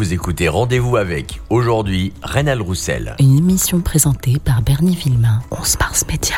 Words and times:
vous 0.00 0.14
écoutez 0.14 0.48
Rendez-vous 0.48 0.96
avec. 0.96 1.42
Aujourd'hui, 1.50 2.14
Rénal 2.22 2.62
Roussel. 2.62 3.16
Une 3.18 3.36
émission 3.36 3.82
présentée 3.82 4.38
par 4.42 4.62
Bernie 4.62 4.96
Villemain, 4.96 5.40
11 5.50 5.76
Mars 5.78 6.06
Média. 6.08 6.36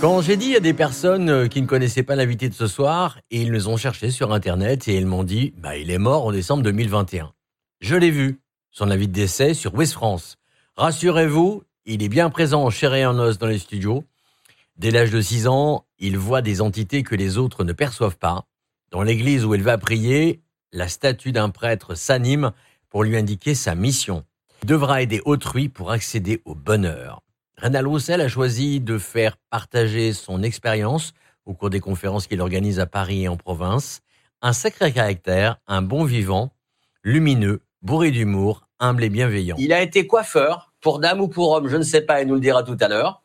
Quand 0.00 0.20
j'ai 0.20 0.36
dit 0.36 0.56
à 0.56 0.58
des 0.58 0.74
personnes 0.74 1.30
euh, 1.30 1.46
qui 1.46 1.62
ne 1.62 1.68
connaissaient 1.68 2.02
pas 2.02 2.16
l'invité 2.16 2.48
de 2.48 2.54
ce 2.54 2.66
soir, 2.66 3.20
et 3.30 3.42
ils 3.42 3.52
nous 3.52 3.68
ont 3.68 3.76
cherché 3.76 4.10
sur 4.10 4.32
Internet 4.32 4.88
et 4.88 4.96
ils 4.96 5.06
m'ont 5.06 5.22
dit 5.22 5.54
bah, 5.56 5.76
il 5.76 5.92
est 5.92 5.98
mort 5.98 6.26
en 6.26 6.32
décembre 6.32 6.64
2021. 6.64 7.30
Je 7.80 7.94
l'ai 7.94 8.10
vu, 8.10 8.40
son 8.72 8.90
avis 8.90 9.06
de 9.06 9.12
décès 9.12 9.54
sur 9.54 9.72
West 9.72 9.92
France. 9.92 10.36
Rassurez-vous, 10.76 11.62
il 11.84 12.02
est 12.02 12.08
bien 12.08 12.30
présent 12.30 12.62
en 12.62 12.70
chair 12.70 12.94
et 12.94 13.04
en 13.04 13.18
os 13.18 13.38
dans 13.38 13.46
les 13.46 13.58
studios. 13.58 14.04
Dès 14.76 14.90
l'âge 14.90 15.10
de 15.10 15.20
6 15.20 15.48
ans, 15.48 15.86
il 15.98 16.16
voit 16.16 16.42
des 16.42 16.60
entités 16.60 17.02
que 17.02 17.14
les 17.14 17.38
autres 17.38 17.64
ne 17.64 17.72
perçoivent 17.72 18.18
pas. 18.18 18.44
Dans 18.90 19.02
l'église 19.02 19.44
où 19.44 19.54
il 19.54 19.62
va 19.62 19.78
prier, 19.78 20.42
la 20.72 20.88
statue 20.88 21.32
d'un 21.32 21.50
prêtre 21.50 21.94
s'anime 21.94 22.52
pour 22.88 23.04
lui 23.04 23.16
indiquer 23.16 23.54
sa 23.54 23.74
mission. 23.74 24.24
Il 24.62 24.68
devra 24.68 25.02
aider 25.02 25.20
autrui 25.24 25.68
pour 25.68 25.90
accéder 25.90 26.40
au 26.44 26.54
bonheur. 26.54 27.22
Rénal 27.56 27.86
Roussel 27.86 28.20
a 28.20 28.28
choisi 28.28 28.80
de 28.80 28.98
faire 28.98 29.36
partager 29.50 30.12
son 30.12 30.42
expérience 30.42 31.12
au 31.44 31.54
cours 31.54 31.70
des 31.70 31.80
conférences 31.80 32.26
qu'il 32.26 32.40
organise 32.40 32.80
à 32.80 32.86
Paris 32.86 33.24
et 33.24 33.28
en 33.28 33.36
province. 33.36 34.00
Un 34.40 34.52
sacré 34.52 34.92
caractère, 34.92 35.58
un 35.66 35.82
bon 35.82 36.04
vivant, 36.04 36.52
lumineux, 37.02 37.62
bourré 37.82 38.10
d'humour, 38.10 38.66
humble 38.78 39.04
et 39.04 39.10
bienveillant. 39.10 39.56
Il 39.58 39.72
a 39.72 39.82
été 39.82 40.06
coiffeur, 40.06 40.71
pour 40.82 40.98
dame 40.98 41.20
ou 41.20 41.28
pour 41.28 41.52
homme, 41.52 41.68
je 41.68 41.76
ne 41.76 41.82
sais 41.82 42.02
pas, 42.02 42.20
il 42.20 42.28
nous 42.28 42.34
le 42.34 42.40
dira 42.40 42.62
tout 42.62 42.76
à 42.80 42.88
l'heure. 42.88 43.22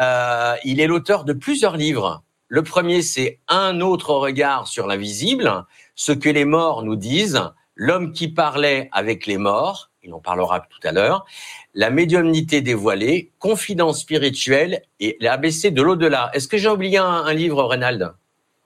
Euh, 0.00 0.54
il 0.64 0.80
est 0.80 0.86
l'auteur 0.86 1.24
de 1.24 1.34
plusieurs 1.34 1.76
livres. 1.76 2.22
Le 2.48 2.62
premier, 2.62 3.02
c'est 3.02 3.40
Un 3.48 3.80
autre 3.80 4.14
regard 4.14 4.68
sur 4.68 4.86
l'invisible, 4.86 5.66
ce 5.94 6.12
que 6.12 6.28
les 6.28 6.44
morts 6.44 6.82
nous 6.82 6.96
disent, 6.96 7.42
l'homme 7.74 8.12
qui 8.12 8.28
parlait 8.28 8.88
avec 8.92 9.26
les 9.26 9.38
morts, 9.38 9.90
il 10.02 10.12
en 10.14 10.20
parlera 10.20 10.60
tout 10.60 10.86
à 10.86 10.92
l'heure, 10.92 11.24
la 11.74 11.90
médiumnité 11.90 12.60
dévoilée, 12.60 13.32
confidence 13.38 14.00
spirituelle 14.00 14.82
et 15.00 15.16
l'ABC 15.20 15.70
de 15.72 15.82
l'au-delà. 15.82 16.30
Est-ce 16.34 16.46
que 16.46 16.58
j'ai 16.58 16.68
oublié 16.68 16.98
un, 16.98 17.32
livre, 17.32 17.64
Reynald? 17.64 18.12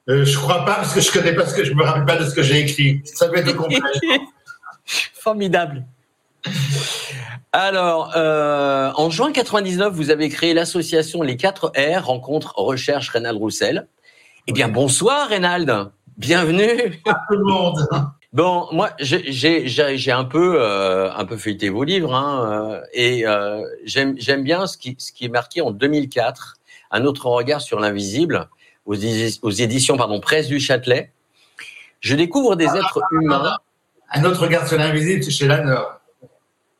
Euh, 0.09 0.25
Je 0.25 0.37
crois 0.37 0.65
pas, 0.65 0.77
parce 0.77 0.95
que 0.95 1.01
je 1.01 1.11
connais 1.11 1.35
pas 1.35 1.47
ce 1.47 1.55
que 1.55 1.65
je 1.65 1.73
me 1.73 1.83
rappelle 1.83 2.05
pas 2.05 2.17
de 2.17 2.29
ce 2.29 2.35
que 2.35 2.43
j'ai 2.43 2.61
écrit. 2.61 3.01
Ça 3.05 3.29
peut 3.29 3.39
être 3.39 3.57
complet. 3.57 3.79
Formidable. 5.15 5.87
Alors, 7.53 8.13
euh, 8.17 8.91
en 8.97 9.09
juin 9.11 9.33
99, 9.33 9.93
vous 9.93 10.11
avez 10.11 10.29
créé 10.29 10.53
l'association 10.53 11.23
Les 11.23 11.37
4 11.37 11.73
R, 11.77 12.05
rencontre 12.05 12.55
recherche 12.57 13.09
Reynald 13.09 13.39
Roussel. 13.39 13.89
Eh 14.47 14.53
bien, 14.53 14.69
bonsoir 14.69 15.29
Reynald, 15.29 15.91
bienvenue. 16.19 17.01
À 17.07 17.15
tout 17.29 17.37
le 17.37 17.45
monde. 17.45 17.89
Bon, 18.35 18.69
moi, 18.73 18.91
j'ai 18.99 20.13
un 20.13 20.25
peu 20.25 20.61
euh, 20.61 21.11
un 21.15 21.25
peu 21.25 21.39
feuilleté 21.39 21.71
vos 21.71 21.83
livres 21.83 22.15
hein, 22.15 22.47
euh, 22.51 22.81
et 22.93 23.27
euh, 23.27 23.63
j'aime 23.85 24.43
bien 24.43 24.67
ce 24.67 24.77
qui, 24.77 24.97
ce 24.99 25.13
qui 25.13 25.25
est 25.25 25.31
marqué 25.31 25.63
en 25.63 25.71
2004, 25.71 26.57
un 26.91 27.05
autre 27.07 27.27
regard 27.27 27.63
sur 27.63 27.81
l'invisible 27.81 28.49
aux, 28.85 28.97
aux, 28.97 29.51
éditions 29.51 29.97
pardon 29.97 30.21
Presse 30.21 30.47
du 30.49 30.61
Châtelet. 30.61 31.13
Je 32.01 32.15
découvre 32.15 32.55
des 32.55 32.69
ah, 32.69 32.77
êtres 32.77 33.01
humains. 33.13 33.57
Un 34.13 34.25
autre 34.25 34.43
regard 34.43 34.69
sur 34.69 34.77
l'invisible, 34.77 35.25
c'est 35.25 35.31
chez 35.31 35.47
Lanor. 35.47 35.98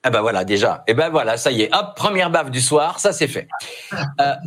Ah 0.09 0.11
ben 0.11 0.23
voilà 0.23 0.43
déjà. 0.47 0.85
Et 0.87 0.93
eh 0.93 0.95
ben 0.95 1.11
voilà, 1.11 1.37
ça 1.37 1.51
y 1.51 1.61
est. 1.61 1.75
Hop, 1.75 1.95
première 1.95 2.31
baffe 2.31 2.51
du 2.51 2.63
soir, 2.63 2.99
ça 2.99 3.13
c'est 3.13 3.29
fait. 3.29 3.47
euh... 3.93 4.35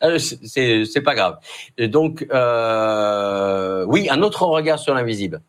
Ah, 0.00 0.18
c'est 0.18 1.02
pas 1.04 1.14
grave. 1.14 1.38
donc 1.78 2.26
euh... 2.32 3.84
oui, 3.86 4.08
un 4.10 4.22
autre 4.22 4.42
regard 4.42 4.80
sur 4.80 4.92
l'invisible. 4.92 5.40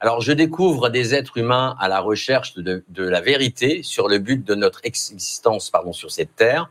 Alors 0.00 0.20
je 0.20 0.32
découvre 0.32 0.90
des 0.90 1.14
êtres 1.14 1.38
humains 1.38 1.74
à 1.80 1.88
la 1.88 2.00
recherche 2.00 2.54
de, 2.54 2.84
de, 2.86 3.08
la 3.08 3.22
vérité 3.22 3.82
sur 3.82 4.08
le 4.08 4.18
but 4.18 4.44
de 4.46 4.54
notre 4.54 4.80
existence, 4.84 5.70
pardon, 5.70 5.92
sur 5.92 6.10
cette 6.10 6.36
terre, 6.36 6.70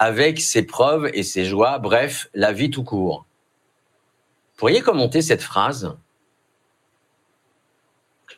avec 0.00 0.40
ses 0.40 0.64
preuves 0.64 1.08
et 1.14 1.22
ses 1.22 1.44
joies. 1.44 1.78
Bref, 1.78 2.28
la 2.34 2.52
vie 2.52 2.70
tout 2.70 2.84
court. 2.84 3.26
Pourriez 4.56 4.80
commenter 4.80 5.22
cette 5.22 5.42
phrase? 5.42 5.96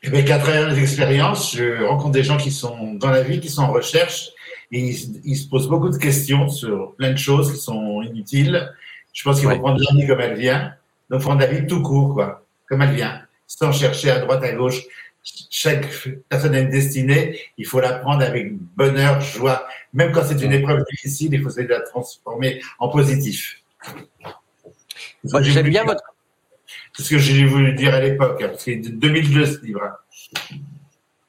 Et 0.02 0.10
bien, 0.10 0.22
quatre 0.22 0.48
années 0.48 0.74
d'expérience, 0.74 1.56
je 1.56 1.84
rencontre 1.84 2.12
des 2.12 2.22
gens 2.22 2.36
qui 2.36 2.50
sont 2.50 2.94
dans 2.94 3.10
la 3.10 3.22
vie, 3.22 3.40
qui 3.40 3.48
sont 3.48 3.62
en 3.62 3.72
recherche, 3.72 4.30
et 4.70 4.80
ils, 4.80 5.36
se 5.36 5.48
posent 5.48 5.68
beaucoup 5.68 5.88
de 5.88 5.96
questions 5.96 6.48
sur 6.48 6.94
plein 6.94 7.12
de 7.12 7.18
choses 7.18 7.52
qui 7.52 7.58
sont 7.58 8.02
inutiles. 8.02 8.70
Je 9.12 9.24
pense 9.24 9.40
qu'il 9.40 9.48
faut 9.48 9.58
prendre 9.58 9.80
la 9.80 10.00
vie 10.00 10.06
comme 10.06 10.20
elle 10.20 10.38
vient. 10.38 10.74
Donc, 11.10 11.22
prendre 11.22 11.40
la 11.40 11.46
vie 11.46 11.66
tout 11.66 11.82
court, 11.82 12.14
quoi, 12.14 12.44
comme 12.66 12.82
elle 12.82 12.94
vient, 12.94 13.22
sans 13.46 13.72
chercher 13.72 14.10
à 14.10 14.18
droite, 14.20 14.44
à 14.44 14.52
gauche. 14.52 14.82
Chaque 15.50 15.86
personne 16.28 16.54
a 16.54 16.60
une 16.60 16.70
destinée, 16.70 17.38
il 17.56 17.66
faut 17.66 17.80
la 17.80 17.94
prendre 17.94 18.22
avec 18.22 18.56
bonheur, 18.76 19.20
joie. 19.20 19.66
Même 19.92 20.12
quand 20.12 20.22
c'est 20.24 20.40
une 20.42 20.52
épreuve 20.52 20.84
difficile, 20.90 21.34
il 21.34 21.42
faut 21.42 21.48
essayer 21.48 21.66
de 21.66 21.72
la 21.72 21.80
transformer 21.80 22.62
en 22.78 22.88
positif. 22.88 23.62
J'aime 25.24 25.68
bien 25.68 25.84
votre, 25.84 26.02
c'est 26.98 27.04
ce 27.04 27.10
que 27.10 27.18
j'ai 27.18 27.44
voulu 27.44 27.74
dire 27.74 27.94
à 27.94 28.00
l'époque. 28.00 28.42
Hein, 28.42 28.50
c'est 28.58 28.74
2002 28.74 29.46
ce 29.46 29.64
livre. 29.64 29.80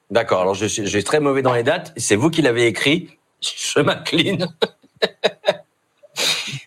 D'accord. 0.09 0.41
Alors, 0.41 0.56
je 0.56 0.66
suis, 0.66 1.03
très 1.03 1.19
mauvais 1.19 1.44
dans 1.44 1.53
les 1.53 1.62
dates. 1.62 1.94
C'est 1.96 2.16
vous 2.16 2.31
qui 2.31 2.41
l'avez 2.41 2.66
écrit. 2.66 3.09
Je 3.40 3.79
m'incline. 3.79 4.47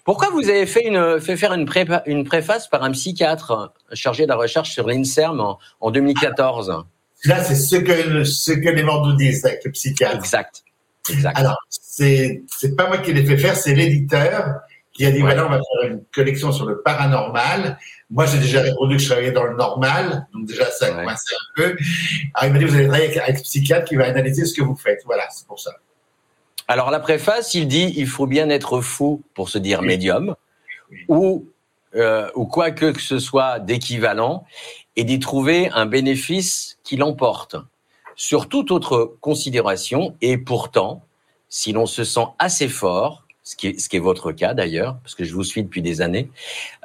Pourquoi 0.04 0.30
vous 0.30 0.48
avez 0.48 0.66
fait, 0.66 0.86
une, 0.86 1.20
fait 1.20 1.36
faire 1.36 1.52
une, 1.52 1.68
une, 2.06 2.24
préface 2.24 2.68
par 2.68 2.84
un 2.84 2.92
psychiatre 2.92 3.72
chargé 3.92 4.22
de 4.22 4.28
la 4.28 4.36
recherche 4.36 4.70
sur 4.70 4.86
l'INSERM 4.86 5.56
en, 5.80 5.90
2014 5.90 6.84
Là, 7.24 7.42
c'est 7.42 7.56
ce 7.56 7.76
que, 7.76 8.24
ce 8.24 8.52
que 8.52 8.68
les 8.68 8.84
morts 8.84 9.04
nous 9.06 9.16
disent 9.16 9.44
avec 9.44 9.64
le 9.64 9.72
psychiatre. 9.72 10.16
Exact. 10.16 10.62
exact. 11.10 11.36
Alors, 11.36 11.58
c'est, 11.68 12.42
c'est 12.46 12.76
pas 12.76 12.86
moi 12.86 12.98
qui 12.98 13.12
l'ai 13.12 13.24
fait 13.24 13.36
faire, 13.36 13.56
c'est 13.56 13.74
l'éditeur 13.74 14.60
qui 14.92 15.06
a 15.06 15.10
dit 15.10 15.20
voilà, 15.20 15.46
on 15.46 15.50
va 15.50 15.56
faire 15.56 15.90
une 15.90 16.04
collection 16.14 16.52
sur 16.52 16.66
le 16.66 16.82
paranormal. 16.82 17.78
Moi, 18.10 18.26
j'ai 18.26 18.38
déjà 18.38 18.60
répondu 18.60 18.96
que 18.96 19.02
je 19.02 19.08
travaillais 19.08 19.32
dans 19.32 19.44
le 19.44 19.56
normal, 19.56 20.26
donc 20.34 20.46
déjà 20.46 20.70
ça 20.70 20.86
a 20.86 20.90
commencé 20.90 21.34
un 21.34 21.62
peu. 21.62 21.76
Alors 22.34 22.48
il 22.48 22.52
m'a 22.52 22.58
dit 22.58 22.64
vous 22.64 22.74
allez 22.74 22.88
travailler 22.88 23.18
avec, 23.18 23.38
un 23.38 23.40
psychiatre 23.40 23.88
qui 23.88 23.96
va 23.96 24.06
analyser 24.06 24.44
ce 24.44 24.54
que 24.54 24.62
vous 24.62 24.76
faites. 24.76 25.02
Voilà, 25.06 25.24
c'est 25.30 25.46
pour 25.46 25.58
ça. 25.58 25.72
Alors 26.68 26.90
la 26.90 27.00
préface, 27.00 27.54
il 27.54 27.68
dit 27.68 27.92
il 27.96 28.06
faut 28.06 28.26
bien 28.26 28.50
être 28.50 28.80
fou 28.80 29.22
pour 29.34 29.48
se 29.48 29.58
dire 29.58 29.82
médium, 29.82 30.34
ou 31.08 31.46
euh, 31.94 32.30
ou 32.34 32.46
quoi 32.46 32.70
que 32.70 32.98
ce 32.98 33.18
soit 33.18 33.58
d'équivalent, 33.58 34.44
et 34.96 35.04
d'y 35.04 35.18
trouver 35.18 35.70
un 35.70 35.86
bénéfice 35.86 36.78
qui 36.84 36.96
l'emporte 36.96 37.56
sur 38.14 38.48
toute 38.48 38.70
autre 38.70 39.16
considération. 39.20 40.16
Et 40.20 40.38
pourtant, 40.38 41.04
si 41.48 41.72
l'on 41.72 41.86
se 41.86 42.04
sent 42.04 42.26
assez 42.38 42.68
fort, 42.68 43.21
ce 43.52 43.56
qui, 43.56 43.68
est, 43.68 43.78
ce 43.78 43.90
qui 43.90 43.96
est 43.96 44.00
votre 44.00 44.32
cas 44.32 44.54
d'ailleurs, 44.54 44.96
parce 45.02 45.14
que 45.14 45.24
je 45.24 45.34
vous 45.34 45.44
suis 45.44 45.62
depuis 45.62 45.82
des 45.82 46.00
années. 46.00 46.30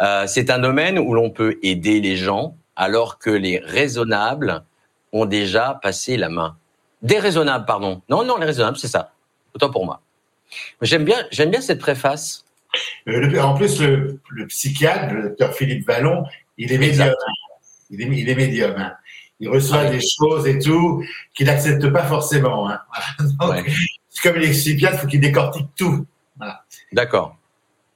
Euh, 0.01 0.25
c'est 0.27 0.49
un 0.49 0.59
domaine 0.59 0.99
où 0.99 1.13
l'on 1.13 1.29
peut 1.29 1.57
aider 1.63 2.01
les 2.01 2.17
gens 2.17 2.57
alors 2.75 3.19
que 3.19 3.29
les 3.29 3.59
raisonnables 3.59 4.63
ont 5.13 5.25
déjà 5.25 5.79
passé 5.81 6.17
la 6.17 6.27
main. 6.27 6.57
Déraisonnables, 7.01 7.65
pardon. 7.65 8.01
Non, 8.09 8.25
non, 8.25 8.37
les 8.37 8.45
raisonnables, 8.45 8.75
c'est 8.77 8.89
ça. 8.89 9.13
Autant 9.55 9.69
pour 9.69 9.85
moi. 9.85 10.01
J'aime 10.81 11.05
bien, 11.05 11.15
j'aime 11.31 11.51
bien 11.51 11.61
cette 11.61 11.79
préface. 11.79 12.43
Euh, 13.07 13.39
en 13.39 13.53
plus, 13.53 13.81
le, 13.81 14.19
psychiatre, 14.47 15.13
le 15.13 15.23
docteur 15.29 15.53
Philippe 15.53 15.87
Vallon, 15.87 16.25
il 16.57 16.73
est 16.73 16.77
médium. 16.77 17.13
Il 17.89 18.01
est, 18.01 18.07
il 18.07 18.29
est 18.29 18.35
médium. 18.35 18.75
Hein. 18.77 18.91
Il 19.39 19.47
reçoit 19.47 19.83
ah 19.85 19.89
des 19.89 20.01
choses 20.01 20.45
et 20.45 20.59
tout 20.59 21.01
qu'il 21.33 21.45
n'accepte 21.45 21.89
pas 21.91 22.03
forcément. 22.03 22.69
Hein. 22.69 22.81
Comme 24.21 24.35
les 24.35 24.49
psychiatres, 24.49 24.95
il 24.95 24.99
faut 24.99 25.07
qu'il 25.07 25.21
décortique 25.21 25.69
tout. 25.77 26.05
D'accord. 26.91 27.37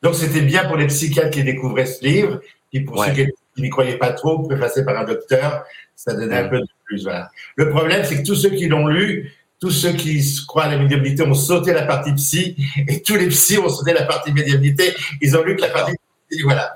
Donc 0.02 0.16
c'était 0.16 0.42
bien 0.42 0.66
pour 0.66 0.78
les 0.78 0.88
psychiatres 0.88 1.30
qui 1.30 1.44
découvraient 1.44 1.86
ce 1.86 2.04
livre, 2.04 2.42
et 2.74 2.82
pour 2.82 3.04
ceux 3.04 3.12
qui 3.12 3.28
n'y 3.58 3.70
croyaient 3.70 3.98
pas 3.98 4.14
trop, 4.14 4.40
pouvaient 4.40 4.60
passer 4.60 4.84
par 4.84 4.98
un 4.98 5.04
docteur, 5.04 5.64
ça 5.96 6.14
donnait 6.14 6.38
un 6.38 6.48
peu 6.48 6.60
de 6.60 6.68
plus. 6.86 7.08
Le 7.56 7.70
problème, 7.70 8.04
c'est 8.04 8.22
que 8.22 8.26
tous 8.26 8.36
ceux 8.36 8.50
qui 8.50 8.68
l'ont 8.68 8.88
lu, 8.88 9.32
tous 9.60 9.70
ceux 9.70 9.94
qui 9.94 10.26
croient 10.48 10.64
à 10.64 10.70
la 10.70 10.78
médiumnité 10.78 11.22
ont 11.24 11.36
sauté 11.36 11.74
la 11.74 11.86
partie 11.86 12.14
psy, 12.14 12.56
et 12.88 13.02
tous 13.02 13.16
les 13.16 13.28
psys 13.28 13.60
ont 13.60 13.70
sauté 13.70 13.94
la 13.94 14.06
partie 14.06 14.34
médiumnité. 14.34 14.94
Ils 15.22 15.38
ont 15.38 15.44
lu 15.44 15.56
que 15.56 15.62
la 15.62 15.70
partie 15.70 15.94
psy, 16.30 16.42
voilà. 16.44 16.74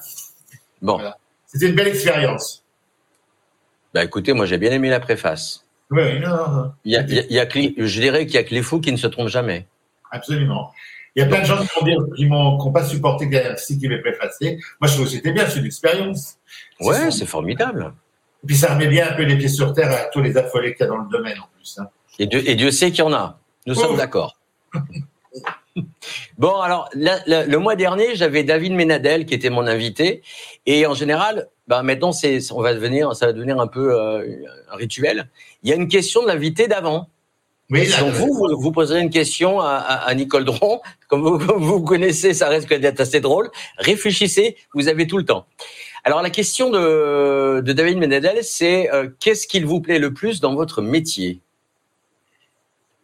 Bon. 0.82 1.02
C'était 1.48 1.70
une 1.70 1.76
belle 1.76 1.88
expérience. 1.88 2.64
Bah 3.94 4.04
écoutez, 4.04 4.34
moi 4.34 4.46
j'ai 4.46 4.58
bien 4.58 4.72
aimé 4.72 4.90
la 4.90 5.00
préface. 5.00 5.66
Oui, 5.90 6.20
non, 6.20 6.30
non. 6.30 6.72
Il 6.84 6.92
y 6.92 6.98
a, 6.98 7.02
il 7.02 7.32
y 7.32 7.40
a 7.40 7.48
je 7.48 8.00
dirais 8.02 8.26
qu'il 8.26 8.36
y 8.36 8.38
a 8.38 8.44
que 8.44 8.54
les 8.54 8.62
fous 8.62 8.82
qui 8.82 8.92
ne 8.92 8.98
se 8.98 9.08
trompent 9.08 9.30
jamais. 9.30 9.66
Absolument. 10.12 10.72
Il 11.16 11.22
y 11.22 11.24
a 11.24 11.28
plein 11.28 11.42
de 11.42 11.46
gens 11.46 11.58
qui 12.16 12.26
n'ont 12.28 12.72
pas 12.72 12.84
supporté 12.84 13.30
que 13.30 13.56
psy 13.56 13.80
qui 13.80 13.88
m'ait 13.88 14.02
préfacé. 14.02 14.60
Moi, 14.82 14.90
je 14.90 14.94
trouve 14.96 15.06
que 15.06 15.12
c'était 15.12 15.32
bien, 15.32 15.48
c'est 15.48 15.60
une 15.60 15.66
expérience. 15.66 16.36
Ouais, 16.82 17.10
c'est 17.10 17.26
formidable. 17.26 17.94
Et 18.44 18.48
puis 18.48 18.56
ça 18.58 18.74
remet 18.74 18.88
bien 18.88 19.10
un 19.10 19.14
peu 19.14 19.24
les 19.24 19.38
pieds 19.38 19.48
sur 19.48 19.74
terre 19.74 19.92
à 19.92 20.06
tous 20.12 20.22
les 20.22 20.36
affolés 20.38 20.76
qu'il 20.76 20.86
y 20.86 20.88
a 20.88 20.92
dans 20.92 20.98
le 20.98 21.10
domaine 21.10 21.40
en 21.40 21.48
plus. 21.56 21.80
Hein. 21.80 21.88
Et, 22.20 22.28
Dieu, 22.28 22.48
et, 22.48 22.56
Dieu, 22.56 22.70
sait 22.72 22.92
qu'il 22.92 23.00
y 23.00 23.08
en 23.08 23.14
a. 23.14 23.40
Nous 23.66 23.76
sommes 23.76 23.98
d'accord. 23.98 24.38
Bon, 26.38 26.62
alors, 26.62 26.90
le 26.94 27.58
mois 27.58 27.76
dernier, 27.76 28.16
j'avais 28.16 28.44
David 28.44 28.74
Ménadel 28.74 29.26
qui 29.26 29.34
était 29.34 29.50
mon 29.50 29.68
invité. 29.68 30.22
Et 30.66 30.86
en 30.86 30.94
général, 30.94 31.50
bah, 31.68 31.84
maintenant, 31.84 32.12
c'est, 32.12 32.40
on 32.52 32.62
va 32.62 32.74
devenir, 32.74 33.16
ça 33.16 33.28
va 33.28 33.34
devenir 33.34 33.60
un 33.60 33.68
peu 33.68 33.94
euh, 33.94 34.26
un 34.72 34.76
rituel. 34.76 35.30
Il 35.64 35.70
y 35.70 35.74
a 35.74 35.76
une 35.76 35.88
question 35.88 36.24
de 36.24 36.28
l'invité 36.28 36.68
d'avant. 36.68 37.10
Oui, 37.72 37.90
Donc 38.00 38.14
vous, 38.14 38.48
vous, 38.60 38.72
poserez 38.72 39.02
une 39.02 39.10
question 39.10 39.60
à, 39.60 39.78
à, 39.78 40.14
Nicole 40.14 40.46
Dron. 40.46 40.82
Comme 41.08 41.22
vous, 41.22 41.40
vous, 41.40 41.82
connaissez, 41.82 42.34
ça 42.34 42.48
reste 42.48 42.70
d'être 42.70 43.00
assez 43.00 43.22
drôle. 43.22 43.50
Réfléchissez, 43.78 44.56
vous 44.74 44.88
avez 44.88 45.08
tout 45.08 45.18
le 45.18 45.26
temps. 45.26 45.48
Alors 46.04 46.22
la 46.22 46.30
question 46.30 46.70
de, 46.70 47.62
de 47.62 47.74
David 47.74 47.98
Ménadel, 47.98 48.44
c'est 48.44 48.94
euh, 48.94 49.10
qu'est-ce 49.20 49.48
qu'il 49.48 49.66
vous 49.66 49.82
plaît 49.82 49.98
le 49.98 50.14
plus 50.14 50.40
dans 50.40 50.54
votre 50.54 50.84
métier? 50.84 51.40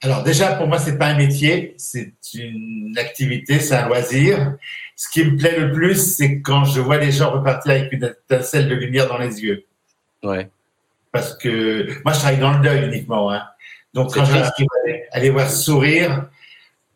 Alors 0.03 0.23
déjà, 0.23 0.53
pour 0.53 0.67
moi, 0.67 0.77
c'est 0.77 0.97
pas 0.97 1.07
un 1.07 1.17
métier, 1.17 1.73
c'est 1.77 2.13
une 2.35 2.95
activité, 2.97 3.59
c'est 3.59 3.75
un 3.75 3.87
loisir. 3.87 4.55
Ce 4.95 5.09
qui 5.09 5.23
me 5.23 5.35
plaît 5.35 5.59
le 5.59 5.71
plus, 5.71 6.15
c'est 6.15 6.41
quand 6.41 6.65
je 6.65 6.81
vois 6.81 6.97
les 6.97 7.11
gens 7.11 7.31
repartir 7.31 7.71
avec 7.71 7.91
une 7.91 8.03
étincelle 8.03 8.67
de 8.67 8.75
lumière 8.75 9.07
dans 9.07 9.17
les 9.17 9.41
yeux. 9.41 9.65
Ouais. 10.23 10.49
Parce 11.11 11.35
que 11.35 11.87
moi, 12.03 12.13
je 12.13 12.19
travaille 12.19 12.39
dans 12.39 12.53
le 12.53 12.63
deuil 12.63 12.85
uniquement. 12.85 13.31
Hein. 13.31 13.43
Donc 13.93 14.13
quand 14.13 14.25
j'arrive 14.25 14.67
à 15.11 15.15
aller 15.15 15.29
voir 15.29 15.49
sourire 15.49 16.29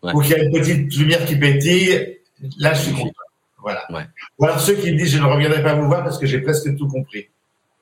ou 0.02 0.22
qu'il 0.22 0.32
y 0.32 0.36
a 0.36 0.44
une 0.44 0.52
petite 0.52 0.96
lumière 0.98 1.26
qui 1.26 1.36
pétille, 1.36 2.20
là, 2.58 2.74
je 2.74 2.82
suis 2.82 2.94
content. 2.94 3.12
Voilà. 3.60 3.86
Ouais. 3.90 4.06
Ou 4.38 4.46
alors 4.46 4.60
ceux 4.60 4.76
qui 4.76 4.92
me 4.92 4.98
disent 4.98 5.12
je 5.12 5.18
ne 5.18 5.26
reviendrai 5.26 5.64
pas 5.64 5.74
vous 5.74 5.88
voir 5.88 6.04
parce 6.04 6.20
que 6.20 6.28
j'ai 6.28 6.40
presque 6.40 6.76
tout 6.78 6.88
compris. 6.88 7.28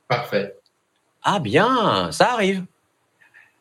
Parfait. 0.08 0.56
Ah 1.24 1.40
bien, 1.40 2.12
ça 2.12 2.34
arrive. 2.34 2.66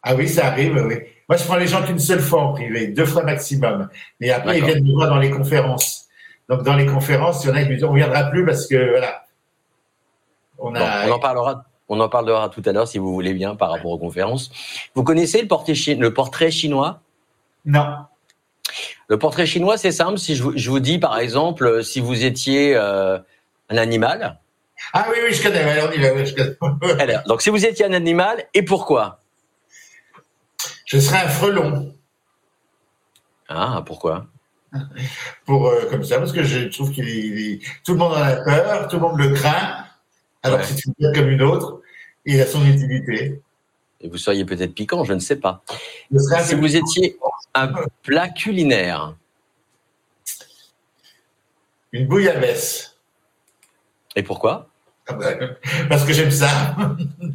Ah 0.02 0.14
oui, 0.14 0.28
ça 0.28 0.46
arrive, 0.46 0.74
oui. 0.86 0.96
Moi, 1.28 1.36
je 1.36 1.44
prends 1.44 1.56
les 1.56 1.68
gens 1.68 1.82
qu'une 1.84 1.98
seule 1.98 2.20
fois 2.20 2.42
en 2.42 2.52
privé, 2.52 2.88
deux 2.88 3.06
fois 3.06 3.22
maximum. 3.22 3.88
Mais 4.20 4.30
après, 4.30 4.58
ils 4.58 4.64
viennent 4.64 4.84
me 4.84 4.92
voir 4.92 5.08
dans 5.08 5.18
les 5.18 5.30
conférences. 5.30 6.08
Donc, 6.48 6.64
dans 6.64 6.74
les 6.74 6.86
conférences, 6.86 7.44
il 7.44 7.48
y 7.48 7.50
en 7.52 7.54
a 7.54 7.62
qui 7.62 7.68
me 7.68 7.74
disent 7.74 7.84
on 7.84 7.92
ne 7.92 7.98
viendra 7.98 8.24
plus 8.24 8.44
parce 8.44 8.66
que, 8.66 8.90
voilà. 8.90 9.24
On, 10.58 10.74
a... 10.74 11.08
on 11.08 11.12
en 11.12 11.18
parlera. 11.18 11.64
On 11.94 12.00
en 12.00 12.08
parlera 12.08 12.48
tout 12.48 12.62
à 12.64 12.72
l'heure 12.72 12.88
si 12.88 12.96
vous 12.96 13.12
voulez 13.12 13.34
bien 13.34 13.54
par 13.54 13.70
rapport 13.70 13.90
aux 13.90 13.98
conférences. 13.98 14.50
Vous 14.94 15.04
connaissez 15.04 15.42
le 15.42 15.46
portrait, 15.46 15.74
le 15.94 16.14
portrait 16.14 16.50
chinois? 16.50 17.02
Non. 17.66 17.84
Le 19.08 19.18
portrait 19.18 19.44
chinois, 19.44 19.76
c'est 19.76 19.92
simple. 19.92 20.16
Si 20.16 20.34
je 20.34 20.70
vous, 20.70 20.80
dis, 20.80 20.98
par 20.98 21.18
exemple, 21.18 21.84
si 21.84 22.00
vous 22.00 22.24
étiez 22.24 22.74
euh, 22.74 23.18
un 23.68 23.76
animal. 23.76 24.38
Ah 24.94 25.06
oui, 25.10 25.18
oui, 25.22 25.34
je 25.34 25.42
connais. 25.42 25.60
Alors, 25.60 25.92
je 25.92 26.34
connais. 26.34 27.18
donc, 27.26 27.42
si 27.42 27.50
vous 27.50 27.66
étiez 27.66 27.84
un 27.84 27.92
animal, 27.92 28.42
et 28.54 28.62
pourquoi? 28.62 29.20
Je 30.86 30.98
serais 30.98 31.18
un 31.18 31.28
frelon. 31.28 31.94
Ah, 33.50 33.82
pourquoi? 33.84 34.28
Pour 35.44 35.66
euh, 35.66 35.90
comme 35.90 36.04
ça, 36.04 36.18
parce 36.18 36.32
que 36.32 36.42
je 36.42 36.68
trouve 36.68 36.90
qu'il 36.90 37.60
tout 37.84 37.92
le 37.92 37.98
monde 37.98 38.14
en 38.14 38.22
a 38.22 38.36
peur, 38.36 38.88
tout 38.88 38.96
le 38.96 39.02
monde 39.02 39.18
le 39.18 39.34
craint. 39.34 39.84
Alors 40.42 40.58
que 40.58 40.66
c'est 40.66 40.84
une 40.86 40.94
bête 40.98 41.14
comme 41.14 41.28
une 41.28 41.42
autre, 41.42 41.81
il 42.24 42.40
a 42.40 42.46
son 42.46 42.64
utilité. 42.66 43.40
Et 44.00 44.08
vous 44.08 44.18
seriez 44.18 44.44
peut-être 44.44 44.74
piquant, 44.74 45.04
je 45.04 45.12
ne 45.12 45.20
sais 45.20 45.36
pas. 45.36 45.62
Si 46.42 46.54
vous 46.54 46.76
étiez 46.76 47.18
un 47.54 47.72
plat 48.02 48.28
culinaire. 48.28 49.14
Une 51.92 52.06
bouillabaisse. 52.06 52.96
Et 54.16 54.22
pourquoi? 54.22 54.68
Ah 55.06 55.14
ben, 55.14 55.56
parce 55.88 56.04
que 56.04 56.12
j'aime 56.12 56.30
ça. 56.30 56.48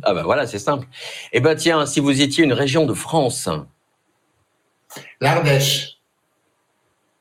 ah 0.04 0.14
ben 0.14 0.24
voilà, 0.24 0.48
c'est 0.48 0.60
simple. 0.60 0.88
Eh 1.32 1.40
ben 1.40 1.56
tiens, 1.56 1.86
si 1.86 2.00
vous 2.00 2.22
étiez 2.22 2.44
une 2.44 2.54
région 2.54 2.86
de 2.86 2.94
France. 2.94 3.50
L'Ardèche. 5.20 6.00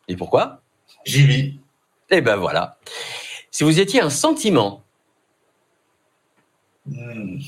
Et 0.08 0.16
pourquoi? 0.16 0.62
J'y 1.04 1.26
vis. 1.26 1.58
Eh 2.10 2.20
ben 2.20 2.36
voilà. 2.36 2.78
Si 3.50 3.64
vous 3.64 3.80
étiez 3.80 4.00
un 4.00 4.10
sentiment. 4.10 4.82
Hmm. 6.86 7.38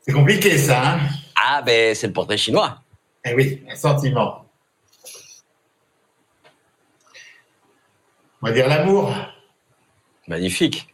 C'est 0.00 0.12
compliqué 0.12 0.56
ça. 0.58 0.94
Hein 0.94 1.00
ah 1.44 1.62
ben 1.62 1.94
c'est 1.94 2.06
le 2.06 2.12
portrait 2.12 2.36
chinois. 2.36 2.82
Eh 3.24 3.34
oui, 3.34 3.62
un 3.68 3.74
sentiment. 3.74 4.46
On 8.40 8.48
va 8.48 8.52
dire 8.52 8.68
l'amour. 8.68 9.14
Magnifique. 10.26 10.88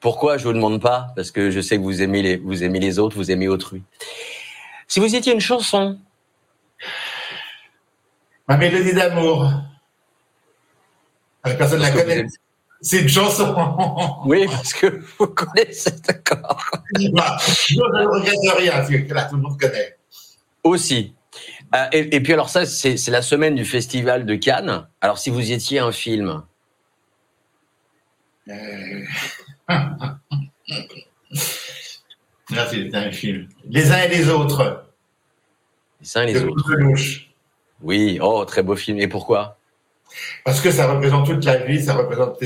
Pourquoi 0.00 0.38
je 0.38 0.44
vous 0.44 0.52
demande 0.52 0.80
pas? 0.80 1.12
Parce 1.16 1.30
que 1.30 1.50
je 1.50 1.60
sais 1.60 1.76
que 1.76 1.82
vous 1.82 2.02
aimez 2.02 2.22
les, 2.22 2.36
vous 2.36 2.62
aimez 2.62 2.78
les 2.78 2.98
autres, 2.98 3.16
vous 3.16 3.30
aimez 3.30 3.48
autrui. 3.48 3.82
Si 4.86 5.00
vous 5.00 5.14
étiez 5.14 5.32
une 5.32 5.40
chanson. 5.40 5.98
Ma 8.48 8.56
mélodie 8.56 8.94
d'amour. 8.94 9.50
Personne 11.42 11.78
ne 11.78 11.84
la 11.84 11.90
connaît. 11.90 12.26
C'est 12.82 13.02
une 13.02 13.08
chanson. 13.08 13.54
oui, 14.24 14.46
parce 14.46 14.72
que 14.72 15.02
vous 15.18 15.26
connaissez, 15.26 15.92
d'accord. 16.06 16.64
je 16.96 17.08
ne 17.08 18.06
regrette 18.06 18.58
rien, 18.58 18.72
parce 18.72 18.88
que 18.88 19.14
là, 19.14 19.24
tout 19.24 19.36
le 19.36 19.42
monde 19.42 19.60
connaît. 19.60 19.96
Aussi. 20.62 21.14
Euh, 21.74 21.86
et, 21.92 22.16
et, 22.16 22.20
puis 22.20 22.32
alors 22.32 22.48
ça, 22.48 22.66
c'est 22.66 23.08
la 23.08 23.22
semaine 23.22 23.54
du 23.54 23.64
festival 23.64 24.26
de 24.26 24.34
Cannes. 24.34 24.88
Alors 25.00 25.18
si 25.18 25.30
vous 25.30 25.52
étiez 25.52 25.78
un 25.78 25.92
film, 25.92 26.42
euh... 28.48 29.04
c'est 31.32 32.94
un 32.94 33.12
film. 33.12 33.48
Les 33.68 33.92
uns 33.92 34.02
et 34.02 34.08
les 34.08 34.28
autres. 34.28 34.84
Les 36.00 36.16
uns 36.16 36.22
et 36.22 36.32
les 36.32 36.42
autres. 36.42 36.70
Oui, 37.82 38.18
oh, 38.20 38.44
très 38.44 38.62
beau 38.62 38.74
film. 38.76 38.98
Et 38.98 39.08
pourquoi? 39.08 39.59
Parce 40.44 40.60
que 40.60 40.70
ça 40.70 40.92
représente 40.92 41.26
toute 41.26 41.44
la 41.44 41.56
vie, 41.58 41.82
ça 41.82 41.94
représente 41.94 42.42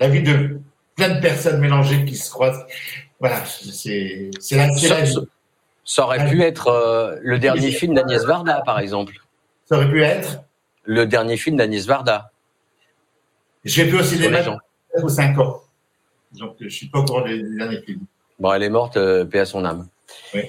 la 0.00 0.08
vie 0.08 0.22
de 0.22 0.60
plein 0.96 1.14
de 1.14 1.20
personnes 1.20 1.60
mélangées 1.60 2.04
qui 2.04 2.16
se 2.16 2.30
croisent. 2.30 2.64
Voilà, 3.20 3.44
c'est 3.44 4.30
la, 4.52 4.72
ça, 4.76 5.00
vie. 5.00 5.16
Ça 5.84 6.04
aurait 6.04 6.28
pu 6.28 6.42
être 6.42 6.68
euh, 6.68 7.16
le 7.22 7.38
dernier 7.38 7.70
film 7.70 7.94
d'Agnès 7.94 8.24
Varda, 8.24 8.62
par 8.64 8.78
exemple. 8.78 9.14
Ça 9.64 9.76
aurait 9.76 9.90
pu 9.90 10.02
être 10.02 10.42
Le 10.84 11.06
dernier 11.06 11.36
film 11.36 11.56
d'Agnès 11.56 11.86
Varda. 11.86 12.30
J'ai 13.64 13.84
vu 13.84 13.98
au 13.98 14.02
cinéma 14.02 14.38
ou 15.02 15.08
5 15.08 15.38
ans. 15.38 15.62
Donc, 16.32 16.56
je 16.60 16.64
ne 16.64 16.70
suis 16.70 16.88
pas 16.88 17.00
encore 17.00 17.26
les 17.26 17.42
derniers 17.42 17.82
films. 17.82 18.02
Bon, 18.38 18.52
elle 18.52 18.62
est 18.62 18.70
morte, 18.70 18.96
euh, 18.96 19.24
paix 19.24 19.40
à 19.40 19.46
son 19.46 19.64
âme. 19.64 19.88
Oui. 20.34 20.42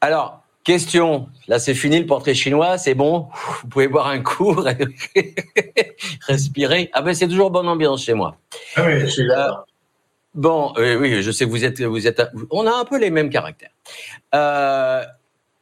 Alors, 0.00 0.39
question. 0.70 1.28
Là, 1.48 1.58
c'est 1.58 1.74
fini 1.74 1.98
le 1.98 2.06
portrait 2.06 2.34
chinois, 2.34 2.78
c'est 2.78 2.94
bon. 2.94 3.28
Vous 3.62 3.68
pouvez 3.68 3.88
boire 3.88 4.06
un 4.06 4.20
coup, 4.20 4.54
respirer. 6.28 6.90
Ah 6.92 7.02
ben, 7.02 7.12
c'est 7.12 7.26
toujours 7.26 7.50
bonne 7.50 7.66
ambiance 7.66 8.04
chez 8.04 8.14
moi. 8.14 8.36
Ah 8.76 8.84
oui, 8.86 9.00
je 9.00 9.06
suis 9.06 9.26
là. 9.26 9.48
Euh, 9.48 9.54
bon, 10.34 10.72
euh, 10.78 10.94
oui, 10.94 11.24
je 11.24 11.30
sais 11.32 11.44
que 11.44 11.50
vous 11.50 11.64
êtes, 11.64 11.82
vous 11.82 12.06
êtes. 12.06 12.22
On 12.52 12.68
a 12.68 12.72
un 12.72 12.84
peu 12.84 13.00
les 13.00 13.10
mêmes 13.10 13.30
caractères. 13.30 13.72
Euh, 14.32 15.04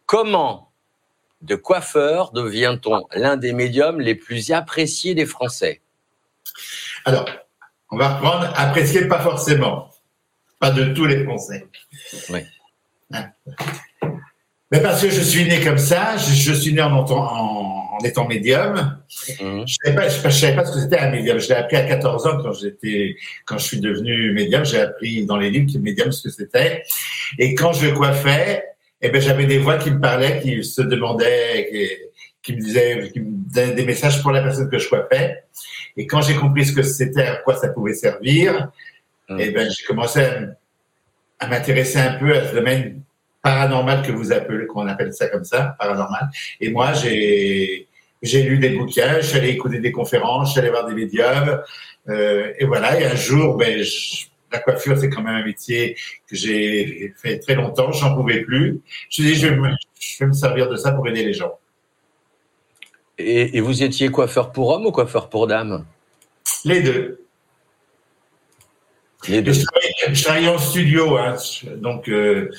comment, 0.05 0.71
de 1.41 1.55
coiffeur, 1.55 2.33
devient-on 2.33 3.07
l'un 3.15 3.38
des 3.38 3.55
médiums 3.55 4.03
les 4.03 4.15
plus 4.15 4.53
appréciés 4.53 5.15
des 5.15 5.25
Français? 5.25 5.81
Alors, 7.07 7.25
on 7.91 7.97
va 7.97 8.17
reprendre 8.17 8.53
apprécier 8.57 9.09
pas 9.09 9.21
forcément, 9.21 9.88
pas 10.59 10.71
de 10.71 10.93
tous 10.93 11.07
les 11.07 11.25
Français. 11.25 11.67
Oui. 12.29 12.41
Mais 14.71 14.81
parce 14.81 15.01
que 15.01 15.11
je 15.11 15.21
suis 15.21 15.45
né 15.47 15.61
comme 15.61 15.79
ça, 15.79 16.17
je, 16.17 16.53
suis 16.53 16.75
né 16.75 16.83
en, 16.83 16.93
en, 16.93 17.99
étant 18.05 18.27
médium. 18.27 18.99
Mhm. 19.41 19.65
Je 19.67 19.91
ne 19.91 19.95
savais, 20.31 20.55
pas 20.55 20.65
ce 20.65 20.73
que 20.73 20.81
c'était 20.81 20.99
un 20.99 21.11
médium. 21.11 21.39
Je 21.39 21.49
l'ai 21.49 21.55
appris 21.55 21.77
à 21.77 21.85
14 21.85 22.27
ans 22.27 22.39
quand 22.43 22.53
j'étais, 22.53 23.17
quand 23.47 23.59
je 23.59 23.65
suis 23.65 23.81
devenu 23.81 24.33
médium. 24.33 24.65
J'ai 24.65 24.81
appris 24.81 25.25
dans 25.25 25.37
les 25.37 25.51
livres 25.51 25.73
que 25.73 25.79
médium 25.79 26.13
ce 26.13 26.29
que 26.29 26.31
c'était. 26.31 26.83
Et 27.39 27.55
quand 27.55 27.73
je 27.73 27.89
coiffais, 27.89 28.65
eh 29.01 29.11
ben 29.11 29.21
j'avais 29.21 29.47
des 29.47 29.59
voix 29.59 29.79
qui 29.79 29.91
me 29.91 30.01
parlaient, 30.01 30.41
qui 30.41 30.63
se 30.65 30.83
demandaient, 30.83 31.69
qui, 31.71 31.89
qui 32.43 32.57
me 32.57 32.61
disaient, 32.61 33.11
qui 33.13 33.21
me 33.21 33.53
donnaient 33.55 33.75
des 33.75 33.85
messages 33.85 34.23
pour 34.23 34.33
la 34.33 34.43
personne 34.43 34.69
que 34.71 34.79
je 34.79 34.89
coiffais. 34.89 35.45
Et 35.97 36.07
quand 36.07 36.23
j'ai 36.23 36.35
compris 36.35 36.65
ce 36.65 36.73
que 36.73 36.83
c'était, 36.83 37.27
à 37.27 37.37
quoi 37.37 37.57
ça 37.57 37.69
pouvait 37.69 37.95
servir, 37.95 38.71
mm. 39.29 39.37
eh 39.41 39.51
ben, 39.51 39.69
j'ai 39.69 39.85
commencé 39.85 40.25
à, 41.41 41.47
m'intéresser 41.47 41.99
un 41.99 42.15
peu 42.15 42.37
à 42.37 42.49
ce 42.49 42.55
domaine 42.55 43.03
paranormal 43.49 44.02
que 44.02 44.12
vous 44.12 44.33
appelez, 44.33 44.67
qu'on 44.67 44.87
appelle 44.87 45.12
ça 45.14 45.28
comme 45.28 45.45
ça, 45.45 45.75
paranormal. 45.78 46.28
Et 46.61 46.71
moi, 46.71 46.93
j'ai, 46.93 47.88
j'ai 48.23 48.43
lu 48.43 48.59
des 48.59 48.71
bouquins, 48.71 49.21
je 49.21 49.26
suis 49.26 49.38
allé 49.38 49.49
écouter 49.49 49.78
des 49.78 49.93
conférences, 49.93 50.49
je 50.49 50.52
suis 50.52 50.61
allé 50.61 50.71
voir 50.71 50.87
des 50.87 50.95
médiums, 50.95 51.62
euh, 52.09 52.52
et 52.59 52.67
voilà. 52.67 53.00
Et 53.00 53.07
un 53.07 53.14
jour, 53.14 53.57
ben, 53.57 53.83
la 54.52 54.59
coiffure, 54.59 54.99
c'est 54.99 55.09
quand 55.09 55.23
même 55.23 55.37
un 55.37 55.45
métier 55.45 55.97
que 56.28 56.37
j'ai 56.37 57.14
fait 57.17 57.38
très 57.38 57.55
longtemps, 57.55 57.90
j'en 57.93 58.14
pouvais 58.14 58.43
plus. 58.43 58.81
Je 59.09 59.23
me 59.23 59.28
suis 59.28 59.35
dit, 59.35 59.35
je 59.35 59.47
vais 60.21 60.26
me 60.26 60.33
servir 60.33 60.69
de 60.69 60.76
ça 60.76 60.93
pour 60.93 61.09
aider 61.09 61.25
les 61.25 61.33
gens. 61.33 61.59
Et, 63.17 63.61
vous 63.61 63.83
étiez 63.83 64.11
coiffeur 64.11 64.52
pour 64.52 64.69
homme 64.71 64.87
ou 64.87 64.93
coiffeur 64.93 65.28
pour 65.28 65.47
dame? 65.47 65.85
Les 66.64 66.83
deux. 66.83 67.25
Les 69.26 69.43
deux. 69.43 69.52
Je, 69.52 70.23
travaillais, 70.23 70.49
en 70.49 70.59
studio, 70.59 71.17
hein, 71.17 71.35
donc 71.78 72.09
euh, 72.09 72.50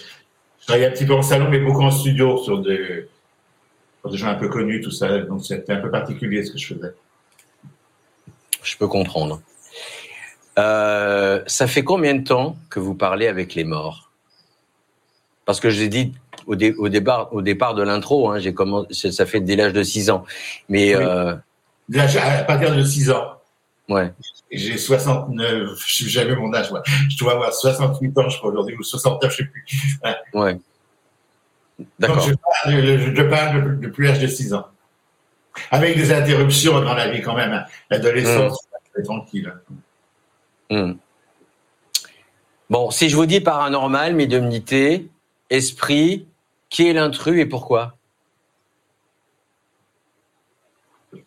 Je 0.61 0.65
travaillais 0.65 0.87
un 0.87 0.91
petit 0.91 1.05
peu 1.05 1.13
en 1.13 1.21
salon, 1.21 1.49
mais 1.49 1.59
beaucoup 1.59 1.83
en 1.83 1.91
studio 1.91 2.37
sur 2.37 2.61
des, 2.61 3.07
sur 4.01 4.11
des 4.11 4.17
gens 4.17 4.27
un 4.27 4.35
peu 4.35 4.49
connus, 4.49 4.81
tout 4.81 4.91
ça. 4.91 5.19
Donc 5.19 5.45
c'était 5.45 5.73
un 5.73 5.81
peu 5.81 5.89
particulier 5.89 6.43
ce 6.43 6.51
que 6.51 6.57
je 6.57 6.73
faisais. 6.73 6.93
Je 8.63 8.77
peux 8.77 8.87
comprendre. 8.87 9.41
Euh, 10.57 11.41
ça 11.47 11.67
fait 11.67 11.83
combien 11.83 12.15
de 12.15 12.23
temps 12.23 12.57
que 12.69 12.79
vous 12.79 12.93
parlez 12.93 13.27
avec 13.27 13.55
les 13.55 13.63
morts? 13.63 14.11
Parce 15.45 15.59
que 15.59 15.69
j'ai 15.69 15.87
dit 15.87 16.13
au, 16.45 16.53
au, 16.53 16.89
départ, 16.89 17.33
au 17.33 17.41
départ 17.41 17.73
de 17.73 17.81
l'intro, 17.81 18.29
hein, 18.29 18.39
j'ai 18.39 18.53
commencé, 18.53 19.11
ça 19.11 19.25
fait 19.25 19.39
dès 19.39 19.55
l'âge 19.55 19.73
de 19.73 19.83
6 19.83 20.09
ans. 20.09 20.25
Mais 20.67 20.95
euh, 20.95 21.33
à 21.97 22.43
partir 22.43 22.75
de 22.75 22.83
6 22.83 23.11
ans. 23.11 23.38
Ouais. 23.89 24.13
J'ai 24.51 24.77
69, 24.77 25.83
je 25.85 26.03
sais 26.03 26.09
jamais 26.09 26.35
mon 26.35 26.53
âge. 26.53 26.69
Je 27.09 27.17
dois 27.17 27.33
avoir 27.33 27.53
68 27.53 28.17
ans, 28.17 28.29
je 28.29 28.37
crois 28.37 28.51
aujourd'hui, 28.51 28.75
ou 28.77 28.83
69, 28.83 29.31
je 29.31 29.37
sais 29.37 29.43
plus. 29.45 29.65
Ouais. 30.33 30.59
D'accord. 31.97 32.21
Je 32.21 32.33
parle, 32.33 33.15
je 33.15 33.21
parle 33.23 33.79
depuis 33.79 34.07
l'âge 34.07 34.19
de 34.19 34.27
6 34.27 34.53
ans. 34.53 34.67
Avec 35.71 35.97
des 35.97 36.11
interruptions 36.11 36.79
dans 36.81 36.93
la 36.93 37.09
vie 37.09 37.21
quand 37.21 37.35
même. 37.35 37.51
Hein. 37.51 37.65
L'adolescence, 37.89 38.53
mmh. 38.53 38.77
c'est 38.95 39.03
tranquille. 39.03 39.53
Mmh. 40.69 40.93
Bon, 42.69 42.91
si 42.91 43.09
je 43.09 43.15
vous 43.15 43.25
dis 43.25 43.41
paranormal, 43.41 44.13
médiumnité, 44.13 45.09
esprit, 45.49 46.27
qui 46.69 46.87
est 46.87 46.93
l'intrus 46.93 47.39
et 47.39 47.45
pourquoi? 47.45 47.95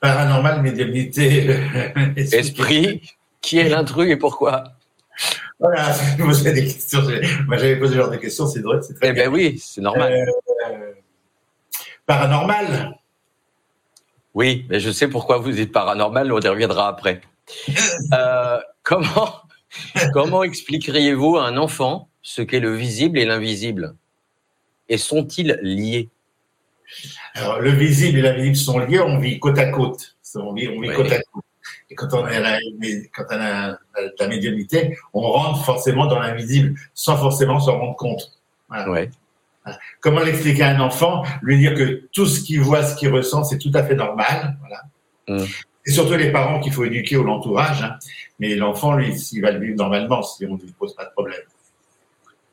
Paranormal, 0.00 0.62
médiumnité, 0.62 1.56
esprit, 2.16 3.02
qui 3.40 3.58
est 3.58 3.68
l'intrus 3.68 4.10
et 4.10 4.16
pourquoi? 4.16 4.64
Voilà, 5.58 5.92
vous 6.18 6.26
posez 6.26 6.52
des 6.52 6.64
questions. 6.64 7.02
Moi, 7.46 7.56
j'avais 7.56 7.76
posé 7.76 7.92
ce 7.94 7.98
genre 7.98 8.10
de 8.10 8.16
questions, 8.16 8.46
c'est 8.46 8.60
drôle, 8.60 8.82
c'est 8.82 8.94
très 8.94 9.08
Eh 9.08 9.12
bien 9.12 9.28
oui, 9.28 9.58
c'est 9.58 9.80
normal. 9.80 10.12
Euh, 10.12 10.92
paranormal 12.06 12.98
Oui, 14.34 14.66
mais 14.68 14.80
je 14.80 14.90
sais 14.90 15.08
pourquoi 15.08 15.38
vous 15.38 15.60
êtes 15.60 15.72
paranormal, 15.72 16.32
on 16.32 16.40
y 16.40 16.48
reviendra 16.48 16.88
après. 16.88 17.20
Euh, 18.12 18.58
comment 18.82 19.42
comment 20.12 20.42
expliqueriez-vous 20.42 21.36
à 21.36 21.46
un 21.46 21.56
enfant 21.56 22.08
ce 22.22 22.42
qu'est 22.42 22.60
le 22.60 22.74
visible 22.74 23.18
et 23.18 23.24
l'invisible? 23.24 23.94
Et 24.88 24.98
sont-ils 24.98 25.58
liés? 25.62 26.10
Alors, 27.34 27.60
le 27.60 27.70
visible 27.70 28.18
et 28.18 28.22
l'invisible 28.22 28.56
sont 28.56 28.78
liés, 28.78 29.00
on 29.00 29.18
vit 29.18 29.38
côte 29.38 29.58
à 29.58 29.70
côte. 29.70 30.16
On 30.34 30.52
vit, 30.52 30.68
on 30.68 30.80
vit 30.80 30.88
côte 30.88 31.12
à 31.12 31.20
côte. 31.32 31.44
Et 31.90 31.94
quand 31.94 32.12
on 32.14 32.24
a 32.24 32.40
la, 32.40 32.58
quand 33.14 33.24
on 33.30 33.40
a 33.40 33.78
la 34.18 34.28
médiumnité, 34.28 34.96
on 35.12 35.20
rentre 35.20 35.64
forcément 35.64 36.06
dans 36.06 36.18
l'invisible 36.18 36.78
sans 36.94 37.16
forcément 37.16 37.60
s'en 37.60 37.78
rendre 37.78 37.96
compte. 37.96 38.40
Voilà. 38.68 39.06
Comment 40.00 40.20
l'expliquer 40.20 40.62
à 40.62 40.70
un 40.70 40.80
enfant? 40.80 41.22
Lui 41.42 41.58
dire 41.58 41.74
que 41.74 42.08
tout 42.12 42.26
ce 42.26 42.40
qu'il 42.40 42.60
voit, 42.60 42.82
ce 42.82 42.96
qu'il 42.96 43.10
ressent, 43.10 43.44
c'est 43.44 43.58
tout 43.58 43.70
à 43.74 43.84
fait 43.84 43.94
normal. 43.94 44.56
Voilà. 44.60 44.82
Mmh. 45.28 45.46
C'est 45.84 45.92
surtout 45.92 46.14
les 46.14 46.32
parents 46.32 46.60
qu'il 46.60 46.72
faut 46.72 46.84
éduquer 46.84 47.16
ou 47.16 47.24
l'entourage. 47.24 47.82
Hein. 47.82 47.96
Mais 48.38 48.54
l'enfant, 48.54 48.94
lui, 48.94 49.14
il 49.32 49.40
va 49.40 49.52
le 49.52 49.60
vivre 49.60 49.76
normalement 49.76 50.22
si 50.22 50.46
on 50.46 50.56
ne 50.56 50.62
lui 50.62 50.72
pose 50.72 50.94
pas 50.94 51.04
de 51.04 51.10
problème. 51.10 51.40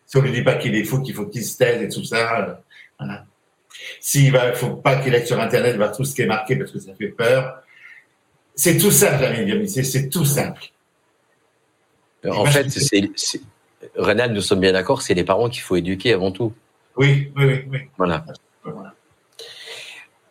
Si 0.05 0.17
on 0.17 0.21
ne 0.21 0.27
lui 0.27 0.33
dit 0.33 0.43
pas 0.43 0.55
qu'il 0.55 0.75
est 0.75 0.83
fou, 0.83 1.01
qu'il 1.01 1.15
faut 1.15 1.25
qu'il 1.25 1.43
se 1.43 1.57
taise 1.57 1.81
et 1.81 1.89
tout 1.89 2.03
ça, 2.03 2.39
euh, 2.41 2.53
voilà. 2.99 3.25
S'il 4.01 4.31
va, 4.31 4.53
faut 4.53 4.75
pas 4.75 4.97
qu'il 4.97 5.13
aille 5.13 5.27
sur 5.27 5.39
Internet 5.39 5.75
voir 5.75 5.95
tout 5.95 6.05
ce 6.05 6.15
qui 6.15 6.21
est 6.21 6.27
marqué 6.27 6.55
parce 6.55 6.71
que 6.71 6.79
ça 6.79 6.93
fait 6.95 7.09
peur. 7.09 7.61
C'est 8.55 8.77
tout 8.77 8.91
simple, 8.91 9.21
la 9.21 9.31
médiumnité, 9.31 9.83
c'est 9.83 10.09
tout 10.09 10.25
simple. 10.25 10.63
En 12.27 12.45
fait, 12.45 12.69
c'est, 12.69 13.09
nous 14.29 14.41
sommes 14.41 14.59
bien 14.59 14.73
d'accord, 14.73 15.01
c'est 15.01 15.13
les 15.13 15.23
parents 15.23 15.49
qu'il 15.49 15.61
faut 15.61 15.75
éduquer 15.75 16.13
avant 16.13 16.31
tout. 16.31 16.53
Oui, 16.97 17.31
oui, 17.35 17.45
oui. 17.45 17.63
oui. 17.71 17.79
Voilà. 17.97 18.25
voilà. 18.63 18.93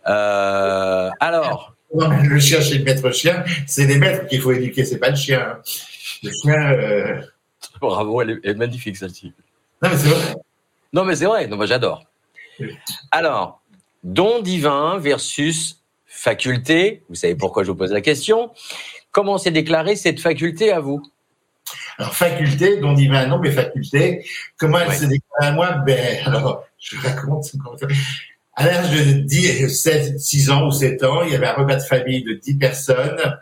Euh, 0.09 1.11
alors, 1.21 1.75
le 1.95 2.39
chien 2.39 2.61
chez 2.61 2.79
le 2.79 2.85
maître 2.85 3.11
chien, 3.11 3.45
c'est 3.67 3.87
les 3.87 3.99
maîtres 3.99 4.27
qu'il 4.27 4.41
faut 4.41 4.53
éduquer, 4.53 4.85
c'est 4.85 4.99
pas 4.99 5.11
le 5.11 5.17
chien. 5.17 5.59
Le 6.23 6.31
chien. 6.31 6.73
Euh... 6.73 7.23
Bravo, 7.81 8.23
elle 8.23 8.41
est, 8.43 8.55
magnifique 8.55 8.97
celle-ci. 8.97 9.33
Non, 9.83 9.91
mais 9.91 9.97
c'est 9.97 10.09
vrai. 10.09 10.35
Non, 10.93 11.05
mais 11.05 11.17
c'est 11.17 11.27
vrai, 11.27 11.47
non, 11.47 11.57
moi 11.57 11.67
j'adore. 11.67 12.05
Alors, 13.11 13.63
don 14.05 14.41
divin 14.41 14.99
versus 14.99 15.83
faculté. 16.07 17.03
Vous 17.09 17.15
savez 17.15 17.35
pourquoi 17.35 17.65
je 17.65 17.71
vous 17.71 17.77
pose 17.77 17.93
la 17.93 18.01
question. 18.01 18.51
Comment 19.11 19.39
s'est 19.39 19.51
déclarée 19.51 19.97
cette 19.97 20.21
faculté 20.21 20.73
à 20.73 20.81
vous? 20.81 21.03
Alors, 21.99 22.15
faculté, 22.15 22.79
don 22.79 22.93
divin, 22.93 23.27
non, 23.27 23.39
mais 23.39 23.51
faculté. 23.51 24.25
Comment 24.57 24.79
elle 24.81 24.93
s'est 24.93 25.09
déclarée 25.09 25.47
à 25.47 25.53
moi? 25.53 25.71
Ben, 25.87 26.19
alors, 26.27 26.65
je 26.79 26.97
raconte 26.97 27.47
à 28.55 28.67
l'âge 28.67 28.91
de 28.91 29.13
10, 29.21 29.69
7, 29.69 30.19
6 30.19 30.51
ans 30.51 30.67
ou 30.67 30.73
7 30.73 31.05
ans, 31.05 31.23
il 31.23 31.31
y 31.31 31.37
avait 31.37 31.47
un 31.47 31.53
repas 31.53 31.77
de 31.77 31.83
famille 31.83 32.25
de 32.25 32.33
10 32.33 32.57
personnes 32.57 33.39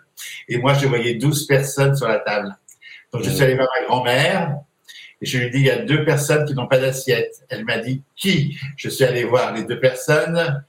et 0.46 0.58
moi, 0.58 0.75
je 0.75 0.87
voyais 0.87 1.14
12 1.14 1.46
personnes 1.46 1.96
sur 1.96 2.06
la 2.06 2.18
table. 2.18 2.54
Donc, 3.12 3.23
je 3.23 3.30
suis 3.30 3.42
allé 3.42 3.54
voir 3.54 3.68
ma 3.80 3.87
grand-mère 3.87 4.58
et 5.20 5.26
je 5.26 5.38
lui 5.38 5.50
dit, 5.50 5.58
il 5.58 5.64
y 5.64 5.70
a 5.70 5.78
deux 5.78 6.04
personnes 6.04 6.44
qui 6.44 6.54
n'ont 6.54 6.66
pas 6.66 6.78
d'assiette. 6.78 7.44
Elle 7.49 7.64
m'a 7.64 7.78
dit, 7.78 8.02
qui? 8.14 8.58
Je 8.76 8.88
suis 8.88 9.04
allé 9.04 9.25
voir 9.25 9.54
les 9.54 9.64
deux 9.64 9.80
personnes. 9.80 10.64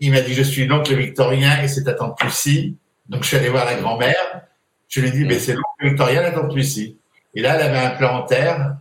Il 0.00 0.12
m'a 0.12 0.20
dit, 0.20 0.32
je 0.34 0.42
suis 0.42 0.66
l'oncle 0.66 0.94
Victorien 0.94 1.62
et 1.62 1.68
c'est 1.68 1.84
ta 1.84 1.92
tante 1.92 2.22
Lucie. 2.22 2.76
Donc, 3.08 3.22
je 3.22 3.28
suis 3.28 3.36
allé 3.36 3.50
voir 3.50 3.66
la 3.66 3.74
grand-mère. 3.74 4.42
Je 4.88 5.00
lui 5.00 5.08
ai 5.08 5.10
dit, 5.10 5.24
mais 5.24 5.38
c'est 5.38 5.52
l'oncle 5.52 5.66
Victorien, 5.82 6.22
la 6.22 6.30
tante 6.30 6.54
Lucie. 6.54 6.96
Et 7.34 7.42
là, 7.42 7.56
elle 7.56 7.62
avait 7.62 7.86
un 7.86 7.90
plat 7.90 8.14
en 8.14 8.22
terre. 8.22 8.76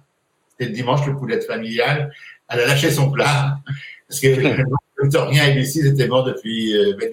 C'était 0.49 0.65
le 0.65 0.75
dimanche, 0.75 1.05
le 1.05 1.15
poulet 1.15 1.41
familial. 1.41 2.11
Elle 2.47 2.61
a 2.61 2.67
lâché 2.67 2.89
son 2.89 3.11
plat. 3.11 3.57
Parce 4.07 4.21
que 4.21 4.27
le 4.27 4.65
Victorien 5.03 5.45
et 5.47 5.53
Lucie 5.55 5.85
étaient 5.85 6.07
morts 6.07 6.23
depuis 6.23 6.77
euh, 6.77 6.95
belle 6.97 7.11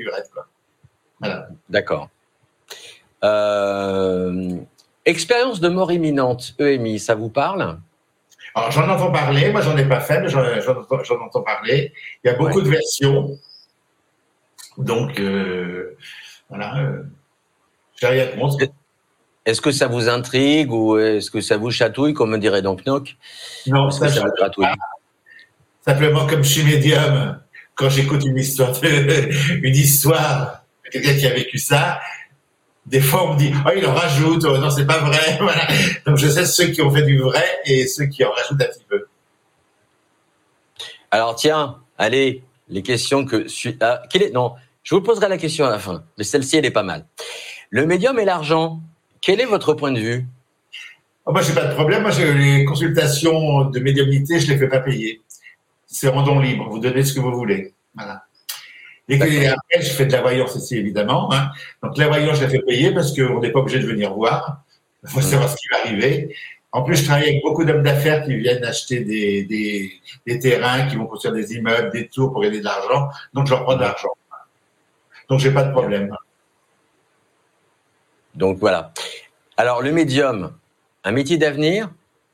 Voilà. 1.19 1.49
D'accord. 1.69 2.11
Euh, 3.25 4.57
expérience 5.09 5.61
de 5.61 5.69
mort 5.69 5.91
imminente, 5.91 6.55
EMI, 6.59 6.99
ça 6.99 7.15
vous 7.15 7.31
parle? 7.31 7.79
Alors, 8.55 8.71
j'en 8.71 8.89
entends 8.89 9.13
parler. 9.13 9.51
Moi, 9.51 9.61
j'en 9.63 9.77
ai 9.77 9.85
pas 9.85 10.01
fait, 10.01 10.21
mais 10.21 10.29
j'en 10.29 10.41
entends, 10.43 11.43
parler. 11.43 11.93
Il 12.25 12.29
y 12.29 12.31
a 12.31 12.37
beaucoup 12.37 12.61
de 12.61 12.69
versions. 12.69 13.39
Donc, 14.77 15.19
euh, 15.21 15.97
voilà. 16.49 16.79
Euh, 16.79 17.03
J'ai 18.01 18.07
rien 18.07 18.27
contre. 18.27 18.59
Est-ce 19.45 19.63
que 19.63 19.71
ça 19.71 19.87
vous 19.87 20.09
intrigue 20.11 20.71
ou 20.71 20.99
est-ce 20.99 21.31
que 21.31 21.41
ça 21.41 21.57
vous 21.57 21.71
chatouille, 21.71 22.13
comme 22.13 22.31
me 22.33 22.39
dirait 22.39 22.61
donc 22.61 22.85
Noc 22.85 23.17
Non, 23.67 23.91
ça, 23.91 24.09
ça, 24.09 24.23
vous 24.23 24.65
Simplement, 25.87 26.27
comme 26.27 26.45
je 26.45 26.49
suis 26.51 26.65
médium, 26.65 27.41
quand 27.75 27.89
j'écoute 27.89 28.25
une 28.27 28.37
histoire, 28.37 28.73
une 28.85 29.75
histoire 29.75 30.65
de 30.85 30.91
quelqu'un 30.91 31.15
qui 31.15 31.27
a 31.27 31.33
vécu 31.33 31.59
ça, 31.59 31.99
des 32.89 33.01
fois 33.01 33.29
on 33.29 33.35
me 33.35 33.39
dit, 33.39 33.53
oh, 33.67 33.71
il 33.77 33.87
en 33.87 33.95
rajoute, 33.95 34.45
oh, 34.45 34.59
non, 34.59 34.71
c'est 34.71 34.87
pas 34.87 34.99
vrai. 34.99 35.39
Voilà. 35.41 35.67
Donc 36.07 36.17
je 36.17 36.29
sais 36.29 36.47
ceux 36.47 36.67
qui 36.67 36.83
ont 36.83 36.91
fait 36.91 37.03
du 37.03 37.19
vrai 37.19 37.45
et 37.65 37.87
ceux 37.87 38.07
qui 38.07 38.25
en 38.25 38.31
rajoutent 38.31 38.61
un 38.61 38.67
petit 38.67 38.85
peu. 38.89 39.07
Alors 41.11 41.37
tiens, 41.37 41.79
allez, 41.97 42.43
les 42.69 42.83
questions 42.83 43.25
que 43.25 43.47
ah, 43.81 44.03
quel 44.11 44.23
est 44.23 44.31
non, 44.31 44.55
je 44.83 44.95
vous 44.95 45.01
poserai 45.01 45.29
la 45.29 45.39
question 45.39 45.67
à 45.67 45.71
la 45.71 45.79
fin, 45.79 46.03
mais 46.17 46.25
celle-ci 46.25 46.57
elle 46.57 46.67
est 46.67 46.71
pas 46.71 46.83
mal. 46.83 47.07
Le 47.71 47.87
médium 47.87 48.19
et 48.19 48.25
l'argent, 48.25 48.81
quel 49.21 49.41
est 49.41 49.47
votre 49.47 49.75
point 49.75 49.93
de 49.93 50.01
vue? 50.01 50.27
Oh, 51.27 51.33
Moi, 51.33 51.43
j'ai 51.43 51.53
pas 51.53 51.67
de 51.67 51.75
problème. 51.75 52.03
Moi, 52.03 52.11
les 52.13 52.65
consultations 52.65 53.67
de 53.67 53.81
médiumnité, 53.81 54.41
je 54.41 54.51
les 54.51 54.57
fais 54.57 54.69
pas 54.69 54.81
payer 54.81 55.21
c'est 55.89 56.09
rendons 56.09 56.39
libre. 56.39 56.69
Vous 56.69 56.79
donnez 56.79 57.03
ce 57.03 57.15
que 57.15 57.21
vous 57.21 57.33
voulez. 57.33 57.75
Voilà. 57.95 58.23
Et 59.09 59.47
après, 59.47 59.81
je 59.81 59.91
fais 59.91 60.07
de 60.07 60.13
la 60.13 60.21
voyance 60.21 60.55
aussi, 60.57 60.77
évidemment. 60.77 61.33
Hein. 61.33 61.51
Donc, 61.83 61.97
la 61.97 62.09
voyance, 62.09 62.39
je 62.39 62.43
la 62.43 62.49
fais 62.49 62.61
payer 62.61 62.93
parce 62.93 63.15
qu'on 63.15 63.41
n'est 63.41 63.51
pas 63.51 63.61
obligé 63.61 63.79
de 63.79 63.87
venir 63.87 64.13
voir. 64.13 64.63
Il 65.03 65.09
faut 65.09 65.21
savoir 65.21 65.49
ce 65.49 65.57
qui 65.57 65.69
va 65.71 65.79
arriver. 65.85 66.35
En 66.73 66.83
plus, 66.83 66.97
je 66.97 67.05
travaille 67.05 67.31
avec 67.31 67.43
beaucoup 67.43 67.65
d'hommes 67.65 67.83
d'affaires 67.83 68.23
qui 68.25 68.37
viennent 68.37 68.63
acheter 68.65 69.01
des, 69.01 69.45
des, 69.45 69.93
des, 70.27 70.39
terrains, 70.39 70.87
qui 70.87 70.97
vont 70.97 71.07
construire 71.07 71.35
des 71.35 71.55
immeubles, 71.55 71.91
des 71.91 72.09
tours 72.09 72.33
pour 72.33 72.43
gagner 72.43 72.61
de 72.61 72.65
l'argent. 72.65 73.09
Donc, 73.33 73.47
je 73.47 73.53
leur 73.53 73.65
prends 73.65 73.77
de 73.77 73.81
l'argent. 73.81 74.11
Donc, 75.31 75.41
j'ai 75.41 75.51
pas 75.51 75.63
de 75.63 75.73
problème. 75.73 76.15
Donc, 78.35 78.59
voilà. 78.59 78.93
Alors, 79.57 79.81
le 79.81 79.93
médium, 79.93 80.53
un 81.05 81.13
métier 81.13 81.39
d'avenir 81.39 81.89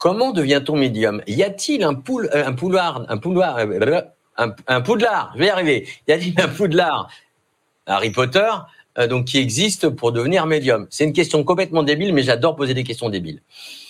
Comment 0.05 0.33
devient-on 0.33 0.77
médium? 0.77 1.23
Y 1.27 1.43
a-t-il 1.43 1.83
un, 1.83 1.95
euh, 1.95 2.45
un 2.47 2.53
pouloir, 2.53 3.07
un 3.09 3.17
pouloir, 3.17 3.57
euh, 3.57 4.03
un, 4.37 4.55
un, 4.67 4.81
poudlard 4.81 5.33
Je 5.35 5.41
vais 5.41 5.47
y 5.47 5.51
arriver. 5.51 5.89
Y 6.09 6.13
a-t-il 6.13 6.41
un 6.41 6.49
poudlard 6.49 7.09
Harry 7.87 8.11
Potter, 8.11 8.51
euh, 8.99 9.07
donc 9.07 9.27
qui 9.27 9.39
existe 9.39 9.89
pour 9.89 10.13
devenir 10.13 10.47
médium 10.47 10.87
C'est 10.91 11.05
une 11.05 11.13
question 11.13 11.45
complètement 11.45 11.83
débile, 11.83 12.15
mais 12.15 12.23
j'adore 12.23 12.57
poser 12.57 12.75
des 12.75 12.85
questions 12.85 13.11
débiles. 13.11 13.41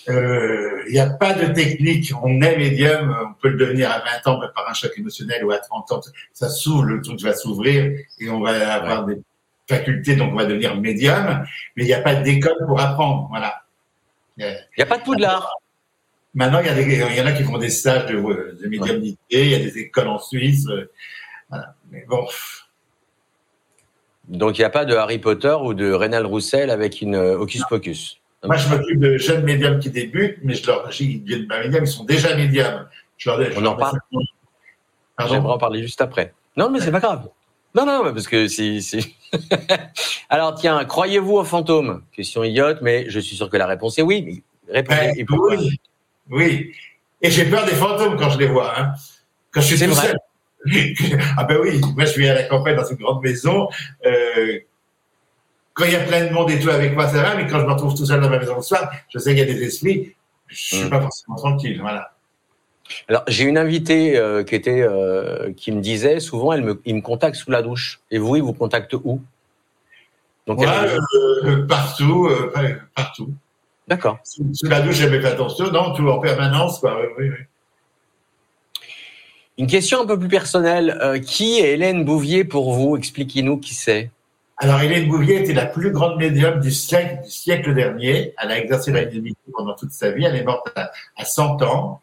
Il 0.07 0.91
n'y 0.91 0.99
a 0.99 1.09
pas 1.09 1.33
de 1.33 1.51
technique. 1.51 2.11
On 2.21 2.41
est 2.41 2.57
médium, 2.57 3.15
on 3.29 3.33
peut 3.41 3.49
le 3.49 3.57
devenir 3.57 3.89
à 3.91 4.03
20 4.23 4.31
ans 4.31 4.39
par 4.53 4.69
un 4.69 4.73
choc 4.73 4.91
émotionnel 4.97 5.43
ou 5.43 5.51
à 5.51 5.57
30 5.57 5.91
ans. 5.93 6.01
Ça 6.33 6.49
s'ouvre, 6.49 6.83
le 6.83 7.01
truc 7.01 7.19
va 7.21 7.33
s'ouvrir 7.33 7.91
et 8.19 8.29
on 8.29 8.39
va 8.39 8.73
avoir 8.73 9.05
des 9.05 9.17
facultés, 9.67 10.15
donc 10.15 10.33
on 10.33 10.35
va 10.35 10.45
devenir 10.45 10.75
médium. 10.75 11.43
Mais 11.75 11.83
il 11.83 11.87
n'y 11.87 11.93
a 11.93 12.01
pas 12.01 12.15
d'école 12.15 12.65
pour 12.67 12.79
apprendre. 12.79 13.27
Voilà. 13.29 13.63
Il 14.37 14.45
n'y 14.77 14.83
a 14.83 14.85
pas 14.85 14.97
de 14.97 15.03
poudlard. 15.03 15.49
Maintenant, 16.35 16.59
il 16.59 16.67
y, 16.67 16.69
a 16.69 16.75
des, 16.75 16.83
il 16.83 17.15
y 17.15 17.21
en 17.21 17.25
a 17.25 17.31
qui 17.31 17.43
font 17.43 17.57
des 17.57 17.69
stages 17.69 18.07
de, 18.07 18.15
de 18.15 18.67
médiumnité, 18.67 19.17
il 19.45 19.51
y 19.51 19.55
a 19.55 19.59
des 19.59 19.77
écoles 19.79 20.09
en 20.09 20.19
Suisse. 20.19 20.67
Voilà. 21.49 21.75
Mais 21.89 22.05
bon. 22.07 22.27
Donc, 24.27 24.57
il 24.57 24.61
n'y 24.61 24.65
a 24.65 24.69
pas 24.69 24.85
de 24.85 24.95
Harry 24.95 25.19
Potter 25.19 25.55
ou 25.61 25.73
de 25.73 25.91
Rénal 25.91 26.25
Roussel 26.25 26.69
avec 26.69 27.01
une 27.01 27.15
Hocus 27.15 27.63
Pocus? 27.69 28.19
Moi, 28.43 28.57
je 28.57 28.69
m'occupe 28.69 28.99
de 28.99 29.17
jeunes 29.17 29.43
médiums 29.43 29.79
qui 29.79 29.89
débutent, 29.89 30.37
mais 30.43 30.53
je 30.53 30.67
leur 30.67 30.89
dis, 30.89 31.05
ils 31.05 31.23
viennent 31.23 31.47
pas 31.47 31.61
médiums, 31.61 31.85
ils 31.85 31.87
sont 31.87 32.03
déjà 32.03 32.35
médiums. 32.35 32.87
Je 33.17 33.29
leur, 33.29 33.39
On 33.57 33.65
en 33.65 33.75
parle? 33.75 33.97
J'aimerais 35.27 35.53
en 35.53 35.57
parler 35.57 35.81
juste 35.81 36.01
après. 36.01 36.33
Non, 36.57 36.69
mais 36.69 36.79
c'est 36.81 36.91
pas 36.91 36.99
grave. 36.99 37.29
Non, 37.73 37.85
non, 37.85 38.13
parce 38.13 38.27
que 38.27 38.47
c'est. 38.47 38.79
Alors, 40.29 40.55
tiens, 40.55 40.83
croyez-vous 40.85 41.37
aux 41.37 41.43
fantômes? 41.43 42.03
Question 42.13 42.43
idiote, 42.43 42.79
mais 42.81 43.09
je 43.09 43.19
suis 43.19 43.35
sûr 43.35 43.49
que 43.49 43.57
la 43.57 43.67
réponse 43.67 43.97
est 43.97 44.01
oui. 44.01 44.43
Répondez. 44.69 45.25
Ben, 45.27 45.37
oui, 45.37 45.79
oui. 46.29 46.73
Et 47.21 47.31
j'ai 47.31 47.45
peur 47.45 47.65
des 47.65 47.73
fantômes 47.73 48.17
quand 48.17 48.29
je 48.29 48.39
les 48.39 48.47
vois. 48.47 48.79
Hein. 48.79 48.93
Quand 49.51 49.61
je 49.61 49.75
suis 49.75 49.87
tout 49.87 49.93
seul. 49.93 50.17
ah 51.37 51.43
ben 51.43 51.59
oui, 51.61 51.79
moi 51.95 52.05
je 52.05 52.11
suis 52.11 52.27
à 52.27 52.33
la 52.33 52.43
campagne 52.43 52.75
dans 52.75 52.85
une 52.85 52.97
grande 52.97 53.21
maison. 53.21 53.69
Euh, 54.05 54.59
quand 55.73 55.85
il 55.85 55.91
y 55.91 55.95
a 55.95 56.03
plein 56.03 56.25
de 56.25 56.31
monde 56.31 56.49
et 56.49 56.59
tout 56.59 56.69
avec 56.69 56.93
moi, 56.93 57.07
ça 57.07 57.21
va, 57.21 57.35
mais 57.35 57.47
quand 57.47 57.59
je 57.59 57.65
me 57.65 57.71
retrouve 57.71 57.95
tout 57.95 58.05
seul 58.05 58.21
dans 58.21 58.29
ma 58.29 58.39
maison 58.39 58.55
le 58.55 58.61
soir, 58.61 58.89
je 59.13 59.19
sais 59.19 59.31
qu'il 59.31 59.39
y 59.39 59.41
a 59.41 59.53
des 59.53 59.61
esprits, 59.63 60.15
je 60.47 60.55
suis 60.55 60.83
hmm. 60.83 60.89
pas 60.89 61.01
forcément 61.01 61.35
tranquille. 61.35 61.79
Voilà. 61.81 62.15
Alors, 63.07 63.23
j'ai 63.27 63.43
une 63.45 63.57
invitée 63.57 64.17
euh, 64.17 64.43
qui 64.43 64.55
était, 64.55 64.81
euh, 64.81 65.51
qui 65.53 65.71
me 65.71 65.81
disait 65.81 66.19
souvent, 66.19 66.53
elle 66.53 66.63
me, 66.63 66.81
il 66.85 66.95
me 66.95 67.01
contacte 67.01 67.35
sous 67.35 67.51
la 67.51 67.61
douche. 67.61 67.99
Et 68.11 68.17
vous, 68.17 68.35
il 68.35 68.43
vous 68.43 68.53
contacte 68.53 68.93
où? 68.93 69.21
Donc, 70.47 70.63
euh, 70.63 71.65
partout, 71.67 72.29
partout. 72.95 73.33
D'accord. 73.87 74.19
Sous, 74.23 74.43
la 74.63 74.81
douche, 74.81 74.95
j'avais 74.95 75.21
pas 75.21 75.29
attention. 75.29 75.71
Non, 75.71 75.93
tout 75.93 76.07
en 76.09 76.19
permanence, 76.19 76.79
quoi. 76.79 76.99
Oui, 77.17 77.29
oui. 77.29 77.35
Une 79.57 79.67
question 79.67 80.01
un 80.01 80.05
peu 80.05 80.19
plus 80.19 80.27
personnelle. 80.27 81.21
qui 81.25 81.59
est 81.59 81.73
Hélène 81.73 82.03
Bouvier 82.03 82.43
pour 82.43 82.73
vous? 82.73 82.97
Expliquez-nous 82.97 83.57
qui 83.57 83.73
c'est. 83.73 84.11
Alors, 84.57 84.81
Hélène 84.81 85.07
Bouvier 85.07 85.41
était 85.41 85.53
la 85.53 85.65
plus 85.65 85.91
grande 85.91 86.17
médium 86.17 86.59
du 86.59 86.71
siècle, 86.71 87.23
du 87.23 87.29
siècle 87.29 87.73
dernier. 87.73 88.33
Elle 88.41 88.51
a 88.51 88.57
exercé 88.57 88.91
la 88.91 89.01
médiumnité 89.01 89.39
pendant 89.53 89.75
toute 89.75 89.91
sa 89.91 90.11
vie. 90.11 90.25
Elle 90.25 90.35
est 90.35 90.43
morte 90.43 90.67
à, 90.75 90.91
à 91.17 91.25
100 91.25 91.61
ans. 91.61 92.01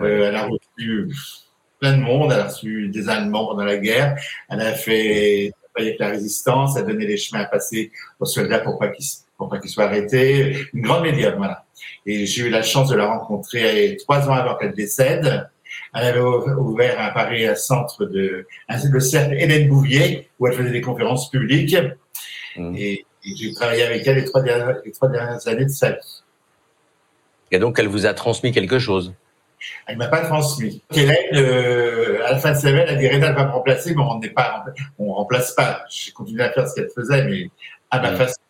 Euh, 0.00 0.28
elle 0.28 0.36
a 0.36 0.46
reçu 0.46 1.10
plein 1.78 1.96
de 1.96 2.02
monde, 2.02 2.32
elle 2.32 2.40
a 2.40 2.46
reçu 2.46 2.88
des 2.88 3.08
Allemands 3.08 3.46
pendant 3.46 3.64
la 3.64 3.76
guerre, 3.76 4.16
elle 4.48 4.60
a 4.60 4.72
fait 4.72 5.52
avec 5.76 5.98
la 5.98 6.08
résistance, 6.08 6.76
elle 6.76 6.84
a 6.84 6.86
donné 6.86 7.06
les 7.06 7.16
chemins 7.16 7.42
à 7.42 7.46
passer 7.46 7.92
aux 8.18 8.26
soldats 8.26 8.60
pour 8.60 8.78
pas 8.78 8.88
qu'ils 8.88 9.06
pour 9.40 9.48
pas 9.48 9.58
qu'ils 9.58 9.70
soient 9.70 9.84
arrêtés. 9.84 10.54
Une 10.74 10.82
grande 10.82 11.02
médium, 11.02 11.36
voilà. 11.38 11.64
Et 12.04 12.26
j'ai 12.26 12.42
eu 12.42 12.50
la 12.50 12.62
chance 12.62 12.90
de 12.90 12.94
la 12.94 13.06
rencontrer 13.06 13.96
trois 13.98 14.28
ans 14.28 14.34
avant 14.34 14.54
qu'elle 14.56 14.74
décède. 14.74 15.48
Elle 15.94 16.06
avait 16.06 16.20
ouvert 16.20 17.00
à 17.00 17.10
Paris 17.10 17.46
un 17.46 17.54
centre 17.54 18.04
de, 18.04 18.46
le 18.68 19.00
cercle 19.00 19.32
Hélène 19.32 19.66
Bouvier, 19.66 20.28
où 20.38 20.46
elle 20.46 20.52
faisait 20.52 20.70
des 20.70 20.82
conférences 20.82 21.30
publiques. 21.30 21.76
Mmh. 22.56 22.76
Et, 22.76 23.06
j'ai 23.22 23.52
travaillé 23.52 23.82
avec 23.82 24.06
elle 24.06 24.16
les 24.16 24.24
trois, 24.24 24.42
dernières, 24.42 24.78
les 24.84 24.92
trois 24.92 25.08
dernières 25.08 25.46
années 25.46 25.66
de 25.66 25.70
sa 25.70 25.90
vie. 25.90 26.22
Et 27.50 27.58
donc, 27.58 27.78
elle 27.78 27.88
vous 27.88 28.06
a 28.06 28.14
transmis 28.14 28.52
quelque 28.52 28.78
chose? 28.78 29.14
Elle 29.86 29.98
m'a 29.98 30.08
pas 30.08 30.24
transmis. 30.24 30.82
Hélène, 30.94 31.16
euh, 31.34 32.24
à 32.26 32.32
la 32.32 32.38
fin 32.38 32.52
de 32.52 32.66
elle 32.66 32.88
a 32.88 32.94
dit 32.94 33.08
va 33.08 33.44
me 33.44 33.50
remplacer, 33.50 33.94
mais 33.94 34.02
on 34.02 34.18
n'est 34.18 34.30
pas, 34.30 34.64
on 34.98 35.12
remplace 35.12 35.52
pas. 35.52 35.84
J'ai 35.90 36.12
continué 36.12 36.42
à 36.44 36.50
faire 36.50 36.66
ce 36.66 36.74
qu'elle 36.74 36.90
faisait, 36.94 37.24
mais 37.24 37.50
à 37.90 38.00
ma 38.00 38.16
façon. 38.16 38.40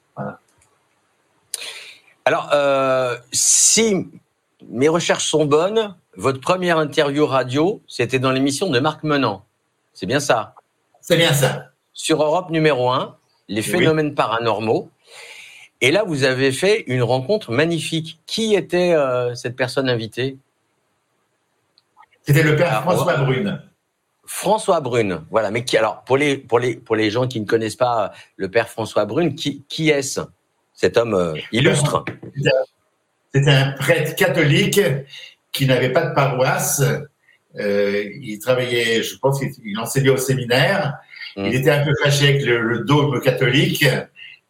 Alors, 2.25 2.51
euh, 2.53 3.17
si 3.33 4.09
mes 4.69 4.89
recherches 4.89 5.29
sont 5.29 5.47
bonnes, 5.47 5.95
votre 6.17 6.41
première 6.41 6.79
interview 6.79 7.27
radio, 7.27 7.83
c'était 7.89 8.19
dans 8.19 8.31
l'émission 8.31 8.69
de 8.71 8.79
Marc 8.79 9.03
Menant. 9.05 9.45
C'est 9.93 10.07
bien 10.07 10.21
ça? 10.21 10.55
C'est 11.01 11.17
bien 11.17 11.33
ça. 11.33 11.71
Sur 11.93 12.23
Europe 12.23 12.51
numéro 12.51 12.91
1, 12.91 13.17
les 13.49 13.63
phénomènes 13.63 14.15
paranormaux. 14.15 14.91
Et 15.81 15.91
là, 15.91 16.05
vous 16.05 16.25
avez 16.25 16.53
fait 16.53 16.85
une 16.87 17.03
rencontre 17.03 17.53
magnifique. 17.53 18.21
Qui 18.27 18.55
était 18.55 18.93
euh, 18.93 19.35
cette 19.35 19.57
personne 19.57 19.89
invitée? 19.89 20.37
C'était 22.23 22.43
le 22.43 22.55
père 22.55 22.83
François 22.83 23.17
Brune. 23.17 23.63
François 24.27 24.81
Brune, 24.81 25.25
voilà. 25.31 25.51
Mais 25.51 25.65
qui, 25.65 25.77
alors, 25.77 26.05
pour 26.05 26.17
les, 26.17 26.37
pour, 26.37 26.59
les, 26.59 26.77
pour 26.77 26.97
les 26.97 27.11
gens 27.11 27.27
qui 27.27 27.41
ne 27.41 27.47
connaissent 27.47 27.77
pas 27.77 28.13
le 28.37 28.51
père 28.51 28.69
François 28.69 29.05
Brune, 29.07 29.35
qui, 29.35 29.65
qui 29.69 29.89
est-ce? 29.89 30.21
Cet 30.81 30.97
homme 30.97 31.13
euh, 31.13 31.35
illustre. 31.53 32.07
C'était 33.35 33.51
un 33.51 33.73
prêtre 33.73 34.17
catholique 34.17 34.81
qui 35.53 35.67
n'avait 35.67 35.93
pas 35.93 36.07
de 36.07 36.15
paroisse. 36.15 36.83
Euh, 37.59 38.05
il 38.19 38.39
travaillait, 38.39 39.03
je 39.03 39.19
pense 39.19 39.41
qu'il 39.41 39.79
enseignait 39.79 40.09
au 40.09 40.17
séminaire. 40.17 40.95
Mmh. 41.37 41.45
Il 41.45 41.55
était 41.55 41.71
un 41.71 41.85
peu 41.85 41.93
fâché 42.03 42.29
avec 42.29 42.47
le, 42.47 42.63
le 42.63 42.79
dogme 42.81 43.21
catholique. 43.21 43.85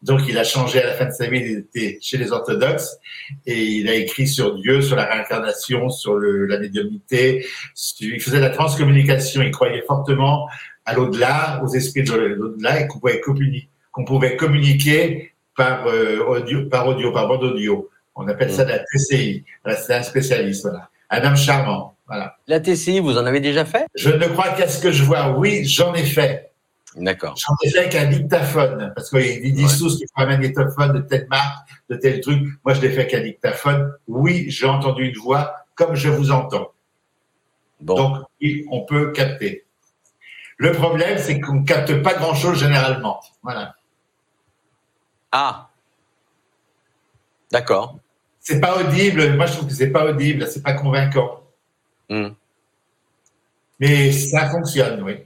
Donc, 0.03 0.21
il 0.29 0.37
a 0.37 0.45
changé 0.45 0.81
à 0.81 0.87
la 0.87 0.93
fin 0.93 1.05
de 1.05 1.11
sa 1.11 1.27
vie, 1.27 1.39
il 1.39 1.57
était 1.59 1.99
chez 2.01 2.17
les 2.17 2.31
orthodoxes 2.31 2.97
et 3.45 3.61
il 3.61 3.89
a 3.89 3.95
écrit 3.95 4.25
sur 4.25 4.55
Dieu, 4.55 4.81
sur 4.81 4.95
la 4.95 5.07
réincarnation, 5.07 5.89
sur 5.89 6.15
le, 6.15 6.45
la 6.45 6.59
médiumnité. 6.59 7.45
Il 7.99 8.21
faisait 8.21 8.39
la 8.39 8.51
transcommunication. 8.51 9.41
Il 9.41 9.51
croyait 9.51 9.83
fortement 9.85 10.47
à 10.85 10.93
l'au-delà, 10.93 11.61
aux 11.61 11.67
esprits 11.67 12.03
de 12.03 12.13
l'au-delà 12.13 12.79
et 12.79 12.87
qu'on 12.87 12.99
pouvait 12.99 13.19
communiquer, 13.19 13.67
qu'on 13.91 14.05
pouvait 14.05 14.37
communiquer 14.37 15.30
par 15.55 15.87
euh, 15.87 16.19
audio, 16.27 16.65
par 16.69 16.87
audio, 16.87 17.11
par 17.11 17.27
bande 17.27 17.43
audio. 17.43 17.89
On 18.15 18.27
appelle 18.27 18.51
ça 18.51 18.65
la 18.65 18.79
TCI. 18.79 19.45
c'est 19.65 19.95
un 19.95 20.03
spécialiste, 20.03 20.63
voilà. 20.63 20.89
Un 21.09 21.23
homme 21.25 21.35
charmant, 21.35 21.95
voilà. 22.07 22.37
La 22.47 22.59
TCI, 22.59 22.99
vous 22.99 23.17
en 23.17 23.25
avez 23.25 23.39
déjà 23.39 23.65
fait? 23.65 23.85
Je 23.95 24.09
ne 24.09 24.25
crois 24.27 24.49
qu'à 24.49 24.67
ce 24.67 24.81
que 24.81 24.91
je 24.91 25.03
vois. 25.03 25.29
Oui, 25.37 25.65
j'en 25.65 25.93
ai 25.93 26.03
fait. 26.03 26.51
D'accord. 26.95 27.35
J'en 27.37 27.53
ai 27.63 27.69
fait 27.69 27.79
avec 27.79 27.95
un 27.95 28.05
dictaphone, 28.05 28.91
parce 28.95 29.09
qu'ils 29.09 29.53
disent 29.53 29.77
tous 29.77 29.97
qu'il 29.97 30.07
faut 30.13 30.21
un 30.21 30.25
magnétophone 30.25 30.93
de 30.93 30.99
telle 30.99 31.27
marque, 31.29 31.69
de 31.89 31.95
tel 31.95 32.19
truc. 32.19 32.43
Moi, 32.65 32.73
je 32.73 32.81
l'ai 32.81 32.89
fait 32.89 33.01
avec 33.01 33.13
un 33.13 33.21
dictaphone. 33.21 33.93
Oui, 34.07 34.45
j'ai 34.49 34.67
entendu 34.67 35.05
une 35.05 35.17
voix 35.17 35.55
comme 35.75 35.95
je 35.95 36.09
vous 36.09 36.31
entends. 36.31 36.71
Bon. 37.79 37.95
Donc, 37.95 38.17
oui, 38.41 38.65
on 38.71 38.81
peut 38.81 39.11
capter. 39.11 39.65
Le 40.57 40.71
problème, 40.73 41.17
c'est 41.17 41.39
qu'on 41.39 41.55
ne 41.55 41.65
capte 41.65 42.03
pas 42.03 42.13
grand-chose 42.13 42.59
généralement. 42.59 43.19
Voilà. 43.41 43.73
Ah. 45.31 45.69
D'accord. 47.51 47.97
C'est 48.39 48.59
pas 48.59 48.77
audible. 48.77 49.35
Moi, 49.35 49.45
je 49.45 49.53
trouve 49.53 49.67
que 49.67 49.73
c'est 49.73 49.91
pas 49.91 50.05
audible. 50.05 50.47
C'est 50.47 50.63
pas 50.63 50.73
convaincant. 50.73 51.41
Hmm. 52.09 52.29
Mais 53.79 54.11
ça 54.11 54.49
fonctionne, 54.49 55.01
oui. 55.03 55.17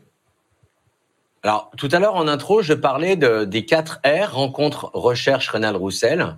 Alors, 1.44 1.70
tout 1.78 1.90
à 1.92 2.00
l'heure 2.00 2.16
en 2.16 2.28
intro, 2.28 2.62
je 2.62 2.74
parlais 2.74 3.16
de, 3.16 3.46
des 3.46 3.66
4 3.66 4.00
R, 4.04 4.34
rencontre, 4.34 4.90
recherche, 4.94 5.50
Rénal 5.50 5.76
Roussel. 5.76 6.38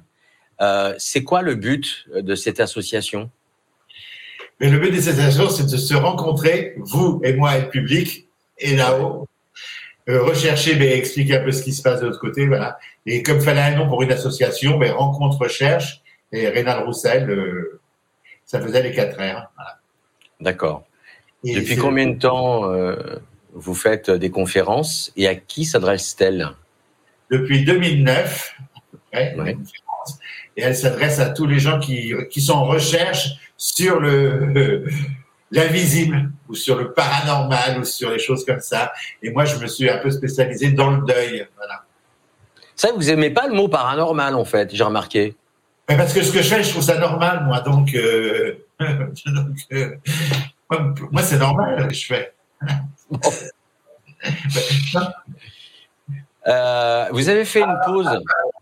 Euh, 0.60 0.94
c'est 0.98 1.24
quoi 1.24 1.42
le 1.42 1.56
but 1.56 2.08
de 2.14 2.36
cette 2.36 2.60
association? 2.60 3.30
Mais 4.60 4.70
Le 4.70 4.80
but 4.80 4.92
de 4.92 5.00
cette 5.00 5.20
association, 5.20 5.50
c'est 5.50 5.72
de 5.72 5.78
se 5.78 5.94
rencontrer, 5.94 6.74
vous 6.78 7.22
et 7.24 7.34
moi 7.34 7.58
et 7.58 7.62
le 7.62 7.70
public, 7.70 8.28
et 8.58 8.76
là-haut, 8.76 9.28
euh, 10.10 10.24
rechercher, 10.24 10.76
mais 10.76 10.98
expliquer 10.98 11.38
un 11.38 11.44
peu 11.44 11.52
ce 11.52 11.64
qui 11.64 11.74
se 11.74 11.82
passe 11.82 12.02
de 12.02 12.08
l'autre 12.08 12.20
côté. 12.20 12.48
Voilà. 12.48 12.78
Et 13.06 13.24
comme 13.24 13.42
fallait 13.42 13.62
un 13.62 13.76
nom 13.76 13.88
pour 13.88 14.02
une 14.04 14.12
association, 14.12 14.78
mais 14.78 14.90
rencontre, 14.90 15.38
recherche, 15.38 16.02
et 16.32 16.48
Rénal 16.48 16.84
Roussel, 16.84 17.30
euh, 17.30 17.80
ça 18.46 18.62
faisait 18.62 18.84
les 18.84 18.94
4 18.94 19.16
R. 19.16 19.18
Voilà. 19.56 19.80
D'accord. 20.40 20.84
Depuis 21.44 21.78
combien 21.78 22.08
de 22.08 22.18
temps 22.18 22.70
vous 23.54 23.76
faites 23.76 24.10
des 24.12 24.30
conférences 24.30 25.14
et 25.16 25.28
à 25.28 25.36
qui 25.36 25.66
s'adresse-t-elle? 25.66 26.50
Depuis 27.32 27.64
2009, 27.64 28.56
et 30.58 30.62
elle 30.62 30.76
s'adresse 30.76 31.20
à 31.20 31.30
tous 31.30 31.46
les 31.46 31.60
gens 31.60 31.80
qui, 31.80 32.14
qui 32.30 32.42
sont 32.42 32.54
en 32.54 32.66
recherche 32.66 33.30
sur 33.58 34.00
le, 34.00 34.86
l'invisible 35.52 36.32
ou 36.50 36.56
sur 36.56 36.78
le 36.78 36.94
paranormal 36.94 37.80
ou 37.80 37.84
sur 37.86 38.12
les 38.12 38.20
choses 38.20 38.46
comme 38.46 38.60
ça. 38.60 38.92
Et 39.22 39.32
moi, 39.32 39.46
je 39.46 39.58
me 39.58 39.68
suis 39.68 39.90
un 39.90 39.98
peu 39.98 40.12
spécialisé 40.12 40.72
dans 40.72 40.92
le 40.92 41.06
deuil. 41.06 41.48
Voilà. 41.56 41.84
Ça, 42.76 42.92
vous 42.94 43.10
aimez 43.10 43.30
pas 43.30 43.48
le 43.48 43.54
mot 43.54 43.68
paranormal, 43.68 44.36
en 44.36 44.46
fait, 44.46 44.74
j'ai 44.74 44.84
remarqué. 44.84 45.36
Mais 45.90 45.98
parce 45.98 46.14
que 46.14 46.22
ce 46.22 46.32
que 46.32 46.42
je 46.42 46.50
fais, 46.50 46.64
je 46.64 46.70
trouve 46.70 46.84
ça 46.84 47.00
normal, 47.00 47.44
moi. 47.46 47.62
Donc, 47.62 47.94
euh, 47.96 48.58
euh, 48.82 49.96
moi, 51.12 51.22
c'est 51.24 51.40
normal 51.40 51.84
ce 51.84 51.88
que 51.88 51.94
je 51.94 52.06
fais. 52.06 52.34
Euh, 56.48 57.06
vous 57.12 57.28
avez 57.30 57.46
fait 57.46 57.62
une 57.62 57.78
pause. 57.86 58.08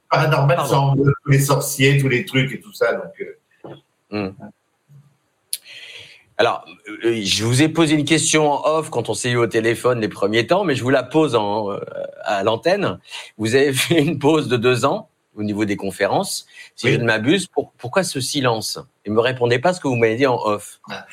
Paranormal, 0.09 0.59
sans 0.65 0.95
les 1.27 1.39
sorciers, 1.39 1.97
tous 1.99 2.07
les 2.07 2.25
trucs 2.25 2.51
et 2.51 2.59
tout 2.59 2.73
ça. 2.73 2.93
Donc, 2.93 3.13
euh. 4.13 4.31
Alors, 6.37 6.65
euh, 7.05 7.21
je 7.23 7.43
vous 7.45 7.61
ai 7.61 7.69
posé 7.69 7.95
une 7.95 8.05
question 8.05 8.51
en 8.51 8.77
off 8.77 8.89
quand 8.89 9.09
on 9.09 9.13
s'est 9.13 9.29
eu 9.29 9.37
au 9.37 9.47
téléphone 9.47 10.01
les 10.01 10.09
premiers 10.09 10.47
temps, 10.47 10.63
mais 10.63 10.75
je 10.75 10.83
vous 10.83 10.89
la 10.89 11.03
pose 11.03 11.35
en, 11.35 11.69
à 12.23 12.43
l'antenne. 12.43 12.99
Vous 13.37 13.55
avez 13.55 13.73
fait 13.73 14.01
une 14.01 14.19
pause 14.19 14.47
de 14.47 14.57
deux 14.57 14.85
ans. 14.85 15.09
au 15.35 15.43
niveau 15.43 15.65
des 15.65 15.75
conférences, 15.75 16.45
si 16.75 16.91
je 16.91 16.97
ne 16.97 17.03
m'abuse. 17.03 17.47
pourquoi 17.77 18.03
ce 18.03 18.19
silence? 18.21 18.79
Et 19.05 19.09
me 19.09 19.19
répondez 19.19 19.59
pas 19.59 19.73
ce 19.73 19.79
que 19.79 19.87
vous 19.87 19.95
m'avez 19.95 20.15
dit 20.15 20.27
en 20.27 20.37
off. 20.37 20.79
Ah. 20.89 21.05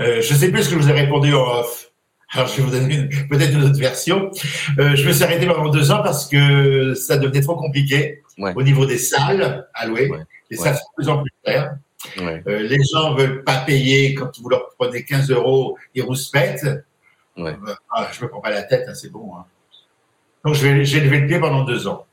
Euh, 0.00 0.20
je 0.20 0.34
sais 0.34 0.50
plus 0.50 0.64
ce 0.64 0.70
que 0.70 0.74
je 0.76 0.80
vous 0.80 0.88
ai 0.90 0.92
répondu 0.92 1.34
en 1.34 1.60
off. 1.60 1.90
Alors, 2.34 2.46
je 2.46 2.56
vais 2.56 2.62
vous 2.62 2.70
donner 2.70 3.08
peut-être 3.30 3.52
une 3.52 3.64
autre 3.64 3.78
version. 3.78 4.30
Euh, 4.78 4.94
je 4.94 5.06
me 5.06 5.12
suis 5.12 5.24
arrêté 5.24 5.46
pendant 5.46 5.70
deux 5.70 5.90
ans 5.90 6.02
parce 6.02 6.26
que 6.28 6.92
ça 6.94 7.16
devenait 7.16 7.40
trop 7.40 7.56
compliqué 7.56 8.22
au 8.38 8.62
niveau 8.62 8.84
des 8.84 8.98
salles 8.98 9.66
à 9.72 9.86
louer. 9.86 10.10
Les 10.50 10.56
salles 10.56 10.74
sont 10.74 10.84
de 10.90 11.02
plus 11.02 11.08
en 11.08 11.22
plus 11.22 11.32
chères. 11.46 11.76
Euh, 12.18 12.60
les 12.60 12.82
gens 12.92 13.14
veulent 13.14 13.44
pas 13.44 13.58
payer 13.58 14.14
quand 14.14 14.38
vous 14.40 14.48
leur 14.48 14.70
prenez 14.78 15.04
15 15.04 15.30
euros, 15.30 15.78
ils 15.94 16.02
rouspètent. 16.02 16.66
Ouais. 17.36 17.56
Euh, 17.66 17.74
ah, 17.90 18.08
je 18.12 18.24
me 18.24 18.28
prends 18.28 18.40
pas 18.40 18.50
la 18.50 18.62
tête, 18.62 18.86
hein, 18.88 18.94
c'est 18.94 19.10
bon. 19.10 19.34
Hein. 19.36 19.44
Donc 20.44 20.54
j'ai 20.54 20.72
levé 20.72 21.20
le 21.20 21.26
pied 21.26 21.38
pendant 21.38 21.64
deux 21.64 21.86
ans. 21.86 22.06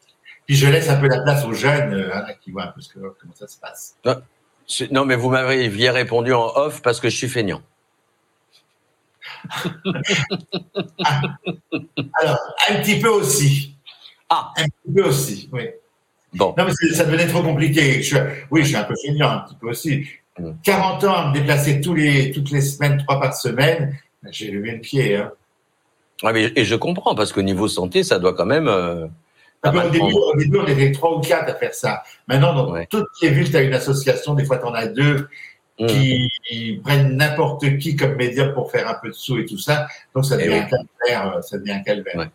Puis 0.45 0.55
je 0.55 0.67
laisse 0.67 0.89
un 0.89 0.97
peu 0.97 1.07
la 1.07 1.21
place 1.21 1.43
aux 1.45 1.53
jeunes 1.53 1.93
euh, 1.93 2.15
hein, 2.15 2.25
qui 2.41 2.51
voient 2.51 2.65
un 2.65 2.67
peu 2.67 2.81
comment 3.19 3.33
ça 3.33 3.47
se 3.47 3.57
passe. 3.57 3.97
Ah, 4.05 4.21
non, 4.91 5.05
mais 5.05 5.15
vous 5.15 5.29
m'aviez 5.29 5.89
répondu 5.89 6.33
en 6.33 6.47
off 6.55 6.81
parce 6.81 6.99
que 6.99 7.09
je 7.09 7.15
suis 7.17 7.29
feignant. 7.29 7.61
alors, 12.21 12.39
un 12.69 12.75
petit 12.81 12.99
peu 12.99 13.09
aussi. 13.09 13.75
Ah. 14.29 14.51
Un 14.57 14.65
petit 14.65 14.93
peu 14.95 15.03
aussi, 15.03 15.49
oui. 15.51 15.69
Bon. 16.35 16.53
Non, 16.57 16.65
mais 16.65 16.93
ça 16.93 17.05
devenait 17.05 17.27
trop 17.27 17.41
compliqué. 17.41 18.01
oui, 18.51 18.61
je 18.61 18.67
suis 18.67 18.75
un 18.75 18.83
peu 18.83 18.95
feignant, 19.03 19.29
un 19.29 19.39
petit 19.39 19.55
peu 19.59 19.69
aussi. 19.69 20.05
40 20.63 21.03
mm. 21.03 21.07
ans 21.07 21.13
à 21.13 21.29
me 21.29 21.33
déplacer 21.33 21.81
tous 21.81 21.93
les, 21.93 22.31
toutes 22.31 22.51
les 22.51 22.61
semaines, 22.61 22.97
trois 22.97 23.19
par 23.19 23.33
semaine, 23.33 23.97
j'ai 24.31 24.51
levé 24.51 24.71
le 24.71 24.79
pied. 24.79 25.15
Hein. 25.15 25.31
Ah, 26.23 26.33
mais, 26.33 26.51
et 26.55 26.65
je 26.65 26.75
comprends, 26.75 27.15
parce 27.15 27.31
qu'au 27.31 27.41
niveau 27.41 27.67
santé, 27.67 28.03
ça 28.03 28.19
doit 28.19 28.33
quand 28.33 28.45
même. 28.45 28.67
Euh, 28.67 29.07
ah, 29.63 29.71
au, 29.71 30.35
début, 30.37 30.59
on 30.59 30.67
était 30.67 30.91
trois 30.91 31.17
ou 31.17 31.21
quatre 31.21 31.49
à 31.49 31.55
faire 31.55 31.73
ça. 31.73 32.03
Maintenant, 32.27 32.53
dans 32.53 32.85
toutes 32.85 33.07
les 33.21 33.29
villes, 33.29 33.49
tu 33.49 33.57
as 33.57 33.61
une 33.61 33.73
association, 33.73 34.33
des 34.33 34.45
fois, 34.45 34.57
tu 34.57 34.65
en 34.65 34.73
as 34.73 34.87
deux 34.87 35.27
mm. 35.79 35.87
qui 35.87 36.81
prennent 36.83 37.15
n'importe 37.15 37.77
qui 37.77 37.95
comme 37.95 38.15
média 38.15 38.47
pour 38.49 38.71
faire 38.71 38.89
un 38.89 38.95
peu 39.01 39.09
de 39.09 39.13
sous 39.13 39.37
et 39.37 39.45
tout 39.45 39.57
ça. 39.57 39.87
Donc, 40.13 40.25
ça 40.25 40.35
eh 40.39 40.45
devient, 40.45 40.59
un 40.59 40.63
calvaire, 40.63 41.43
ça 41.43 41.57
devient 41.57 41.71
un 41.71 41.83
calvaire. 41.83 42.29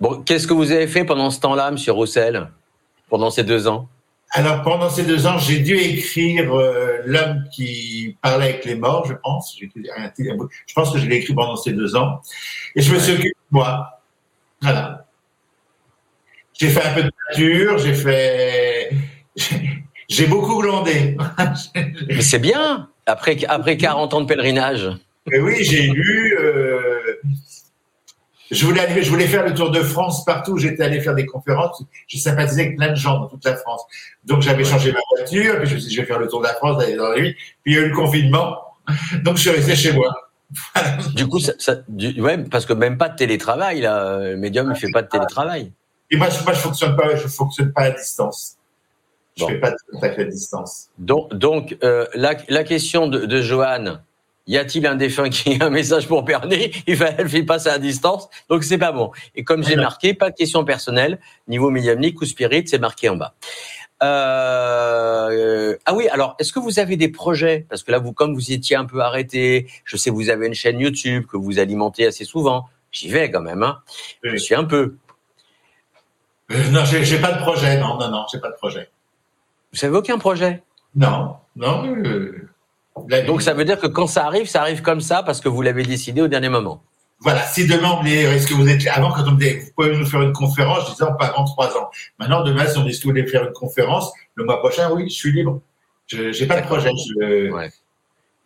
Bon, 0.00 0.22
qu'est-ce 0.22 0.46
que 0.46 0.54
vous 0.54 0.70
avez 0.70 0.86
fait 0.86 1.04
pendant 1.04 1.30
ce 1.30 1.40
temps-là, 1.40 1.68
M. 1.68 1.76
Roussel? 1.88 2.48
Pendant 3.08 3.30
ces 3.30 3.44
deux 3.44 3.66
ans 3.68 3.88
Alors, 4.32 4.62
pendant 4.62 4.90
ces 4.90 5.04
deux 5.04 5.26
ans, 5.26 5.38
j'ai 5.38 5.60
dû 5.60 5.76
écrire 5.76 6.52
euh, 6.54 6.98
L'homme 7.04 7.44
qui 7.52 8.16
parlait 8.22 8.50
avec 8.50 8.64
les 8.64 8.74
morts, 8.74 9.06
je 9.06 9.14
pense. 9.14 9.56
Je 9.58 10.74
pense 10.74 10.92
que 10.92 10.98
je 10.98 11.06
l'ai 11.06 11.16
écrit 11.16 11.34
pendant 11.34 11.56
ces 11.56 11.72
deux 11.72 11.96
ans. 11.96 12.20
Et 12.74 12.82
je 12.82 12.92
me 12.92 12.98
suis 12.98 13.12
occupé 13.12 13.28
de 13.28 13.34
moi. 13.56 14.00
Voilà. 14.60 15.06
J'ai 16.58 16.68
fait 16.68 16.84
un 16.84 16.94
peu 16.94 17.02
de 17.04 17.10
peinture, 17.28 17.78
j'ai 17.78 17.94
fait. 17.94 18.90
J'ai 20.08 20.26
beaucoup 20.26 20.58
glandé. 20.62 21.18
Mais 22.08 22.22
c'est 22.22 22.38
bien, 22.38 22.88
après, 23.04 23.36
après 23.46 23.76
40 23.76 24.14
ans 24.14 24.20
de 24.22 24.26
pèlerinage. 24.26 24.88
Mais 25.30 25.38
oui, 25.38 25.62
j'ai 25.62 25.82
lu. 25.82 26.37
Je 28.50 28.64
voulais, 28.64 29.02
je 29.02 29.10
voulais 29.10 29.26
faire 29.26 29.44
le 29.44 29.54
tour 29.54 29.70
de 29.70 29.80
France 29.80 30.24
partout 30.24 30.52
où 30.52 30.58
j'étais 30.58 30.82
allé 30.82 31.00
faire 31.00 31.14
des 31.14 31.26
conférences. 31.26 31.82
J'ai 32.06 32.18
sympathisé 32.18 32.62
avec 32.62 32.76
plein 32.76 32.90
de 32.90 32.96
gens 32.96 33.20
dans 33.20 33.26
toute 33.26 33.44
la 33.44 33.56
France. 33.56 33.82
Donc 34.24 34.42
j'avais 34.42 34.64
changé 34.64 34.92
ma 34.92 35.00
voiture, 35.16 35.58
puis 35.58 35.68
je 35.68 35.74
me 35.74 35.80
suis 35.80 35.88
dit 35.88 35.94
je 35.94 36.00
vais 36.00 36.06
faire 36.06 36.18
le 36.18 36.28
tour 36.28 36.40
de 36.40 36.46
la 36.46 36.54
France, 36.54 36.78
d'aller 36.78 36.96
dans 36.96 37.08
la 37.08 37.18
nuit. 37.18 37.34
Puis 37.62 37.72
il 37.72 37.74
y 37.74 37.78
a 37.78 37.82
eu 37.82 37.90
le 37.90 37.94
confinement, 37.94 38.58
donc 39.22 39.36
je 39.36 39.42
suis 39.42 39.50
resté 39.50 39.76
chez 39.76 39.92
moi. 39.92 40.14
du 41.14 41.26
coup, 41.26 41.40
ça, 41.40 41.52
ça 41.58 41.76
ouais, 41.90 42.38
parce 42.44 42.64
que 42.64 42.72
même 42.72 42.96
pas 42.96 43.10
de 43.10 43.16
télétravail 43.16 43.82
là, 43.82 44.18
le 44.30 44.36
médium 44.36 44.72
il 44.74 44.78
fait 44.78 44.90
pas 44.90 45.02
de 45.02 45.08
télétravail. 45.08 45.72
Et 46.10 46.16
moi, 46.16 46.28
je, 46.30 46.42
moi, 46.42 46.54
je 46.54 46.60
fonctionne 46.60 46.96
pas, 46.96 47.16
je 47.16 47.28
fonctionne 47.28 47.72
pas 47.72 47.82
à 47.82 47.90
distance. 47.90 48.56
Je 49.36 49.44
fais 49.44 49.58
pas 49.58 49.70
de 49.70 49.76
contact 49.92 50.18
à 50.18 50.24
distance. 50.24 50.88
Donc, 50.98 51.32
donc 51.34 51.76
euh, 51.84 52.06
la, 52.14 52.34
la, 52.48 52.64
question 52.64 53.06
de, 53.06 53.24
de 53.24 53.40
Joanne, 53.40 54.02
y 54.48 54.58
a-t-il 54.58 54.84
un 54.86 54.96
défunt 54.96 55.28
qui 55.28 55.60
a 55.60 55.66
un 55.66 55.70
message 55.70 56.08
pour 56.08 56.24
Bernie? 56.24 56.72
Il 56.88 56.96
va, 56.96 57.10
elle 57.16 57.28
fait 57.28 57.44
passer 57.44 57.68
à 57.68 57.78
distance, 57.78 58.28
donc 58.48 58.64
c'est 58.64 58.78
pas 58.78 58.90
bon. 58.90 59.12
Et 59.36 59.44
comme 59.44 59.62
j'ai 59.62 59.76
marqué, 59.76 60.14
pas 60.14 60.30
de 60.30 60.34
question 60.34 60.64
personnelle, 60.64 61.20
niveau 61.46 61.70
médiumnique 61.70 62.20
ou 62.20 62.24
spirit, 62.24 62.66
c'est 62.66 62.80
marqué 62.80 63.08
en 63.08 63.16
bas. 63.16 63.34
Euh, 64.02 65.76
ah 65.84 65.94
oui, 65.94 66.08
alors 66.08 66.36
est-ce 66.38 66.52
que 66.52 66.60
vous 66.60 66.78
avez 66.78 66.96
des 66.96 67.08
projets? 67.08 67.66
Parce 67.68 67.82
que 67.82 67.90
là, 67.90 67.98
vous, 67.98 68.12
comme 68.12 68.34
vous 68.34 68.52
étiez 68.52 68.76
un 68.76 68.84
peu 68.84 69.00
arrêté, 69.00 69.66
je 69.84 69.96
sais 69.96 70.10
que 70.10 70.14
vous 70.14 70.30
avez 70.30 70.46
une 70.46 70.54
chaîne 70.54 70.78
YouTube 70.78 71.26
que 71.26 71.36
vous 71.36 71.58
alimentez 71.58 72.06
assez 72.06 72.24
souvent. 72.24 72.68
J'y 72.90 73.10
vais 73.10 73.30
quand 73.30 73.42
même, 73.42 73.62
hein. 73.62 73.80
Je 74.22 74.36
suis 74.36 74.54
un 74.54 74.64
peu. 74.64 74.96
Euh, 76.50 76.70
non, 76.70 76.84
j'ai 76.84 77.18
pas 77.18 77.32
de 77.32 77.40
projet. 77.40 77.78
Non, 77.78 77.98
non, 77.98 78.08
non, 78.10 78.24
j'ai 78.32 78.38
pas 78.38 78.50
de 78.50 78.56
projet. 78.56 78.88
Vous 79.72 79.84
avez 79.84 79.96
aucun 79.96 80.16
projet? 80.16 80.62
Non, 80.94 81.36
non. 81.56 81.84
Euh, 81.86 82.48
donc 83.26 83.42
ça 83.42 83.54
veut 83.54 83.64
dire 83.64 83.78
que 83.78 83.86
quand 83.86 84.06
ça 84.06 84.26
arrive, 84.26 84.46
ça 84.46 84.60
arrive 84.60 84.82
comme 84.82 85.00
ça 85.00 85.22
parce 85.22 85.40
que 85.40 85.48
vous 85.48 85.62
l'avez 85.62 85.84
décidé 85.84 86.20
au 86.20 86.28
dernier 86.28 86.48
moment. 86.48 86.82
Voilà, 87.20 87.42
si 87.46 87.66
demain 87.66 87.98
on 88.00 88.04
est-ce 88.04 88.46
que 88.46 88.54
vous 88.54 88.68
êtes 88.68 88.86
avant 88.86 89.10
quand 89.10 89.24
on 89.26 89.32
me 89.32 89.40
dit 89.40 89.58
vous 89.58 89.70
pouvez 89.76 89.96
nous 89.96 90.06
faire 90.06 90.22
une 90.22 90.32
conférence, 90.32 90.84
je 90.86 90.92
disais 90.92 91.04
pas 91.18 91.26
avant 91.26 91.44
trois 91.44 91.76
ans. 91.76 91.90
Maintenant 92.18 92.44
demain 92.44 92.66
si 92.66 92.78
on 92.78 92.84
dit 92.84 92.92
que 92.92 93.02
vous 93.02 93.10
voulez 93.10 93.26
faire 93.26 93.44
une 93.44 93.52
conférence 93.52 94.12
le 94.34 94.44
mois 94.44 94.58
prochain, 94.60 94.90
oui, 94.92 95.08
je 95.08 95.14
suis 95.14 95.32
libre. 95.32 95.60
Je 96.06 96.32
j'ai 96.32 96.46
pas 96.46 96.60
de 96.60 96.66
projet. 96.66 96.90
Je, 97.20 97.68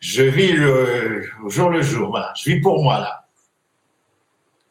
je 0.00 0.22
vis 0.22 0.52
le, 0.52 1.24
au 1.44 1.50
jour 1.50 1.68
le 1.68 1.82
jour. 1.82 2.10
Voilà, 2.10 2.32
je 2.36 2.50
vis 2.50 2.60
pour 2.60 2.82
moi 2.82 2.98
là. 2.98 3.22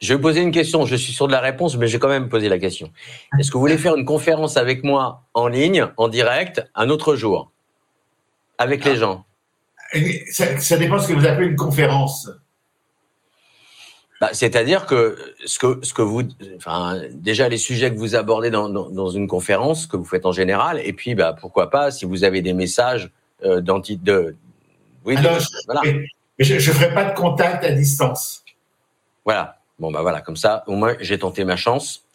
Je 0.02 0.16
vais 0.16 0.20
poser 0.20 0.42
une 0.42 0.52
question. 0.52 0.86
Je 0.86 0.96
suis 0.96 1.14
sûr 1.14 1.28
de 1.28 1.32
la 1.32 1.40
réponse, 1.40 1.78
mais 1.78 1.88
je 1.88 1.94
vais 1.94 2.00
quand 2.00 2.10
même 2.10 2.28
poser 2.28 2.50
la 2.50 2.58
question. 2.58 2.92
Est-ce 3.38 3.52
que 3.52 3.54
vous 3.54 3.60
voulez 3.60 3.78
faire 3.78 3.96
une 3.96 4.06
conférence 4.06 4.58
avec 4.58 4.84
moi 4.84 5.24
en 5.36 5.48
ligne, 5.48 5.88
en 5.98 6.08
direct, 6.08 6.68
un 6.74 6.90
autre 6.90 7.16
jour, 7.16 7.52
avec 8.58 8.84
les 8.84 8.94
ah. 8.94 8.96
gens? 8.96 9.26
Ça, 10.32 10.78
dépend 10.78 10.98
de 10.98 11.02
ce 11.02 11.08
que 11.08 11.14
vous 11.14 11.26
appelez 11.26 11.48
une 11.48 11.56
conférence. 11.56 12.30
Bah, 14.20 14.30
c'est-à-dire 14.34 14.86
que 14.86 15.18
ce 15.46 15.58
que 15.58 15.80
ce 15.84 15.94
que 15.94 16.04
vous, 16.04 16.22
enfin, 16.56 17.02
déjà 17.12 17.50
les 17.50 17.58
sujets 17.58 17.92
que 17.92 17.98
vous 17.98 18.16
abordez 18.16 18.52
dans, 18.52 18.70
dans, 18.70 19.10
une 19.10 19.28
conférence 19.28 19.88
que 19.88 19.98
vous 19.98 20.06
faites 20.06 20.28
en 20.28 20.32
général, 20.32 20.80
et 20.84 20.94
puis 20.94 21.16
bah 21.16 21.36
pourquoi 21.40 21.72
pas 21.72 21.90
si 21.90 22.06
vous 22.06 22.24
avez 22.24 22.44
des 22.44 22.54
messages 22.54 23.10
euh, 23.44 23.62
de, 23.62 24.36
oui, 25.04 25.18
Alors, 25.18 25.40
je, 25.40 25.48
voilà. 25.66 25.82
Je, 26.38 26.54
ne 26.54 26.60
ferai 26.60 26.94
pas 26.94 27.06
de 27.06 27.16
contact 27.16 27.64
à 27.64 27.72
distance. 27.72 28.44
Voilà. 29.26 29.58
Bon 29.80 29.92
bah 29.92 30.04
voilà, 30.04 30.22
comme 30.22 30.36
ça 30.36 30.64
au 30.68 30.76
moins 30.76 30.96
j'ai 31.00 31.18
tenté 31.18 31.44
ma 31.44 31.56
chance. 31.56 32.06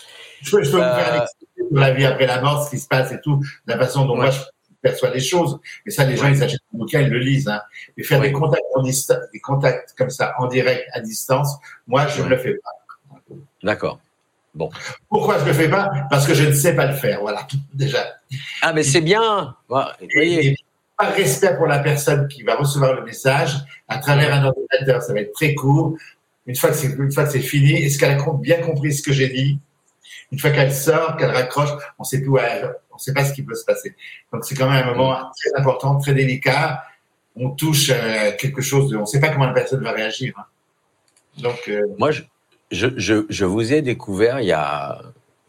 Je 0.42 0.52
peux, 0.52 0.62
je 0.62 0.70
peux 0.70 0.76
vous 0.76 0.82
faire 0.82 1.22
euh, 1.22 1.64
la 1.72 1.92
vie 1.92 2.04
après 2.04 2.26
la 2.26 2.40
mort, 2.40 2.64
ce 2.64 2.70
qui 2.70 2.78
se 2.78 2.86
passe 2.86 3.10
et 3.10 3.20
tout, 3.20 3.42
la 3.66 3.76
façon 3.76 4.04
dont 4.04 4.14
moi 4.14 4.30
je 4.30 4.38
perçoit 4.86 5.10
les 5.10 5.20
choses. 5.20 5.58
Mais 5.84 5.92
ça, 5.92 6.04
les 6.04 6.16
gens, 6.16 6.28
ils 6.28 6.42
achètent 6.42 6.60
un 6.74 6.78
bouquin, 6.78 7.00
ils 7.00 7.08
le 7.08 7.18
lisent. 7.18 7.48
Hein. 7.48 7.60
Mais 7.96 8.04
faire 8.04 8.20
des 8.20 8.32
contacts 8.32 8.62
en 8.74 8.82
des 8.82 9.40
contacts 9.42 9.94
comme 9.96 10.10
ça 10.10 10.34
en 10.38 10.46
direct 10.46 10.84
à 10.92 11.00
distance, 11.00 11.56
moi, 11.86 12.06
je 12.06 12.22
ne 12.22 12.28
le 12.28 12.36
fais 12.36 12.54
pas. 12.54 13.34
D'accord. 13.62 13.98
Bon. 14.54 14.70
Pourquoi 15.08 15.38
je 15.38 15.44
ne 15.44 15.48
le 15.48 15.54
fais 15.54 15.68
pas? 15.68 15.90
Parce 16.10 16.26
que 16.26 16.34
je 16.34 16.44
ne 16.44 16.52
sais 16.52 16.74
pas 16.74 16.86
le 16.86 16.94
faire. 16.94 17.20
Voilà, 17.20 17.46
déjà. 17.74 18.14
Ah, 18.62 18.72
mais 18.72 18.82
c'est 18.82 19.00
bien. 19.00 19.54
voyez. 19.68 20.56
pas 20.96 21.10
respect 21.10 21.56
pour 21.56 21.66
la 21.66 21.80
personne 21.80 22.26
qui 22.28 22.42
va 22.42 22.56
recevoir 22.56 22.94
le 22.94 23.04
message 23.04 23.56
à 23.88 23.98
travers 23.98 24.32
un 24.32 24.44
ordinateur. 24.44 25.02
Ça 25.02 25.12
va 25.12 25.20
être 25.20 25.32
très 25.32 25.54
court. 25.54 25.96
Une 26.46 26.54
fois 26.54 26.70
que 26.70 26.76
c'est, 26.76 26.86
une 26.86 27.12
fois 27.12 27.24
que 27.24 27.32
c'est 27.32 27.40
fini, 27.40 27.82
est-ce 27.82 27.98
qu'elle 27.98 28.12
a 28.12 28.32
bien 28.40 28.62
compris 28.62 28.94
ce 28.94 29.02
que 29.02 29.12
j'ai 29.12 29.28
dit? 29.28 29.58
Une 30.32 30.38
fois 30.38 30.50
qu'elle 30.50 30.74
sort, 30.74 31.16
qu'elle 31.16 31.30
raccroche, 31.30 31.70
on 31.98 32.04
sait 32.04 32.20
plus 32.20 32.28
où 32.28 32.38
elle, 32.38 32.74
on 32.90 32.96
ne 32.96 33.00
sait 33.00 33.12
pas 33.12 33.24
ce 33.24 33.32
qui 33.32 33.42
peut 33.42 33.54
se 33.54 33.64
passer. 33.64 33.94
Donc 34.32 34.44
c'est 34.44 34.54
quand 34.54 34.68
même 34.68 34.88
un 34.88 34.94
moment 34.94 35.30
très 35.36 35.60
important, 35.60 35.98
très 35.98 36.14
délicat. 36.14 36.82
On 37.36 37.50
touche 37.50 37.90
euh, 37.90 38.32
quelque 38.38 38.62
chose, 38.62 38.90
de, 38.90 38.96
on 38.96 39.02
ne 39.02 39.06
sait 39.06 39.20
pas 39.20 39.28
comment 39.28 39.46
la 39.46 39.52
personne 39.52 39.82
va 39.82 39.92
réagir. 39.92 40.34
Hein. 40.36 40.44
Donc 41.38 41.68
euh, 41.68 41.82
moi, 41.98 42.10
je, 42.10 42.88
je, 42.98 43.44
vous 43.44 43.72
ai 43.72 43.82
découvert 43.82 44.40
il 44.40 44.46
y 44.46 44.52
a, 44.52 45.00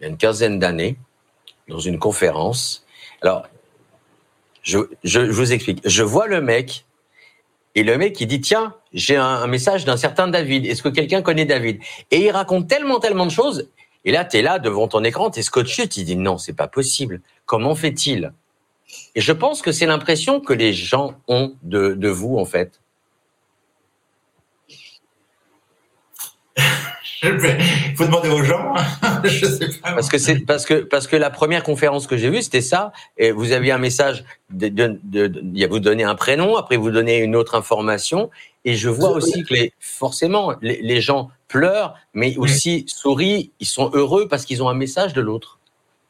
une 0.02 0.18
quinzaine 0.18 0.60
d'années 0.60 0.98
dans 1.68 1.80
une 1.80 1.98
conférence. 1.98 2.86
Alors, 3.22 3.48
je, 4.62 4.80
je, 5.04 5.20
vous 5.22 5.54
explique. 5.54 5.82
Je 5.86 6.04
vois 6.04 6.28
le 6.28 6.42
mec 6.42 6.86
et 7.78 7.84
le 7.84 7.96
mec, 7.96 8.20
il 8.20 8.26
dit, 8.26 8.42
tiens, 8.42 8.74
j'ai 8.92 9.18
un, 9.18 9.46
message 9.46 9.86
d'un 9.86 9.98
certain 9.98 10.28
David. 10.28 10.66
Est-ce 10.66 10.82
que 10.82 10.90
quelqu'un 10.90 11.22
connaît 11.22 11.46
David? 11.46 11.80
Et 12.10 12.26
il 12.26 12.32
raconte 12.32 12.68
tellement, 12.68 13.00
tellement 13.00 13.28
de 13.28 13.32
choses. 13.32 13.70
Et 14.06 14.12
là, 14.12 14.26
tu 14.26 14.38
es 14.38 14.42
là 14.42 14.60
devant 14.60 14.88
ton 14.88 15.04
écran, 15.04 15.30
tu 15.30 15.40
es 15.40 15.44
scotché, 15.44 15.88
tu 15.88 16.04
dis 16.04 16.16
non, 16.16 16.38
c'est 16.38 16.54
pas 16.54 16.68
possible. 16.68 17.22
Comment 17.46 17.76
fait-il? 17.76 18.32
Et 19.16 19.22
je 19.22 19.32
pense 19.32 19.62
que 19.62 19.72
c'est 19.72 19.86
l'impression 19.86 20.40
que 20.40 20.54
les 20.54 20.74
gens 20.74 21.16
ont 21.28 21.56
de, 21.64 22.08
vous, 22.08 22.38
en 22.38 22.46
fait. 22.46 22.80
Il 27.24 27.96
faut 27.96 28.06
demander 28.06 28.30
aux 28.30 28.44
gens. 28.44 28.76
je 29.24 29.46
sais 29.46 29.70
pas. 29.82 29.94
Parce 29.94 30.08
que 30.08 30.20
c'est 30.20 30.40
parce 30.46 30.68
que 30.68 30.76
parce 30.76 31.08
que 31.08 31.16
la 31.16 31.32
première 31.32 31.64
conférence 31.64 32.06
que 32.06 32.16
j'ai 32.16 32.30
vue 32.30 32.44
c'était 32.44 32.62
ça. 32.62 32.92
Et 33.18 33.32
vous 33.32 33.54
aviez 33.54 33.72
un 33.72 33.80
message 33.80 34.24
de, 34.52 34.68
de, 34.68 35.00
de, 35.04 35.68
vous 35.68 35.80
donner 35.80 36.04
un 36.04 36.14
prénom, 36.14 36.58
après 36.58 36.78
vous 36.78 36.92
donnez 36.92 37.18
une 37.18 37.36
autre 37.36 37.56
information. 37.56 38.30
Et 38.66 38.76
je 38.76 38.88
vois 38.88 39.10
aussi 39.10 39.44
que 39.44 39.56
les, 39.56 39.74
forcément 39.80 40.54
les, 40.62 40.80
les 40.84 41.02
gens 41.02 41.32
pleurent, 41.48 41.96
mais 42.14 42.38
aussi 42.38 42.86
sourient. 42.88 43.52
Ils 43.60 43.66
sont 43.68 43.90
heureux 43.94 44.28
parce 44.28 44.46
qu'ils 44.46 44.62
ont 44.64 44.70
un 44.70 44.74
message 44.74 45.14
de 45.14 45.22
l'autre. 45.22 45.60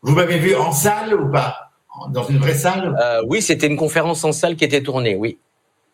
Vous 0.02 0.13
m'avez 0.13 0.38
vu 0.38 0.56
en 0.56 0.71
salle 0.71 1.13
ou 1.13 1.32
pas? 1.32 1.71
Dans 2.10 2.23
une 2.23 2.38
vraie 2.38 2.54
salle? 2.54 2.95
Euh, 3.02 3.23
Oui, 3.28 3.41
c'était 3.41 3.67
une 3.67 3.78
conférence 3.78 4.23
en 4.23 4.32
salle 4.32 4.56
qui 4.56 4.63
était 4.63 4.84
tournée, 4.84 5.15
oui. 5.15 5.39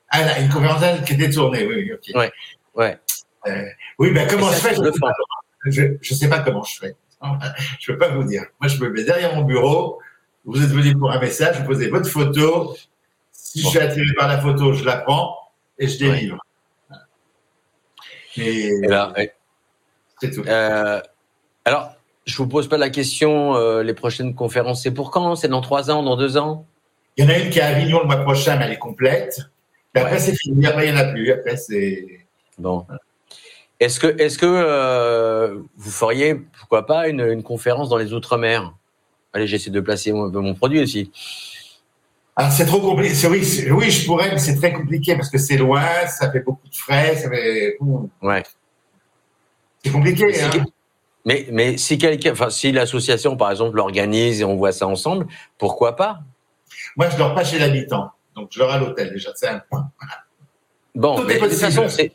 Ah, 0.10 0.24
là, 0.24 0.40
une 0.40 0.50
conférence 0.50 0.78
en 0.78 0.82
salle 0.82 1.04
qui 1.04 1.14
était 1.14 1.30
tournée, 1.30 1.66
oui, 1.66 1.92
ok. 1.94 2.16
Ouais, 2.16 2.32
ouais. 2.76 3.00
Euh, 3.48 3.66
oui, 4.00 4.12
ben 4.12 4.28
comment 4.30 4.50
je 4.50 4.56
fais? 4.56 4.76
je 4.76 4.82
le 4.82 4.92
fais. 4.92 5.98
Je 6.02 6.14
ne 6.14 6.18
sais 6.18 6.30
pas 6.30 6.40
comment 6.40 6.64
je 6.64 6.78
fais. 6.78 6.96
Je 7.80 7.92
ne 7.92 7.98
peux 7.98 8.06
pas 8.06 8.14
vous 8.14 8.26
dire. 8.26 8.44
Moi, 8.60 8.68
je 8.68 8.78
me 8.84 8.90
mets 8.90 9.06
derrière 9.06 9.34
mon 9.34 9.44
bureau. 9.44 10.00
Vous 10.44 10.62
êtes 10.62 10.72
venu 10.72 10.94
pour 10.98 11.10
un 11.10 11.20
message, 11.20 11.58
vous 11.60 11.66
posez 11.66 11.88
votre 11.88 12.10
photo. 12.10 12.76
Si 13.32 13.62
je 13.62 13.68
suis 13.68 13.80
attiré 13.80 14.14
par 14.18 14.28
la 14.28 14.42
photo, 14.42 14.74
je 14.74 14.84
la 14.84 14.98
prends 14.98 15.38
et 15.80 15.88
je 15.88 16.00
délivre. 16.00 16.38
Et, 18.38 18.72
là, 18.82 19.14
c'est 20.22 20.32
tout. 20.32 20.44
Euh, 20.48 21.02
alors, 21.66 21.94
je 22.26 22.36
vous 22.38 22.48
pose 22.48 22.68
pas 22.68 22.78
la 22.78 22.90
question. 22.90 23.56
euh, 23.56 23.84
les 23.84 23.94
prochaines 23.94 24.34
conférences, 24.36 24.84
c'est 24.84 24.94
pour 24.94 25.12
quand? 25.12 25.36
C'est 25.36 25.48
dans 25.48 25.62
trois 25.62 25.92
ans, 25.92 26.04
dans 26.04 26.18
deux 26.18 26.38
ans? 26.38 26.66
Il 27.18 27.26
y 27.26 27.28
en 27.28 27.30
a 27.30 27.38
une 27.38 27.50
qui 27.50 27.60
est 27.60 27.62
à 27.62 27.68
Avignon 27.68 28.00
le 28.02 28.06
mois 28.08 28.18
prochain, 28.18 28.58
mais 28.58 28.66
elle 28.66 28.72
est 28.74 28.78
complète. 28.80 29.40
Et 29.96 30.00
après, 30.00 30.14
Ouais. 30.14 30.20
c'est 30.20 30.36
fini. 30.36 30.66
Après, 30.66 30.88
il 30.88 30.94
n'y 30.94 31.00
en 31.00 31.02
a 31.02 31.12
plus. 31.12 31.32
Après, 31.32 31.58
c'est. 31.58 32.08
Bon. 32.58 32.86
Est-ce 33.80 34.00
que, 34.00 34.20
est-ce 34.22 34.38
que 34.38 34.46
euh, 34.48 35.60
vous 35.78 35.92
feriez, 35.92 36.36
pourquoi 36.36 36.86
pas, 36.86 37.10
une, 37.10 37.22
une 37.22 37.44
conférence 37.44 37.90
dans 37.90 37.98
les 37.98 38.14
Outre-mer? 38.14 38.74
Allez, 39.34 39.46
j'essaie 39.48 39.72
de 39.72 39.80
placer 39.80 40.12
mon, 40.14 40.30
mon 40.30 40.54
produit 40.54 40.80
aussi. 40.82 41.12
Ah, 42.36 42.50
c'est 42.50 42.66
trop 42.66 42.80
compliqué. 42.80 43.28
Oui, 43.28 43.46
oui, 43.72 43.92
je 43.92 44.06
pourrais, 44.06 44.32
mais 44.32 44.40
c'est 44.40 44.56
très 44.56 44.74
compliqué 44.74 45.16
parce 45.16 45.30
que 45.30 45.38
c'est 45.38 45.58
loin, 45.58 45.84
ça 46.08 46.32
fait 46.32 46.40
beaucoup 46.40 46.68
de 46.68 46.76
frais, 46.76 47.16
ça 47.16 47.30
fait. 47.30 47.78
Ouais. 48.22 48.44
C'est 49.84 49.92
compliqué. 49.92 50.26
Mais 50.26 50.34
si, 50.34 50.44
hein. 50.44 50.66
mais, 51.26 51.48
mais 51.52 51.78
si 51.78 51.98
quelqu'un, 51.98 52.32
enfin, 52.32 52.50
si 52.50 52.72
l'association, 52.72 53.38
par 53.38 53.52
exemple, 53.52 53.78
l'organise 53.78 54.42
et 54.42 54.46
on 54.46 54.56
voit 54.56 54.72
ça 54.72 54.88
ensemble, 54.88 55.28
pourquoi 55.60 55.96
pas? 55.96 56.22
Moi, 56.96 57.10
je 57.10 57.18
dors 57.18 57.36
pas 57.36 57.44
chez 57.44 57.60
l'habitant. 57.60 58.10
Donc, 58.36 58.50
je 58.52 58.60
dors 58.60 58.72
à 58.72 58.80
l'hôtel, 58.80 59.12
déjà. 59.12 59.32
C'est 59.36 59.48
un 59.48 59.62
point. 59.70 59.90
Bon, 60.96 61.18
Tout 61.18 61.26
mais 61.28 61.36
de 61.36 61.48
toute 61.48 61.54
façon, 61.54 61.88
c'est 61.88 62.12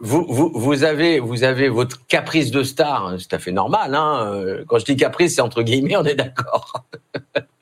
vous, 0.00 0.26
vous, 0.28 0.52
vous 0.54 0.84
avez, 0.84 1.18
vous 1.18 1.44
avez 1.44 1.68
votre 1.68 2.06
caprice 2.06 2.50
de 2.50 2.62
star, 2.62 3.06
hein, 3.06 3.16
c'est 3.18 3.26
tout 3.26 3.36
à 3.36 3.38
fait 3.38 3.52
normal. 3.52 3.94
Hein. 3.94 4.32
euh, 4.32 4.64
Quand 4.66 4.78
je 4.78 4.84
dis 4.84 4.96
caprice, 4.96 5.34
c'est 5.34 5.40
entre 5.40 5.62
guillemets, 5.62 5.96
on 5.96 6.04
est 6.04 6.14
d'accord. 6.14 6.86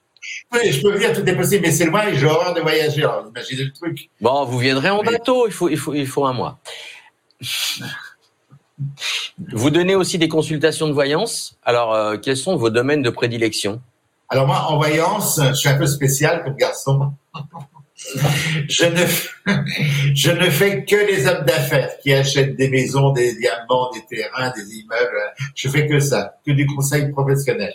Oui, 0.53 0.73
je 0.73 0.81
peux 0.81 0.99
dire, 0.99 1.13
tout 1.13 1.29
est 1.29 1.37
possible, 1.37 1.67
mais 1.67 1.73
c'est 1.73 1.87
loin 1.87 2.07
et 2.07 2.17
j'ai 2.17 2.27
horreur 2.27 2.55
de 2.55 2.61
voyager. 2.61 3.03
Alors, 3.03 3.27
imaginez 3.29 3.65
le 3.65 3.73
truc. 3.73 4.09
Bon, 4.21 4.45
vous 4.45 4.59
viendrez 4.59 4.91
en 4.91 5.03
bateau, 5.03 5.47
il 5.47 5.53
faut, 5.53 5.69
il 5.69 5.77
faut, 5.77 5.93
il 5.95 6.07
faut 6.07 6.25
un 6.25 6.33
mois. 6.33 6.59
Vous 9.53 9.71
donnez 9.71 9.95
aussi 9.95 10.19
des 10.19 10.29
consultations 10.29 10.87
de 10.87 10.93
voyance. 10.93 11.59
Alors, 11.65 11.95
euh, 11.95 12.17
quels 12.17 12.37
sont 12.37 12.57
vos 12.57 12.71
domaines 12.71 13.03
de 13.03 13.11
prédilection? 13.11 13.81
Alors, 14.29 14.47
moi, 14.47 14.67
en 14.69 14.77
voyance, 14.77 15.41
je 15.43 15.55
suis 15.55 15.69
un 15.69 15.77
peu 15.77 15.87
spécial 15.87 16.45
comme 16.45 16.57
garçon. 16.57 17.13
Je 18.69 18.85
ne, 18.85 20.15
je 20.15 20.31
ne 20.31 20.51
fais 20.51 20.85
que 20.85 20.97
les 20.97 21.27
hommes 21.27 21.45
d'affaires 21.45 21.97
qui 22.03 22.13
achètent 22.13 22.57
des 22.57 22.69
maisons, 22.69 23.13
des 23.13 23.35
diamants, 23.37 23.91
des 23.93 24.05
terrains, 24.05 24.53
des 24.55 24.77
immeubles. 24.77 25.35
Je 25.55 25.69
fais 25.69 25.87
que 25.87 25.99
ça, 25.99 26.37
que 26.47 26.53
du 26.53 26.67
conseil 26.67 27.11
professionnel. 27.11 27.75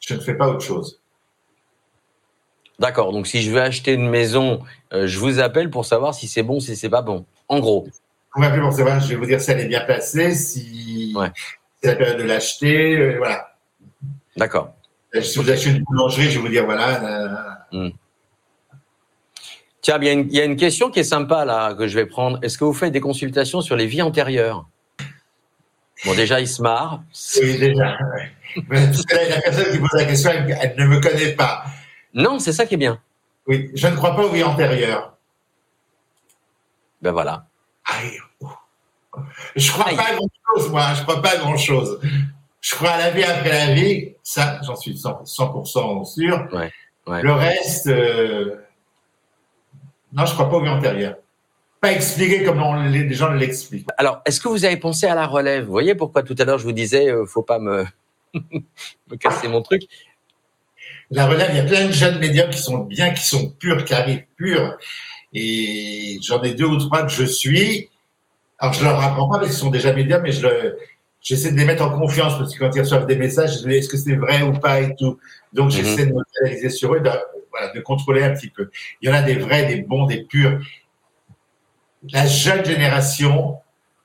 Je 0.00 0.14
ne 0.14 0.20
fais 0.20 0.34
pas 0.34 0.48
autre 0.48 0.64
chose. 0.64 1.00
D'accord. 2.78 3.12
Donc, 3.12 3.26
si 3.26 3.42
je 3.42 3.50
veux 3.50 3.60
acheter 3.60 3.92
une 3.94 4.08
maison, 4.08 4.62
euh, 4.92 5.06
je 5.06 5.18
vous 5.18 5.40
appelle 5.40 5.68
pour 5.70 5.84
savoir 5.84 6.14
si 6.14 6.28
c'est 6.28 6.42
bon, 6.44 6.60
si 6.60 6.76
c'est 6.76 6.88
pas 6.88 7.02
bon. 7.02 7.24
En 7.48 7.58
gros. 7.58 7.88
Vous 8.34 8.40
m'appelez 8.40 8.60
pour 8.60 8.72
savoir, 8.72 9.00
je 9.00 9.08
vais 9.08 9.14
vous 9.16 9.26
dire 9.26 9.40
si 9.40 9.50
elle 9.50 9.60
est 9.60 9.66
bien 9.68 9.80
placée, 9.80 10.32
si 10.34 11.12
Ouais. 11.16 11.30
c'est 11.82 11.88
la 11.90 11.96
période 11.96 12.18
de 12.18 12.22
l'acheter, 12.24 12.96
euh, 12.96 13.16
voilà. 13.18 13.54
D'accord. 14.36 14.72
Si 15.20 15.38
vous 15.38 15.50
achetez 15.50 15.70
une 15.70 15.82
boulangerie, 15.82 16.24
je 16.30 16.36
vais 16.36 16.38
vous 16.40 16.48
dire, 16.48 16.64
voilà. 16.66 17.64
euh, 17.72 17.90
Tiens, 19.80 19.98
il 20.00 20.06
y, 20.06 20.08
a 20.10 20.12
une- 20.12 20.26
il 20.28 20.34
y 20.36 20.40
a 20.40 20.44
une 20.44 20.56
question 20.56 20.90
qui 20.90 21.00
est 21.00 21.04
sympa 21.04 21.44
là 21.44 21.72
que 21.74 21.86
je 21.88 21.94
vais 21.94 22.04
prendre. 22.06 22.38
Est-ce 22.42 22.58
que 22.58 22.64
vous 22.64 22.74
faites 22.74 22.92
des 22.92 23.00
consultations 23.00 23.60
sur 23.60 23.74
les 23.74 23.86
vies 23.86 24.02
antérieures? 24.02 24.66
Bon, 26.04 26.14
déjà, 26.14 26.40
il 26.40 26.48
se 26.48 26.60
marre. 26.62 27.02
oui, 27.42 27.58
déjà. 27.58 27.96
ouais. 28.14 28.30
Mais 28.68 28.86
Parce 28.86 29.04
que 29.04 29.14
là, 29.16 29.28
la 29.30 29.40
personne 29.40 29.72
qui 29.72 29.78
pose 29.78 29.88
la 29.94 30.04
question, 30.04 30.30
elle, 30.32 30.58
elle 30.60 30.74
ne 30.78 30.86
me 30.86 31.00
connaît 31.00 31.32
pas. 31.32 31.64
Non, 32.14 32.38
c'est 32.38 32.52
ça 32.52 32.66
qui 32.66 32.74
est 32.74 32.78
bien. 32.78 33.00
Oui, 33.46 33.70
je 33.74 33.86
ne 33.88 33.96
crois 33.96 34.14
pas 34.14 34.24
aux 34.24 34.30
vies 34.30 34.44
antérieures. 34.44 35.14
Ben 37.00 37.12
voilà. 37.12 37.46
Aïe. 37.86 38.18
Je 39.56 39.70
crois 39.72 39.88
Aïe. 39.88 39.96
pas 39.96 40.08
à 40.10 40.14
grand 40.14 40.28
chose, 40.54 40.70
moi. 40.70 40.94
Je 40.94 41.02
crois 41.02 41.22
pas 41.22 41.30
à 41.30 41.36
grand 41.38 41.56
chose. 41.56 42.00
Je 42.60 42.74
crois 42.74 42.90
à 42.90 42.98
la 42.98 43.10
vie 43.10 43.22
après 43.24 43.66
la 43.66 43.74
vie. 43.74 44.14
Ça, 44.22 44.60
j'en 44.62 44.76
suis 44.76 44.94
100%, 44.94 45.24
100% 45.24 46.04
sûr. 46.04 46.46
Ouais, 46.52 46.70
ouais. 47.06 47.22
Le 47.22 47.32
reste, 47.32 47.86
euh, 47.86 48.56
non, 50.12 50.26
je 50.26 50.34
crois 50.34 50.50
pas 50.50 50.56
aux 50.56 50.62
vies 50.62 50.68
antérieures. 50.68 51.16
Pas 51.80 51.92
expliqué 51.92 52.42
comme 52.44 52.60
on- 52.60 52.82
les, 52.88 53.12
gens 53.14 53.30
l'expliquent. 53.32 53.86
Alors, 53.96 54.20
est-ce 54.24 54.40
que 54.40 54.48
vous 54.48 54.64
avez 54.64 54.76
pensé 54.76 55.06
à 55.06 55.14
la 55.14 55.26
relève? 55.26 55.64
Vous 55.64 55.70
voyez 55.70 55.94
pourquoi 55.94 56.22
tout 56.24 56.34
à 56.38 56.44
l'heure 56.44 56.58
je 56.58 56.64
vous 56.64 56.72
disais, 56.72 57.08
euh, 57.08 57.24
faut 57.24 57.42
pas 57.42 57.60
me, 57.60 57.86
me 58.34 59.16
casser 59.16 59.46
mon 59.48 59.62
truc. 59.62 59.82
La 61.10 61.26
relève, 61.26 61.48
il 61.52 61.56
y 61.56 61.60
a 61.60 61.64
plein 61.64 61.86
de 61.86 61.92
jeunes 61.92 62.18
médiums 62.18 62.50
qui 62.50 62.58
sont 62.58 62.78
bien, 62.78 63.10
qui 63.12 63.24
sont 63.24 63.50
purs, 63.50 63.84
qui 63.84 63.94
arrivent 63.94 64.24
purs. 64.36 64.76
Et 65.32 66.18
j'en 66.22 66.42
ai 66.42 66.54
deux 66.54 66.66
ou 66.66 66.76
trois 66.78 67.02
que 67.02 67.12
je 67.12 67.24
suis. 67.24 67.88
Alors, 68.58 68.74
je 68.74 68.84
leur 68.84 69.00
apprends 69.00 69.28
pas 69.28 69.38
parce 69.38 69.50
qu'ils 69.50 69.58
sont 69.58 69.70
déjà 69.70 69.92
médiums, 69.92 70.22
mais 70.22 70.32
je 70.32 70.46
le, 70.46 70.78
j'essaie 71.20 71.52
de 71.52 71.56
les 71.56 71.64
mettre 71.64 71.84
en 71.84 71.96
confiance 71.98 72.36
parce 72.36 72.54
que 72.54 72.58
quand 72.58 72.74
ils 72.74 72.80
reçoivent 72.80 73.06
des 73.06 73.16
messages, 73.16 73.60
je 73.60 73.68
dis, 73.68 73.76
est-ce 73.76 73.88
que 73.88 73.96
c'est 73.96 74.16
vrai 74.16 74.42
ou 74.42 74.52
pas 74.52 74.80
et 74.80 74.94
tout. 74.96 75.18
Donc, 75.52 75.70
j'essaie 75.70 76.06
de 76.06 76.12
me 76.12 76.22
réaliser 76.42 76.68
sur 76.68 76.94
eux, 76.94 77.00
de, 77.00 77.10
voilà, 77.50 77.72
de 77.72 77.80
contrôler 77.80 78.22
un 78.22 78.34
petit 78.34 78.50
peu. 78.50 78.70
Il 79.00 79.08
y 79.08 79.12
en 79.12 79.14
a 79.14 79.22
des 79.22 79.36
vrais, 79.36 79.66
des 79.66 79.80
bons, 79.82 80.06
des 80.06 80.24
purs. 80.24 80.60
La 82.12 82.26
jeune 82.26 82.64
génération, 82.64 83.58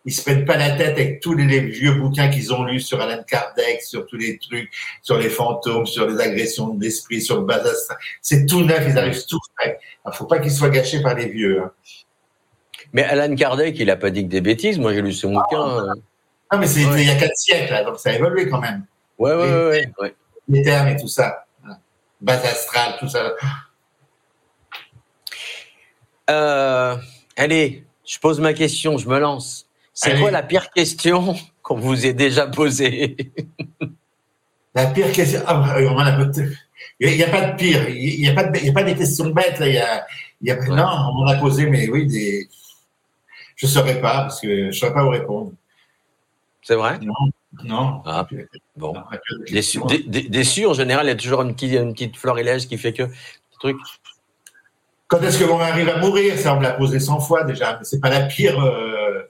ils 0.05 0.11
se 0.13 0.21
prennent 0.21 0.45
pas 0.45 0.57
la 0.57 0.71
tête 0.71 0.97
avec 0.97 1.19
tous 1.21 1.33
les, 1.33 1.45
les 1.45 1.59
vieux 1.61 1.93
bouquins 1.93 2.29
qu'ils 2.29 2.53
ont 2.53 2.63
lus 2.63 2.81
sur 2.81 2.99
Alan 3.01 3.23
Kardec, 3.23 3.81
sur 3.81 4.05
tous 4.05 4.17
les 4.17 4.37
trucs, 4.37 4.69
sur 5.01 5.17
les 5.17 5.29
fantômes, 5.29 5.85
sur 5.85 6.07
les 6.09 6.19
agressions 6.21 6.69
de 6.69 6.83
l'esprit, 6.83 7.21
sur 7.21 7.37
le 7.39 7.45
bazar. 7.45 7.73
C'est 8.21 8.45
tout 8.45 8.63
neuf, 8.63 8.83
ils 8.87 8.97
arrivent 8.97 9.25
tout 9.25 9.39
frais. 9.57 9.79
Il 10.05 10.13
faut 10.13 10.25
pas 10.25 10.39
qu'ils 10.39 10.51
soient 10.51 10.69
gâchés 10.69 11.01
par 11.01 11.15
les 11.15 11.29
vieux. 11.29 11.61
hein. 11.63 11.71
Mais 12.91 13.03
Alan 13.03 13.33
Kardec, 13.35 13.75
il 13.79 13.89
a 13.89 13.95
pas 13.95 14.09
dit 14.11 14.23
que 14.23 14.29
des 14.29 14.41
bêtises. 14.41 14.77
Moi, 14.77 14.93
j'ai 14.93 15.01
lu 15.01 15.13
ce 15.13 15.25
bouquin. 15.25 15.79
euh. 15.79 15.93
Non, 16.51 16.59
mais 16.59 16.67
Ouais. 16.85 17.01
il 17.01 17.07
y 17.07 17.09
a 17.09 17.15
quatre 17.15 17.35
siècles, 17.37 17.71
là, 17.71 17.83
donc 17.83 17.97
ça 17.99 18.09
a 18.11 18.13
évolué 18.13 18.47
quand 18.49 18.59
même. 18.59 18.85
Ouais, 19.17 19.31
ouais, 19.31 19.37
ouais, 19.41 19.65
ouais, 19.69 19.91
ouais. 19.99 20.15
Les 20.49 20.61
termes 20.61 20.89
et 20.89 20.95
tout 20.97 21.07
ça. 21.07 21.45
Voilà. 21.61 21.79
Base 22.21 22.45
astrale, 22.45 22.95
tout 22.99 23.07
ça. 23.07 23.33
Euh, 26.29 26.95
allez, 27.37 27.85
je 28.05 28.19
pose 28.19 28.39
ma 28.39 28.53
question, 28.53 28.97
je 28.97 29.07
me 29.07 29.19
lance. 29.19 29.62
C'est 29.93 30.19
quoi 30.19 30.31
la 30.31 30.43
pire 30.43 30.71
question 30.71 31.35
qu'on 31.61 31.77
vous 31.77 32.05
ait 32.05 32.13
déjà 32.13 32.47
posée? 32.47 33.15
La 34.75 34.87
pire 34.87 35.11
question. 35.11 35.41
Ah, 35.45 35.75
Il 35.79 35.83
n'y 37.15 37.23
a, 37.23 37.27
pas 37.29 37.41
de 37.51 37.55
pire. 37.55 37.87
Il 37.89 38.19
n'y 38.21 38.27
a, 38.29 38.33
pas 38.33 38.43
de- 38.45 38.57
il 38.57 38.65
y 38.65 38.69
a 38.69 38.73
pas 38.73 38.83
des 38.83 38.95
questions 38.95 39.29
bêtes. 39.29 39.59
Là. 39.59 39.67
Il 39.67 39.75
y 39.75 39.77
a, 39.79 40.05
il 40.41 40.47
y 40.47 40.51
a... 40.51 40.55
Non, 40.67 40.87
on 41.09 41.13
m'en 41.19 41.27
a 41.27 41.35
posé, 41.35 41.67
mais 41.67 41.87
oui, 41.89 42.07
des. 42.07 42.49
Je 43.55 43.67
ne 43.67 43.71
saurais 43.71 44.01
pas, 44.01 44.21
parce 44.23 44.41
que 44.41 44.47
je 44.47 44.65
ne 44.67 44.71
saurais 44.71 44.93
pas 44.93 45.03
vous 45.03 45.09
répondre. 45.11 45.51
C'est 46.63 46.75
vrai? 46.75 46.99
Non. 47.63 48.01
Ah, 48.05 48.27
Bon. 48.75 48.93
Non, 48.93 49.03
il 49.47 49.53
y 49.53 49.59
a 49.59 49.81
pas 49.81 49.87
de 49.87 50.27
Déçu, 50.29 50.65
en 50.65 50.73
général, 50.73 51.05
il 51.05 51.09
y 51.09 51.11
a 51.11 51.15
toujours 51.15 51.43
une 51.43 51.53
petite, 51.53 51.73
une 51.73 51.93
petite 51.93 52.17
florilège 52.17 52.67
qui 52.67 52.79
fait 52.79 52.93
que. 52.93 53.03
Truc. 53.59 53.77
Quand 55.07 55.21
est-ce 55.21 55.37
que 55.37 55.43
mon 55.45 55.59
mari 55.59 55.83
va 55.83 55.97
mourir? 55.99 56.37
Ça, 56.39 56.55
on 56.55 56.57
me 56.57 56.63
l'a 56.63 56.71
posé 56.71 56.99
100 56.99 57.19
fois 57.19 57.43
déjà, 57.43 57.77
mais 57.77 57.83
c'est 57.85 57.99
pas 57.99 58.09
la 58.09 58.21
pire. 58.21 58.59
euh, 58.59 59.21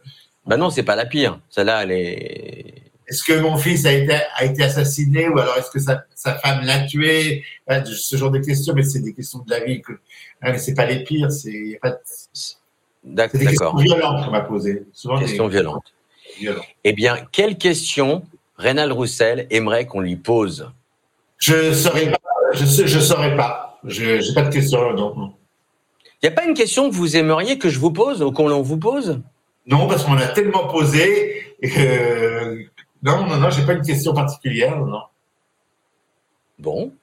Bah 0.45 0.57
non, 0.57 0.69
c'est 0.69 0.83
pas 0.83 0.95
la 0.95 1.05
pire. 1.05 1.39
Celle-là, 1.49 1.83
elle 1.83 1.91
est. 1.91 2.73
Est-ce 3.07 3.23
que 3.23 3.33
mon 3.39 3.57
fils 3.57 3.85
a 3.85 3.91
été, 3.91 4.17
a 4.35 4.45
été 4.45 4.63
assassiné 4.63 5.27
ou 5.27 5.37
alors 5.37 5.57
est-ce 5.57 5.69
que 5.69 5.79
sa, 5.79 6.03
sa 6.15 6.35
femme 6.35 6.65
l'a 6.65 6.79
tué? 6.85 7.43
Voilà, 7.67 7.83
Ce 7.85 8.15
genre 8.15 8.31
de 8.31 8.39
questions, 8.39 8.73
mais 8.73 8.83
c'est 8.83 8.99
des 9.01 9.13
questions 9.13 9.39
de 9.39 9.49
la 9.49 9.59
vie. 9.63 9.81
Que, 9.81 9.93
hein, 10.41 10.57
c'est 10.57 10.73
pas 10.73 10.85
les 10.85 11.03
pires, 11.03 11.31
c'est 11.31 11.79
pas 11.81 11.97
des 13.03 13.45
questions 13.45 13.75
violentes 13.75 14.25
qu'on 14.25 14.31
m'a 14.31 14.41
posées. 14.41 14.83
Souvent 14.93 15.19
des 15.19 15.25
Question 15.25 15.47
violente. 15.47 15.83
violentes. 16.39 16.65
Eh 16.83 16.93
bien, 16.93 17.17
quelle 17.31 17.57
question 17.57 18.23
Rénal 18.57 18.91
Roussel 18.91 19.47
aimerait 19.49 19.85
qu'on 19.85 19.99
lui 19.99 20.15
pose? 20.15 20.71
Je 21.37 21.73
saurais 21.73 22.09
pas. 22.09 22.19
Je 22.53 22.65
sais, 22.65 22.87
je 22.87 22.99
saurais 22.99 23.35
pas. 23.35 23.79
Je 23.83 24.21
j'ai 24.21 24.33
pas 24.33 24.43
de 24.43 24.53
questions. 24.53 24.93
Non. 24.93 25.33
Il 26.21 26.27
n'y 26.27 26.29
a 26.29 26.31
pas 26.31 26.45
une 26.45 26.53
question 26.53 26.89
que 26.89 26.95
vous 26.95 27.17
aimeriez 27.17 27.57
que 27.57 27.67
je 27.67 27.79
vous 27.79 27.91
pose 27.91 28.21
ou 28.23 28.31
qu'on 28.31 28.61
vous 28.61 28.77
pose? 28.77 29.21
Non, 29.65 29.87
parce 29.87 30.03
qu'on 30.03 30.17
a 30.17 30.27
tellement 30.27 30.67
posé. 30.67 31.55
que- 31.61 32.65
non, 33.01 33.25
non, 33.25 33.37
non, 33.37 33.49
j'ai 33.49 33.65
pas 33.65 33.73
une 33.73 33.81
question 33.85 34.13
particulière. 34.13 34.77
Non. 34.77 35.03
Bon. 36.59 36.93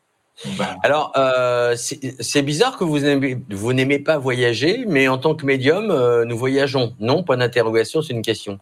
Ben, 0.59 0.79
Alors, 0.83 1.13
euh, 1.17 1.75
c'est 1.77 2.43
bizarre 2.43 2.79
que 2.79 2.85
vous 2.85 3.73
n'aimez 3.73 3.99
pas 3.99 4.17
voyager, 4.19 4.85
mais 4.87 5.07
en 5.09 5.19
tant 5.19 5.35
que 5.35 5.45
médium, 5.45 5.91
euh, 5.91 6.25
nous 6.25 6.37
voyageons. 6.39 6.95
Non, 6.99 7.23
point 7.23 7.37
d'interrogation, 7.37 8.01
c'est 8.01 8.15
une 8.15 8.23
question. 8.23 8.59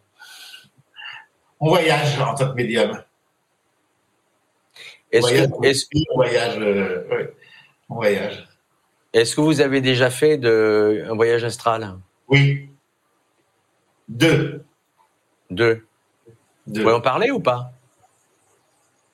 on 1.60 1.68
voyage 1.70 2.18
en 2.20 2.34
tant 2.34 2.50
que 2.50 2.54
médium. 2.54 3.02
Est-ce 5.10 5.86
que, 5.88 6.04
on 6.12 6.16
voyage, 6.16 6.58
euh, 6.58 7.08
ouais, 7.10 7.32
on 7.88 7.94
voyage. 7.94 8.46
est-ce 9.12 9.34
que 9.36 9.40
vous 9.40 9.60
avez 9.60 9.80
déjà 9.80 10.10
fait 10.10 10.36
de, 10.36 11.04
un 11.08 11.14
voyage 11.14 11.44
astral? 11.44 11.96
Oui. 12.28 12.67
Deux. 14.08 14.64
Deux. 15.50 15.86
Deux. 16.66 16.80
Vous 16.80 16.82
pouvez 16.82 16.94
en 16.94 17.00
parler 17.00 17.30
ou 17.30 17.40
pas? 17.40 17.70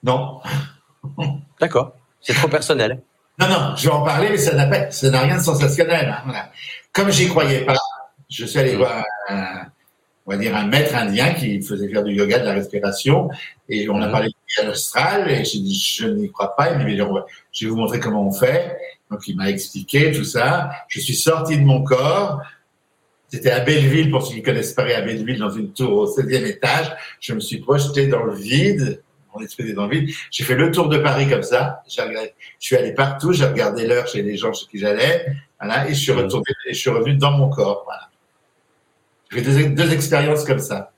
Non. 0.03 0.41
D'accord. 1.61 1.95
C'est 2.21 2.35
trop 2.35 2.49
personnel. 2.49 3.01
Non, 3.39 3.49
non, 3.49 3.77
je 3.77 3.89
vais 3.89 3.95
en 3.95 4.03
parler, 4.03 4.29
mais 4.31 4.37
ça 4.39 4.55
n'a 4.55 4.67
pas, 4.67 4.91
ça 4.91 5.11
n'a 5.11 5.21
rien 5.23 5.37
de 5.39 5.43
sensationnel. 5.43 6.09
hein, 6.09 6.23
voilà. 6.25 6.51
Comme 6.93 7.11
j'y 7.11 7.29
croyais 7.29 7.65
pas, 7.65 7.75
je 8.31 8.45
suis 8.47 8.59
allé 8.59 8.75
Mm. 8.75 8.79
voir 8.79 9.05
un, 9.29 9.67
on 10.27 10.31
va 10.31 10.37
dire 10.37 10.57
un 10.57 10.67
maître 10.67 10.95
indien 10.95 11.35
qui 11.35 11.61
faisait 11.61 11.89
faire 11.89 12.05
du 12.05 12.13
yoga, 12.15 12.39
de 12.39 12.45
la 12.45 12.53
respiration, 12.53 13.29
et 13.69 13.89
on 13.89 14.01
a 14.01 14.07
Mhm. 14.07 14.13
parlé 14.13 14.29
du 14.29 14.67
astral, 14.69 15.31
et 15.31 15.45
j'ai 15.45 15.59
dit, 15.59 15.75
je 15.75 16.07
n'y 16.07 16.31
crois 16.31 16.55
pas. 16.55 16.71
Il 16.71 16.79
m'a 16.79 16.85
dit, 16.85 16.97
je 17.53 17.65
vais 17.65 17.71
vous 17.71 17.77
montrer 17.77 17.99
comment 18.01 18.27
on 18.27 18.33
fait. 18.33 18.77
Donc, 19.11 19.27
il 19.27 19.37
m'a 19.37 19.51
expliqué 19.51 20.13
tout 20.13 20.25
ça. 20.25 20.71
Je 20.89 21.01
suis 21.01 21.15
sorti 21.15 21.59
de 21.59 21.65
mon 21.65 21.83
corps. 21.83 22.41
C'était 23.29 23.51
à 23.51 23.61
Belleville, 23.61 24.11
pour 24.11 24.25
ceux 24.25 24.35
qui 24.35 24.43
connaissent 24.43 24.73
Paris, 24.75 24.93
à 24.93 25.01
Belleville, 25.01 25.39
dans 25.39 25.51
une 25.51 25.73
tour 25.73 25.93
au 25.93 26.07
16e 26.07 26.45
étage. 26.47 26.93
Je 27.21 27.33
me 27.35 27.41
suis 27.41 27.59
projeté 27.59 28.07
dans 28.07 28.23
le 28.23 28.35
vide. 28.35 29.03
Esprit 29.43 29.65
était 29.65 29.73
dans 29.73 29.89
le 29.89 29.97
vide. 29.99 30.15
J'ai 30.31 30.45
fait 30.45 30.55
le 30.55 30.71
tour 30.71 30.89
de 30.89 30.97
Paris 30.99 31.29
comme 31.29 31.43
ça. 31.43 31.83
Regardé- 31.99 32.33
Je 32.61 32.67
suis 32.67 32.77
allé 32.77 32.93
partout. 32.95 33.33
J'ai 33.33 33.45
regardé 33.45 33.85
l'heure 33.85 34.07
chez 34.07 34.23
les 34.23 34.37
gens 34.37 34.53
chez 34.53 34.67
qui 34.67 34.79
j'allais. 34.79 35.27
Voilà. 35.61 35.89
Et 35.89 35.95
je 35.95 35.99
suis 35.99 36.13
retourné, 36.13 36.45
et 36.69 36.73
je 36.73 36.79
suis 36.79 36.91
revenu 36.91 37.17
dans 37.17 37.33
mon 37.33 37.49
corps. 37.49 37.83
Voilà. 37.85 38.09
J'ai 39.33 39.43
fait 39.43 39.65
deux, 39.71 39.75
deux 39.85 39.93
expériences 39.93 40.45
comme 40.45 40.61
ça. 40.61 40.93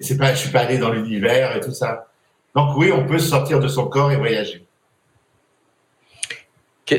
Et 0.00 0.02
c'est 0.02 0.16
pas, 0.16 0.34
je 0.34 0.40
suis 0.40 0.50
pas 0.50 0.60
allé 0.62 0.78
dans 0.78 0.90
l'univers 0.90 1.54
et 1.56 1.60
tout 1.60 1.70
ça. 1.72 2.08
Donc 2.56 2.76
oui, 2.76 2.90
on 2.92 3.06
peut 3.06 3.20
sortir 3.20 3.60
de 3.60 3.68
son 3.68 3.86
corps 3.86 4.10
et 4.10 4.16
voyager. 4.16 4.66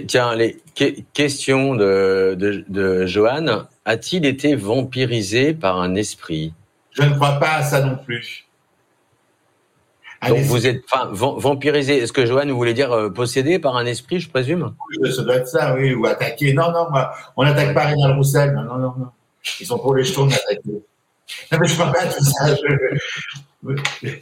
Tiens, 0.08 0.36
les 0.36 0.62
que- 0.74 1.02
questions 1.12 1.76
de, 1.76 2.36
de, 2.40 2.64
de 2.70 3.06
Johan. 3.06 3.68
A-t-il 3.86 4.26
été 4.26 4.56
vampirisé 4.56 5.54
par 5.54 5.82
un 5.82 5.96
esprit? 5.96 6.54
Je 6.92 7.04
ne 7.04 7.14
crois 7.16 7.40
pas 7.40 7.56
à 7.56 7.64
ça 7.64 7.82
non 7.82 7.98
plus. 7.98 8.46
Donc 10.28 10.38
vous 10.40 10.68
êtes 10.68 10.84
enfin, 10.92 11.10
va- 11.12 11.34
vampirisé. 11.38 11.98
Est-ce 11.98 12.14
que 12.14 12.28
Johan 12.28 12.46
voulait 12.54 12.76
dire 12.76 12.92
euh, 12.92 13.10
possédé 13.10 13.58
par 13.58 13.76
un 13.76 13.88
esprit, 13.88 14.20
je 14.20 14.30
présume? 14.30 14.76
Ça 15.16 15.24
doit 15.24 15.38
être 15.38 15.48
ça, 15.48 15.74
oui, 15.74 15.96
ou 15.96 16.06
attaquer. 16.06 16.54
Non, 16.54 16.72
non, 16.72 16.92
moi, 16.92 17.12
on 17.36 17.44
n'attaque 17.44 17.74
pas 17.74 17.86
Rénal 17.86 18.12
Roussel. 18.16 18.54
Non, 18.54 18.62
non, 18.64 18.78
non, 18.78 18.94
non. 19.00 19.08
Ils 19.60 19.66
sont 19.66 19.80
pour 19.80 19.96
les 19.96 20.04
jetons 20.04 20.28
d'attaquer. 20.28 20.84
Non, 21.52 21.58
mais 21.60 21.68
je 21.68 21.74
crois 21.74 21.92
pas 21.92 22.02
à 22.02 22.06
tout 22.08 22.24
ça. 22.24 22.56
Je... 22.56 23.76
Je, 24.00 24.16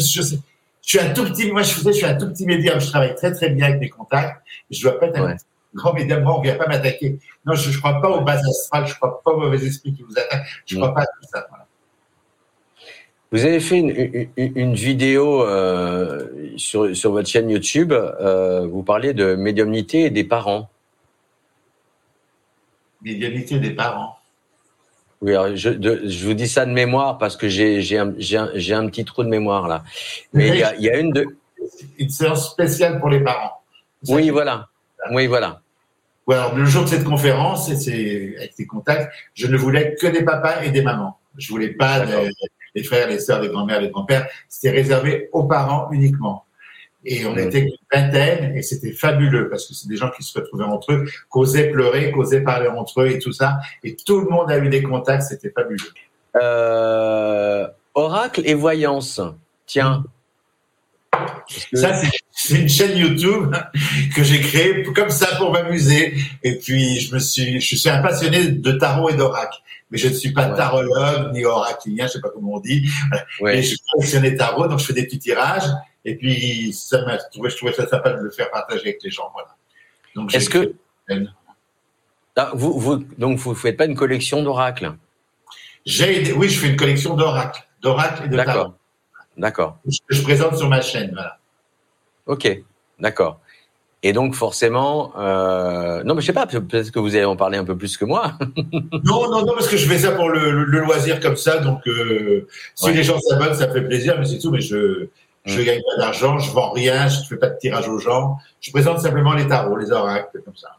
je, 0.00 0.36
suis 0.82 0.98
un 0.98 1.10
tout 1.10 1.24
petit, 1.24 1.50
moi, 1.52 1.62
je 1.62 1.90
suis 1.92 2.06
un 2.06 2.14
tout 2.14 2.28
petit 2.30 2.46
médium. 2.46 2.80
Je 2.80 2.86
travaille 2.86 3.14
très, 3.14 3.32
très 3.32 3.50
bien 3.50 3.66
avec 3.66 3.80
des 3.80 3.90
contacts. 3.90 4.42
Je 4.70 4.82
dois 4.82 4.98
pas 4.98 5.06
être 5.06 5.20
Ouais. 5.22 5.36
Médium. 5.94 6.22
Moi, 6.22 6.38
on 6.38 6.40
vient 6.40 6.56
pas 6.56 6.66
m'attaquer. 6.66 7.18
Non, 7.44 7.54
je, 7.54 7.70
je 7.70 7.78
crois 7.78 8.00
pas 8.00 8.08
aux 8.10 8.22
bases 8.22 8.46
astrales. 8.46 8.86
Je 8.86 8.94
crois 8.94 9.22
pas 9.22 9.30
aux 9.32 9.40
mauvais 9.40 9.64
esprits 9.64 9.94
qui 9.94 10.02
vous 10.02 10.18
attaquent. 10.18 10.46
Je 10.66 10.76
crois 10.76 10.94
pas 10.94 11.02
à 11.02 11.06
tout 11.06 11.28
ça. 11.32 11.46
Voilà. 11.48 11.66
Vous 13.30 13.44
avez 13.44 13.60
fait 13.60 13.76
une, 13.78 13.90
une, 14.36 14.52
une 14.56 14.74
vidéo 14.74 15.42
euh, 15.42 16.28
sur, 16.56 16.96
sur 16.96 17.12
votre 17.12 17.28
chaîne 17.28 17.50
YouTube. 17.50 17.92
euh, 17.92 18.66
vous 18.66 18.82
parlez 18.82 19.12
de 19.12 19.34
médiumnité 19.34 20.04
et 20.04 20.10
des 20.10 20.24
parents. 20.24 20.70
Médiumnité 23.02 23.58
des 23.58 23.70
parents. 23.70 24.16
Oui, 25.20 25.32
alors 25.32 25.54
je, 25.56 25.70
de- 25.70 26.02
je 26.06 26.26
vous 26.26 26.34
dis 26.34 26.48
ça 26.48 26.64
de 26.64 26.70
mémoire 26.72 27.18
parce 27.18 27.36
que 27.36 27.48
j'ai 27.48 27.98
un, 27.98 28.08
un, 28.08 28.88
petit 28.88 29.04
trou 29.04 29.24
de 29.24 29.28
mémoire 29.28 29.68
là. 29.68 29.82
Mais 30.32 30.48
il 30.48 30.56
y 30.56 30.62
a, 30.62 30.74
il 30.76 30.82
y 30.82 30.90
a 30.90 30.96
une 30.98 31.10
de. 31.12 31.26
Une 31.98 32.08
séance 32.08 32.52
spéciale 32.52 32.98
pour 33.00 33.10
les 33.10 33.20
parents. 33.20 33.60
Oui, 34.08 34.30
voilà. 34.30 34.68
Oui, 35.10 35.26
voilà. 35.26 35.60
Ou 36.26 36.32
alors, 36.32 36.54
le 36.54 36.64
jour 36.66 36.84
de 36.84 36.88
cette 36.88 37.04
conférence, 37.04 37.70
et 37.70 38.34
avec 38.36 38.54
tes 38.54 38.66
contacts, 38.66 39.12
je 39.34 39.46
ne 39.46 39.56
voulais 39.56 39.94
que 39.94 40.06
des 40.06 40.22
papas 40.22 40.62
et 40.62 40.70
des 40.70 40.82
mamans. 40.82 41.18
Je 41.38 41.48
voulais 41.48 41.70
pas 41.70 42.00
des, 42.00 42.30
les 42.74 42.82
frères, 42.82 43.08
les 43.08 43.18
sœurs, 43.18 43.40
les 43.40 43.48
grands-mères, 43.48 43.80
les 43.80 43.90
grands-pères. 43.90 44.28
C'était 44.48 44.74
réservé 44.74 45.28
aux 45.32 45.44
parents 45.44 45.90
uniquement. 45.92 46.44
Et 47.04 47.24
on 47.26 47.36
était 47.36 47.60
une 47.60 47.76
vingtaine 47.92 48.56
et 48.56 48.62
c'était 48.62 48.92
fabuleux 48.92 49.48
parce 49.48 49.66
que 49.66 49.74
c'est 49.74 49.88
des 49.88 49.96
gens 49.96 50.10
qui 50.10 50.22
se 50.22 50.38
retrouvaient 50.38 50.64
entre 50.64 50.92
eux, 50.92 51.04
qu'osaient 51.30 51.70
pleurer, 51.70 52.10
qu'osaient 52.10 52.42
parler 52.42 52.68
entre 52.68 53.02
eux 53.02 53.08
et 53.08 53.18
tout 53.18 53.32
ça. 53.32 53.58
Et 53.84 53.96
tout 53.96 54.20
le 54.20 54.28
monde 54.28 54.50
a 54.50 54.58
eu 54.58 54.68
des 54.68 54.82
contacts, 54.82 55.22
c'était 55.22 55.50
fabuleux. 55.50 55.92
Euh, 56.36 57.66
oracle 57.94 58.42
et 58.44 58.54
voyance. 58.54 59.20
Tiens. 59.66 60.04
Que- 61.70 61.76
Ça, 61.76 61.94
c'est- 61.94 62.54
une 62.60 62.68
chaîne 62.68 62.96
YouTube 62.96 63.54
que 64.14 64.22
j'ai 64.22 64.40
créée 64.40 64.82
comme 64.94 65.10
ça 65.10 65.36
pour 65.36 65.52
m'amuser. 65.52 66.14
Et 66.42 66.56
puis, 66.58 67.00
je 67.00 67.14
me 67.14 67.18
suis, 67.18 67.60
je 67.60 67.76
suis 67.76 67.88
un 67.90 68.00
passionné 68.00 68.48
de 68.48 68.72
tarot 68.72 69.10
et 69.10 69.14
d'oracle. 69.14 69.58
Mais 69.90 69.98
je 69.98 70.08
ne 70.08 70.14
suis 70.14 70.32
pas 70.32 70.50
Ouais. 70.50 70.56
tarologue 70.56 71.32
ni 71.32 71.44
oraclien, 71.44 72.06
je 72.06 72.12
sais 72.12 72.20
pas 72.20 72.28
comment 72.30 72.54
on 72.54 72.60
dit. 72.60 72.88
ouais. 73.40 73.58
Et 73.58 73.62
je 73.62 73.74
collectionne 73.92 74.22
les 74.22 74.36
tarots, 74.36 74.68
donc 74.68 74.78
je 74.80 74.84
fais 74.84 74.92
des 74.92 75.04
petits 75.04 75.18
tirages. 75.18 75.68
Et 76.04 76.14
puis, 76.16 76.72
ça 76.72 77.04
m'a 77.04 77.16
trouvé, 77.18 77.50
je 77.50 77.56
trouvais 77.56 77.72
ça 77.72 77.86
sympa 77.88 78.10
de 78.12 78.20
le 78.22 78.30
faire 78.30 78.50
partager 78.50 78.82
avec 78.82 79.02
les 79.02 79.10
gens. 79.10 79.30
Voilà. 79.32 79.48
Donc, 80.14 80.34
Est-ce 80.34 80.48
que 80.50 80.74
Ah, 82.36 82.50
vous, 82.54 82.78
vous 82.78 82.96
donc 83.18 83.38
vous 83.38 83.54
faites 83.54 83.76
pas 83.76 83.86
une 83.86 83.96
collection 83.96 84.42
d'oracles? 84.42 84.92
J'ai, 85.84 86.32
oui, 86.32 86.48
je 86.48 86.60
fais 86.60 86.68
une 86.68 86.76
collection 86.76 87.14
d'oracles, 87.14 87.62
d'oracles 87.82 88.26
et 88.26 88.28
de 88.28 88.36
tarots. 88.36 88.74
D'accord. 89.38 89.78
Que 89.86 90.14
je 90.14 90.22
présente 90.22 90.56
sur 90.56 90.68
ma 90.68 90.80
chaîne. 90.82 91.10
Voilà. 91.12 91.38
Ok. 92.26 92.62
D'accord. 92.98 93.38
Et 94.02 94.12
donc 94.12 94.34
forcément, 94.34 95.12
euh... 95.18 96.04
non 96.04 96.14
mais 96.14 96.20
je 96.20 96.26
sais 96.26 96.32
pas, 96.32 96.46
peut-être 96.46 96.90
que 96.92 96.98
vous 97.00 97.16
allez 97.16 97.24
en 97.24 97.34
parler 97.36 97.58
un 97.58 97.64
peu 97.64 97.76
plus 97.76 97.96
que 97.96 98.04
moi. 98.04 98.32
Non, 99.04 99.28
non, 99.30 99.44
non, 99.46 99.54
parce 99.54 99.66
que 99.68 99.76
je 99.76 99.88
fais 99.88 99.98
ça 99.98 100.12
pour 100.12 100.28
le, 100.28 100.50
le- 100.52 100.64
le 100.64 100.80
loisir 100.80 101.18
comme 101.20 101.36
ça. 101.36 101.58
Donc, 101.58 101.86
euh, 101.88 102.46
si 102.74 102.86
Ouais. 102.86 102.92
les 102.92 103.02
gens 103.02 103.18
s'abonnent, 103.20 103.54
ça 103.54 103.68
fait 103.72 103.82
plaisir, 103.82 104.16
mais 104.18 104.24
c'est 104.26 104.38
tout. 104.38 104.50
Mais 104.50 104.60
je 104.60 105.08
je 105.44 105.60
Mm. 105.60 105.64
gagne 105.64 105.80
pas 105.80 106.02
d'argent, 106.02 106.38
je 106.38 106.50
vends 106.52 106.70
rien, 106.72 107.08
je 107.08 107.20
fais 107.26 107.36
pas 107.36 107.48
de 107.48 107.56
tirage 107.58 107.88
aux 107.88 107.98
gens. 107.98 108.36
Je 108.60 108.70
présente 108.70 108.98
simplement 109.00 109.32
les 109.34 109.46
tarots, 109.48 109.76
les 109.76 109.90
oracles, 109.90 110.42
comme 110.44 110.56
ça. 110.56 110.76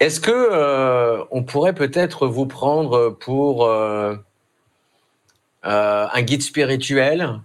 Est-ce 0.00 0.20
que 0.20 0.30
euh, 0.32 1.22
on 1.30 1.42
pourrait 1.42 1.72
peut-être 1.74 2.26
vous 2.26 2.46
prendre 2.46 3.10
pour 3.10 3.66
euh, 5.64 6.06
un 6.12 6.22
guide 6.22 6.42
spirituel 6.42 7.40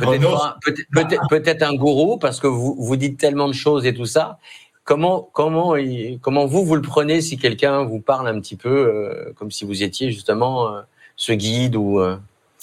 Peut-être 0.00 1.62
Oh 1.62 1.64
un 1.64 1.74
gourou 1.74 2.16
parce 2.16 2.40
que 2.40 2.46
vous 2.46 2.74
vous 2.78 2.96
dites 2.96 3.18
tellement 3.18 3.48
de 3.48 3.52
choses 3.52 3.84
et 3.84 3.92
tout 3.94 4.06
ça. 4.06 4.38
Comment 4.84 5.28
comment 5.32 5.74
comment 6.22 6.46
vous 6.46 6.64
vous 6.64 6.74
le 6.74 6.80
prenez 6.82 7.20
si 7.20 7.36
quelqu'un 7.36 7.82
vous 7.84 8.00
parle 8.00 8.28
un 8.28 8.40
petit 8.40 8.56
peu 8.56 8.70
euh, 8.70 9.32
comme 9.36 9.50
si 9.50 9.66
vous 9.66 9.82
étiez 9.82 10.10
justement 10.10 10.74
euh, 10.74 10.80
ce 11.16 11.32
guide 11.32 11.76
ou 11.76 12.00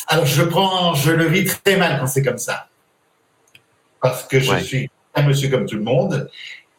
Alors, 0.07 0.25
je 0.25 0.43
prends, 0.43 0.93
je 0.95 1.11
le 1.11 1.25
vis 1.25 1.45
très 1.45 1.77
mal 1.77 1.99
quand 1.99 2.07
c'est 2.07 2.23
comme 2.23 2.39
ça. 2.39 2.67
Parce 4.01 4.23
que 4.23 4.39
je 4.39 4.51
Ouais. 4.51 4.61
suis 4.61 4.89
un 5.13 5.23
monsieur 5.23 5.49
comme 5.49 5.65
tout 5.65 5.75
le 5.77 5.83
monde. 5.83 6.29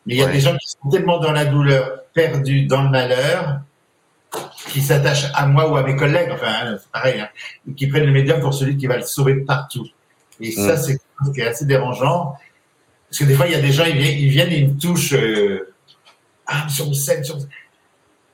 Mais 0.06 0.14
il 0.14 0.18
y 0.18 0.22
a 0.22 0.26
Ouais. 0.26 0.32
des 0.32 0.40
gens 0.40 0.56
qui 0.56 0.68
sont 0.68 0.88
tellement 0.90 1.18
dans 1.18 1.32
la 1.32 1.44
douleur, 1.44 2.02
perdus 2.14 2.66
dans 2.66 2.82
le 2.82 2.90
malheur, 2.90 3.60
qui 4.70 4.80
s'attachent 4.80 5.30
à 5.34 5.46
moi 5.46 5.70
ou 5.70 5.76
à 5.76 5.82
mes 5.82 5.96
collègues, 5.96 6.30
enfin, 6.32 6.46
hein, 6.48 6.76
c'est 6.80 6.90
pareil, 6.90 7.20
hein, 7.20 7.28
qui 7.76 7.86
prennent 7.86 8.06
le 8.06 8.12
médium 8.12 8.40
pour 8.40 8.54
celui 8.54 8.76
qui 8.76 8.86
va 8.86 8.96
le 8.96 9.02
sauver 9.02 9.34
de 9.34 9.44
partout. 9.44 9.86
Et 10.40 10.52
ça, 10.52 10.74
Mm. 10.74 10.76
c'est 10.78 10.92
quelque 10.92 11.02
chose 11.24 11.34
qui 11.34 11.40
est 11.40 11.46
assez 11.48 11.64
dérangeant. 11.66 12.36
Parce 13.08 13.18
que 13.20 13.24
des 13.24 13.34
fois, 13.34 13.46
il 13.46 13.52
y 13.52 13.56
a 13.56 13.60
des 13.60 13.72
gens, 13.72 13.84
ils 13.84 13.96
viennent, 13.96 14.18
ils, 14.18 14.28
viennent 14.28 14.52
ils 14.52 14.68
me 14.74 14.78
touchent. 14.78 15.14
euh, 15.14 15.72
ah, 16.46 16.64
monsieur 16.64 16.84
Roussel, 16.84 17.18
monsieur 17.20 17.34
Roussel. 17.34 17.48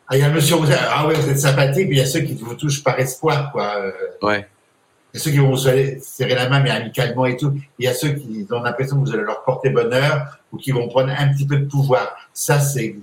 Ah, 0.09 0.17
il 0.17 0.21
y 0.21 0.25
a 0.25 0.29
monsieur 0.31 0.57
Roussel. 0.57 0.79
Ah 0.91 1.07
ouais, 1.07 1.15
vous 1.15 1.29
êtes 1.31 1.39
sympathique, 1.39 1.89
mais 1.89 1.97
il 1.97 1.99
y 1.99 2.03
a 2.03 2.07
ceux 2.07 2.21
qui 2.21 2.35
vous 2.35 2.55
touchent 2.55 2.83
par 2.83 2.99
espoir, 2.99 3.53
quoi. 3.53 3.77
Euh, 3.79 3.93
ouais 4.23 4.47
il 5.15 5.19
y 5.19 5.21
a 5.21 5.25
ceux 5.25 5.31
qui 5.31 5.37
vont 5.39 5.51
vous 5.51 5.59
serrer 5.59 6.35
la 6.35 6.49
main, 6.49 6.61
mais 6.61 6.71
amicalement 6.71 7.27
et 7.27 7.37
tout. 7.37 7.55
Il 7.79 7.85
y 7.85 7.89
a 7.89 7.93
ceux 7.93 8.15
qui 8.15 8.47
ont 8.51 8.63
l'impression 8.63 8.97
que 8.97 9.07
vous 9.07 9.15
allez 9.15 9.25
leur 9.25 9.45
porter 9.45 9.69
bonheur 9.69 10.39
ou 10.51 10.57
qui 10.57 10.71
vont 10.73 10.89
prendre 10.89 11.11
un 11.11 11.29
petit 11.29 11.47
peu 11.47 11.59
de 11.59 11.67
pouvoir. 11.67 12.17
Ça, 12.33 12.59
c'est, 12.61 12.97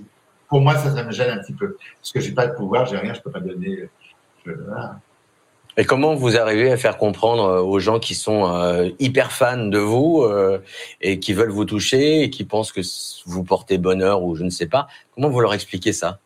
pour 0.50 0.60
moi, 0.60 0.76
ça, 0.76 0.94
ça 0.94 1.04
me 1.04 1.12
gêne 1.12 1.30
un 1.30 1.38
petit 1.38 1.54
peu. 1.54 1.76
Parce 2.00 2.12
que 2.12 2.20
j'ai 2.20 2.32
pas 2.32 2.48
de 2.48 2.54
pouvoir, 2.54 2.84
j'ai 2.84 2.98
rien, 2.98 3.14
je 3.14 3.20
peux 3.20 3.30
pas 3.30 3.40
donner. 3.40 3.88
Je, 4.44 4.52
voilà. 4.52 5.00
Et 5.76 5.84
comment 5.84 6.14
vous 6.14 6.36
arrivez 6.36 6.72
à 6.72 6.76
faire 6.76 6.98
comprendre 6.98 7.44
euh, 7.44 7.62
aux 7.62 7.78
gens 7.78 8.00
qui 8.00 8.14
sont 8.14 8.52
euh, 8.52 8.90
hyper 8.98 9.30
fans 9.30 9.66
de 9.66 9.78
vous 9.78 10.22
euh, 10.22 10.58
et 11.00 11.20
qui 11.20 11.32
veulent 11.32 11.50
vous 11.50 11.64
toucher 11.64 12.22
et 12.22 12.30
qui 12.30 12.44
pensent 12.44 12.72
que 12.72 12.80
vous 13.26 13.44
portez 13.44 13.78
bonheur 13.78 14.22
ou 14.22 14.34
je 14.34 14.42
ne 14.42 14.50
sais 14.50 14.66
pas? 14.66 14.88
Comment 15.14 15.30
vous 15.30 15.40
leur 15.40 15.54
expliquez 15.54 15.92
ça? 15.92 16.18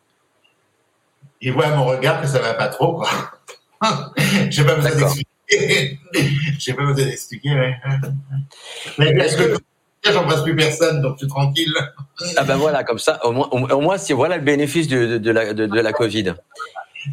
Ils 1.39 1.53
voient 1.53 1.67
à 1.67 1.75
mon 1.75 1.85
regard 1.85 2.21
que 2.21 2.27
ça 2.27 2.39
va 2.39 2.55
pas 2.55 2.69
trop, 2.69 2.95
quoi. 2.95 3.09
j'ai 4.49 4.65
pas 4.65 4.75
besoin 4.75 4.95
d'expliquer. 4.95 5.99
j'ai 6.59 6.73
pas 6.73 6.85
besoin 6.85 7.05
d'expliquer, 7.05 7.53
ouais. 7.53 7.75
Mais 8.97 9.09
est-ce 9.11 9.37
que 9.37 9.57
j'embrasse 10.11 10.43
plus 10.43 10.55
personne, 10.55 11.01
donc 11.01 11.15
je 11.15 11.25
suis 11.25 11.27
tranquille. 11.27 11.73
Ah 12.37 12.43
ben 12.43 12.55
voilà, 12.55 12.83
comme 12.83 12.99
ça, 12.99 13.23
au 13.25 13.31
moins, 13.31 13.47
au, 13.51 13.81
moins 13.81 13.97
c'est 13.97 14.13
voilà 14.13 14.37
le 14.37 14.43
bénéfice 14.43 14.87
de, 14.87 15.05
de, 15.05 15.17
de 15.17 15.31
la, 15.31 15.53
de, 15.53 15.65
de 15.65 15.79
la 15.79 15.93
Covid. 15.93 16.35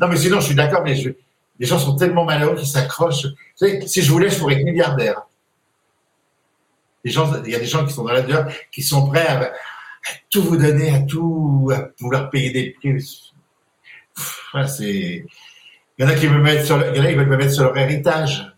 Non, 0.00 0.08
mais 0.08 0.16
sinon, 0.16 0.40
je 0.40 0.46
suis 0.46 0.54
d'accord, 0.54 0.82
mais 0.84 0.94
je, 0.94 1.10
les 1.58 1.66
gens 1.66 1.78
sont 1.78 1.96
tellement 1.96 2.24
malheureux 2.24 2.56
qu'ils 2.56 2.66
s'accrochent. 2.66 3.26
Si 3.86 4.02
je 4.02 4.10
voulais, 4.10 4.30
je 4.30 4.38
pourrais 4.38 4.54
être 4.54 4.64
milliardaire. 4.64 5.22
gens, 7.04 7.30
il 7.44 7.50
y 7.50 7.54
a 7.54 7.58
des 7.58 7.66
gens 7.66 7.84
qui 7.86 7.92
sont 7.92 8.04
dans 8.04 8.12
la 8.12 8.22
douleur, 8.22 8.48
qui 8.70 8.82
sont 8.82 9.06
prêts 9.08 9.26
à, 9.26 9.52
tout 10.30 10.42
vous 10.42 10.56
donner, 10.56 10.92
à 10.94 11.00
tout, 11.00 11.70
à 11.72 11.90
vouloir 12.00 12.30
payer 12.30 12.50
des 12.50 12.70
prix. 12.70 13.32
c'est, 14.66 15.24
il 15.98 15.98
y 15.98 16.04
en 16.04 16.08
a 16.08 16.14
qui 16.14 16.26
veulent 16.26 16.42
mettre 16.42 16.64
sur, 16.64 16.84
il 16.88 16.96
y 16.96 17.00
en 17.00 17.04
a 17.04 17.08
qui 17.08 17.14
veulent 17.14 17.28
me 17.28 17.36
mettre 17.36 17.52
sur 17.52 17.64
leur 17.64 17.76
héritage. 17.76 18.52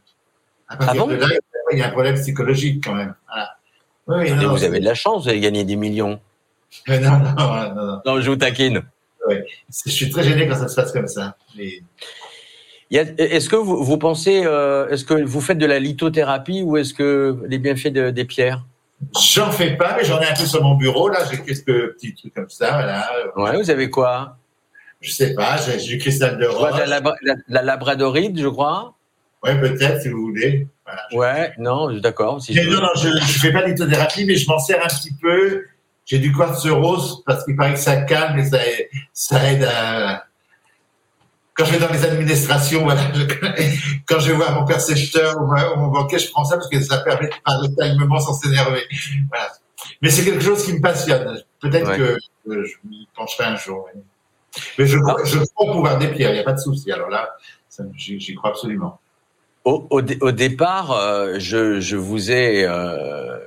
À 0.68 0.76
partir 0.76 1.04
ah 1.06 1.12
de 1.12 1.16
là, 1.16 1.26
il 1.72 1.78
y 1.78 1.82
a 1.82 1.88
un 1.88 1.90
problème 1.90 2.14
psychologique 2.14 2.82
quand 2.84 2.94
même. 2.94 3.14
Oui, 4.06 4.30
non, 4.32 4.50
vous 4.50 4.64
avez 4.64 4.80
de 4.80 4.84
la 4.84 4.94
chance, 4.94 5.24
vous 5.24 5.28
avez 5.28 5.40
gagné 5.40 5.64
des 5.64 5.76
millions. 5.76 6.20
non, 6.88 7.00
non, 7.00 7.34
non, 7.36 7.74
non. 7.74 8.00
Non, 8.04 8.20
je 8.20 8.30
vous 8.30 8.36
taquine. 8.36 8.82
Oui. 9.28 9.36
Je 9.86 9.90
suis 9.90 10.10
très 10.10 10.22
gêné 10.22 10.46
quand 10.46 10.56
ça 10.56 10.68
se 10.68 10.74
passe 10.74 10.92
comme 10.92 11.08
ça. 11.08 11.36
Est-ce 12.90 13.48
que 13.48 13.56
vous, 13.56 13.82
vous 13.82 13.98
pensez, 13.98 14.42
euh, 14.44 14.88
est-ce 14.88 15.04
que 15.04 15.14
vous 15.14 15.40
faites 15.40 15.58
de 15.58 15.66
la 15.66 15.78
lithothérapie 15.78 16.62
ou 16.62 16.76
est-ce 16.76 16.92
que 16.94 17.38
les 17.46 17.58
bienfaits 17.58 17.88
des 17.88 18.24
pierres? 18.24 18.64
J'en 19.32 19.50
fais 19.50 19.76
pas, 19.76 19.96
mais 19.96 20.04
j'en 20.04 20.20
ai 20.20 20.26
un 20.26 20.34
peu 20.34 20.46
sur 20.46 20.62
mon 20.62 20.74
bureau. 20.74 21.08
Là, 21.08 21.20
j'ai 21.30 21.38
quelques 21.42 21.94
petits 21.94 22.14
trucs 22.14 22.34
comme 22.34 22.48
ça. 22.48 22.72
Voilà. 22.72 23.10
Ouais, 23.36 23.56
vous 23.62 23.70
avez 23.70 23.90
quoi? 23.90 24.36
Je 25.00 25.10
sais 25.10 25.34
pas. 25.34 25.56
J'ai 25.56 25.76
du 25.76 25.98
cristal 25.98 26.38
de 26.38 26.46
rose. 26.46 26.72
La, 26.86 27.00
la, 27.48 27.62
labradorite, 27.62 28.38
je 28.38 28.48
crois. 28.48 28.94
Ouais, 29.44 29.60
peut-être 29.60 30.00
si 30.00 30.08
vous 30.08 30.22
voulez. 30.22 30.66
Ouais, 31.12 31.52
non, 31.58 31.92
d'accord. 31.98 32.40
Si 32.42 32.54
non, 32.54 32.80
non, 32.80 32.88
je, 32.96 33.08
ne 33.08 33.20
fais 33.20 33.52
pas 33.52 33.66
lithothérapie, 33.66 34.24
mais 34.24 34.36
je 34.36 34.48
m'en 34.48 34.58
sers 34.58 34.82
un 34.82 34.88
petit 34.88 35.12
peu. 35.20 35.64
J'ai 36.06 36.18
du 36.18 36.32
quartz 36.32 36.66
rose 36.66 37.22
parce 37.26 37.44
qu'il 37.44 37.56
paraît 37.56 37.74
que 37.74 37.78
ça 37.78 37.96
calme 38.02 38.38
et 38.38 38.44
ça, 38.44 38.58
ça 39.12 39.52
aide 39.52 39.64
à 39.64 40.24
quand 41.54 41.64
je 41.64 41.72
vais 41.72 41.78
dans 41.78 41.92
les 41.92 42.04
administrations, 42.04 42.82
voilà, 42.84 43.02
quand 44.06 44.18
je 44.18 44.30
vais 44.30 44.36
voir 44.36 44.58
mon 44.60 44.66
percepteur 44.66 45.40
ou 45.40 45.46
mon 45.78 45.88
banquier, 45.88 46.18
je 46.18 46.30
prends 46.30 46.44
ça 46.44 46.56
parce 46.56 46.68
que 46.68 46.80
ça 46.80 46.98
permet 46.98 47.28
de 47.28 47.34
parler 47.44 47.68
calmement 47.78 48.20
sans 48.20 48.34
s'énerver. 48.34 48.82
Voilà. 49.28 49.52
Mais 50.02 50.10
c'est 50.10 50.24
quelque 50.24 50.42
chose 50.42 50.64
qui 50.64 50.72
me 50.72 50.80
passionne. 50.80 51.42
Peut-être 51.60 51.96
que 51.96 52.18
je 52.46 52.74
m'y 52.88 53.08
pencherai 53.14 53.44
un 53.44 53.56
jour. 53.56 53.88
Mais 54.78 54.86
je, 54.86 54.98
ah. 55.06 55.16
je 55.24 55.38
crois 55.54 55.72
pouvoir 55.72 55.98
des 55.98 56.08
pierres, 56.08 56.30
il 56.30 56.34
n'y 56.34 56.40
a 56.40 56.44
pas 56.44 56.52
de 56.52 56.60
souci. 56.60 56.90
Alors 56.90 57.08
là, 57.08 57.36
j'y 57.96 58.34
crois 58.34 58.50
absolument. 58.50 59.00
Au, 59.64 60.02
départ, 60.02 60.92
euh, 60.92 61.36
je, 61.38 61.96
vous 61.96 62.30
ai 62.30 62.66
euh, 62.66 63.38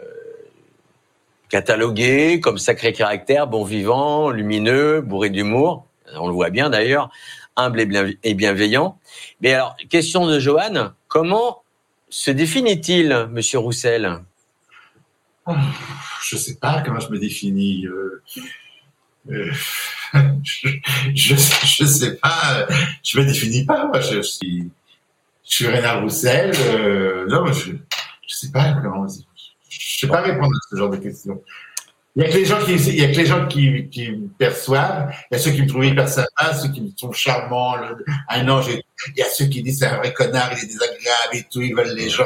catalogué 1.49 2.39
comme 2.39 2.57
sacré 2.57 2.91
caractère, 2.91 3.45
bon 3.45 3.63
vivant, 3.63 4.31
lumineux, 4.31 5.01
bourré 5.01 5.29
d'humour. 5.29 5.85
On 6.15 6.27
le 6.27 6.33
voit 6.33 6.49
bien 6.49 6.71
d'ailleurs 6.71 7.11
humble 7.55 7.85
et 8.23 8.33
bienveillant. 8.33 8.97
Mais 9.41 9.53
alors, 9.53 9.75
question 9.89 10.25
de 10.25 10.39
Johan, 10.39 10.91
comment 11.07 11.61
se 12.09 12.31
définit-il, 12.31 13.27
Monsieur 13.31 13.59
Roussel? 13.59 14.19
Je 15.47 16.35
ne 16.35 16.39
sais 16.39 16.55
pas 16.55 16.81
comment 16.85 16.99
je 16.99 17.09
me 17.09 17.19
définis. 17.19 17.85
Euh, 17.85 18.23
je 21.13 21.33
ne 21.33 21.87
sais 21.87 22.15
pas. 22.15 22.67
Je 23.03 23.19
me 23.19 23.25
définis 23.25 23.65
pas. 23.65 23.85
Moi, 23.87 23.99
je 24.01 24.21
suis, 24.21 24.69
je 25.47 25.55
suis 25.55 25.67
Rénal 25.67 26.03
Roussel. 26.03 26.51
Euh, 26.55 27.25
non, 27.27 27.45
je 27.51 27.71
ne 27.71 27.77
sais 28.27 28.51
pas 28.51 28.73
comment. 28.73 29.07
Je 29.07 29.19
ne 29.19 29.99
sais 29.99 30.07
pas 30.07 30.21
répondre 30.21 30.53
à 30.55 30.59
ce 30.69 30.75
genre 30.75 30.89
de 30.89 30.97
questions. 30.97 31.41
Il 32.15 32.23
y 32.23 32.25
a 32.25 32.29
que 32.29 32.33
les 32.33 32.45
gens 32.45 32.59
qui, 32.59 32.73
il 32.73 32.95
y 32.95 33.03
a 33.03 33.11
que 33.11 33.17
les 33.17 33.25
gens 33.27 33.47
qui, 33.47 33.89
qui 33.89 34.11
me 34.11 34.27
perçoivent. 34.27 35.13
Il 35.29 35.35
y 35.35 35.37
a 35.37 35.39
ceux 35.39 35.51
qui 35.51 35.61
me 35.61 35.67
trouvent 35.67 35.85
hyper 35.85 36.09
sympa, 36.09 36.53
ceux 36.53 36.69
qui 36.69 36.81
me 36.81 36.91
trouvent 36.95 37.15
charmant, 37.15 37.75
un 38.29 38.49
ange. 38.49 38.69
Il 38.69 39.17
y 39.17 39.21
a 39.21 39.29
ceux 39.29 39.45
qui 39.45 39.61
disent 39.61 39.79
c'est 39.79 39.85
un 39.85 39.97
vrai 39.97 40.13
connard, 40.13 40.49
il 40.51 40.63
est 40.63 40.67
désagréable 40.67 41.33
et 41.33 41.43
tout, 41.43 41.61
ils 41.61 41.75
veulent 41.75 41.95
les 41.95 42.09
gens. 42.09 42.25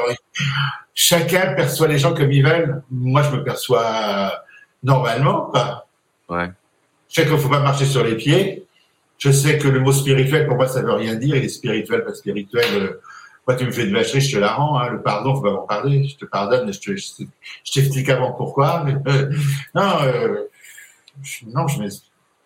Chacun 0.94 1.54
perçoit 1.54 1.88
les 1.88 1.98
gens 1.98 2.14
comme 2.14 2.32
ils 2.32 2.42
veulent. 2.42 2.82
Moi, 2.90 3.22
je 3.22 3.36
me 3.36 3.44
perçois 3.44 4.32
normalement, 4.82 5.50
quoi. 5.52 5.86
Ouais. 6.28 6.50
Je 7.08 7.16
sais 7.16 7.26
qu'il 7.28 7.38
faut 7.38 7.48
pas 7.50 7.60
marcher 7.60 7.84
sur 7.84 8.02
les 8.02 8.16
pieds. 8.16 8.64
Je 9.18 9.30
sais 9.30 9.58
que 9.58 9.68
le 9.68 9.80
mot 9.80 9.92
spirituel, 9.92 10.46
pour 10.46 10.56
moi, 10.56 10.66
ça 10.66 10.82
veut 10.82 10.92
rien 10.92 11.14
dire. 11.14 11.36
Il 11.36 11.44
est 11.44 11.48
spirituel, 11.48 12.04
pas 12.04 12.14
spirituel. 12.14 12.64
Euh, 12.74 13.00
moi, 13.46 13.56
tu 13.56 13.64
me 13.64 13.70
fais 13.70 13.86
de 13.86 13.92
vacherie, 13.92 14.20
je 14.20 14.36
te 14.36 14.40
la 14.40 14.52
rends. 14.52 14.78
Hein. 14.78 14.90
Le 14.90 15.02
pardon, 15.02 15.34
faut 15.34 15.42
pas 15.42 15.52
m'en 15.52 15.66
parler. 15.66 16.06
Je 16.08 16.16
te 16.16 16.24
pardonne, 16.24 16.72
je, 16.72 16.80
te, 16.80 16.96
je, 16.96 17.72
t'explique 17.72 18.08
avant 18.08 18.32
pourquoi. 18.32 18.84
Mais, 18.84 18.94
euh, 19.12 19.30
non, 19.74 20.02
euh, 20.02 20.48
je, 21.22 21.46
non, 21.46 21.66
je, 21.68 21.82
je 21.82 21.96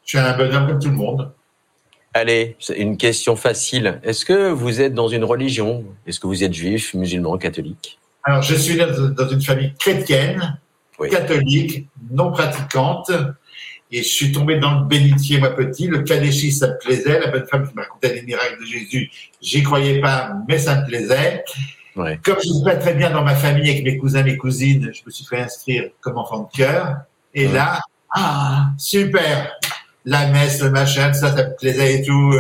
suis 0.05 0.19
un 0.19 0.37
bonhomme 0.37 0.69
comme 0.69 0.79
tout 0.79 0.91
le 0.91 0.97
monde. 0.97 1.33
Allez, 2.15 2.57
c'est 2.59 2.79
une 2.79 2.97
question 2.97 3.37
facile. 3.37 4.01
Est-ce 4.03 4.25
que 4.25 4.51
vous 4.51 4.81
êtes 4.81 4.95
dans 4.95 5.09
une 5.09 5.25
religion? 5.25 5.85
Est-ce 6.07 6.19
que 6.19 6.27
vous 6.27 6.45
êtes 6.45 6.55
juif, 6.55 6.95
musulman, 6.95 7.37
catholique? 7.37 7.99
Alors, 8.25 8.41
je 8.41 8.55
suis 8.55 8.77
dans 8.77 9.29
une 9.29 9.43
famille 9.43 9.75
chrétienne, 9.79 10.59
catholique, 11.11 11.89
non 12.11 12.33
pratiquante. 12.33 13.11
Et 13.97 14.03
je 14.03 14.09
suis 14.09 14.31
tombé 14.31 14.59
dans 14.59 14.81
le 14.81 14.85
bénitier, 14.85 15.39
moi 15.39 15.57
petit. 15.57 15.87
Le 15.87 16.01
catéchisme, 16.01 16.67
ça 16.67 16.73
me 16.75 16.79
plaisait. 16.79 17.19
La 17.19 17.29
bonne 17.29 17.47
femme 17.47 17.67
qui 17.67 17.75
me 17.75 17.81
racontait 17.81 18.13
les 18.13 18.21
miracles 18.21 18.61
de 18.61 18.67
Jésus, 18.67 19.11
j'y 19.41 19.63
croyais 19.63 20.03
pas, 20.03 20.35
mais 20.47 20.59
ça 20.59 20.83
me 20.83 20.87
plaisait. 20.87 21.43
Ouais. 21.97 22.21
Comme 22.23 22.37
je 22.45 22.49
ne 22.51 22.55
suis 22.57 22.63
pas 22.63 22.77
très 22.77 22.93
bien 22.93 23.09
dans 23.09 23.25
ma 23.25 23.35
famille 23.35 23.71
avec 23.71 23.85
mes 23.85 23.97
cousins, 23.97 24.23
mes 24.23 24.37
cousines, 24.37 24.91
je 24.93 25.01
me 25.07 25.11
suis 25.11 25.25
fait 25.25 25.41
inscrire 25.41 25.85
comme 26.03 26.19
enfant 26.19 26.41
de 26.41 26.55
cœur. 26.55 26.95
Et 27.33 27.49
là, 27.49 27.81
ah, 28.11 28.67
super 28.77 29.51
La 30.05 30.27
messe, 30.27 30.61
le 30.61 30.69
machin, 30.73 31.15
ça, 31.15 31.35
ça 31.35 31.49
me 31.49 31.57
plaisait 31.57 32.01
et 32.01 32.03
tout, 32.05 32.35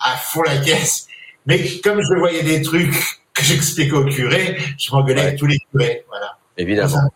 à 0.00 0.16
fond 0.16 0.40
la 0.40 0.56
caisse. 0.56 1.06
Mais 1.44 1.80
comme 1.82 2.00
je 2.00 2.18
voyais 2.18 2.44
des 2.44 2.62
trucs 2.62 2.94
que 3.34 3.42
j'expliquais 3.42 3.92
au 3.92 4.06
curé, 4.06 4.56
je 4.78 4.90
m'engueulais 4.90 5.20
avec 5.20 5.36
tous 5.36 5.48
les 5.48 5.58
curés. 5.70 6.02
Voilà. 6.08 6.38
Évidemment. 6.56 7.10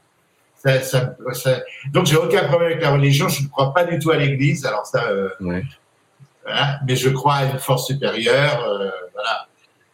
Ça, 0.59 0.81
ça, 0.83 1.15
ça, 1.35 1.61
donc 1.93 2.07
j'ai 2.07 2.17
aucun 2.17 2.45
problème 2.49 2.73
avec 2.73 2.83
la 2.83 2.91
religion. 2.91 3.29
Je 3.29 3.45
ne 3.45 3.49
crois 3.49 3.73
pas 3.73 3.85
du 3.85 3.99
tout 4.01 4.11
à 4.11 4.17
l'Église. 4.17 4.67
Alors 4.67 4.87
ça, 4.87 5.09
euh, 5.09 5.29
voilà. 5.41 6.81
Mais 6.87 6.97
je 6.97 7.09
crois 7.11 7.35
à 7.35 7.45
une 7.45 7.59
force 7.59 7.87
supérieure. 7.87 8.65
Euh, 8.65 8.91
voilà. 9.13 9.47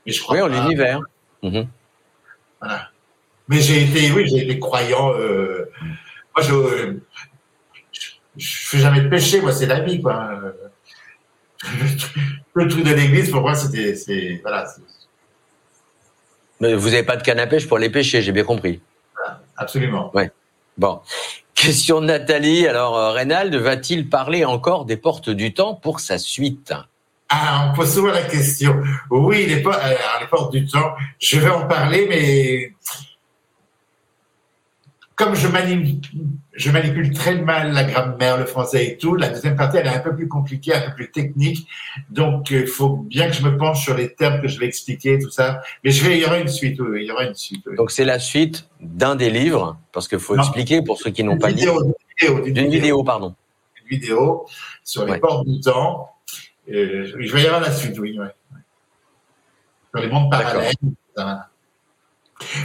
Mais 0.06 0.12
je 0.12 0.22
crois. 0.22 0.36
Oui, 0.36 0.42
en 0.42 0.48
l'univers. 0.48 1.00
Mhm. 1.42 1.68
Voilà. 2.60 2.88
Mais 3.48 3.60
j'ai 3.60 3.82
été, 3.82 4.10
oui, 4.12 4.26
j'ai 4.26 4.44
été 4.44 4.58
croyant. 4.58 5.12
Euh, 5.14 5.70
moi, 6.34 6.42
je, 6.42 6.96
je, 8.36 8.66
fais 8.66 8.78
jamais 8.78 9.02
de 9.02 9.08
péché. 9.08 9.42
Moi, 9.42 9.52
c'est 9.52 9.66
la 9.66 9.80
vie, 9.80 10.00
quoi. 10.00 10.30
Le 12.54 12.68
truc 12.68 12.84
de 12.84 12.94
l'Église, 12.94 13.30
pour 13.30 13.42
moi, 13.42 13.54
c'était, 13.54 13.94
c'est, 13.96 14.38
voilà. 14.42 14.66
Mais 16.60 16.74
vous 16.74 16.88
n'avez 16.88 17.02
pas 17.02 17.16
de 17.16 17.22
canne 17.22 17.40
à 17.40 17.46
pêche 17.46 17.68
pour 17.68 17.78
les 17.78 17.90
péchés, 17.90 18.22
j'ai 18.22 18.32
bien 18.32 18.44
compris. 18.44 18.80
Absolument. 19.56 20.10
Ouais. 20.14 20.30
Bon. 20.78 21.00
Question 21.54 22.00
de 22.00 22.06
Nathalie. 22.06 22.66
Alors, 22.66 22.98
euh, 22.98 23.12
Reynald 23.12 23.54
va-t-il 23.54 24.08
parler 24.08 24.44
encore 24.44 24.84
des 24.84 24.96
portes 24.96 25.30
du 25.30 25.54
temps 25.54 25.74
pour 25.74 26.00
sa 26.00 26.18
suite? 26.18 26.74
Ah, 27.28 27.68
on 27.70 27.76
pose 27.76 27.94
souvent 27.94 28.10
la 28.10 28.22
question. 28.22 28.82
Oui, 29.10 29.46
les, 29.46 29.62
portes, 29.62 29.80
euh, 29.82 29.94
les 30.20 30.26
portes 30.26 30.52
du 30.52 30.66
temps, 30.66 30.94
je 31.18 31.38
vais 31.38 31.48
en 31.48 31.66
parler, 31.66 32.06
mais 32.08 32.74
comme 35.16 35.34
je 35.34 35.48
manipule, 35.48 36.00
je 36.56 36.70
manipule 36.70 37.12
très 37.12 37.36
mal 37.36 37.72
la 37.72 37.84
grammaire, 37.84 38.38
le 38.38 38.46
français 38.46 38.86
et 38.86 38.96
tout, 38.96 39.16
la 39.16 39.28
deuxième 39.28 39.56
partie, 39.56 39.78
elle 39.78 39.86
est 39.86 39.90
un 39.90 40.00
peu 40.00 40.14
plus 40.14 40.28
compliquée, 40.28 40.74
un 40.74 40.80
peu 40.80 40.94
plus 40.94 41.10
technique. 41.10 41.66
Donc, 42.10 42.50
il 42.50 42.66
faut 42.66 42.96
bien 42.96 43.28
que 43.28 43.34
je 43.34 43.42
me 43.42 43.56
penche 43.56 43.82
sur 43.82 43.96
les 43.96 44.14
termes 44.14 44.40
que 44.40 44.48
je 44.48 44.58
vais 44.58 44.66
expliquer, 44.66 45.18
tout 45.18 45.30
ça. 45.30 45.62
Mais 45.82 45.90
je 45.90 46.04
vais, 46.04 46.16
il 46.16 46.22
y 46.22 46.24
aura 46.24 46.38
une 46.38 46.48
suite, 46.48 46.78
oui, 46.80 47.02
il 47.02 47.08
y 47.08 47.10
aura 47.10 47.24
une 47.24 47.34
suite. 47.34 47.66
Donc, 47.76 47.90
c'est 47.90 48.04
la 48.04 48.18
suite 48.18 48.68
d'un 48.80 49.16
des 49.16 49.30
livres, 49.30 49.78
parce 49.92 50.06
qu'il 50.06 50.20
faut 50.20 50.36
expliquer 50.36 50.82
pour 50.82 50.98
ceux 50.98 51.10
qui 51.10 51.24
n'ont 51.24 51.38
pas 51.38 51.50
lu. 51.50 51.66
D'une 52.46 52.68
vidéo, 52.68 53.02
pardon. 53.02 53.34
Une 53.82 53.98
vidéo 53.98 54.46
sur 54.84 55.04
les 55.06 55.18
portes 55.18 55.46
du 55.46 55.60
temps. 55.60 56.10
Euh, 56.72 57.12
je 57.18 57.32
vais 57.34 57.42
y 57.42 57.46
avoir 57.46 57.60
la 57.60 57.70
suite, 57.70 57.98
oui. 57.98 58.18
Ouais. 58.18 58.26
Sur 59.94 60.02
les 60.02 60.08
mondes 60.08 60.30
parallèles. 60.30 60.72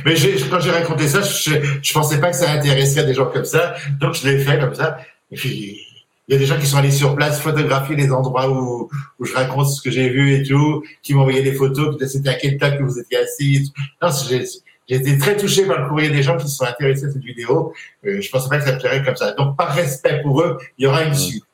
Mais 0.06 0.16
quand 0.50 0.60
j'ai 0.60 0.72
raconté 0.72 1.08
ça, 1.08 1.22
je, 1.22 1.52
je 1.82 1.94
pensais 1.94 2.20
pas 2.20 2.32
que 2.32 2.36
ça 2.36 2.52
intéresserait 2.52 3.06
des 3.06 3.14
gens 3.14 3.28
comme 3.28 3.46
ça, 3.46 3.76
donc 4.00 4.16
je 4.16 4.28
l'ai 4.28 4.40
fait 4.40 4.60
comme 4.60 4.74
ça. 4.74 4.98
Et 5.32 5.36
puis, 5.36 5.86
il 6.30 6.34
y 6.34 6.36
a 6.36 6.38
des 6.38 6.46
gens 6.46 6.60
qui 6.60 6.68
sont 6.68 6.78
allés 6.78 6.92
sur 6.92 7.16
place 7.16 7.42
photographier 7.42 7.96
les 7.96 8.12
endroits 8.12 8.50
où, 8.50 8.88
où 9.20 9.26
je 9.26 9.34
raconte 9.34 9.68
ce 9.68 9.82
que 9.82 9.90
j'ai 9.90 10.10
vu 10.10 10.36
et 10.36 10.44
tout, 10.44 10.84
qui 11.02 11.16
m'ont 11.16 11.22
envoyé 11.22 11.42
des 11.42 11.54
photos, 11.54 11.98
c'était 12.08 12.30
à 12.30 12.36
quel 12.36 12.58
temps 12.60 12.70
que 12.70 12.84
vous 12.84 13.00
étiez 13.00 13.18
assis. 13.18 13.74
Non, 14.00 14.10
j'ai, 14.30 14.46
été 14.88 15.18
très 15.18 15.36
touché 15.38 15.66
par 15.66 15.82
le 15.82 15.90
courrier 15.90 16.10
des 16.10 16.22
gens 16.22 16.38
qui 16.38 16.48
se 16.48 16.56
sont 16.56 16.66
intéressés 16.66 17.06
à 17.06 17.12
cette 17.12 17.24
vidéo. 17.24 17.74
Euh, 18.06 18.22
je 18.22 18.30
pensais 18.30 18.48
pas 18.48 18.60
que 18.60 18.66
ça 18.66 18.74
plairait 18.74 19.04
comme 19.04 19.16
ça. 19.16 19.32
Donc, 19.32 19.58
par 19.58 19.74
respect 19.74 20.22
pour 20.22 20.42
eux, 20.42 20.60
il 20.78 20.84
y 20.84 20.88
aura 20.88 21.04
une 21.04 21.12
mmh. 21.12 21.16
suite. 21.16 21.46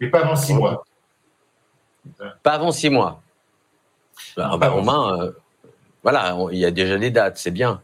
Mais 0.00 0.08
pas 0.08 0.20
avant 0.20 0.36
six 0.36 0.54
mois. 0.54 0.84
Pas 2.42 2.52
avant 2.52 2.70
six 2.70 2.88
mois. 2.88 3.20
Bah, 4.36 4.56
bah, 4.58 4.68
Romain, 4.68 5.22
euh, 5.22 5.32
voilà, 6.02 6.36
il 6.52 6.58
y 6.58 6.64
a 6.64 6.70
déjà 6.70 6.98
des 6.98 7.10
dates, 7.10 7.38
c'est 7.38 7.50
bien. 7.50 7.82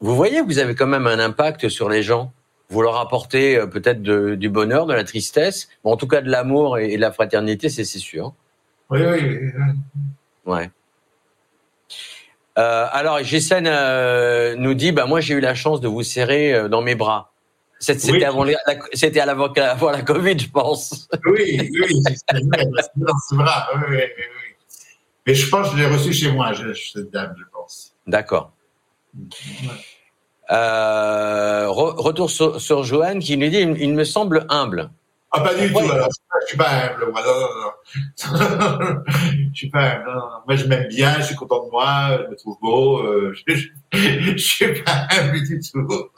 Vous, 0.00 0.16
voyez, 0.16 0.40
vous 0.40 0.58
avez 0.58 0.74
quand 0.74 0.86
même 0.86 1.06
un 1.06 1.18
impact 1.18 1.68
sur 1.68 1.88
les 1.88 2.02
gens. 2.02 2.32
Vous 2.68 2.82
leur 2.82 2.96
apportez 2.98 3.56
euh, 3.56 3.66
peut-être 3.66 4.02
du 4.02 4.48
bonheur, 4.48 4.86
de 4.86 4.94
la 4.94 5.04
tristesse, 5.04 5.68
en 5.82 5.96
tout 5.96 6.06
cas 6.06 6.20
de 6.20 6.30
l'amour 6.30 6.78
et, 6.78 6.96
de 6.96 7.00
la 7.00 7.10
fraternité, 7.10 7.68
c'est 7.68 7.84
sûr. 7.84 8.32
Oui, 8.90 9.00
oui. 9.02 9.50
Ouais. 10.46 10.70
Euh, 12.58 12.86
alors, 12.92 13.22
Gessène 13.22 13.66
euh, 13.68 14.54
nous 14.56 14.74
dit, 14.74 14.92
bah 14.92 15.06
moi 15.06 15.20
j'ai 15.20 15.34
eu 15.34 15.40
la 15.40 15.54
chance 15.54 15.80
de 15.80 15.88
vous 15.88 16.02
serrer 16.02 16.68
dans 16.68 16.82
mes 16.82 16.94
bras. 16.94 17.32
C'était 17.78 18.12
Oui. 18.12 18.24
avant, 18.24 18.44
l'avant, 18.44 19.52
avant 19.54 19.90
la 19.90 20.02
Covid, 20.02 20.38
je 20.38 20.50
pense. 20.50 21.08
Oui, 21.24 21.70
oui, 21.72 22.02
c'est 22.04 22.44
vrai, 22.44 22.66
oui, 22.66 23.82
oui, 23.88 23.96
oui, 23.96 24.39
Mais 25.30 25.36
je 25.36 25.48
pense 25.48 25.70
que 25.70 25.76
je 25.76 25.82
l'ai 25.82 25.86
reçu 25.86 26.12
chez 26.12 26.32
moi, 26.32 26.50
cette 26.74 27.12
dame, 27.12 27.32
je 27.38 27.44
pense. 27.52 27.92
D'accord. 28.04 28.50
Euh, 30.50 31.66
re- 31.68 31.94
retour 32.00 32.28
sur, 32.30 32.60
sur 32.60 32.82
Joanne 32.82 33.20
qui 33.20 33.36
nous 33.36 33.48
dit, 33.48 33.58
il, 33.60 33.80
il 33.80 33.94
me 33.94 34.02
semble 34.02 34.44
humble. 34.48 34.90
Ah, 35.30 35.40
pas 35.42 35.54
du 35.54 35.72
Ouais. 35.72 35.86
tout, 35.86 35.92
alors. 35.92 36.08
Je 36.42 36.46
suis 36.48 36.56
pas 36.58 36.68
humble, 36.68 37.12
moi, 37.12 37.22
non, 37.24 38.32
non, 38.32 38.58
non. 38.96 39.02
je 39.52 39.56
suis 39.56 39.70
pas 39.70 39.98
humble. 39.98 40.10
Moi, 40.48 40.56
je 40.56 40.64
m'aime 40.66 40.88
bien, 40.88 41.14
je 41.20 41.26
suis 41.26 41.36
content 41.36 41.64
de 41.64 41.70
moi, 41.70 42.18
je 42.24 42.30
me 42.32 42.34
trouve 42.36 42.58
beau, 42.60 42.98
euh, 42.98 43.32
je, 43.46 43.54
je, 43.92 44.32
je 44.32 44.36
suis 44.36 44.82
pas 44.82 45.06
humble 45.16 45.40
du 45.46 45.60
tout. 45.60 46.08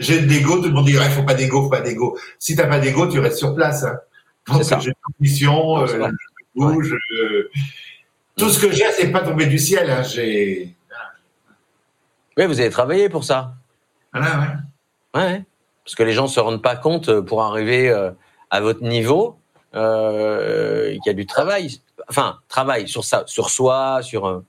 J'ai 0.00 0.20
de 0.20 0.26
l'ego, 0.28 0.56
tout 0.56 0.64
le 0.64 0.70
monde 0.72 0.86
dit, 0.86 0.94
il 0.94 0.98
faut 1.10 1.22
pas 1.22 1.34
d'ego, 1.34 1.62
faut 1.62 1.70
pas 1.70 1.80
d'ego. 1.80 2.18
Si 2.40 2.56
t'as 2.56 2.66
pas 2.66 2.80
d'ego, 2.80 3.06
tu 3.06 3.20
restes 3.20 3.38
sur 3.38 3.54
place, 3.54 3.84
hein. 3.84 3.96
Donc, 4.48 4.56
C'est 4.64 4.70
ça. 4.70 4.80
j'ai 4.80 4.88
une 4.88 5.48
euh, 5.48 5.86
je 5.86 5.96
bouge, 6.54 6.94
euh, 7.20 7.50
tout 8.36 8.48
ce 8.48 8.58
que 8.60 8.70
j'ai, 8.72 8.84
c'est 8.92 9.10
pas 9.10 9.20
tombé 9.20 9.46
du 9.46 9.58
ciel, 9.58 9.90
hein. 9.90 10.02
J'ai, 10.02 10.74
Oui, 12.36 12.46
vous 12.46 12.60
avez 12.60 12.70
travaillé 12.70 13.08
pour 13.08 13.24
ça. 13.24 13.54
voilà, 14.12 14.40
ouais. 15.14 15.20
Ouais. 15.20 15.44
Parce 15.84 15.94
que 15.94 16.02
les 16.02 16.12
gens 16.12 16.26
se 16.28 16.40
rendent 16.40 16.62
pas 16.62 16.76
compte 16.76 17.08
euh, 17.08 17.22
pour 17.22 17.42
arriver 17.42 17.88
euh, 17.90 18.10
à 18.50 18.60
votre 18.60 18.82
niveau 18.82 19.36
euh, 19.74 20.90
qu'il 20.92 21.06
y 21.06 21.10
a 21.10 21.14
du 21.14 21.26
travail. 21.26 21.80
Enfin, 22.08 22.38
travail 22.48 22.88
sur 22.88 23.04
ça, 23.04 23.24
sur 23.26 23.50
soi, 23.50 24.00
sur. 24.02 24.42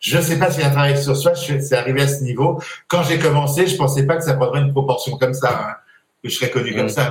Je 0.00 0.16
ne 0.18 0.22
sais 0.22 0.38
pas 0.38 0.50
s'il 0.50 0.60
y 0.62 0.64
a 0.64 0.68
un 0.68 0.72
travail 0.72 1.02
sur 1.02 1.16
soi, 1.16 1.34
c'est 1.34 1.72
arrivé 1.76 2.02
à 2.02 2.08
ce 2.08 2.22
niveau. 2.22 2.62
Quand 2.86 3.02
j'ai 3.02 3.18
commencé, 3.18 3.66
je 3.66 3.76
pensais 3.76 4.06
pas 4.06 4.16
que 4.16 4.22
ça 4.22 4.34
prendrait 4.34 4.60
une 4.60 4.70
proportion 4.72 5.18
comme 5.18 5.34
ça, 5.34 5.68
hein, 5.70 5.74
que 6.22 6.28
je 6.30 6.34
serais 6.36 6.50
connu 6.50 6.74
comme 6.74 6.86
Mm. 6.86 6.90
ça. 6.90 7.10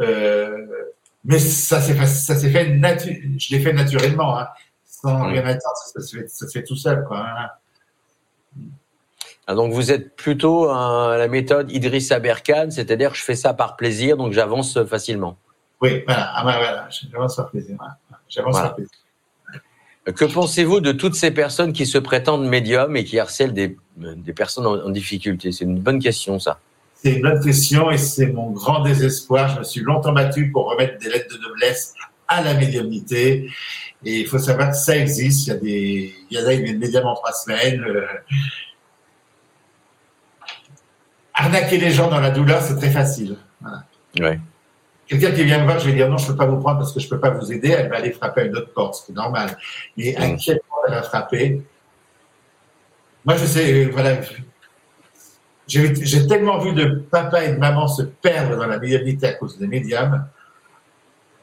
Euh, 0.00 0.66
mais 1.28 1.38
ça 1.38 1.80
s'est 1.80 1.94
fait, 1.94 2.06
ça 2.06 2.34
s'est 2.34 2.50
fait 2.50 2.70
natu- 2.70 3.38
je 3.38 3.54
l'ai 3.54 3.60
fait 3.62 3.72
naturellement, 3.72 4.36
hein, 4.38 4.48
sans 4.84 5.28
rien 5.28 5.44
attendre, 5.44 5.76
ça 5.94 6.00
se 6.00 6.16
fait, 6.16 6.28
ça 6.28 6.46
se 6.48 6.52
fait 6.58 6.64
tout 6.64 6.74
seul, 6.74 7.04
quoi. 7.04 7.24
hein. 7.24 7.48
Ah, 9.46 9.54
donc 9.54 9.72
vous 9.72 9.90
êtes 9.92 10.14
plutôt 10.16 10.68
à 10.68 11.16
la 11.16 11.28
méthode 11.28 11.70
Idrissa 11.70 12.18
Berkane, 12.18 12.70
c'est-à-dire 12.70 13.14
je 13.14 13.22
fais 13.22 13.36
ça 13.36 13.54
par 13.54 13.76
plaisir, 13.76 14.16
donc 14.16 14.32
j'avance 14.32 14.82
facilement. 14.84 15.38
Oui, 15.80 16.02
voilà, 16.06 16.32
ah, 16.34 16.42
voilà, 16.42 16.88
j'avance 16.90 17.36
par 17.36 17.50
plaisir. 17.50 17.78
J'avance 18.28 18.52
Voilà. 18.52 18.68
par 18.68 18.76
plaisir. 18.76 18.92
Que 20.04 20.24
pensez-vous 20.24 20.80
de 20.80 20.92
toutes 20.92 21.14
ces 21.14 21.30
personnes 21.30 21.72
qui 21.72 21.86
se 21.86 21.98
prétendent 21.98 22.46
médiums 22.46 22.96
et 22.96 23.04
qui 23.04 23.18
harcèlent 23.18 23.52
des, 23.52 23.76
des 23.96 24.32
personnes 24.32 24.66
en, 24.66 24.74
en 24.86 24.90
difficulté? 24.90 25.52
C'est 25.52 25.64
une 25.64 25.80
bonne 25.80 25.98
question, 25.98 26.38
ça. 26.38 26.58
C'est 27.02 27.12
une 27.14 27.22
bonne 27.22 27.42
question 27.42 27.90
et 27.90 27.98
c'est 27.98 28.26
mon 28.26 28.50
grand 28.50 28.80
désespoir. 28.82 29.48
Je 29.54 29.58
me 29.60 29.64
suis 29.64 29.80
longtemps 29.80 30.12
battu 30.12 30.50
pour 30.50 30.70
remettre 30.70 30.98
des 30.98 31.08
lettres 31.08 31.32
de 31.36 31.40
noblesse 31.40 31.94
à 32.26 32.42
la 32.42 32.54
médiumnité. 32.54 33.48
Et 34.04 34.20
il 34.20 34.26
faut 34.26 34.38
savoir 34.38 34.70
que 34.70 34.76
ça 34.76 34.96
existe. 34.96 35.46
Il 35.46 35.50
y 35.50 35.52
a 35.52 35.56
des, 35.56 36.14
il 36.30 36.38
y 36.38 36.42
en 36.42 36.46
a 36.46 36.54
qui 36.54 36.62
viennent 36.62 36.78
médium 36.78 37.06
en 37.06 37.14
trois 37.14 37.32
semaines. 37.32 37.80
euh. 37.84 38.04
Arnaquer 41.34 41.78
les 41.78 41.90
gens 41.92 42.08
dans 42.10 42.20
la 42.20 42.30
douleur, 42.30 42.60
c'est 42.62 42.76
très 42.76 42.90
facile. 42.90 43.36
Voilà. 43.60 43.84
Ouais. 44.18 44.40
Quelqu'un 45.06 45.30
qui 45.30 45.44
vient 45.44 45.58
me 45.60 45.64
voir, 45.64 45.78
je 45.78 45.86
vais 45.88 45.94
dire 45.94 46.08
non, 46.10 46.18
je 46.18 46.26
peux 46.26 46.36
pas 46.36 46.46
vous 46.46 46.58
prendre 46.60 46.78
parce 46.78 46.92
que 46.92 47.00
je 47.00 47.08
peux 47.08 47.20
pas 47.20 47.30
vous 47.30 47.52
aider. 47.52 47.68
Elle 47.68 47.88
va 47.88 47.96
aller 47.96 48.10
frapper 48.12 48.42
à 48.42 48.44
une 48.44 48.56
autre 48.56 48.72
porte, 48.72 49.04
c'est 49.06 49.12
normal. 49.14 49.56
Mais 49.96 50.16
à 50.16 50.26
Mm. 50.26 50.36
quel 50.36 50.60
point 50.68 50.78
elle 50.88 50.94
va 50.94 51.02
frapper 51.02 51.62
Moi, 53.24 53.36
je 53.36 53.46
sais, 53.46 53.72
euh, 53.86 53.90
voilà. 53.92 54.18
J'ai 55.68 56.26
tellement 56.26 56.58
vu 56.58 56.72
de 56.72 57.04
papa 57.10 57.44
et 57.44 57.52
de 57.52 57.58
maman 57.58 57.86
se 57.86 58.02
perdre 58.02 58.56
dans 58.56 58.66
la 58.66 58.78
médiumnité 58.78 59.26
à 59.28 59.34
cause 59.34 59.58
des 59.58 59.66
médiums. 59.66 60.24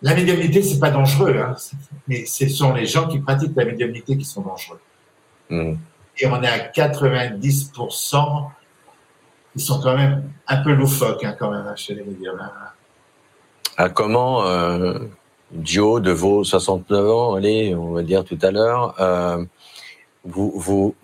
La 0.01 0.15
médiumnité, 0.15 0.63
c'est 0.63 0.79
pas 0.79 0.89
dangereux, 0.89 1.37
hein, 1.37 1.55
mais 2.07 2.25
ce 2.25 2.49
sont 2.49 2.73
les 2.73 2.87
gens 2.87 3.07
qui 3.07 3.19
pratiquent 3.19 3.55
la 3.55 3.65
médiumnité 3.65 4.17
qui 4.17 4.25
sont 4.25 4.41
dangereux. 4.41 4.79
Hmm. 5.49 5.75
Et 6.17 6.27
on 6.27 6.41
est 6.41 6.47
à 6.47 6.69
90% 6.69 8.47
qui 9.53 9.63
sont 9.63 9.79
quand 9.79 9.95
même 9.95 10.23
un 10.47 10.57
peu 10.57 10.73
loufoques 10.73 11.23
hein, 11.23 11.35
quand 11.37 11.51
même 11.51 11.65
hein, 11.67 11.75
chez 11.75 11.93
les 11.93 12.03
médiums. 12.03 12.39
hein. 12.41 12.69
Ah, 13.77 13.89
comment 13.89 14.45
euh, 14.45 14.99
Dio, 15.51 15.99
de 15.99 16.11
vos 16.11 16.43
69 16.43 17.09
ans, 17.09 17.35
allez, 17.35 17.75
on 17.75 17.91
va 17.91 18.03
dire 18.03 18.23
tout 18.23 18.39
à 18.41 18.51
l'heure, 18.51 18.95
euh, 18.99 19.43
vous, 20.23 20.53
vous, 20.55 20.95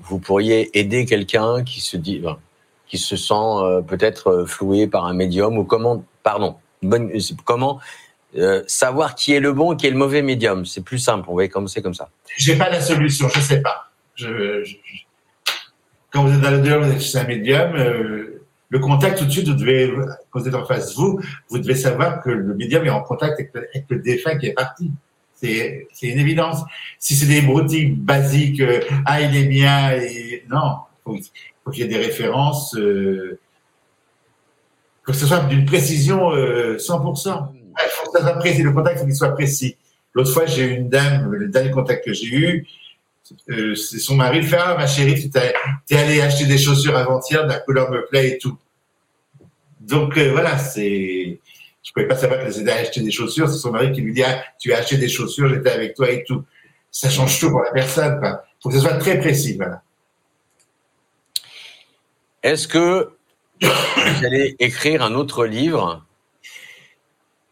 vous 0.00 0.18
pourriez 0.18 0.76
aider 0.78 1.04
quelqu'un 1.04 1.62
qui 1.62 1.80
se 1.80 1.96
dit, 1.96 2.22
qui 2.86 2.98
se 2.98 3.16
sent 3.16 3.34
euh, 3.34 3.80
peut-être 3.82 4.28
euh, 4.28 4.46
floué 4.46 4.86
par 4.86 5.06
un 5.06 5.14
médium 5.14 5.58
ou 5.58 5.64
comment, 5.64 6.04
pardon, 6.22 6.56
comment 7.44 7.80
euh, 8.36 8.62
savoir 8.66 9.14
qui 9.14 9.32
est 9.32 9.40
le 9.40 9.52
bon 9.52 9.72
et 9.72 9.76
qui 9.76 9.86
est 9.86 9.90
le 9.90 9.96
mauvais 9.96 10.22
médium 10.22 10.66
C'est 10.66 10.82
plus 10.82 10.98
simple. 10.98 11.26
On 11.28 11.36
va 11.36 11.48
commencer 11.48 11.82
comme 11.82 11.94
ça. 11.94 12.10
J'ai 12.36 12.56
pas 12.56 12.70
la 12.70 12.80
solution, 12.80 13.28
je 13.28 13.40
sais 13.40 13.60
pas. 13.60 13.90
Quand 16.10 16.24
vous 16.24 16.34
êtes 16.34 16.40
dans 16.40 16.50
le 16.50 16.60
dehors, 16.60 16.82
vous 16.82 16.92
êtes 16.92 17.16
un 17.16 17.26
médium, 17.26 17.72
le 17.74 18.78
contact 18.78 19.18
tout 19.18 19.26
de 19.26 19.30
suite, 19.30 19.48
vous 19.48 19.54
devez, 19.54 19.92
quand 20.30 20.40
vous 20.40 20.48
êtes 20.48 20.54
en 20.54 20.64
face 20.64 20.90
de 20.90 20.94
vous, 20.94 21.20
vous 21.50 21.58
devez 21.58 21.74
savoir 21.74 22.22
que 22.22 22.30
le 22.30 22.54
médium 22.54 22.84
est 22.84 22.90
en 22.90 23.02
contact 23.02 23.34
avec 23.34 23.84
le, 23.88 23.98
défunt 23.98 24.36
qui 24.38 24.46
est 24.46 24.54
parti. 24.54 24.90
C'est, 25.34 25.86
une 26.02 26.18
évidence. 26.18 26.62
Si 26.98 27.14
c'est 27.14 27.26
des 27.26 27.42
broutilles 27.42 27.90
basiques, 27.90 28.62
ah 29.04 29.20
il 29.20 29.36
est 29.36 29.44
bien, 29.44 29.92
et 29.92 30.44
non, 30.50 30.78
faut, 31.66 31.72
qu'il 31.72 31.82
y 31.82 31.84
ait 31.84 31.88
des 31.88 31.98
références, 31.98 32.74
euh, 32.76 33.38
que 35.04 35.12
ce 35.12 35.26
soit 35.26 35.40
d'une 35.40 35.66
précision 35.66 36.30
euh, 36.30 36.76
100%. 36.76 37.48
Il 37.52 37.90
faut 37.90 38.10
que 38.10 38.18
ça 38.18 38.24
soit 38.24 38.38
précis, 38.38 38.62
le 38.62 38.72
contact, 38.72 39.00
faut 39.00 39.04
qu'il 39.04 39.14
soit 39.14 39.34
précis. 39.34 39.76
L'autre 40.14 40.32
fois, 40.32 40.46
j'ai 40.46 40.64
eu 40.64 40.70
une 40.76 40.88
dame, 40.88 41.30
le 41.32 41.48
dernier 41.48 41.70
contact 41.70 42.06
que 42.06 42.14
j'ai 42.14 42.26
eu, 42.26 42.66
euh, 43.50 43.74
c'est 43.74 43.98
son 43.98 44.14
mari, 44.14 44.38
il 44.38 44.46
fait 44.46 44.56
Ah, 44.58 44.76
ma 44.76 44.86
chérie, 44.86 45.20
tu 45.20 45.30
t'es 45.30 45.96
allée 45.96 46.20
acheter 46.20 46.46
des 46.46 46.58
chaussures 46.58 46.96
avant-hier, 46.96 47.46
la 47.46 47.58
couleur 47.58 47.90
me 47.90 48.06
plaît 48.06 48.30
et 48.30 48.38
tout. 48.38 48.56
Donc 49.80 50.16
euh, 50.16 50.30
voilà, 50.32 50.58
c'est. 50.58 51.40
Je 51.82 51.92
pouvais 51.92 52.08
pas 52.08 52.16
savoir 52.16 52.40
qu'elle 52.40 52.52
s'était 52.52 52.72
acheté 52.72 53.00
des 53.00 53.10
chaussures, 53.10 53.48
c'est 53.48 53.58
son 53.58 53.70
mari 53.70 53.92
qui 53.92 54.00
lui 54.00 54.12
dit 54.12 54.22
Ah, 54.22 54.42
tu 54.58 54.72
as 54.72 54.78
acheté 54.78 54.96
des 54.96 55.08
chaussures, 55.08 55.48
j'étais 55.48 55.70
avec 55.70 55.94
toi 55.94 56.10
et 56.10 56.24
tout. 56.24 56.44
Ça 56.90 57.10
change 57.10 57.38
tout 57.38 57.50
pour 57.50 57.62
la 57.62 57.70
personne. 57.72 58.18
Il 58.22 58.62
faut 58.62 58.68
que 58.70 58.76
ce 58.76 58.80
soit 58.80 58.96
très 58.98 59.18
précis. 59.18 59.56
Voilà. 59.56 59.82
Est-ce 62.46 62.68
que 62.68 63.10
vous 63.60 64.24
allez 64.24 64.54
écrire 64.60 65.02
un 65.02 65.16
autre 65.16 65.46
livre? 65.46 66.06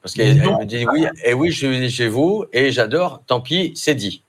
Parce 0.01 0.15
qu'elle 0.15 0.37
me 0.37 0.65
dit 0.65 0.87
oui, 0.87 1.05
et 1.25 1.35
oui, 1.35 1.51
je 1.51 1.67
suis 1.67 1.91
chez 1.91 2.07
vous 2.07 2.45
et 2.53 2.71
j'adore. 2.71 3.21
Tant 3.27 3.41
pis, 3.41 3.73
c'est 3.75 3.97
dit. 3.97 4.23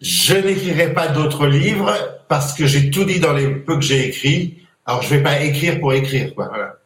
Je 0.00 0.36
n'écrirai 0.36 0.94
pas 0.94 1.08
d'autres 1.08 1.46
livres 1.46 1.94
parce 2.28 2.54
que 2.54 2.64
j'ai 2.64 2.90
tout 2.90 3.04
dit 3.04 3.20
dans 3.20 3.34
les 3.34 3.46
peu 3.46 3.76
que 3.76 3.82
j'ai 3.82 4.08
écrits. 4.08 4.56
Alors 4.86 5.02
je 5.02 5.14
vais 5.14 5.22
pas 5.22 5.42
écrire 5.42 5.80
pour 5.80 5.92
écrire. 5.92 6.34
Quoi. 6.34 6.48
Voilà. 6.48 6.76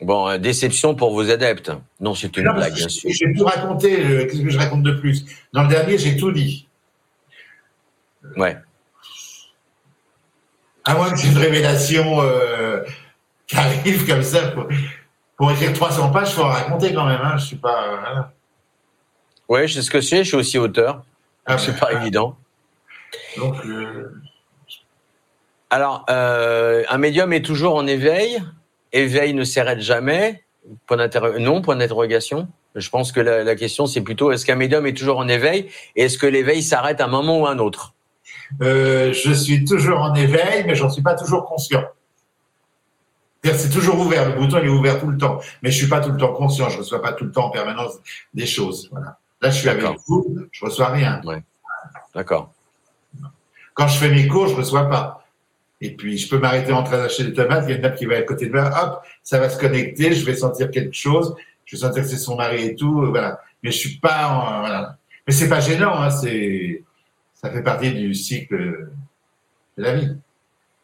Bon, 0.00 0.28
euh, 0.28 0.38
déception 0.38 0.94
pour 0.94 1.12
vos 1.12 1.28
adeptes. 1.28 1.72
Non, 1.98 2.14
c'est 2.14 2.36
une 2.36 2.44
Non, 2.44 2.54
blague, 2.54 2.74
bien 2.74 2.88
sûr. 2.88 3.10
J'ai 3.12 3.32
tout 3.36 3.44
raconté. 3.44 3.96
Qu'est-ce 3.96 4.42
que 4.42 4.50
je 4.50 4.58
raconte 4.58 4.84
de 4.84 4.92
plus? 4.92 5.24
Dans 5.52 5.64
le 5.64 5.68
dernier, 5.68 5.98
j'ai 5.98 6.16
tout 6.16 6.30
dit. 6.30 6.68
Ouais. 8.36 8.56
À 10.84 10.94
moins 10.94 11.10
que 11.10 11.16
j'ai 11.16 11.28
une 11.28 11.38
révélation 11.38 12.20
euh, 12.22 12.82
qui 13.46 13.56
arrive 13.56 14.06
comme 14.06 14.22
ça. 14.22 14.48
Pour, 14.48 14.66
pour 15.36 15.50
écrire 15.52 15.72
300 15.72 16.10
pages, 16.10 16.30
il 16.30 16.34
faut 16.34 16.42
en 16.42 16.48
raconter 16.48 16.92
quand 16.92 17.06
même. 17.06 17.20
Hein. 17.22 17.36
Je 17.38 17.44
suis 17.46 17.56
pas. 17.56 17.96
voilà. 18.00 18.32
Ouais, 19.48 19.68
je 19.68 19.74
sais 19.74 19.82
ce 19.82 19.90
que 19.90 20.00
c'est. 20.00 20.18
Je 20.18 20.28
suis 20.28 20.36
aussi 20.36 20.58
auteur. 20.58 21.02
Ah, 21.46 21.58
c'est 21.58 21.72
ben, 21.72 21.78
pas 21.78 21.92
évident. 21.92 22.36
Donc, 23.36 23.54
euh, 23.66 24.12
Alors, 25.70 26.04
euh, 26.10 26.84
un 26.88 26.98
médium 26.98 27.32
est 27.32 27.44
toujours 27.44 27.74
en 27.76 27.86
éveil. 27.86 28.42
Éveil 28.92 29.34
ne 29.34 29.44
s'arrête 29.44 29.80
jamais. 29.80 30.44
Point 30.86 31.08
non, 31.38 31.60
point 31.60 31.76
d'interrogation. 31.76 32.48
Je 32.74 32.88
pense 32.88 33.12
que 33.12 33.20
la, 33.20 33.42
la 33.44 33.56
question, 33.56 33.86
c'est 33.86 34.00
plutôt 34.00 34.32
est-ce 34.32 34.46
qu'un 34.46 34.54
médium 34.54 34.86
est 34.86 34.96
toujours 34.96 35.18
en 35.18 35.28
éveil? 35.28 35.68
Et 35.96 36.04
est-ce 36.04 36.18
que 36.18 36.26
l'éveil 36.26 36.62
s'arrête 36.62 37.00
à 37.00 37.04
un 37.04 37.08
moment 37.08 37.40
ou 37.40 37.46
à 37.46 37.50
un 37.50 37.58
autre? 37.58 37.94
Euh, 38.60 39.12
je 39.12 39.32
suis 39.32 39.64
toujours 39.64 40.00
en 40.00 40.14
éveil, 40.14 40.64
mais 40.66 40.74
j'en 40.74 40.90
suis 40.90 41.02
pas 41.02 41.14
toujours 41.14 41.44
conscient. 41.44 41.84
C'est 43.44 43.70
toujours 43.70 43.98
ouvert, 43.98 44.28
le 44.28 44.36
bouton 44.36 44.58
il 44.62 44.66
est 44.66 44.70
ouvert 44.70 45.00
tout 45.00 45.08
le 45.08 45.18
temps, 45.18 45.40
mais 45.62 45.70
je 45.72 45.76
suis 45.76 45.88
pas 45.88 46.00
tout 46.00 46.12
le 46.12 46.16
temps 46.16 46.32
conscient, 46.32 46.68
je 46.68 46.78
reçois 46.78 47.02
pas 47.02 47.12
tout 47.12 47.24
le 47.24 47.32
temps 47.32 47.46
en 47.46 47.50
permanence 47.50 47.94
des 48.32 48.46
choses. 48.46 48.88
Voilà. 48.92 49.18
Là, 49.40 49.50
je 49.50 49.58
suis 49.58 49.68
avec 49.68 49.84
vous, 50.06 50.36
je 50.52 50.64
reçois 50.64 50.88
rien. 50.88 51.20
D'accord. 52.14 52.52
Quand 53.74 53.88
je 53.88 53.98
fais 53.98 54.10
mes 54.10 54.28
cours, 54.28 54.46
je 54.46 54.54
reçois 54.54 54.88
pas. 54.88 55.26
Et 55.80 55.96
puis, 55.96 56.16
je 56.16 56.28
peux 56.28 56.38
m'arrêter 56.38 56.72
en 56.72 56.84
train 56.84 56.98
d'acheter 56.98 57.24
des 57.24 57.32
tomates, 57.32 57.64
il 57.66 57.70
y 57.70 57.72
a 57.72 57.76
une 57.76 57.82
dame 57.82 57.96
qui 57.96 58.06
va 58.06 58.16
à 58.16 58.22
côté 58.22 58.46
de 58.46 58.52
moi, 58.52 58.70
hop, 58.80 59.02
ça 59.24 59.40
va 59.40 59.50
se 59.50 59.58
connecter, 59.58 60.12
je 60.12 60.24
vais 60.24 60.36
sentir 60.36 60.70
quelque 60.70 60.94
chose, 60.94 61.34
je 61.64 61.74
vais 61.74 61.80
sentir 61.80 62.04
que 62.04 62.08
c'est 62.08 62.18
son 62.18 62.36
mari 62.36 62.66
et 62.66 62.76
tout, 62.76 63.06
voilà. 63.06 63.40
Mais 63.64 63.72
je 63.72 63.78
suis 63.78 63.98
pas 63.98 64.28
en, 64.28 64.60
voilà. 64.60 64.96
Mais 65.26 65.32
c'est 65.32 65.48
pas 65.48 65.58
gênant, 65.58 66.00
hein, 66.00 66.10
c'est, 66.10 66.84
Ça 67.42 67.50
fait 67.50 67.62
partie 67.62 67.92
du 67.92 68.14
cycle 68.14 68.90
de 69.76 69.82
la 69.82 69.94
vie. 69.94 70.16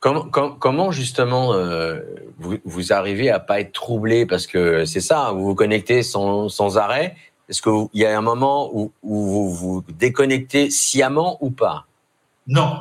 Comment, 0.00 0.28
comment 0.28 0.92
justement 0.92 1.54
euh, 1.54 2.00
vous, 2.38 2.58
vous, 2.64 2.92
arrivez 2.92 3.30
à 3.30 3.40
pas 3.40 3.60
être 3.60 3.72
troublé? 3.72 4.26
Parce 4.26 4.46
que 4.46 4.84
c'est 4.84 5.00
ça, 5.00 5.32
vous 5.32 5.44
vous 5.44 5.54
connectez 5.54 6.02
sans, 6.02 6.48
sans 6.48 6.78
arrêt. 6.78 7.16
Est-ce 7.48 7.62
qu'il 7.62 8.00
y 8.00 8.04
a 8.04 8.16
un 8.16 8.20
moment 8.20 8.70
où, 8.72 8.92
où, 9.02 9.26
vous 9.26 9.50
vous 9.50 9.84
déconnectez 9.88 10.70
sciemment 10.70 11.38
ou 11.40 11.50
pas? 11.50 11.86
Non, 12.46 12.78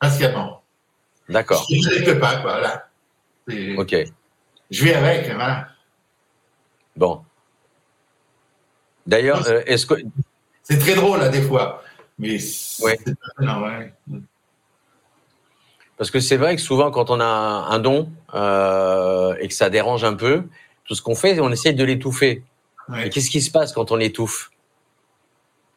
pas 0.00 0.10
sciemment. 0.10 0.62
D'accord. 1.28 1.64
Je 1.68 1.76
ne 1.76 1.82
déconnecte 1.82 2.20
pas, 2.20 2.36
quoi, 2.36 2.58
voilà. 2.58 2.88
Ok. 3.78 3.94
Je 4.70 4.84
vais 4.84 4.94
avec, 4.94 5.26
voilà. 5.26 5.68
Bon. 6.96 7.22
D'ailleurs, 9.06 9.46
euh, 9.46 9.62
est-ce 9.66 9.86
que 9.86 9.94
c'est 10.62 10.78
très 10.78 10.94
drôle 10.94 11.20
là 11.20 11.28
des 11.28 11.42
fois, 11.42 11.82
mais 12.18 12.38
ouais. 12.80 12.98
Parce 15.98 16.10
que 16.10 16.20
c'est 16.20 16.36
vrai 16.36 16.56
que 16.56 16.62
souvent, 16.62 16.90
quand 16.90 17.10
on 17.10 17.20
a 17.20 17.24
un 17.24 17.78
don 17.78 18.10
euh, 18.34 19.34
et 19.40 19.48
que 19.48 19.54
ça 19.54 19.70
dérange 19.70 20.04
un 20.04 20.14
peu, 20.14 20.44
tout 20.84 20.94
ce 20.94 21.02
qu'on 21.02 21.14
fait, 21.14 21.40
on 21.40 21.50
essaye 21.50 21.74
de 21.74 21.84
l'étouffer. 21.84 22.42
Ouais. 22.88 23.08
Qu'est-ce 23.08 23.30
qui 23.30 23.40
se 23.40 23.50
passe 23.50 23.72
quand 23.72 23.90
on 23.90 23.96
l'étouffe? 23.96 24.50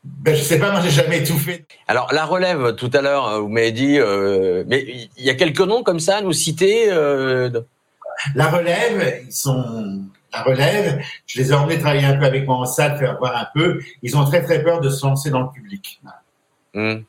Ben, 0.04 0.36
Je 0.36 0.42
sais 0.42 0.60
pas, 0.60 0.72
moi 0.72 0.82
j'ai 0.82 0.92
jamais 0.92 1.20
étouffé. 1.20 1.66
Alors, 1.88 2.14
la 2.14 2.26
relève, 2.26 2.76
tout 2.76 2.90
à 2.94 3.02
l'heure, 3.02 3.42
vous 3.42 3.50
m'avez 3.50 3.72
dit, 3.72 3.98
euh, 3.98 4.64
mais 4.68 5.10
il 5.18 5.24
y 5.24 5.30
a 5.30 5.36
quelques 5.36 5.62
noms 5.62 5.84
comme 5.84 6.00
ça 6.00 6.18
à 6.18 6.22
nous 6.22 6.34
citer 6.34 6.92
euh... 6.92 7.50
La 8.36 8.50
relève, 8.50 9.24
ils 9.26 9.32
sont. 9.34 10.04
La 10.32 10.44
relève, 10.44 11.02
je 11.26 11.40
les 11.40 11.52
ai 11.52 11.54
emmenés 11.54 11.80
travailler 11.80 12.06
un 12.06 12.18
peu 12.18 12.26
avec 12.26 12.46
moi 12.46 12.58
en 12.58 12.66
salle, 12.66 12.98
faire 13.00 13.18
voir 13.18 13.36
un 13.36 13.48
peu. 13.54 13.80
Ils 14.04 14.16
ont 14.16 14.26
très 14.26 14.44
très 14.44 14.62
peur 14.62 14.80
de 14.82 14.90
se 14.90 15.06
lancer 15.06 15.30
dans 15.32 15.42
le 15.42 15.50
public. 15.50 16.02
Mmh. 16.74 17.04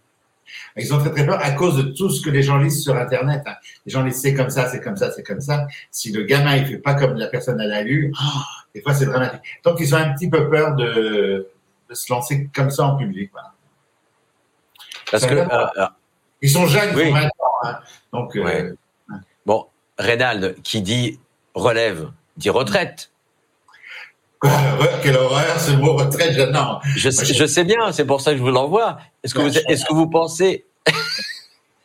Ils 0.76 0.94
ont 0.94 0.98
très 0.98 1.10
très 1.10 1.26
peur 1.26 1.38
à 1.40 1.52
cause 1.52 1.76
de 1.76 1.82
tout 1.82 2.10
ce 2.10 2.22
que 2.22 2.30
les 2.30 2.42
gens 2.42 2.58
lisent 2.58 2.82
sur 2.82 2.96
Internet. 2.96 3.42
Hein. 3.46 3.54
Les 3.86 3.92
gens 3.92 4.02
lisent 4.02 4.20
c'est 4.20 4.34
comme 4.34 4.50
ça, 4.50 4.68
c'est 4.68 4.80
comme 4.80 4.96
ça, 4.96 5.10
c'est 5.12 5.22
comme 5.22 5.40
ça. 5.40 5.66
Si 5.90 6.12
le 6.12 6.24
gamin 6.24 6.56
il 6.56 6.66
fait 6.66 6.78
pas 6.78 6.94
comme 6.94 7.14
la 7.14 7.28
personne 7.28 7.60
a 7.60 7.82
lu, 7.82 8.12
oh, 8.20 8.40
des 8.74 8.82
fois 8.82 8.94
c'est 8.94 9.06
dramatique. 9.06 9.40
Donc 9.64 9.78
ils 9.80 9.94
ont 9.94 9.98
un 9.98 10.12
petit 10.12 10.28
peu 10.28 10.48
peur 10.50 10.74
de, 10.74 11.48
de 11.88 11.94
se 11.94 12.12
lancer 12.12 12.48
comme 12.54 12.70
ça 12.70 12.84
en 12.84 12.96
public. 12.96 13.30
Voilà. 13.32 13.52
Parce 15.10 15.26
que 15.26 15.34
euh, 15.34 15.86
ils 16.42 16.50
sont 16.50 16.66
jeunes, 16.66 16.94
oui. 16.96 17.04
ils 17.06 17.10
ont 17.10 17.14
20 17.14 17.24
ans. 17.24 17.30
Hein. 17.64 17.78
Donc 18.12 18.36
euh, 18.36 18.74
bon, 19.46 19.66
Reynald 19.98 20.56
qui 20.62 20.82
dit 20.82 21.20
relève 21.54 22.10
dit 22.36 22.50
retraite. 22.50 23.09
Quelle 25.02 25.16
horreur, 25.16 25.60
ce 25.60 25.72
mot 25.72 25.94
retraite, 25.96 26.32
je, 26.32 26.42
non. 26.42 26.78
Je, 26.96 27.10
sais, 27.10 27.26
je 27.26 27.44
sais 27.44 27.64
bien, 27.64 27.92
c'est 27.92 28.04
pour 28.06 28.20
ça 28.20 28.32
que 28.32 28.38
je 28.38 28.42
vous 28.42 28.50
l'envoie. 28.50 28.98
Est-ce 29.22 29.34
que, 29.34 29.40
vous, 29.40 29.58
est-ce 29.58 29.84
que 29.84 29.92
vous 29.94 30.08
pensez. 30.08 30.64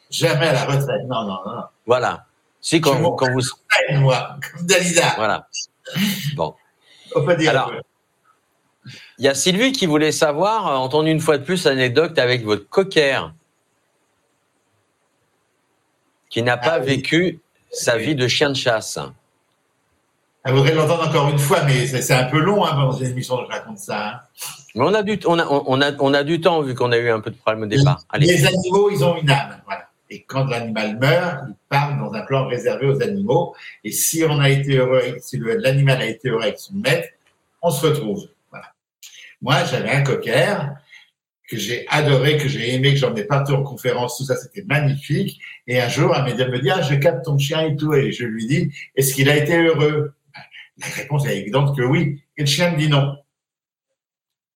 Jamais 0.10 0.47
à 0.47 0.53
la 0.53 0.66
retraite, 0.66 1.01
non, 1.08 1.24
non, 1.24 1.39
non. 1.45 1.64
Voilà. 1.86 2.26
Si, 2.62 2.80
quand, 2.80 2.95
vous, 2.95 3.12
quand 3.12 3.32
vous. 3.32 3.41
Moi, 3.99 4.38
comme 4.41 4.66
Dalida. 4.66 5.14
Voilà. 5.18 5.47
Bon. 6.36 6.56
On 7.16 7.26
peut 7.26 7.36
dire. 7.36 7.51
Alors, 7.51 7.74
il 9.18 9.26
y 9.26 9.28
a 9.28 9.36
Sylvie 9.36 9.72
qui 9.72 9.86
voulait 9.86 10.12
savoir, 10.12 10.80
entendre 10.80 11.08
une 11.08 11.20
fois 11.20 11.38
de 11.38 11.43
plus 11.43 11.66
l'anecdote 11.66 12.18
avec 12.20 12.43
votre 12.43 12.68
cocker, 12.70 13.34
qui 16.30 16.41
n'a 16.43 16.58
pas 16.58 16.76
Ah 16.76 16.80
oui. 16.80 16.88
vécu 16.88 17.39
sa 17.72 17.97
vie 17.97 18.16
de 18.16 18.28
chien 18.28 18.49
de 18.49 18.56
chasse. 18.56 18.99
Elle 20.45 20.53
voudrait 20.53 20.75
l'entendre 20.75 21.07
encore 21.07 21.29
une 21.29 21.39
fois, 21.39 21.63
mais 21.63 21.87
c'est, 21.87 22.13
un 22.13 22.25
peu 22.25 22.37
long 22.39 22.63
hein, 22.63 22.75
dans 22.75 22.91
une 22.91 23.07
émission 23.07 23.41
de 23.41 23.47
je 23.47 23.51
raconte 23.51 23.79
ça. 23.79 24.09
Hein. 24.09 24.19
Mais 24.75 24.83
on 24.83 24.93
a 24.93 25.01
du, 25.01 25.19
on 25.25 25.39
a, 25.39 25.47
on 25.47 25.81
a, 25.81 25.91
on 25.99 26.13
a 26.13 26.23
du 26.23 26.39
temps 26.39 26.61
vu 26.61 26.75
qu'on 26.75 26.91
a 26.91 26.97
eu 26.97 27.09
un 27.09 27.19
peu 27.19 27.31
de 27.31 27.35
problème 27.35 27.63
au 27.63 27.65
départ. 27.65 28.03
Allez. 28.09 28.27
Les 28.27 28.45
animaux, 28.45 28.91
ils 28.91 29.03
ont 29.03 29.17
une 29.17 29.31
âme, 29.31 29.59
voilà. 29.65 29.89
Et 30.11 30.21
quand 30.21 30.45
l'animal 30.45 30.99
meurt, 30.99 31.45
il 31.47 31.55
part 31.67 31.97
dans 31.97 32.13
un 32.13 32.21
plan 32.21 32.47
réservé 32.47 32.85
aux 32.87 33.01
animaux. 33.01 33.55
Et 33.83 33.91
si 33.91 34.23
on 34.23 34.39
a 34.39 34.51
été 34.51 34.77
heureux, 34.77 35.17
si 35.19 35.39
l'animal 35.39 35.99
a 35.99 36.05
été 36.05 36.29
heureux 36.29 36.43
avec 36.43 36.59
son 36.59 36.75
maître, 36.75 37.07
on 37.63 37.71
se 37.71 37.87
retrouve. 37.87 38.27
Voilà. 38.51 38.67
Moi, 39.41 39.63
j'avais 39.63 39.89
un 39.89 40.03
cocker 40.03 40.75
que 41.49 41.57
j'ai 41.57 41.87
adoré, 41.89 42.37
que 42.37 42.47
j'ai 42.47 42.75
aimé, 42.75 42.91
que 42.91 42.99
j'en 42.99 43.15
ai 43.15 43.23
partout 43.23 43.53
en 43.53 43.63
conférence, 43.63 44.17
tout 44.17 44.25
ça, 44.25 44.35
c'était 44.35 44.63
magnifique. 44.63 45.39
Et 45.65 45.81
un 45.81 45.89
jour, 45.89 46.15
un 46.15 46.23
médium 46.23 46.51
me 46.51 46.59
dit, 46.59 46.69
ah, 46.69 46.83
je 46.83 46.93
capte 46.93 47.25
ton 47.25 47.39
chien 47.39 47.61
et 47.61 47.75
tout. 47.75 47.95
Et 47.95 48.11
je 48.11 48.25
lui 48.25 48.45
dis, 48.45 48.71
est-ce 48.95 49.15
qu'il 49.15 49.27
a 49.27 49.37
été 49.37 49.57
heureux? 49.57 50.13
La 50.78 50.88
réponse 50.88 51.26
est 51.26 51.38
évidente 51.38 51.76
que 51.76 51.82
oui. 51.82 52.23
Et 52.38 52.41
le 52.41 52.47
chien 52.47 52.71
me 52.71 52.78
dit 52.78 52.89
non. 52.89 53.15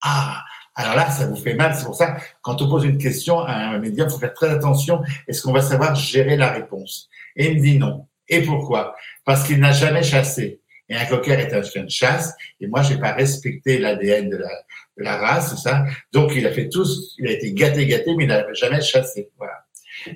Ah, 0.02 0.44
alors 0.76 0.96
là, 0.96 1.10
ça 1.12 1.28
vous 1.28 1.36
fait 1.36 1.56
mal. 1.56 1.76
C'est 1.76 1.86
pour 1.86 1.96
ça, 1.96 2.18
quand 2.42 2.62
on 2.62 2.70
pose 2.70 2.86
une 2.86 2.98
question 2.98 3.40
à 3.42 3.54
un 3.54 3.80
médium, 3.80 4.08
il 4.08 4.12
faut 4.12 4.20
faire 4.20 4.34
très 4.34 4.50
attention. 4.50 5.02
Est-ce 5.28 5.42
qu'on 5.42 5.52
va 5.52 5.62
savoir 5.62 5.96
gérer 5.96 6.38
la 6.38 6.52
réponse? 6.52 7.10
Et 7.36 7.52
il 7.52 7.58
me 7.58 7.62
dit 7.62 7.78
non. 7.78 8.08
Et 8.28 8.42
pourquoi? 8.44 8.96
Parce 9.26 9.46
qu'il 9.46 9.60
n'a 9.60 9.72
jamais 9.72 10.04
chassé. 10.04 10.62
Et 10.88 10.96
un 10.96 11.06
cocker 11.06 11.40
est 11.40 11.54
un 11.54 11.64
chien 11.64 11.84
de 11.84 11.90
chasse. 11.90 12.34
Et 12.60 12.68
moi, 12.68 12.82
j'ai 12.82 12.98
pas 12.98 13.12
respecté 13.12 13.78
l'ADN 13.78 14.30
de 14.30 14.38
la, 14.38 14.50
de 14.98 15.04
la 15.04 15.18
race, 15.18 15.52
tout 15.52 15.58
ça. 15.58 15.86
Donc, 16.12 16.32
il 16.36 16.46
a 16.48 16.52
fait 16.52 16.70
tout. 16.70 16.88
Il 17.18 17.28
a 17.28 17.32
été 17.32 17.54
gâté, 17.54 17.86
gâté, 17.86 18.16
mais 18.16 18.24
il 18.24 18.28
n'a 18.28 18.52
jamais 18.54 18.82
chassé. 18.82 19.30
Voilà. 19.38 19.66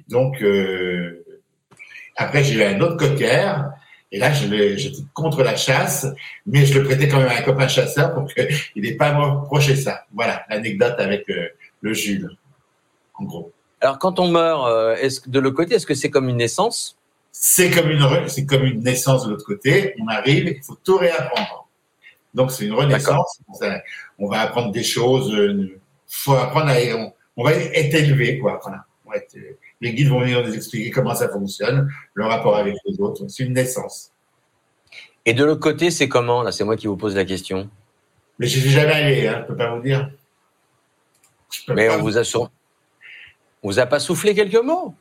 Donc, 0.07 0.41
euh, 0.41 1.23
après, 2.15 2.43
j'ai 2.43 2.55
eu 2.55 2.63
un 2.63 2.79
autre 2.81 2.97
cocker. 2.97 3.69
Et 4.13 4.19
là, 4.19 4.31
je 4.31 4.45
j'étais 4.77 5.01
contre 5.15 5.41
la 5.41 5.55
chasse, 5.55 6.05
mais 6.45 6.67
je 6.67 6.77
le 6.77 6.85
prêtais 6.85 7.07
quand 7.07 7.17
même 7.17 7.29
à 7.29 7.37
un 7.39 7.41
copain 7.41 7.67
chasseur 7.67 8.13
pour 8.13 8.31
qu'il 8.31 8.47
n'ait 8.83 8.93
pas 8.93 9.07
à 9.07 9.13
me 9.17 9.23
reprocher 9.39 9.75
ça. 9.75 10.05
Voilà, 10.13 10.45
l'anecdote 10.51 10.93
avec 10.99 11.27
euh, 11.31 11.47
le 11.81 11.93
Jules, 11.95 12.29
en 13.15 13.23
gros. 13.23 13.51
Alors, 13.81 13.97
quand 13.97 14.19
on 14.19 14.27
meurt, 14.27 14.67
euh, 14.67 14.95
est-ce 14.97 15.19
que 15.19 15.31
de 15.31 15.39
l'autre 15.39 15.55
côté, 15.55 15.73
est-ce 15.75 15.87
que 15.87 15.95
c'est 15.95 16.11
comme 16.11 16.29
une 16.29 16.37
naissance? 16.37 16.95
C'est 17.31 17.71
comme 17.71 17.89
une 17.89 18.05
c'est 18.27 18.45
comme 18.45 18.63
une 18.63 18.83
naissance 18.83 19.25
de 19.25 19.31
l'autre 19.31 19.45
côté. 19.45 19.95
On 19.99 20.07
arrive, 20.07 20.47
il 20.47 20.63
faut 20.63 20.77
tout 20.83 20.97
réapprendre. 20.97 21.67
Donc 22.35 22.51
c'est 22.51 22.65
une 22.65 22.73
renaissance. 22.73 23.39
On 24.19 24.27
va 24.29 24.41
apprendre 24.41 24.71
des 24.71 24.83
choses. 24.83 25.31
Il 25.35 25.77
faut 26.07 26.35
apprendre 26.35 26.69
à 26.69 26.75
on, 26.95 27.11
on 27.35 27.43
va 27.43 27.53
être 27.53 27.95
élevé, 27.95 28.37
quoi. 28.37 28.59
Voilà. 28.61 28.85
On 29.07 29.09
va 29.09 29.17
être- 29.17 29.35
les 29.83 29.93
guides 29.93 30.07
vont 30.07 30.21
venir 30.21 30.41
nous 30.41 30.55
expliquer 30.55 30.89
comment 30.91 31.13
ça 31.13 31.27
fonctionne, 31.27 31.91
le 32.13 32.25
rapport 32.25 32.55
avec 32.57 32.75
les 32.85 32.99
autres. 33.01 33.27
C'est 33.27 33.43
une 33.43 33.53
naissance. 33.53 34.11
Et 35.25 35.33
de 35.33 35.43
l'autre 35.43 35.59
côté, 35.59 35.91
c'est 35.91 36.07
comment? 36.07 36.41
Là, 36.41 36.53
c'est 36.53 36.63
moi 36.63 36.77
qui 36.77 36.87
vous 36.87 36.95
pose 36.95 37.15
la 37.15 37.25
question. 37.25 37.69
Mais 38.39 38.47
je 38.47 38.59
suis 38.59 38.69
jamais 38.69 38.93
allé, 38.93 39.27
hein, 39.27 39.39
je 39.41 39.47
peux 39.47 39.57
pas 39.57 39.75
vous 39.75 39.81
dire. 39.81 40.09
Mais 41.67 41.89
on 41.89 42.01
vous 42.01 42.17
a 42.17 42.23
sur... 42.23 42.43
on 43.61 43.69
vous 43.69 43.79
a 43.79 43.85
pas 43.85 43.99
soufflé 43.99 44.33
quelques 44.33 44.55
mots? 44.55 44.95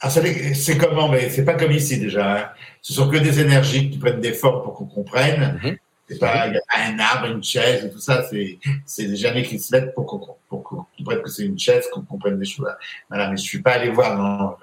Ah, 0.00 0.10
c'est 0.10 0.76
comment? 0.78 1.08
Mais 1.08 1.30
c'est 1.30 1.44
pas 1.44 1.54
comme 1.54 1.70
ici 1.70 2.00
déjà. 2.00 2.38
hein. 2.38 2.48
Ce 2.80 2.92
sont 2.92 3.08
que 3.08 3.18
des 3.18 3.38
énergies 3.38 3.88
qui 3.88 3.98
prennent 3.98 4.20
des 4.20 4.32
formes 4.32 4.64
pour 4.64 4.74
qu'on 4.74 4.86
comprenne. 4.86 5.60
Mhm. 5.62 5.76
C'est 6.08 6.18
pas, 6.18 6.46
il 6.48 6.54
y 6.54 6.56
a 6.56 6.60
pas 6.68 6.78
un 6.92 6.98
arbre, 6.98 7.26
une 7.28 7.42
chaise, 7.42 7.84
et 7.84 7.90
tout 7.90 7.98
ça. 8.00 8.24
C'est, 8.28 8.58
c'est 8.84 9.06
des 9.06 9.16
jamais 9.16 9.42
qui 9.44 9.58
se 9.58 9.74
mettent 9.74 9.94
pour 9.94 10.04
qu'on, 10.06 10.36
pour 10.48 10.62
qu'on 10.62 10.84
comprenne 10.98 11.22
que 11.22 11.30
c'est 11.30 11.44
une 11.44 11.58
chaise, 11.58 11.86
qu'on 11.92 12.02
comprenne 12.02 12.38
des 12.38 12.44
choses. 12.44 12.66
Voilà, 13.08 13.30
mais 13.30 13.36
je 13.36 13.42
suis 13.42 13.62
pas 13.62 13.72
allé 13.72 13.90
voir. 13.90 14.18
Non, 14.18 14.56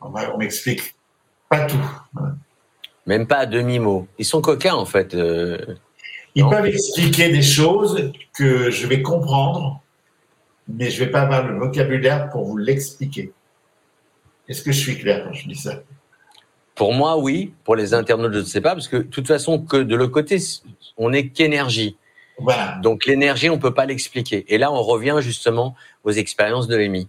on, 0.00 0.12
on 0.34 0.38
m'explique 0.38 0.94
pas 1.48 1.64
tout. 1.66 1.78
Voilà. 2.12 2.34
Même 3.06 3.26
pas 3.26 3.38
à 3.38 3.46
demi-mot. 3.46 4.08
Ils 4.18 4.24
sont 4.24 4.40
coquins, 4.42 4.74
en 4.74 4.84
fait. 4.84 5.14
euh. 5.14 5.58
Ils 6.34 6.42
Non. 6.42 6.50
peuvent 6.50 6.66
expliquer 6.66 7.30
des 7.30 7.40
choses 7.42 8.12
que 8.34 8.70
je 8.70 8.86
vais 8.86 9.00
comprendre, 9.00 9.80
mais 10.68 10.90
je 10.90 11.02
vais 11.02 11.10
pas 11.10 11.22
avoir 11.22 11.46
le 11.46 11.56
vocabulaire 11.58 12.28
pour 12.30 12.44
vous 12.44 12.58
l'expliquer. 12.58 13.32
Est-ce 14.48 14.62
que 14.62 14.70
je 14.72 14.78
suis 14.78 14.98
clair 14.98 15.24
quand 15.24 15.32
je 15.32 15.48
dis 15.48 15.54
ça? 15.54 15.80
Pour 16.76 16.94
moi, 16.94 17.16
oui. 17.18 17.52
Pour 17.64 17.74
les 17.74 17.94
internautes, 17.94 18.34
je 18.34 18.38
ne 18.38 18.44
sais 18.44 18.60
pas, 18.60 18.74
parce 18.74 18.86
que 18.86 18.98
de 18.98 19.02
toute 19.02 19.26
façon, 19.26 19.58
que 19.58 19.78
de 19.78 19.96
l'autre 19.96 20.12
côté, 20.12 20.38
on 20.96 21.10
n'est 21.10 21.28
qu'énergie. 21.28 21.96
Voilà. 22.38 22.78
Donc 22.82 23.06
l'énergie, 23.06 23.48
on 23.50 23.58
peut 23.58 23.74
pas 23.74 23.86
l'expliquer. 23.86 24.44
Et 24.48 24.58
là, 24.58 24.70
on 24.70 24.82
revient 24.82 25.16
justement 25.20 25.74
aux 26.04 26.12
expériences 26.12 26.68
de 26.68 26.76
Amy. 26.76 27.08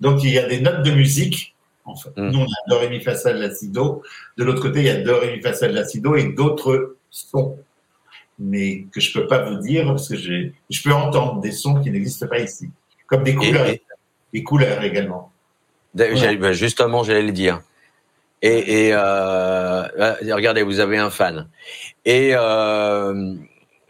Donc, 0.00 0.24
il 0.24 0.30
y 0.30 0.38
a 0.38 0.48
des 0.48 0.60
notes 0.60 0.82
de 0.82 0.90
musique. 0.90 1.54
En 1.84 1.94
fait. 1.94 2.08
Mm. 2.16 2.30
Nous, 2.30 2.38
on 2.40 2.44
a 2.44 2.68
do, 2.70 2.78
ré, 2.78 2.88
mi, 2.88 3.00
fa, 3.00 3.14
sol, 3.14 3.36
la, 3.36 3.54
si, 3.54 3.68
do. 3.68 4.02
De 4.38 4.44
l'autre 4.44 4.62
côté, 4.62 4.80
il 4.80 4.86
y 4.86 4.88
a 4.88 5.02
do, 5.02 5.18
ré, 5.18 5.36
mi, 5.36 5.42
fa, 5.42 5.52
sol, 5.52 5.72
la, 5.72 5.84
si, 5.86 6.00
do 6.00 6.16
et 6.16 6.32
d'autres 6.32 6.96
sons. 7.10 7.58
Mais 8.38 8.86
que 8.90 9.00
je 9.00 9.12
peux 9.12 9.26
pas 9.26 9.42
vous 9.42 9.56
dire 9.58 9.84
parce 9.86 10.08
que 10.08 10.16
je 10.16 10.82
peux 10.82 10.92
entendre 10.92 11.40
des 11.42 11.52
sons 11.52 11.80
qui 11.82 11.90
n'existent 11.90 12.26
pas 12.26 12.38
ici. 12.40 12.70
Comme 13.06 13.22
des 13.22 13.34
couleurs. 13.34 13.66
et- 13.68 13.82
Des 14.32 14.42
couleurs 14.42 14.82
également. 14.82 15.30
Ben, 15.94 16.52
Justement, 16.52 17.04
j'allais 17.04 17.22
le 17.22 17.30
dire. 17.32 17.60
Et, 18.46 18.88
et 18.88 18.90
euh, 18.92 19.84
euh, 19.98 20.14
regardez, 20.34 20.62
vous 20.62 20.78
avez 20.80 20.98
un 20.98 21.08
fan. 21.08 21.48
Et, 22.04 22.32
euh, 22.34 23.34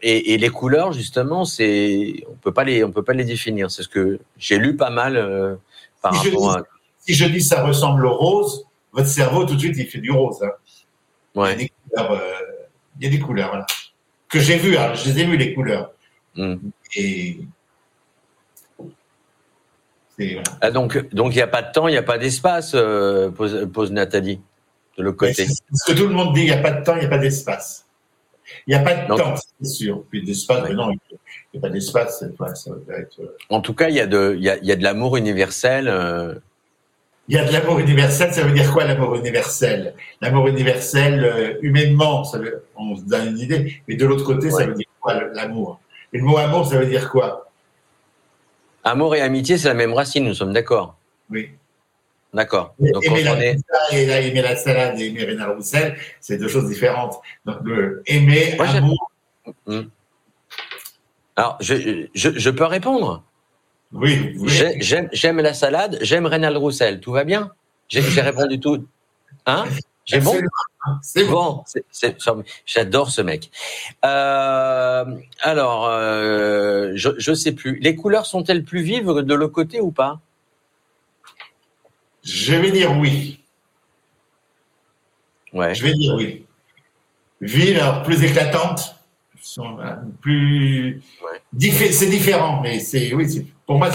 et, 0.01 0.33
et 0.33 0.37
les 0.37 0.49
couleurs, 0.49 0.93
justement, 0.93 1.43
c'est 1.43 2.23
on 2.29 2.35
peut 2.35 2.53
pas 2.53 2.63
les 2.63 2.83
on 2.85 2.91
peut 2.91 3.03
pas 3.03 3.11
les 3.13 3.25
définir. 3.25 3.69
C'est 3.69 3.83
ce 3.83 3.89
que 3.89 4.17
j'ai 4.37 4.57
lu 4.57 4.77
pas 4.77 4.89
mal 4.91 5.17
euh, 5.17 5.55
par 6.01 6.15
Si 6.15 6.29
je 6.29 6.35
rapport 6.35 6.51
à. 6.57 6.63
Si 6.99 7.13
je 7.13 7.25
dis 7.25 7.41
ça 7.41 7.63
ressemble 7.63 8.05
au 8.05 8.15
rose, 8.15 8.65
votre 8.93 9.09
cerveau, 9.09 9.45
tout 9.45 9.55
de 9.55 9.59
suite, 9.59 9.75
il 9.77 9.87
fait 9.87 9.99
du 9.99 10.11
rose. 10.11 10.41
hein. 10.41 10.51
Il 11.35 11.39
y 11.39 11.41
a 11.41 11.43
Ouais. 11.43 11.55
des 11.57 11.69
couleurs, 11.91 12.21
il 12.97 13.03
y 13.03 13.07
a 13.07 13.09
des 13.11 13.19
couleurs 13.19 13.49
voilà. 13.49 13.65
que 14.29 14.39
j'ai 14.39 14.57
vues. 14.57 14.77
hein. 14.77 14.93
Je 14.93 15.09
les 15.09 15.19
ai 15.19 15.25
vues, 15.25 15.35
les 15.37 15.53
couleurs. 15.53 15.91
Mm. 16.37 16.55
Et 16.95 17.39
Ah, 20.61 20.71
donc, 20.71 21.13
donc 21.13 21.33
il 21.33 21.37
n'y 21.37 21.41
a 21.41 21.47
pas 21.47 21.61
de 21.61 21.71
temps, 21.71 21.87
il 21.87 21.91
n'y 21.91 21.97
a 21.97 22.03
pas 22.03 22.17
d'espace, 22.17 22.71
euh, 22.73 23.29
pose, 23.29 23.67
pose, 23.73 23.91
Nathalie, 23.91 24.39
de 24.97 25.03
l'autre 25.03 25.17
côté. 25.17 25.45
Ce 25.45 25.91
que 25.91 25.97
tout 25.97 26.07
le 26.07 26.13
monde 26.13 26.33
dit, 26.33 26.41
il 26.41 26.45
n'y 26.45 26.51
a 26.51 26.57
pas 26.57 26.71
de 26.71 26.83
temps, 26.83 26.95
il 26.95 26.99
n'y 26.99 27.05
a 27.05 27.09
pas 27.09 27.17
d'espace. 27.17 27.85
Il 28.67 28.75
n'y 28.75 28.79
a 28.79 28.83
pas 28.83 28.93
de 28.93 29.07
temps, 29.07 29.35
c'est 29.35 29.67
sûr. 29.67 30.03
Puis 30.09 30.23
d'espace, 30.23 30.63
mais 30.69 30.75
non, 30.75 30.91
il 30.91 30.99
n'y 31.53 31.59
a 31.59 31.61
pas 31.61 31.69
d'espace. 31.69 32.23
Être... 32.23 33.21
Euh, 33.21 33.35
en 33.49 33.59
tout 33.59 33.73
cas, 33.73 33.89
il 33.89 33.95
y 33.95 33.99
a 33.99 34.07
de, 34.07 34.35
y 34.39 34.49
a, 34.49 34.57
y 34.63 34.71
a 34.71 34.75
de 34.75 34.83
l'amour 34.83 35.17
universel. 35.17 35.87
Euh... 35.87 36.35
Il 37.27 37.35
y 37.35 37.39
a 37.39 37.45
de 37.45 37.51
l'amour 37.51 37.79
universel, 37.79 38.31
ça 38.33 38.43
veut 38.43 38.53
dire 38.53 38.71
quoi 38.71 38.83
l'amour 38.85 39.15
universel? 39.15 39.95
L'amour 40.21 40.47
universel, 40.47 41.23
euh, 41.23 41.55
humainement, 41.61 42.23
ça 42.23 42.37
veut, 42.37 42.63
on 42.75 42.95
se 42.95 43.01
donne 43.01 43.29
une 43.29 43.39
idée, 43.39 43.81
mais 43.87 43.95
de 43.95 44.05
l'autre 44.05 44.23
côté, 44.23 44.51
ça 44.51 44.65
veut 44.67 44.75
dire 44.75 44.87
quoi 45.01 45.15
l'amour? 45.33 45.79
Et 46.13 46.19
le 46.19 46.23
mot 46.23 46.37
amour, 46.37 46.67
ça 46.67 46.77
veut 46.77 46.85
dire 46.85 47.09
quoi? 47.09 47.49
Amour 48.85 49.15
et 49.15 49.21
amitié, 49.21 49.57
c'est 49.57 49.67
la 49.67 49.73
même 49.73 49.93
racine, 49.93 50.23
nous 50.25 50.35
sommes 50.35 50.53
d'accord 50.53 50.95
Oui. 51.31 51.49
D'accord. 52.33 52.75
Donc, 52.79 53.03
aimer, 53.03 53.23
la 53.23 53.43
est... 53.43 54.27
aimer 54.27 54.41
la 54.41 54.55
salade 54.55 54.99
et 54.99 55.07
aimer 55.07 55.23
Rénal 55.23 55.51
Roussel, 55.51 55.97
c'est 56.19 56.37
deux 56.37 56.47
choses 56.47 56.67
différentes. 56.67 57.19
Donc, 57.45 57.57
le 57.63 58.03
aimer, 58.05 58.59
amour. 58.59 59.11
Hmm. 59.65 59.83
Alors, 61.35 61.57
je, 61.61 62.07
je, 62.13 62.29
je, 62.37 62.49
peux 62.49 62.65
répondre? 62.65 63.23
Oui. 63.91 64.35
oui. 64.37 64.79
J'aime 64.79 65.39
la 65.39 65.53
salade, 65.53 65.97
j'aime 66.01 66.25
Rénal 66.27 66.55
Roussel. 66.57 66.99
Tout 66.99 67.11
va 67.11 67.23
bien? 67.23 67.51
J'ai 67.87 68.01
répondu 68.01 68.59
tout. 68.59 68.85
Hein? 69.45 69.65
J'ai 70.05 70.19
bon? 70.19 70.35
C'est 71.01 71.25
bon. 71.25 71.63
J'adore 72.65 73.09
ce 73.09 73.21
mec. 73.21 73.51
Euh, 74.03 75.05
alors, 75.41 75.87
euh, 75.87 76.91
je 76.95 77.31
ne 77.31 77.35
sais 77.35 77.51
plus. 77.51 77.79
Les 77.79 77.95
couleurs 77.95 78.25
sont-elles 78.25 78.63
plus 78.63 78.81
vives 78.81 79.07
de 79.07 79.33
l'autre 79.33 79.53
côté 79.53 79.81
ou 79.81 79.91
pas? 79.91 80.19
Je 82.23 82.55
vais 82.55 82.71
dire 82.71 82.97
oui. 82.97 83.39
Ouais. 85.53 85.73
Je 85.75 85.83
vais 85.83 85.93
dire 85.93 86.15
oui. 86.15 86.45
Vives, 87.41 87.77
alors 87.77 88.03
plus 88.03 88.23
éclatantes, 88.23 88.95
plus. 90.21 91.01
C'est 91.59 92.09
différent, 92.09 92.61
mais 92.61 92.79
c'est 92.79 93.13
oui. 93.13 93.51
Pour 93.65 93.77
moi, 93.77 93.89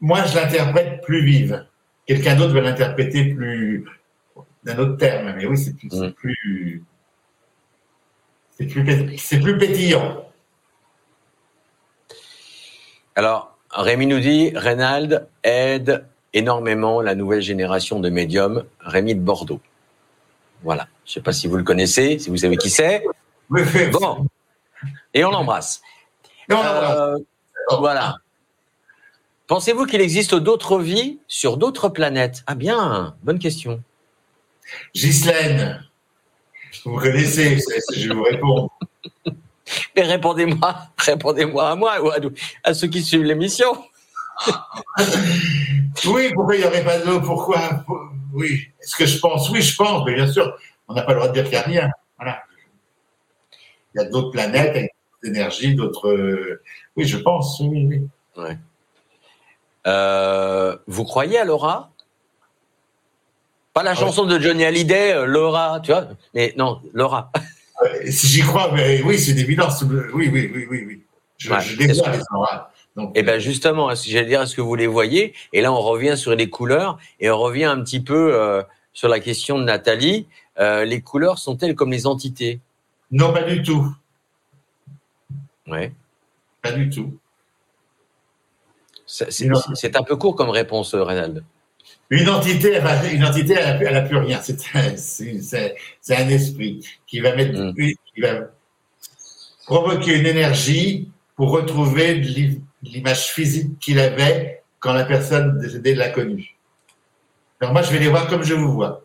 moi, 0.00 0.24
je 0.24 0.36
l'interprète 0.36 1.02
plus 1.02 1.24
vive. 1.24 1.66
Quelqu'un 2.06 2.36
d'autre 2.36 2.54
va 2.54 2.60
l'interpréter 2.60 3.34
plus 3.34 3.84
d'un 4.64 4.78
autre 4.78 4.96
terme, 4.96 5.34
mais 5.36 5.46
oui, 5.46 5.56
c'est 5.56 5.76
plus, 5.76 5.88
mm. 5.92 6.12
plus, 6.12 6.84
c'est 9.16 9.40
plus, 9.40 9.58
pétillant. 9.58 10.24
Alors, 13.14 13.56
Rémi 13.70 14.06
nous 14.06 14.20
dit, 14.20 14.52
Reynald 14.54 15.28
aide 15.44 16.06
énormément 16.34 17.00
la 17.00 17.14
nouvelle 17.14 17.42
génération 17.42 18.00
de 18.00 18.10
médiums, 18.10 18.64
Rémi 18.80 19.14
de 19.14 19.20
Bordeaux. 19.20 19.60
Voilà. 20.62 20.88
Je 21.04 21.12
ne 21.12 21.14
sais 21.14 21.20
pas 21.20 21.32
si 21.32 21.46
vous 21.46 21.56
le 21.56 21.62
connaissez, 21.62 22.18
si 22.18 22.30
vous 22.30 22.38
savez 22.38 22.56
qui 22.56 22.70
c'est. 22.70 23.04
Bon. 23.48 24.26
Et 25.14 25.24
on 25.24 25.30
l'embrasse. 25.30 25.80
Euh, 26.50 27.18
voilà. 27.78 28.16
Pensez-vous 29.46 29.86
qu'il 29.86 30.00
existe 30.00 30.34
d'autres 30.34 30.78
vies 30.78 31.18
sur 31.26 31.56
d'autres 31.56 31.88
planètes? 31.88 32.42
Ah 32.46 32.54
bien, 32.54 33.16
bonne 33.22 33.38
question. 33.38 33.82
Ghislaine, 34.94 35.84
vous 36.84 36.92
me 36.92 37.00
connaissez, 37.00 37.58
je 37.94 38.12
vous 38.12 38.22
réponds. 38.22 38.70
Mais 39.96 40.02
répondez-moi, 40.02 40.76
répondez-moi 40.96 41.70
à 41.70 41.74
moi 41.74 42.00
ou 42.02 42.10
à, 42.64 42.74
ceux 42.74 42.88
qui 42.88 43.02
suivent 43.02 43.24
l'émission. 43.24 43.84
oui, 46.06 46.32
pourquoi 46.32 46.56
il 46.56 46.60
n'y 46.60 46.66
aurait 46.66 46.84
pas 46.84 46.98
d'eau 46.98 47.20
Pourquoi? 47.20 47.84
Oui. 48.32 48.68
Est-ce 48.80 48.96
que 48.96 49.06
je 49.06 49.18
pense? 49.18 49.50
Oui, 49.50 49.60
je 49.60 49.76
pense, 49.76 50.04
mais 50.06 50.14
bien 50.14 50.30
sûr, 50.30 50.56
on 50.86 50.94
n'a 50.94 51.02
pas 51.02 51.12
le 51.12 51.18
droit 51.18 51.28
de 51.28 51.34
dire 51.34 51.44
qu'il 51.44 51.52
n'y 51.52 51.58
a 51.58 51.62
rien. 51.82 51.90
Voilà. 52.16 52.42
Il 53.94 54.00
y 54.00 54.04
a 54.04 54.08
d'autres 54.08 54.30
planètes 54.30 54.76
avec 54.76 54.94
d'autres 55.22 55.36
énergies, 55.36 55.74
d'autres. 55.74 56.08
Euh, 56.08 56.62
oui, 56.96 57.04
je 57.04 57.18
pense, 57.18 57.60
oui, 57.60 57.84
oui. 57.86 58.08
Ouais. 58.36 58.56
Euh, 59.86 60.76
vous 60.86 61.04
croyez 61.04 61.38
à 61.38 61.44
l'aura? 61.44 61.90
Pas 63.78 63.84
la 63.84 63.92
ah 63.92 63.94
chanson 63.94 64.26
de 64.26 64.40
Johnny 64.40 64.64
Hallyday, 64.64 65.12
euh, 65.12 65.24
Laura, 65.24 65.78
tu 65.78 65.92
vois 65.92 66.08
Mais 66.34 66.52
non, 66.56 66.80
Laura. 66.92 67.30
si 68.10 68.26
j'y 68.26 68.40
crois, 68.40 68.72
mais 68.74 69.02
oui, 69.02 69.16
c'est 69.16 69.30
une 69.30 69.38
évidence. 69.38 69.82
Oui, 69.82 70.28
oui, 70.32 70.50
oui, 70.52 70.66
oui, 70.68 70.84
oui. 70.84 71.02
Je, 71.36 71.48
ouais, 71.48 71.60
je 71.60 71.78
les 71.78 71.92
vois, 71.92 72.10
les 72.10 72.22
auras. 72.34 72.72
eh 73.14 73.22
bien, 73.22 73.38
justement, 73.38 73.94
j'allais 73.94 74.26
dire, 74.26 74.42
est-ce 74.42 74.56
que 74.56 74.60
vous 74.60 74.74
les 74.74 74.88
voyez? 74.88 75.32
Et 75.52 75.60
là, 75.60 75.72
on 75.72 75.80
revient 75.80 76.16
sur 76.16 76.34
les 76.34 76.50
couleurs 76.50 76.98
et 77.20 77.30
on 77.30 77.38
revient 77.38 77.66
un 77.66 77.80
petit 77.80 78.00
peu 78.00 78.34
euh, 78.34 78.64
sur 78.92 79.06
la 79.06 79.20
question 79.20 79.60
de 79.60 79.62
Nathalie. 79.62 80.26
Euh, 80.58 80.84
les 80.84 81.00
couleurs 81.00 81.38
sont-elles 81.38 81.76
comme 81.76 81.92
les 81.92 82.08
entités? 82.08 82.58
Non, 83.12 83.32
pas 83.32 83.42
du 83.42 83.62
tout. 83.62 83.94
Ouais. 85.68 85.92
Pas 86.62 86.72
du 86.72 86.90
tout. 86.90 87.16
C'est 89.06 89.96
un 89.96 90.02
peu 90.02 90.16
court 90.16 90.34
comme 90.34 90.50
réponse, 90.50 90.96
Reynald. 90.96 91.44
Une 92.10 92.30
entité, 92.30 92.80
une 93.12 93.24
entité, 93.24 93.54
elle 93.54 93.92
n'a 93.92 94.00
plus 94.00 94.16
rien. 94.16 94.40
C'est 94.40 96.16
un 96.16 96.28
esprit 96.28 96.86
qui 97.06 97.20
va 97.20 97.34
mettre, 97.34 97.58
mm. 97.58 97.74
qui 97.74 98.20
va 98.20 98.50
provoquer 99.66 100.18
une 100.18 100.26
énergie 100.26 101.10
pour 101.36 101.50
retrouver 101.50 102.14
l'image 102.82 103.28
physique 103.28 103.78
qu'il 103.78 103.98
avait 103.98 104.62
quand 104.80 104.94
la 104.94 105.04
personne 105.04 105.58
décédée 105.58 105.94
l'a 105.94 106.08
connu. 106.08 106.56
Alors 107.60 107.72
moi, 107.72 107.82
je 107.82 107.92
vais 107.92 107.98
les 107.98 108.08
voir 108.08 108.26
comme 108.28 108.42
je 108.42 108.54
vous 108.54 108.72
vois. 108.72 109.04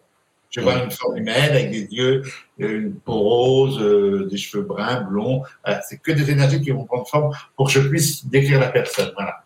Je 0.49 0.61
voir 0.61 0.77
mm. 0.77 0.83
une 0.83 0.91
forme 0.91 1.17
humaine 1.17 1.51
avec 1.51 1.71
des 1.71 1.87
yeux, 1.91 2.21
une 2.57 2.95
peau 2.95 3.19
rose, 3.19 3.81
euh, 3.81 4.27
des 4.29 4.37
cheveux 4.37 4.63
bruns, 4.63 5.01
blonds. 5.01 5.43
C'est 5.89 6.01
que 6.01 6.11
des 6.13 6.31
énergies 6.31 6.61
qui 6.61 6.71
vont 6.71 6.85
prendre 6.85 7.07
forme 7.07 7.35
pour 7.57 7.67
que 7.67 7.73
je 7.73 7.79
puisse 7.81 8.25
décrire 8.27 8.61
la 8.61 8.69
personne. 8.69 9.11
Voilà. 9.15 9.43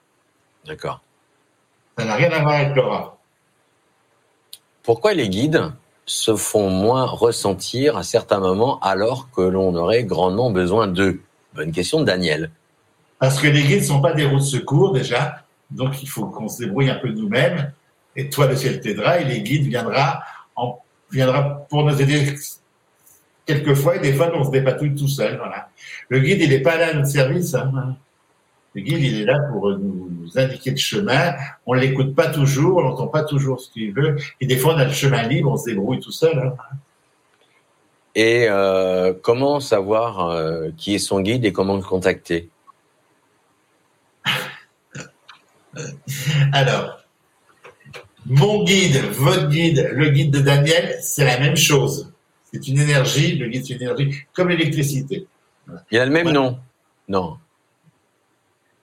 D'accord. 0.65 1.01
Ça 1.97 2.05
n'a 2.05 2.15
rien 2.15 2.29
à 2.29 2.41
voir 2.41 2.55
avec 2.55 2.75
Laura. 2.75 3.16
Pourquoi 4.87 5.13
les 5.13 5.27
guides 5.27 5.73
se 6.05 6.37
font 6.37 6.69
moins 6.69 7.03
ressentir 7.03 7.97
à 7.97 8.03
certains 8.03 8.39
moments 8.39 8.79
alors 8.79 9.29
que 9.31 9.41
l'on 9.41 9.75
aurait 9.75 10.05
grandement 10.05 10.49
besoin 10.49 10.87
d'eux? 10.87 11.19
Bonne 11.53 11.73
question 11.73 11.99
de 11.99 12.05
Daniel. 12.05 12.51
Parce 13.19 13.37
que 13.41 13.47
les 13.47 13.63
guides 13.63 13.81
ne 13.81 13.85
sont 13.85 14.01
pas 14.01 14.13
des 14.13 14.25
roues 14.25 14.37
de 14.37 14.43
secours 14.43 14.93
déjà, 14.93 15.43
donc 15.71 16.01
il 16.01 16.07
faut 16.07 16.27
qu'on 16.27 16.47
se 16.47 16.63
débrouille 16.63 16.89
un 16.89 16.95
peu 16.95 17.09
nous-mêmes. 17.09 17.73
Et 18.15 18.29
toi, 18.29 18.47
le 18.47 18.55
ciel 18.55 18.79
t'aidera 18.79 19.19
et 19.19 19.25
les 19.25 19.41
guides 19.41 19.67
viendra, 19.67 20.21
en, 20.55 20.79
viendra 21.11 21.65
pour 21.69 21.83
nous 21.83 22.01
aider 22.01 22.33
quelquefois 23.45 23.97
et 23.97 23.99
des 23.99 24.13
fois 24.13 24.31
on 24.35 24.45
se 24.45 24.51
dépatouille 24.51 24.95
tout 24.95 25.09
seul. 25.09 25.35
Voilà. 25.35 25.67
Le 26.07 26.19
guide, 26.21 26.39
il 26.39 26.49
n'est 26.49 26.61
pas 26.61 26.77
là 26.77 26.91
à 26.91 26.93
notre 26.93 27.09
service. 27.09 27.55
Hein. 27.55 27.97
Le 28.77 28.83
guide, 28.83 29.01
il 29.01 29.21
est 29.21 29.25
là 29.25 29.39
pour 29.39 29.75
nous 29.75 30.29
indiquer 30.35 30.69
le 30.69 30.77
chemin. 30.77 31.33
On 31.65 31.73
ne 31.73 31.79
l'écoute 31.79 32.13
pas 32.13 32.27
toujours, 32.27 32.77
on 32.77 32.83
n'entend 32.83 33.07
pas 33.07 33.23
toujours 33.23 33.59
ce 33.59 33.71
qu'il 33.71 33.91
veut. 33.91 34.17
Et 34.39 34.45
des 34.45 34.55
fois, 34.55 34.75
on 34.75 34.77
a 34.77 34.85
le 34.85 34.93
chemin 34.93 35.23
libre, 35.23 35.51
on 35.51 35.57
se 35.57 35.65
débrouille 35.65 35.99
tout 35.99 36.11
seul. 36.11 36.37
Hein. 36.37 36.53
Et 38.13 38.45
euh, 38.47 39.15
comment 39.19 39.59
savoir 39.59 40.29
euh, 40.29 40.69
qui 40.77 40.93
est 40.93 40.99
son 40.99 41.21
guide 41.21 41.43
et 41.43 41.51
comment 41.51 41.75
le 41.75 41.81
contacter? 41.81 42.49
Alors, 46.53 46.99
mon 48.27 48.63
guide, 48.63 48.97
votre 49.05 49.47
guide, 49.47 49.89
le 49.91 50.09
guide 50.11 50.29
de 50.29 50.39
Daniel, 50.39 50.99
c'est 51.01 51.25
la 51.25 51.39
même 51.39 51.57
chose. 51.57 52.13
C'est 52.53 52.67
une 52.67 52.79
énergie, 52.79 53.35
le 53.37 53.47
guide 53.47 53.65
c'est 53.65 53.73
une 53.73 53.81
énergie, 53.81 54.13
comme 54.33 54.49
l'électricité. 54.49 55.25
Il 55.89 55.97
a 55.97 56.05
le 56.05 56.11
même 56.11 56.29
nom? 56.29 56.59
Non. 57.07 57.37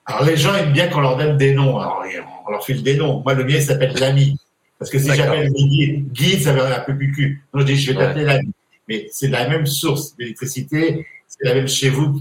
Alors 0.07 0.25
les 0.25 0.37
gens 0.37 0.55
aiment 0.55 0.73
bien 0.73 0.89
qu'on 0.89 1.01
leur 1.01 1.17
donne 1.17 1.37
des 1.37 1.55
noms. 1.55 1.79
Alors 1.79 2.05
on 2.47 2.51
leur 2.51 2.65
file 2.65 2.83
des 2.83 2.97
noms. 2.97 3.21
Moi, 3.21 3.35
le 3.35 3.45
mien 3.45 3.61
s'appelle 3.61 3.95
l'ami. 3.99 4.39
Parce 4.79 4.91
que 4.91 4.99
si 4.99 5.13
j'appelle 5.15 5.51
guide, 5.53 6.13
guide, 6.13 6.43
ça 6.43 6.53
va 6.53 6.81
un 6.81 6.81
peu 6.81 6.97
plus 6.97 7.43
Donc 7.53 7.63
je 7.63 7.67
dis, 7.67 7.77
je 7.77 7.93
vais 7.93 7.99
t'appeler 7.99 8.25
l'ami. 8.25 8.53
Mais 8.89 9.07
c'est 9.11 9.29
la 9.29 9.49
même 9.49 9.67
source 9.67 10.15
d'électricité. 10.17 11.07
C'est 11.27 11.45
la 11.47 11.55
même 11.55 11.69
chez 11.69 11.89
vous, 11.89 12.21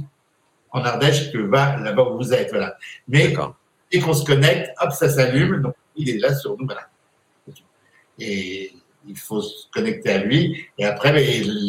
en 0.72 0.82
Ardèche, 0.82 1.32
que 1.32 1.38
va 1.40 1.78
là-bas 1.78 2.04
où 2.04 2.18
vous 2.18 2.34
êtes. 2.34 2.50
Voilà. 2.52 2.78
Mais 3.08 3.34
dès 3.92 4.00
qu'on 4.00 4.14
se 4.14 4.24
connecte, 4.24 4.72
hop, 4.80 4.92
ça 4.92 5.10
s'allume. 5.10 5.62
Donc 5.62 5.76
il 5.96 6.10
est 6.10 6.20
là 6.20 6.34
sur 6.34 6.58
nous. 6.58 6.66
Voilà. 6.66 6.88
Et 8.18 8.72
il 9.08 9.18
faut 9.18 9.42
se 9.42 9.68
connecter 9.74 10.12
à 10.12 10.24
lui. 10.24 10.66
Et 10.78 10.86
après, 10.86 11.12
ben, 11.12 11.26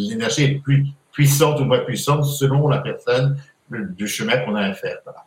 l'énergie 0.08 0.44
est 0.44 0.62
plus 0.62 0.86
puissante 1.10 1.60
ou 1.60 1.64
moins 1.64 1.80
puissante 1.80 2.24
selon 2.24 2.68
la 2.68 2.78
personne 2.78 3.40
du 3.70 4.06
chemin 4.06 4.36
qu'on 4.38 4.54
a 4.54 4.62
à 4.62 4.74
faire. 4.74 4.98
Voilà. 5.04 5.24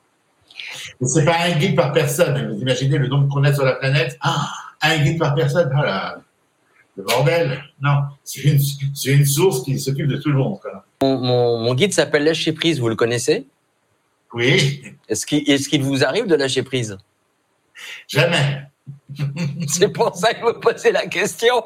C'est 1.01 1.25
pas 1.25 1.37
un 1.45 1.51
guide 1.51 1.75
par 1.75 1.91
personne. 1.91 2.53
Vous 2.53 2.61
imaginez 2.61 2.97
le 2.97 3.07
nombre 3.07 3.33
qu'on 3.33 3.43
a 3.43 3.53
sur 3.53 3.63
la 3.63 3.73
planète? 3.73 4.17
Ah, 4.21 4.47
un 4.81 4.97
guide 5.03 5.19
par 5.19 5.35
personne. 5.35 5.69
Voilà. 5.73 6.19
Le 6.95 7.03
bordel. 7.03 7.63
Non, 7.81 8.01
c'est 8.23 8.41
une, 8.41 8.59
une, 9.05 9.25
source 9.25 9.63
qui 9.63 9.79
s'occupe 9.79 10.07
de 10.07 10.17
tout 10.17 10.29
le 10.29 10.37
monde. 10.37 10.59
Mon, 11.01 11.59
mon, 11.59 11.73
guide 11.75 11.93
s'appelle 11.93 12.23
Lâcher 12.23 12.53
Prise, 12.53 12.79
vous 12.79 12.89
le 12.89 12.95
connaissez? 12.95 13.45
Oui. 14.33 14.83
Est-ce 15.07 15.25
qu'il 15.25 15.49
est 15.49 15.77
vous 15.77 16.03
arrive 16.03 16.25
de 16.27 16.35
lâcher 16.35 16.63
prise? 16.63 16.97
Jamais. 18.07 18.63
C'est 19.67 19.89
pour 19.89 20.15
ça 20.15 20.33
que 20.33 20.45
vous 20.45 20.59
posez 20.59 20.91
la 20.91 21.07
question. 21.07 21.63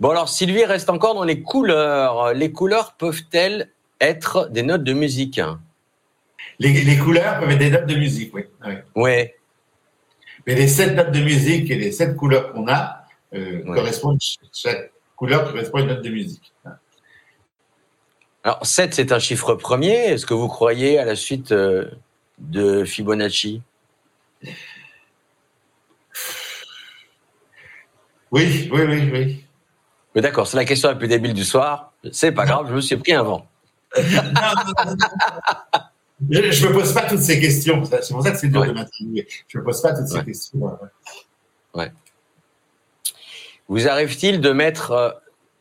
Bon 0.00 0.10
alors 0.10 0.28
Sylvie 0.28 0.64
reste 0.64 0.90
encore 0.90 1.14
dans 1.14 1.24
les 1.24 1.42
couleurs. 1.42 2.32
Les 2.32 2.52
couleurs 2.52 2.92
peuvent-elles 2.92 3.70
être 4.00 4.48
des 4.50 4.62
notes 4.62 4.84
de 4.84 4.92
musique? 4.92 5.40
Les, 6.60 6.96
couleurs 6.96 7.40
peuvent 7.40 7.50
être 7.50 7.58
des 7.58 7.70
notes 7.70 7.86
de 7.86 7.96
musique, 7.96 8.32
oui. 8.34 8.44
Oui. 8.94 9.26
Mais 10.46 10.54
les 10.54 10.68
sept 10.68 10.94
notes 10.94 11.10
de 11.10 11.20
musique 11.20 11.70
et 11.70 11.76
les 11.76 11.90
sept 11.90 12.16
couleurs 12.16 12.52
qu'on 12.52 12.68
a 12.68 13.06
euh, 13.34 13.62
correspondent, 13.64 14.18
chaque 14.52 14.92
couleur 15.16 15.44
correspond 15.44 15.78
à 15.78 15.80
une 15.82 15.88
note 15.88 16.02
de 16.02 16.10
musique. 16.10 16.52
Alors 18.44 18.64
7, 18.64 18.94
c'est 18.94 19.12
un 19.12 19.18
chiffre 19.18 19.54
premier. 19.54 19.94
Est-ce 19.94 20.26
que 20.26 20.34
vous 20.34 20.48
croyez 20.48 20.98
à 20.98 21.04
la 21.04 21.16
suite 21.16 21.52
euh, 21.52 21.90
de 22.38 22.84
Fibonacci? 22.84 23.62
Oui, 28.30 28.68
oui, 28.72 28.80
oui, 28.86 29.10
oui. 29.12 29.47
D'accord, 30.14 30.46
c'est 30.46 30.56
la 30.56 30.64
question 30.64 30.88
la 30.88 30.94
plus 30.96 31.08
débile 31.08 31.34
du 31.34 31.44
soir. 31.44 31.92
C'est 32.10 32.32
pas 32.32 32.44
grave, 32.44 32.66
je 32.68 32.74
me 32.74 32.80
suis 32.80 32.96
pris 32.96 33.12
un 33.12 33.22
vent. 33.22 33.46
Je 36.30 36.40
ne 36.40 36.68
me 36.68 36.72
pose 36.72 36.92
pas 36.92 37.02
toutes 37.02 37.20
ces 37.20 37.38
questions. 37.38 37.82
C'est 37.84 38.12
pour 38.12 38.22
ça 38.22 38.32
que 38.32 38.38
c'est 38.38 38.48
dur 38.48 38.66
de 38.66 38.72
m'attribuer. 38.72 39.26
Je 39.46 39.56
ne 39.56 39.62
me 39.62 39.66
pose 39.66 39.80
pas 39.80 39.94
toutes 39.94 40.08
ces 40.08 40.24
questions. 40.24 40.58
Ouais. 41.74 41.92
Vous 43.68 43.86
arrive-t-il 43.86 44.40
de 44.40 44.50
mettre, 44.50 44.92
euh, 44.92 45.10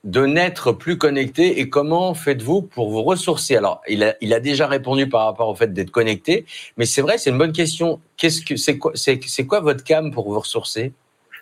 de 0.03 0.25
n'être 0.25 0.71
plus 0.71 0.97
connecté 0.97 1.59
et 1.59 1.69
comment 1.69 2.13
faites-vous 2.13 2.61
pour 2.63 2.89
vous 2.89 3.03
ressourcer? 3.03 3.55
Alors, 3.55 3.81
il 3.87 4.03
a, 4.03 4.15
il 4.21 4.33
a 4.33 4.39
déjà 4.39 4.65
répondu 4.65 5.07
par 5.07 5.25
rapport 5.25 5.49
au 5.49 5.55
fait 5.55 5.73
d'être 5.73 5.91
connecté, 5.91 6.45
mais 6.77 6.85
c'est 6.85 7.01
vrai, 7.01 7.17
c'est 7.17 7.29
une 7.29 7.37
bonne 7.37 7.51
question. 7.51 7.99
Qu'est-ce 8.15 8.41
que 8.41 8.55
c'est 8.55 8.77
quoi, 8.77 8.93
c'est 8.95 9.45
quoi 9.45 9.59
votre 9.59 9.83
cam 9.83 10.09
pour 10.11 10.31
vous 10.31 10.39
ressourcer? 10.39 10.93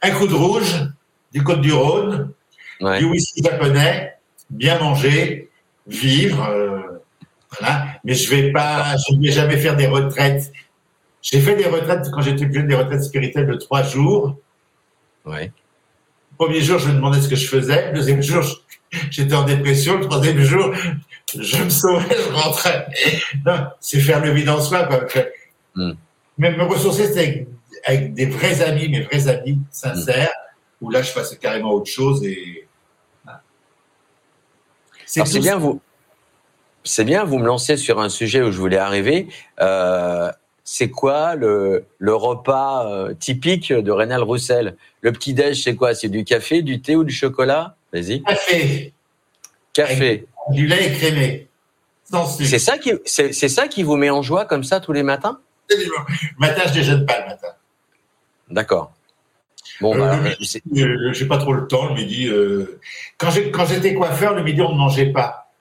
Un 0.02 0.12
coup 0.12 0.28
de 0.28 0.34
rouge, 0.34 0.90
du 1.32 1.44
Côte 1.44 1.62
du 1.62 1.72
Rhône, 1.72 2.34
du 2.80 3.06
whisky 3.06 3.44
japonais, 3.44 4.16
bien 4.50 4.80
manger, 4.80 5.50
vivre. 5.88 6.44
Euh, 6.50 6.82
mais 8.04 8.14
je 8.14 8.30
vais 8.30 8.52
pas, 8.52 8.96
je 8.98 9.16
ne 9.16 9.22
vais 9.22 9.32
jamais 9.32 9.58
faire 9.58 9.76
des 9.76 9.88
retraites. 9.88 10.52
J'ai 11.22 11.40
fait 11.40 11.56
des 11.56 11.66
retraites 11.66 12.08
quand 12.12 12.22
j'étais 12.22 12.52
jeune, 12.52 12.68
des 12.68 12.76
retraites 12.76 13.04
spirituelles 13.04 13.48
de 13.48 13.56
trois 13.56 13.84
jours. 13.84 14.38
Ouais. 15.26 15.52
Le 16.32 16.46
premier 16.46 16.62
jour, 16.62 16.80
je 16.80 16.90
me 16.90 16.94
demandais 16.94 17.22
ce 17.22 17.30
que 17.30 17.36
je 17.36 17.48
faisais. 17.48 17.92
Le 17.92 17.98
deuxième 17.98 18.22
jour, 18.22 18.44
j'étais 19.10 19.34
en 19.34 19.44
dépression. 19.44 19.98
Le 19.98 20.06
troisième 20.06 20.40
jour, 20.40 20.74
je 21.34 21.64
me 21.64 21.70
sauvais, 21.70 22.16
je 22.16 22.34
rentrais. 22.34 22.88
Non, 23.46 23.68
c'est 23.80 24.00
faire 24.00 24.24
le 24.24 24.32
vide 24.32 24.50
en 24.50 24.62
soi. 24.62 24.88
Hmm. 25.74 25.94
Mais 26.38 26.52
me 26.52 26.64
ressourcer, 26.64 27.12
c'est 27.12 27.48
avec, 27.86 28.14
des 28.14 28.26
vrais 28.26 28.62
amis, 28.62 28.90
mes 28.90 29.02
vrais 29.02 29.28
amis 29.28 29.60
sincères, 29.72 30.34
où 30.82 30.90
là, 30.90 31.02
je 31.02 31.14
passais 31.14 31.38
carrément 31.38 31.74
autre 31.74 31.90
chose. 31.90 32.24
Et... 32.24 32.65
C'est 35.24 35.40
bien, 35.40 35.58
vous, 35.58 35.80
c'est 36.84 37.06
bien, 37.06 37.24
vous 37.24 37.38
me 37.40 37.46
lancez 37.46 37.78
sur 37.78 38.02
un 38.02 38.10
sujet 38.10 38.42
où 38.42 38.52
je 38.52 38.60
voulais 38.60 38.78
arriver. 38.78 39.28
Euh, 39.62 40.30
c'est 40.64 40.90
quoi 40.90 41.36
le, 41.36 41.86
le 42.00 42.16
repas 42.16 42.88
euh, 42.88 43.14
typique 43.14 43.72
de 43.72 43.92
Rénal 43.92 44.24
Roussel? 44.24 44.76
Le 45.02 45.12
petit-déj, 45.12 45.64
c'est 45.64 45.76
quoi? 45.76 45.94
C'est 45.96 46.10
du 46.10 46.24
café, 46.24 46.62
du 46.62 46.82
thé 46.82 46.96
ou 46.96 47.04
du 47.04 47.14
chocolat? 47.14 47.76
Vas-y. 47.94 48.24
Café. 48.24 48.94
Café. 49.74 50.26
du 50.52 50.68
lait 50.68 50.92
crémé. 50.94 51.48
C'est 52.40 52.60
ça, 52.60 52.78
qui, 52.78 52.94
c'est, 53.06 53.32
ça 53.34 53.68
qui 53.68 53.84
vous 53.84 53.96
met 53.96 54.10
en 54.10 54.22
joie 54.22 54.46
comme 54.46 54.64
ça 54.64 54.80
tous 54.80 54.94
les 54.94 55.04
matins? 55.04 55.40
Le 55.70 55.76
matin, 56.38 56.64
je 56.68 56.74
déjeune 56.74 57.06
pas 57.06 57.22
le 57.22 57.26
matin. 57.28 57.48
D'accord. 58.50 58.94
Bon, 59.82 59.96
euh, 59.96 60.00
bah, 60.00 61.12
j'ai 61.14 61.26
pas 61.26 61.38
trop 61.38 61.54
le 61.54 61.68
temps 61.68 61.90
le 61.90 61.96
midi. 61.96 62.30
Quand, 63.18 63.30
quand 63.52 63.66
j'étais 63.66 63.94
coiffeur, 63.94 64.34
le 64.34 64.44
midi, 64.44 64.62
on 64.62 64.72
ne 64.72 64.78
mangeait 64.78 65.12
pas. 65.12 65.52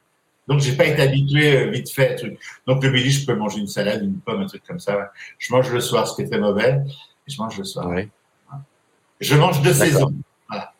Donc, 0.47 0.61
j'ai 0.61 0.73
pas 0.73 0.85
été 0.85 1.01
habitué 1.01 1.57
euh, 1.57 1.71
vite 1.71 1.91
fait. 1.91 2.17
Truc. 2.17 2.39
Donc, 2.67 2.83
le 2.85 2.91
midi, 2.91 3.11
je 3.11 3.25
peux 3.25 3.35
manger 3.35 3.61
une 3.61 3.67
salade, 3.67 4.03
une 4.03 4.19
pomme, 4.19 4.43
un 4.43 4.47
truc 4.47 4.62
comme 4.67 4.79
ça. 4.79 5.11
Je 5.39 5.53
mange 5.55 5.73
le 5.73 5.81
soir, 5.81 6.07
ce 6.07 6.15
qui 6.15 6.23
est 6.23 6.29
très 6.29 6.39
mauvais. 6.39 6.83
Et 7.27 7.31
je 7.31 7.39
mange 7.41 7.57
le 7.57 7.65
soir. 7.65 7.89
Oui. 7.89 8.09
Je 9.21 9.35
mange 9.37 9.62
de 9.62 9.73
saison. 9.73 10.12
Voilà. 10.49 10.75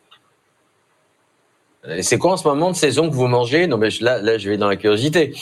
C'est 2.01 2.19
quoi 2.19 2.33
en 2.33 2.37
ce 2.37 2.47
moment 2.47 2.69
de 2.69 2.75
saison 2.75 3.09
que 3.09 3.15
vous 3.15 3.27
mangez? 3.27 3.65
Non, 3.65 3.77
mais 3.77 3.89
là, 4.01 4.21
là, 4.21 4.37
je 4.37 4.49
vais 4.49 4.57
dans 4.57 4.69
la 4.69 4.75
curiosité. 4.75 5.33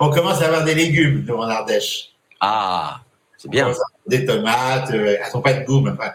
On 0.00 0.08
commence 0.10 0.40
à 0.40 0.46
avoir 0.46 0.64
des 0.64 0.74
légumes 0.74 1.30
en 1.30 1.42
Ardèche. 1.42 2.12
Ah, 2.40 3.00
c'est 3.36 3.50
bien. 3.50 3.70
Des 4.06 4.24
tomates, 4.24 4.90
euh, 4.92 5.16
elles 5.20 5.30
sont 5.30 5.42
pas 5.42 5.52
de 5.52 5.66
boum. 5.66 5.88
Enfin, 5.88 6.12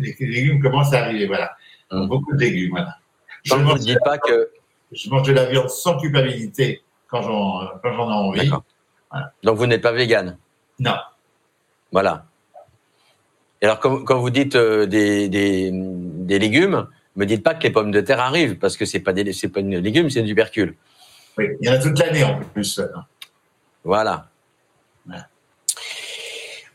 les 0.00 0.14
légumes 0.20 0.60
commencent 0.60 0.92
à 0.92 1.04
arriver, 1.04 1.26
voilà. 1.26 1.56
Hum. 1.90 2.08
Beaucoup 2.08 2.34
de 2.34 2.40
légumes, 2.40 2.70
voilà. 2.70 2.96
Je 3.44 3.54
ne 3.54 3.64
vous 3.64 3.78
dis 3.78 3.96
pas 4.04 4.18
que 4.18 4.50
je 4.92 5.08
mange 5.10 5.26
de 5.26 5.32
la 5.32 5.46
viande 5.46 5.70
sans 5.70 5.98
culpabilité 5.98 6.82
quand 7.08 7.22
j'en 7.22 7.80
ai 7.82 8.14
envie. 8.14 8.50
Donc 9.42 9.56
vous 9.56 9.66
n'êtes 9.66 9.82
pas 9.82 9.92
végane? 9.92 10.38
Non. 10.78 10.96
Voilà. 11.92 12.26
Et 13.60 13.64
alors 13.64 13.80
quand, 13.80 14.04
quand 14.04 14.18
vous 14.18 14.30
dites 14.30 14.54
euh, 14.54 14.86
des, 14.86 15.28
des, 15.28 15.70
des, 15.72 16.38
légumes, 16.38 16.86
me 17.16 17.24
dites 17.26 17.42
pas 17.42 17.54
que 17.54 17.62
les 17.64 17.70
pommes 17.70 17.90
de 17.90 18.00
terre 18.00 18.20
arrivent 18.20 18.58
parce 18.58 18.76
que 18.76 18.84
c'est 18.84 19.00
pas 19.00 19.12
des 19.12 19.24
pas 19.48 19.62
des 19.62 19.80
légumes, 19.80 20.10
c'est 20.10 20.22
du 20.22 20.28
tubercule. 20.28 20.76
Oui, 21.36 21.46
il 21.60 21.68
y 21.68 21.70
en 21.70 21.74
a 21.74 21.78
toute 21.78 21.98
l'année 21.98 22.22
en 22.22 22.38
plus. 22.40 22.80
Voilà. 23.82 24.27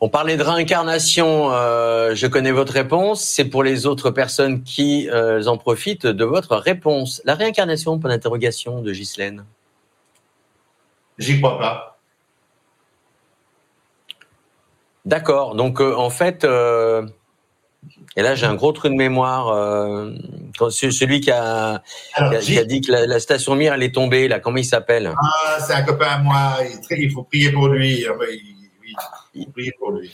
On 0.06 0.10
parlait 0.10 0.36
de 0.36 0.44
réincarnation, 0.44 1.54
euh, 1.54 2.14
je 2.14 2.28
connais 2.28 2.52
votre 2.52 2.74
réponse. 2.74 3.24
C'est 3.24 3.46
pour 3.46 3.64
les 3.64 3.86
autres 3.86 4.12
personnes 4.12 4.62
qui 4.62 5.10
euh, 5.10 5.46
en 5.46 5.56
profitent 5.56 6.06
de 6.06 6.26
votre 6.26 6.58
réponse. 6.58 7.22
La 7.24 7.36
réincarnation, 7.36 7.98
pour 8.00 8.10
l'interrogation 8.10 8.82
de 8.82 8.92
Ghislaine. 8.92 9.46
J'y 11.18 11.40
crois 11.40 11.58
pas. 11.58 12.00
D'accord. 15.06 15.56
Donc, 15.56 15.80
euh, 15.80 15.96
en 15.96 16.10
fait, 16.10 16.44
et 16.44 18.22
là, 18.22 18.36
j'ai 18.36 18.46
un 18.46 18.56
gros 18.56 18.74
trou 18.74 18.90
de 18.90 18.96
mémoire. 18.96 19.56
celui 20.70 21.22
qui 21.22 21.32
a, 21.32 21.82
qui, 22.42 22.58
a, 22.58 22.66
dit 22.66 22.82
que 22.82 22.92
la, 22.92 23.20
station 23.22 23.56
Mir, 23.56 23.72
elle 23.72 23.84
est 23.84 23.96
tombée, 23.96 24.28
là, 24.28 24.42
comment 24.42 24.58
il 24.58 24.66
s'appelle? 24.66 25.14
Ah, 25.18 25.60
c'est 25.66 25.76
un 25.76 25.84
copain 25.84 26.08
à 26.08 26.18
moi. 26.18 26.58
Il, 26.92 27.10
faut 27.10 27.24
prier 27.24 27.54
pour 27.54 27.70
lui. 27.70 28.06
Pour 29.80 29.92
lui. 29.92 30.14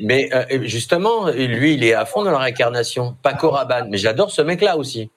Mais 0.00 0.28
euh, 0.32 0.64
justement, 0.64 1.28
lui, 1.30 1.74
il 1.74 1.84
est 1.84 1.94
à 1.94 2.04
fond 2.04 2.22
dans 2.22 2.30
la 2.30 2.38
réincarnation. 2.38 3.16
Paco 3.22 3.50
Rabanne. 3.50 3.88
Mais 3.90 3.98
j'adore 3.98 4.30
ce 4.30 4.42
mec-là 4.42 4.76
aussi. 4.76 5.10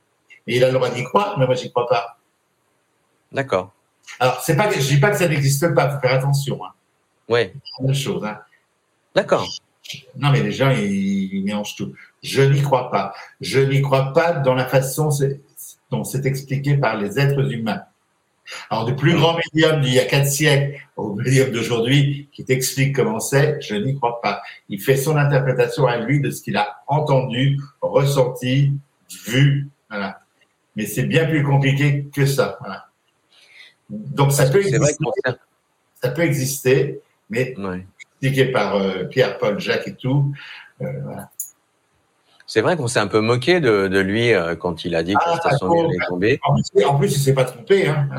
Et 0.47 0.57
il 0.57 0.63
a 0.63 0.67
le 0.67 0.73
droit 0.73 0.89
d'y 0.89 1.03
croire, 1.03 1.37
mais 1.37 1.45
moi, 1.45 1.55
j'y 1.55 1.69
crois 1.69 1.87
pas. 1.87 2.17
D'accord. 3.31 3.71
Alors, 4.19 4.41
c'est 4.41 4.55
pas, 4.55 4.71
je 4.71 4.79
dis 4.79 4.99
pas 4.99 5.11
que 5.11 5.17
ça 5.17 5.27
n'existe 5.27 5.73
pas, 5.73 5.89
faut 5.89 5.99
faire 5.99 6.13
attention. 6.13 6.63
Hein. 6.65 6.71
Oui. 7.29 7.51
Même 7.79 7.93
chose. 7.95 8.25
Hein. 8.25 8.39
D'accord. 9.15 9.47
Non, 10.17 10.31
mais 10.31 10.41
les 10.41 10.51
gens, 10.51 10.71
ils, 10.71 11.33
ils 11.33 11.43
mélangent 11.43 11.75
tout. 11.75 11.93
Je 12.23 12.41
n'y 12.41 12.61
crois 12.61 12.89
pas. 12.91 13.13
Je 13.39 13.59
n'y 13.59 13.81
crois 13.81 14.13
pas 14.13 14.33
dans 14.33 14.53
la 14.53 14.65
façon 14.65 15.09
dont 15.91 16.03
c'est 16.03 16.25
expliqué 16.25 16.77
par 16.77 16.97
les 16.97 17.19
êtres 17.19 17.51
humains. 17.51 17.83
Alors, 18.69 18.85
du 18.85 18.95
plus 18.95 19.15
grand 19.15 19.37
médium 19.37 19.81
d'il 19.81 19.93
y 19.93 19.99
a 19.99 20.05
quatre 20.05 20.27
siècles 20.27 20.79
au 20.95 21.15
médium 21.15 21.51
d'aujourd'hui, 21.51 22.29
qui 22.31 22.45
t'explique 22.45 22.95
comment 22.95 23.19
c'est, 23.19 23.59
je 23.61 23.75
n'y 23.75 23.95
crois 23.95 24.21
pas. 24.21 24.41
Il 24.69 24.81
fait 24.81 24.97
son 24.97 25.15
interprétation 25.17 25.87
à 25.87 25.97
lui 25.97 26.21
de 26.21 26.31
ce 26.31 26.41
qu'il 26.41 26.57
a 26.57 26.81
entendu, 26.87 27.59
ressenti, 27.81 28.73
vu. 29.25 29.69
Voilà. 29.89 30.21
Mais 30.75 30.85
c'est 30.85 31.03
bien 31.03 31.25
plus 31.25 31.43
compliqué 31.43 32.07
que 32.13 32.25
ça. 32.25 32.57
Voilà. 32.61 32.87
Donc, 33.89 34.31
ça 34.31 34.49
peut, 34.49 34.59
exister, 34.59 34.87
ça 36.01 36.09
peut 36.09 36.21
exister, 36.21 37.01
mais 37.29 37.55
expliqué 38.21 38.51
par 38.51 38.75
euh, 38.75 39.05
Pierre, 39.05 39.37
Paul, 39.37 39.59
Jacques 39.59 39.87
et 39.87 39.95
tout. 39.95 40.33
Euh, 40.81 40.85
voilà. 41.03 41.30
C'est 42.53 42.59
vrai 42.59 42.75
qu'on 42.75 42.89
s'est 42.89 42.99
un 42.99 43.07
peu 43.07 43.21
moqué 43.21 43.61
de, 43.61 43.87
de 43.87 43.99
lui 43.99 44.33
euh, 44.33 44.57
quand 44.57 44.83
il 44.83 44.93
a 44.95 45.03
dit 45.03 45.13
que 45.13 45.19
la 45.25 45.37
station 45.37 45.71
ah, 45.71 45.87
est 45.89 46.07
tombée. 46.09 46.39
En 46.43 46.53
plus, 46.53 46.83
en 46.83 46.95
plus 46.95 47.15
il 47.15 47.19
s'est 47.21 47.33
pas 47.33 47.45
trompé. 47.45 47.87
Hein, 47.87 48.09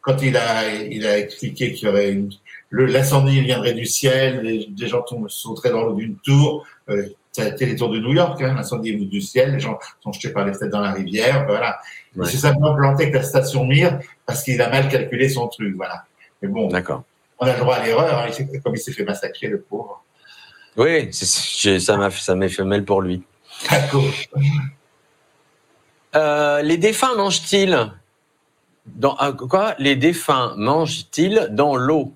quand 0.00 0.20
il 0.20 0.36
a, 0.36 0.68
il 0.74 1.06
a 1.06 1.16
expliqué 1.16 1.72
qu'il 1.72 1.86
y 1.86 1.88
aurait 1.88 2.10
une, 2.10 2.28
l'incendie 2.72 3.40
viendrait 3.42 3.74
du 3.74 3.86
ciel, 3.86 4.66
des, 4.68 4.88
gens 4.88 5.04
sauteraient 5.28 5.70
dans 5.70 5.84
l'eau 5.84 5.94
d'une 5.94 6.16
tour. 6.16 6.66
Euh, 6.88 7.06
ça 7.30 7.44
a 7.44 7.46
été 7.46 7.66
les 7.66 7.76
tours 7.76 7.90
de 7.90 8.00
New 8.00 8.14
York, 8.14 8.42
hein, 8.42 8.52
l'incendie 8.56 8.90
est 8.90 8.94
venu 8.94 9.06
du 9.06 9.20
ciel, 9.20 9.52
les 9.52 9.60
gens 9.60 9.78
sont 10.02 10.10
jetés 10.10 10.30
par 10.30 10.44
les 10.44 10.52
fenêtres 10.52 10.72
dans 10.72 10.82
la 10.82 10.90
rivière, 10.90 11.46
voilà. 11.46 11.78
Ouais. 12.16 12.26
C'est 12.26 12.38
simplement 12.38 12.74
planté 12.74 13.04
avec 13.04 13.14
la 13.14 13.22
station 13.22 13.64
Mir 13.64 14.00
parce 14.26 14.42
qu'il 14.42 14.60
a 14.60 14.68
mal 14.68 14.88
calculé 14.88 15.28
son 15.28 15.46
truc, 15.46 15.76
voilà. 15.76 16.04
Mais 16.42 16.48
bon, 16.48 16.66
D'accord. 16.66 17.04
on 17.38 17.46
a 17.46 17.52
le 17.52 17.60
droit 17.60 17.76
à 17.76 17.86
l'erreur, 17.86 18.26
hein, 18.26 18.44
comme 18.64 18.74
il 18.74 18.80
s'est 18.80 18.90
fait 18.90 19.04
massacrer, 19.04 19.46
le 19.46 19.60
pauvre. 19.60 20.02
Oui, 20.76 21.12
ça 21.12 21.96
m'a 21.96 22.10
ça 22.10 22.34
m'a 22.34 22.48
fait 22.48 22.64
mal 22.64 22.84
pour 22.84 23.00
lui. 23.00 23.22
Euh, 26.14 26.62
les 26.62 26.78
défunts 26.78 27.14
mangent-ils 27.16 27.92
Dans, 28.86 29.16
ah, 29.18 29.32
quoi? 29.32 29.74
Les 29.78 29.96
défunts 29.96 30.54
mangent-ils 30.56 31.48
dans 31.50 31.74
l'eau? 31.76 32.14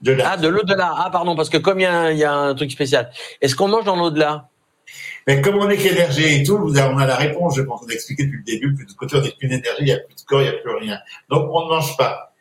De 0.00 0.12
là. 0.12 0.30
Ah, 0.32 0.36
de 0.36 0.48
l'au-delà. 0.48 0.94
Ah, 0.96 1.10
pardon, 1.10 1.34
parce 1.36 1.50
que 1.50 1.58
comme 1.58 1.80
il 1.80 1.82
y, 1.82 1.86
a 1.86 1.92
un- 1.92 2.10
il 2.10 2.18
y 2.18 2.24
a 2.24 2.32
un 2.32 2.54
truc 2.54 2.70
spécial. 2.70 3.10
Est-ce 3.40 3.54
qu'on 3.56 3.68
mange 3.68 3.84
dans 3.84 3.96
l'au-delà 3.96 4.48
Mais 5.26 5.42
comme 5.42 5.56
on 5.56 5.68
est 5.68 5.76
qu'énergie 5.76 6.40
et 6.40 6.42
tout, 6.42 6.56
vous 6.56 6.78
on 6.78 6.98
a 6.98 7.06
la 7.06 7.16
réponse, 7.16 7.56
je 7.56 7.62
pense, 7.62 7.82
on 7.84 7.88
a 7.88 7.92
expliqué 7.92 8.24
depuis 8.24 8.38
le 8.38 8.44
début, 8.44 8.74
plus 8.74 8.86
de 8.86 8.92
côté, 8.92 9.16
on 9.16 9.20
n'est 9.20 9.32
qu'une 9.32 9.52
énergie, 9.52 9.80
il 9.80 9.84
n'y 9.86 9.92
a 9.92 9.98
plus 9.98 10.14
de 10.14 10.20
corps, 10.22 10.40
il 10.40 10.44
n'y 10.50 10.56
a 10.56 10.58
plus 10.58 10.74
rien. 10.76 10.98
Donc, 11.28 11.50
on 11.52 11.64
ne 11.64 11.68
mange 11.68 11.96
pas. 11.98 12.32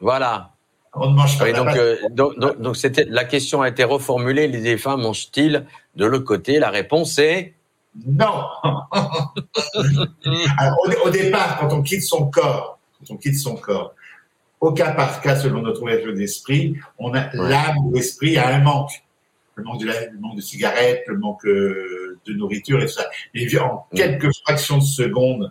Voilà. 0.00 0.55
On 0.98 1.10
ne 1.10 1.14
mange 1.14 1.38
pas. 1.38 1.44
Oui, 1.44 1.52
donc, 1.52 1.68
euh, 1.76 1.96
donc, 2.10 2.38
donc, 2.38 2.60
donc 2.60 2.76
c'était 2.76 3.04
la 3.08 3.24
question 3.24 3.60
a 3.62 3.68
été 3.68 3.84
reformulée. 3.84 4.48
Les 4.48 4.60
défunts 4.60 4.96
mangent-ils 4.96 5.66
de 5.94 6.06
l'autre 6.06 6.24
côté? 6.24 6.58
La 6.58 6.70
réponse 6.70 7.18
est 7.18 7.54
Non. 8.06 8.46
Alors, 10.58 10.76
au, 10.84 11.06
au 11.08 11.10
départ, 11.10 11.58
quand 11.60 11.72
on 11.72 11.82
quitte 11.82 12.02
son 12.02 12.26
corps, 12.30 12.78
quand 12.98 13.14
on 13.14 13.16
quitte 13.16 13.36
son 13.38 13.56
corps, 13.56 13.94
au 14.60 14.72
cas 14.72 14.92
par 14.92 15.20
cas, 15.20 15.36
selon 15.36 15.62
notre 15.62 15.82
ouverture 15.82 16.14
d'esprit, 16.14 16.76
on 16.98 17.12
a 17.14 17.28
l'âme 17.34 17.76
ou 17.84 17.92
l'esprit 17.94 18.36
a 18.38 18.48
un 18.54 18.60
manque. 18.60 18.90
Le 19.54 19.64
manque 19.64 19.80
de 19.80 19.86
la, 19.86 20.06
le 20.06 20.18
manque 20.18 20.36
de 20.36 20.40
cigarettes, 20.42 21.04
le 21.06 21.18
manque 21.18 21.44
euh, 21.46 22.18
de 22.26 22.32
nourriture 22.34 22.78
et 22.82 22.86
tout 22.86 22.92
ça. 22.92 23.06
Puis, 23.32 23.58
en 23.58 23.86
Mm. 23.92 23.96
quelques 23.96 24.34
fractions 24.44 24.78
de 24.78 24.82
secondes, 24.82 25.50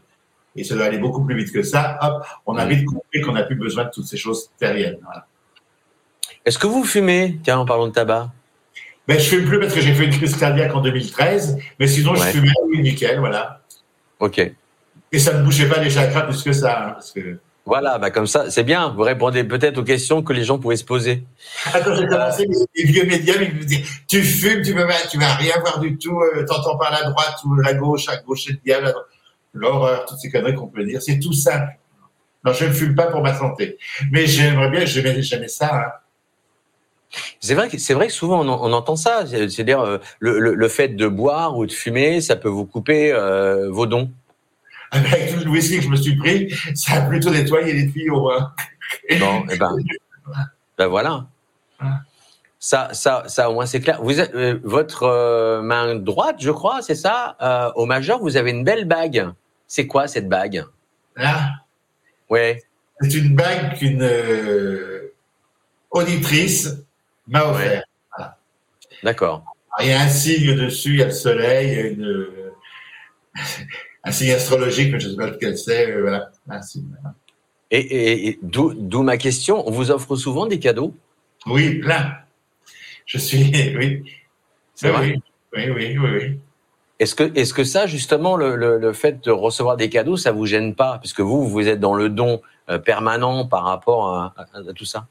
et 0.55 0.63
ça 0.63 0.75
doit 0.75 0.85
aller 0.85 0.97
beaucoup 0.99 1.23
plus 1.23 1.35
vite 1.35 1.51
que 1.51 1.63
ça, 1.63 1.97
hop, 2.01 2.23
on 2.45 2.55
a 2.57 2.65
Mm. 2.65 2.69
vite 2.69 2.85
compris 2.85 3.21
qu'on 3.21 3.31
n'a 3.33 3.43
plus 3.43 3.55
besoin 3.55 3.85
de 3.85 3.89
toutes 3.91 4.05
ces 4.07 4.17
choses 4.17 4.49
terriennes. 4.59 4.97
Voilà. 5.03 5.25
Est-ce 6.45 6.59
que 6.59 6.67
vous 6.67 6.83
fumez 6.83 7.39
Tiens, 7.43 7.59
en 7.59 7.65
parlant 7.65 7.87
de 7.87 7.91
tabac? 7.91 8.31
Ben, 9.07 9.19
je 9.19 9.23
fume 9.23 9.45
plus 9.45 9.59
parce 9.59 9.73
que 9.73 9.81
j'ai 9.81 9.93
fait 9.93 10.05
une 10.05 10.11
crise 10.11 10.35
cardiaque 10.37 10.73
en 10.73 10.81
2013, 10.81 11.57
mais 11.79 11.87
sinon, 11.87 12.13
Ouais. 12.13 12.19
je 12.19 12.37
fumais, 12.37 12.51
oui, 12.67 12.81
nickel, 12.81 13.19
voilà. 13.19 13.61
Ok. 14.19 14.39
Et 15.11 15.19
ça 15.19 15.33
ne 15.33 15.43
bougeait 15.43 15.67
pas 15.69 15.79
les 15.79 15.89
chakras 15.89 16.21
plus 16.21 16.41
que 16.43 16.51
ça. 16.53 16.83
hein, 16.87 16.91
parce 16.93 17.11
que... 17.11 17.39
Voilà, 17.67 17.97
bah 17.97 18.11
comme 18.11 18.27
ça, 18.27 18.51
c'est 18.51 18.63
bien. 18.63 18.89
Vous 18.89 19.01
répondez 19.01 19.43
peut-être 19.43 19.79
aux 19.79 19.83
questions 19.83 20.21
que 20.21 20.33
les 20.33 20.43
gens 20.43 20.59
pouvaient 20.59 20.75
se 20.75 20.83
poser. 20.85 21.23
Attends, 21.73 21.95
j'ai 21.95 22.05
commencé, 22.05 22.45
les, 22.75 22.83
vieux 22.83 23.05
médiums, 23.05 23.41
ils 23.41 23.55
me 23.55 23.63
disaient, 23.63 23.83
tu 24.07 24.21
fumes, 24.21 24.61
tu 24.61 24.75
tu 25.09 25.17
vas 25.17 25.33
rien 25.33 25.53
voir 25.61 25.79
du 25.79 25.97
tout, 25.97 26.19
euh, 26.19 26.45
t'entends 26.45 26.77
par 26.77 26.91
la 26.91 27.09
droite 27.09 27.37
ou 27.43 27.55
la 27.55 27.73
gauche, 27.73 28.07
à 28.07 28.17
gauche 28.17 28.43
c'est 28.45 28.51
le 28.51 28.59
diable, 28.63 28.93
l'horreur, 29.53 30.05
toutes 30.05 30.19
ces 30.19 30.29
conneries 30.29 30.53
qu'on 30.53 30.67
peut 30.67 30.83
dire, 30.83 31.01
c'est 31.01 31.17
tout 31.17 31.33
simple. 31.33 31.69
Non, 32.43 32.53
je 32.53 32.65
ne 32.65 32.71
fume 32.71 32.93
pas 32.93 33.07
pour 33.07 33.23
ma 33.23 33.33
santé. 33.33 33.79
Mais 34.11 34.27
j'aimerais 34.27 34.69
bien, 34.69 34.85
j'aimais, 34.85 35.19
j'aimais 35.23 35.47
ça, 35.47 35.75
hein. 35.75 35.91
C'est 37.39 37.53
vrai 37.55 37.69
que 37.69 37.77
c'est 37.77 37.93
vrai 37.93 38.07
que 38.07 38.13
souvent 38.13 38.41
on, 38.43 38.47
en- 38.49 38.69
on 38.69 38.73
entend 38.73 38.95
ça. 38.95 39.25
C'est- 39.25 39.49
C'est-à-dire 39.49 39.81
euh, 39.81 39.97
le, 40.19 40.39
le, 40.39 40.53
le 40.55 40.67
fait 40.67 40.89
de 40.89 41.07
boire 41.07 41.57
ou 41.57 41.65
de 41.65 41.71
fumer, 41.71 42.21
ça 42.21 42.35
peut 42.35 42.49
vous 42.49 42.65
couper 42.65 43.11
euh, 43.13 43.69
vos 43.71 43.85
dons. 43.85 44.09
Avec 44.91 45.33
tout 45.33 45.43
le 45.43 45.49
whisky 45.51 45.77
que 45.77 45.83
je 45.83 45.89
me 45.89 45.95
suis 45.95 46.15
pris, 46.15 46.53
ça 46.75 46.93
a 46.95 47.01
plutôt 47.01 47.29
nettoyé 47.29 47.73
les 47.73 47.91
tuyaux, 47.91 48.29
hein. 48.31 48.53
Bon, 49.19 49.43
eh 49.51 49.57
ben, 49.57 49.71
ben 50.77 50.87
voilà. 50.87 51.25
Ça, 52.59 52.89
ça, 52.93 53.23
ça, 53.27 53.49
au 53.49 53.53
moins 53.53 53.65
c'est 53.65 53.79
clair. 53.79 53.99
Vous 54.01 54.19
euh, 54.19 54.59
votre 54.63 55.61
main 55.61 55.95
droite, 55.95 56.37
je 56.39 56.51
crois, 56.51 56.81
c'est 56.81 56.95
ça. 56.95 57.35
Au 57.75 57.85
majeur, 57.85 58.19
vous 58.19 58.37
avez 58.37 58.51
une 58.51 58.63
belle 58.63 58.85
bague. 58.85 59.29
C'est 59.67 59.87
quoi 59.87 60.07
cette 60.07 60.29
bague? 60.29 60.63
Là, 61.15 61.49
Ouais. 62.29 62.61
c'est 63.01 63.13
une 63.15 63.35
bague 63.35 63.77
qu'une 63.77 64.07
auditrice 65.91 66.69
m'a 67.27 67.45
offert. 67.49 67.83
D'accord. 69.03 69.43
Il 69.81 69.87
y 69.87 69.91
a 69.91 70.01
un 70.01 70.07
signe 70.09 70.55
dessus, 70.55 70.91
il 70.91 70.99
y 70.99 71.01
a 71.03 71.05
le 71.05 71.11
soleil, 71.11 71.67
il 71.67 71.73
y 71.73 71.79
a 71.81 71.87
une, 71.87 72.05
euh, 72.05 72.53
un 74.03 74.11
signe 74.11 74.31
astrologique, 74.31 74.91
mais 74.91 74.99
je 74.99 75.07
ne 75.07 75.11
sais 75.11 75.17
pas 75.17 75.27
lequel 75.27 75.57
c'est. 75.57 75.91
euh, 75.91 76.01
Voilà, 76.01 76.31
un 76.49 76.61
signe. 76.61 76.85
voilà. 77.01 77.15
Et, 77.71 77.79
et, 77.79 78.27
et 78.29 78.39
d'où 78.41 79.03
ma 79.03 79.17
question. 79.17 79.67
On 79.67 79.71
vous 79.71 79.91
offre 79.91 80.15
souvent 80.15 80.45
des 80.45 80.59
cadeaux? 80.59 80.95
Oui, 81.45 81.79
plein. 81.79 82.15
Je 83.05 83.17
suis, 83.17 83.51
oui. 83.77 84.03
C'est 84.73 84.89
vrai? 84.89 85.15
Oui, 85.55 85.69
oui, 85.69 85.69
oui, 85.71 85.97
oui, 85.97 86.09
oui. 86.19 86.39
Est-ce 86.99 87.13
que, 87.15 87.37
est-ce 87.37 87.53
que 87.53 87.65
ça, 87.65 87.87
justement, 87.87 88.37
le, 88.37 88.55
le, 88.55 88.77
le 88.79 88.93
fait 88.93 89.21
de 89.23 89.29
recevoir 89.31 89.75
des 89.75 89.89
cadeaux, 89.89 90.15
ça 90.15 90.31
vous 90.31 90.45
gêne 90.45 90.73
pas? 90.75 90.99
Puisque 90.99 91.19
vous, 91.19 91.45
vous 91.47 91.67
êtes 91.67 91.81
dans 91.81 91.93
le 91.95 92.07
don 92.09 92.41
euh, 92.69 92.77
permanent 92.79 93.45
par 93.45 93.63
rapport 93.65 94.13
à, 94.15 94.33
à- 94.37 94.59
à 94.69 94.73
tout 94.73 94.85
ça? 94.85 95.07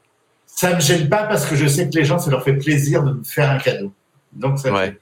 Ça 0.57 0.69
ne 0.71 0.75
me 0.75 0.79
gêne 0.79 1.09
pas 1.09 1.25
parce 1.25 1.45
que 1.45 1.55
je 1.55 1.67
sais 1.67 1.89
que 1.89 1.95
les 1.97 2.05
gens, 2.05 2.17
ça 2.17 2.31
leur 2.31 2.41
fait 2.43 2.53
plaisir 2.55 3.03
de 3.03 3.11
me 3.11 3.23
faire 3.23 3.51
un 3.51 3.57
cadeau. 3.57 3.91
Donc, 4.31 4.57
ça 4.57 4.71
Ouais. 4.71 4.97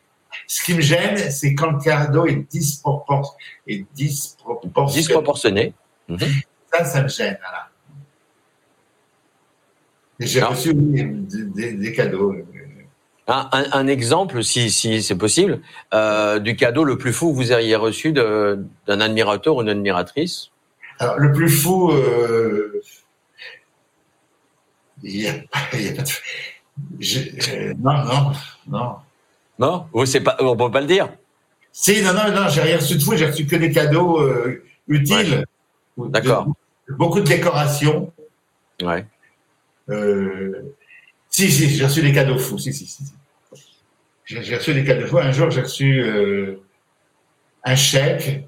Ce 0.48 0.64
qui 0.64 0.74
me 0.74 0.82
gêne, 0.82 1.16
c'est 1.30 1.54
quand 1.54 1.70
le 1.72 1.80
cadeau 1.80 2.26
est, 2.26 2.52
dispropor- 2.52 3.36
est 3.68 3.86
disproportionné. 3.94 5.00
Disproportionné. 5.02 5.74
Mhm. 6.10 6.18
Ça, 6.74 6.84
ça 6.86 7.04
me 7.04 7.08
gêne. 7.08 7.38
Voilà. 7.40 7.70
J'ai 10.20 10.42
Non. 10.42 10.50
reçu 10.50 10.74
des, 10.74 11.04
des- 11.04 11.74
des 11.74 11.92
cadeaux. 11.94 12.34
euh, 12.34 12.44
Un, 13.28 13.48
un- 13.54 13.72
un 13.72 13.88
exemple, 13.88 14.44
si, 14.44 14.70
si 14.72 15.02
c'est 15.02 15.18
possible, 15.18 15.62
euh, 15.94 16.40
du 16.40 16.56
cadeau 16.58 16.84
le 16.84 16.98
plus 16.98 17.14
fou 17.14 17.32
que 17.32 17.36
vous 17.38 17.54
ayez 17.54 17.76
reçu 17.76 18.12
d'un 18.12 19.00
admirateur 19.00 19.56
ou 19.56 19.62
d'une 19.62 19.70
admiratrice. 19.72 20.50
Alors, 21.00 21.18
le 21.20 21.32
plus 21.32 21.50
fou, 21.50 21.92
euh, 21.92 22.82
il 25.04 25.22
y 25.22 25.28
a, 25.28 25.34
a 25.52 25.60
pas 25.70 25.78
de. 25.78 26.04
je- 27.00 27.20
euh, 27.52 27.74
non, 27.78 28.04
non, 28.06 28.32
non. 28.68 28.96
Non, 29.60 29.86
Ou 29.94 30.06
c'est 30.06 30.22
pas, 30.22 30.36
on 30.40 30.56
peut 30.58 30.72
pas 30.72 30.82
le 30.82 30.88
dire. 30.88 31.10
Si, 31.72 32.02
non, 32.02 32.14
non, 32.14 32.32
non, 32.32 32.50
j'ai 32.50 32.62
rien 32.62 32.78
reçu 32.78 32.96
de 32.98 33.04
fou, 33.04 33.16
j'ai 33.16 33.28
reçu 33.28 33.46
que 33.46 33.56
des 33.56 33.72
cadeaux 33.72 34.20
euh, 34.20 34.64
utiles. 34.88 35.46
D'accord. 35.98 36.48
Beaucoup 36.90 37.20
de 37.20 37.26
décorations. 37.28 38.12
Ouais. 38.82 39.06
Euh, 39.90 40.74
si, 41.30 41.52
si, 41.52 41.70
j'ai 41.70 41.84
reçu 41.86 42.02
des 42.02 42.12
cadeaux 42.14 42.38
fous. 42.40 42.58
Si, 42.58 42.74
si, 42.74 42.86
si. 42.88 43.04
si. 43.06 43.14
J'ai 44.26 44.56
reçu 44.56 44.74
des 44.74 44.84
cadeaux 44.84 45.06
fous. 45.08 45.20
Un 45.20 45.32
jour, 45.32 45.50
j'ai 45.52 45.62
reçu 45.62 46.04
un 47.64 47.76
chèque. 47.76 48.48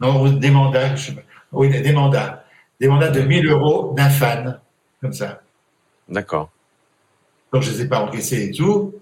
Non, 0.00 0.28
des 0.32 0.50
mandats. 0.50 0.94
je 0.96 1.06
sais 1.06 1.12
pas. 1.12 1.22
Oui, 1.52 1.68
des, 1.70 1.80
des 1.80 1.92
mandats. 1.92 2.44
Des 2.80 2.88
mandats 2.88 3.10
de 3.10 3.20
1000 3.20 3.46
euros 3.48 3.94
d'un 3.96 4.10
fan. 4.10 4.60
Comme 5.02 5.12
ça. 5.12 5.42
D'accord. 6.08 6.50
Donc, 7.52 7.62
je 7.62 7.70
ne 7.70 7.74
les 7.76 7.82
ai 7.82 7.88
pas 7.88 7.98
encaissés 8.00 8.44
et 8.46 8.50
tout. 8.50 8.94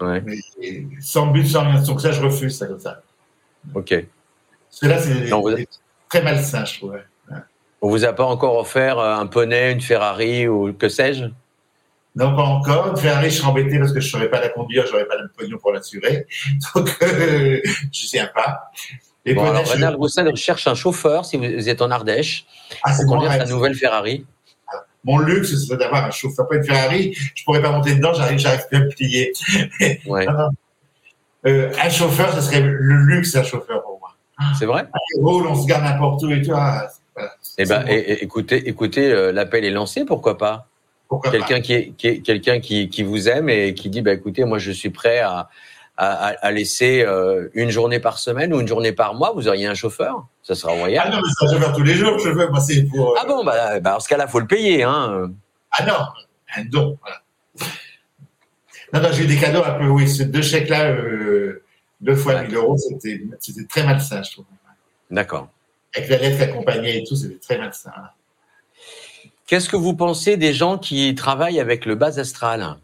Ouais. 0.00 0.22
Mais 0.24 0.36
sans 1.00 1.26
but, 1.28 1.46
sans 1.46 1.62
rien. 1.62 1.82
Donc, 1.82 2.00
ça, 2.00 2.12
je 2.12 2.20
refuse, 2.22 2.56
ça, 2.58 2.66
comme 2.66 2.78
ça. 2.78 3.02
Ok. 3.74 3.94
Parce 4.70 4.80
que 4.80 4.86
là, 4.86 4.98
c'est 5.00 5.28
vous- 5.30 5.56
très 6.08 6.22
malsain, 6.22 6.64
je 6.64 6.78
trouve. 6.78 6.96
On 7.82 7.88
vous 7.90 8.04
a 8.04 8.12
pas 8.12 8.24
encore 8.24 8.56
offert 8.58 8.98
euh, 8.98 9.14
un 9.16 9.26
poney, 9.26 9.72
une 9.72 9.80
Ferrari 9.80 10.48
ou 10.48 10.72
que 10.72 10.88
sais-je? 10.88 11.24
Non, 12.14 12.34
pas 12.34 12.42
encore. 12.44 12.88
Une 12.88 12.96
Ferrari, 12.96 13.30
je 13.30 13.36
serais 13.38 13.48
embêté 13.48 13.78
parce 13.78 13.92
que 13.92 14.00
je 14.00 14.06
ne 14.06 14.10
saurais 14.10 14.30
pas 14.30 14.40
la 14.40 14.48
conduire, 14.48 14.86
je 14.86 14.92
n'aurais 14.92 15.06
pas 15.06 15.16
le 15.16 15.28
pognon 15.36 15.58
pour 15.58 15.72
l'assurer. 15.72 16.26
Donc, 16.74 16.88
euh, 17.02 17.60
je 17.64 18.04
ne 18.04 18.08
tiens 18.08 18.30
pas. 18.34 18.70
Et 19.24 19.34
Bon, 19.34 19.44
alors, 19.44 19.64
je- 19.66 19.72
Rénal 19.72 19.94
Roussel 19.96 20.34
cherche 20.36 20.66
un 20.66 20.74
chauffeur 20.74 21.24
si 21.26 21.36
vous 21.36 21.68
êtes 21.68 21.82
en 21.82 21.90
Ardèche 21.90 22.46
ah, 22.82 22.92
c'est 22.94 23.04
pour 23.04 23.14
conduire 23.16 23.32
sa 23.32 23.44
nouvelle 23.44 23.74
Ferrari. 23.74 24.24
Mon 25.06 25.18
luxe, 25.18 25.50
ce 25.50 25.56
serait 25.56 25.78
d'avoir 25.78 26.04
un 26.04 26.10
chauffeur, 26.10 26.46
pas 26.48 26.56
une 26.56 26.64
Ferrari. 26.64 27.16
Je 27.34 27.44
pourrais 27.44 27.62
pas 27.62 27.70
monter 27.70 27.94
dedans, 27.94 28.12
j'arrive, 28.12 28.38
j'arrive 28.38 28.66
plus 28.68 28.76
à 28.76 28.80
me 28.80 28.88
plier. 28.90 29.32
Ouais. 30.06 30.26
Euh, 31.46 31.70
un 31.80 31.90
chauffeur, 31.90 32.34
ce 32.34 32.40
serait 32.40 32.60
le 32.60 32.96
luxe, 33.06 33.36
un 33.36 33.44
chauffeur 33.44 33.82
pour 33.82 34.00
moi. 34.00 34.14
C'est 34.58 34.66
vrai? 34.66 34.86
Roule, 35.20 35.46
on 35.46 35.54
se 35.54 35.66
garde 35.66 35.84
n'importe 35.84 36.22
où 36.24 36.30
et 36.30 36.42
tout. 36.42 36.52
Ah, 36.54 36.88
voilà. 37.14 37.30
Eh 37.58 37.64
ben, 37.64 37.84
écoutez, 37.88 38.68
écoutez, 38.68 39.12
euh, 39.12 39.32
l'appel 39.32 39.64
est 39.64 39.70
lancé, 39.70 40.04
pourquoi 40.04 40.36
pas? 40.38 40.66
Pourquoi 41.08 41.30
Quelqu'un 41.30 41.60
qui, 41.60 41.72
est- 41.72 41.92
qui, 41.96 42.08
est- 42.08 42.18
quelqu'un 42.20 42.58
qui, 42.58 42.88
qui 42.88 43.04
vous 43.04 43.28
aime 43.28 43.48
et 43.48 43.74
qui 43.74 43.88
dit, 43.90 44.02
bah 44.02 44.12
écoutez, 44.12 44.44
moi 44.44 44.58
je 44.58 44.72
suis 44.72 44.90
prêt 44.90 45.20
à, 45.20 45.48
à, 45.96 46.26
à 46.40 46.50
laisser 46.50 47.02
euh, 47.02 47.48
une 47.54 47.70
journée 47.70 48.00
par 48.00 48.18
semaine 48.18 48.52
ou 48.52 48.60
une 48.60 48.68
journée 48.68 48.92
par 48.92 49.14
mois, 49.14 49.32
vous 49.34 49.48
auriez 49.48 49.66
un 49.66 49.74
chauffeur 49.74 50.26
Ça 50.42 50.54
sera 50.54 50.72
Ah 50.74 50.78
royal. 50.78 51.10
non, 51.10 51.16
mais 51.18 51.28
c'est 51.38 51.46
un 51.46 51.52
chauffeur 51.52 51.74
tous 51.76 51.82
les 51.82 51.94
jours, 51.94 52.18
je 52.18 52.28
veux. 52.28 52.48
Moi, 52.48 52.60
c'est 52.60 52.82
pour. 52.84 53.10
euh, 53.12 53.18
Ah 53.20 53.24
bon, 53.26 53.44
bah, 53.44 53.80
bah, 53.80 53.92
dans 53.94 54.00
ce 54.00 54.08
cas-là, 54.08 54.26
faut 54.28 54.40
le 54.40 54.46
payer. 54.46 54.82
Hein. 54.82 55.30
Ah 55.72 55.84
non, 55.86 55.98
un 56.56 56.64
don. 56.64 56.98
Voilà. 57.00 57.20
Non, 58.92 59.00
non, 59.02 59.08
j'ai 59.12 59.24
eu 59.24 59.26
des 59.26 59.36
cadeaux 59.36 59.64
un 59.64 59.72
peu, 59.72 59.86
oui, 59.88 60.08
ces 60.08 60.26
deux 60.26 60.42
chèques-là, 60.42 60.90
euh, 60.90 61.62
deux 62.00 62.14
fois 62.14 62.34
Ouais. 62.34 62.46
1000 62.46 62.54
euros, 62.56 62.76
c'était 62.76 63.22
c'était 63.40 63.64
très 63.66 63.82
malsain, 63.84 64.22
je 64.22 64.32
trouve. 64.32 64.44
D'accord. 65.10 65.48
Avec 65.94 66.08
la 66.10 66.18
lettre 66.18 66.42
accompagnée 66.42 66.98
et 66.98 67.04
tout, 67.04 67.16
c'était 67.16 67.38
très 67.38 67.58
malsain. 67.58 67.90
Qu'est-ce 69.46 69.68
que 69.68 69.76
vous 69.76 69.94
pensez 69.94 70.36
des 70.36 70.52
gens 70.52 70.76
qui 70.78 71.14
travaillent 71.14 71.60
avec 71.60 71.86
le 71.86 71.94
bas 71.94 72.18
astral? 72.18 72.76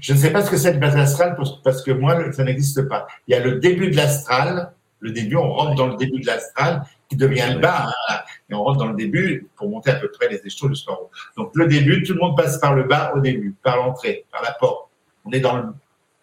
Je 0.00 0.12
ne 0.12 0.18
sais 0.18 0.30
pas 0.30 0.42
ce 0.42 0.50
que 0.50 0.56
c'est 0.56 0.72
le 0.72 0.78
base 0.78 0.96
astral 0.96 1.36
parce- 1.62 1.82
que 1.82 1.90
moi, 1.90 2.32
ça 2.32 2.44
n'existe 2.44 2.88
pas. 2.88 3.06
Il 3.26 3.32
y 3.32 3.34
a 3.34 3.40
le 3.40 3.58
début 3.58 3.90
de 3.90 3.96
l'astral, 3.96 4.72
le 5.00 5.10
début, 5.10 5.36
on 5.36 5.52
rentre 5.52 5.74
dans 5.74 5.86
le 5.88 5.96
début 5.96 6.20
de 6.20 6.26
l'astral 6.26 6.82
qui 7.08 7.16
devient 7.16 7.50
le 7.52 7.58
bas, 7.58 7.90
hein, 8.08 8.16
et 8.48 8.54
on 8.54 8.62
rentre 8.62 8.78
dans 8.78 8.88
le 8.88 8.96
début 8.96 9.48
pour 9.56 9.68
monter 9.68 9.90
à 9.90 9.96
peu 9.96 10.10
près 10.10 10.28
les 10.28 10.40
échelons 10.44 10.68
jusqu'en 10.68 10.94
haut. 10.94 11.10
Donc 11.36 11.50
le 11.54 11.66
début, 11.66 12.02
tout 12.02 12.14
le 12.14 12.20
monde 12.20 12.36
passe 12.36 12.58
par 12.58 12.74
le 12.74 12.84
bas 12.84 13.12
au 13.14 13.20
début, 13.20 13.54
par 13.62 13.76
l'entrée, 13.76 14.24
par 14.32 14.42
la 14.42 14.52
porte. 14.52 14.88
On 15.24 15.30
est 15.32 15.40
dans 15.40 15.56
le 15.56 15.64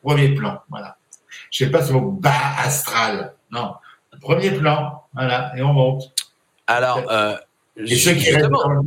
premier 0.01 0.33
plan, 0.33 0.61
voilà. 0.69 0.97
Je 1.51 1.65
sais 1.65 1.71
pas 1.71 1.83
ce 1.83 1.93
mot 1.93 2.11
bas 2.11 2.33
astral, 2.59 3.33
non. 3.51 3.75
Premier 4.19 4.51
plan, 4.51 5.03
voilà, 5.13 5.51
et 5.55 5.61
on 5.61 5.73
monte. 5.73 6.13
Alors, 6.67 7.01
euh, 7.09 7.35
et 7.77 7.95
ceux 7.95 8.13
qui, 8.13 8.31
restent 8.31 8.49
dans, 8.49 8.69
le, 8.69 8.81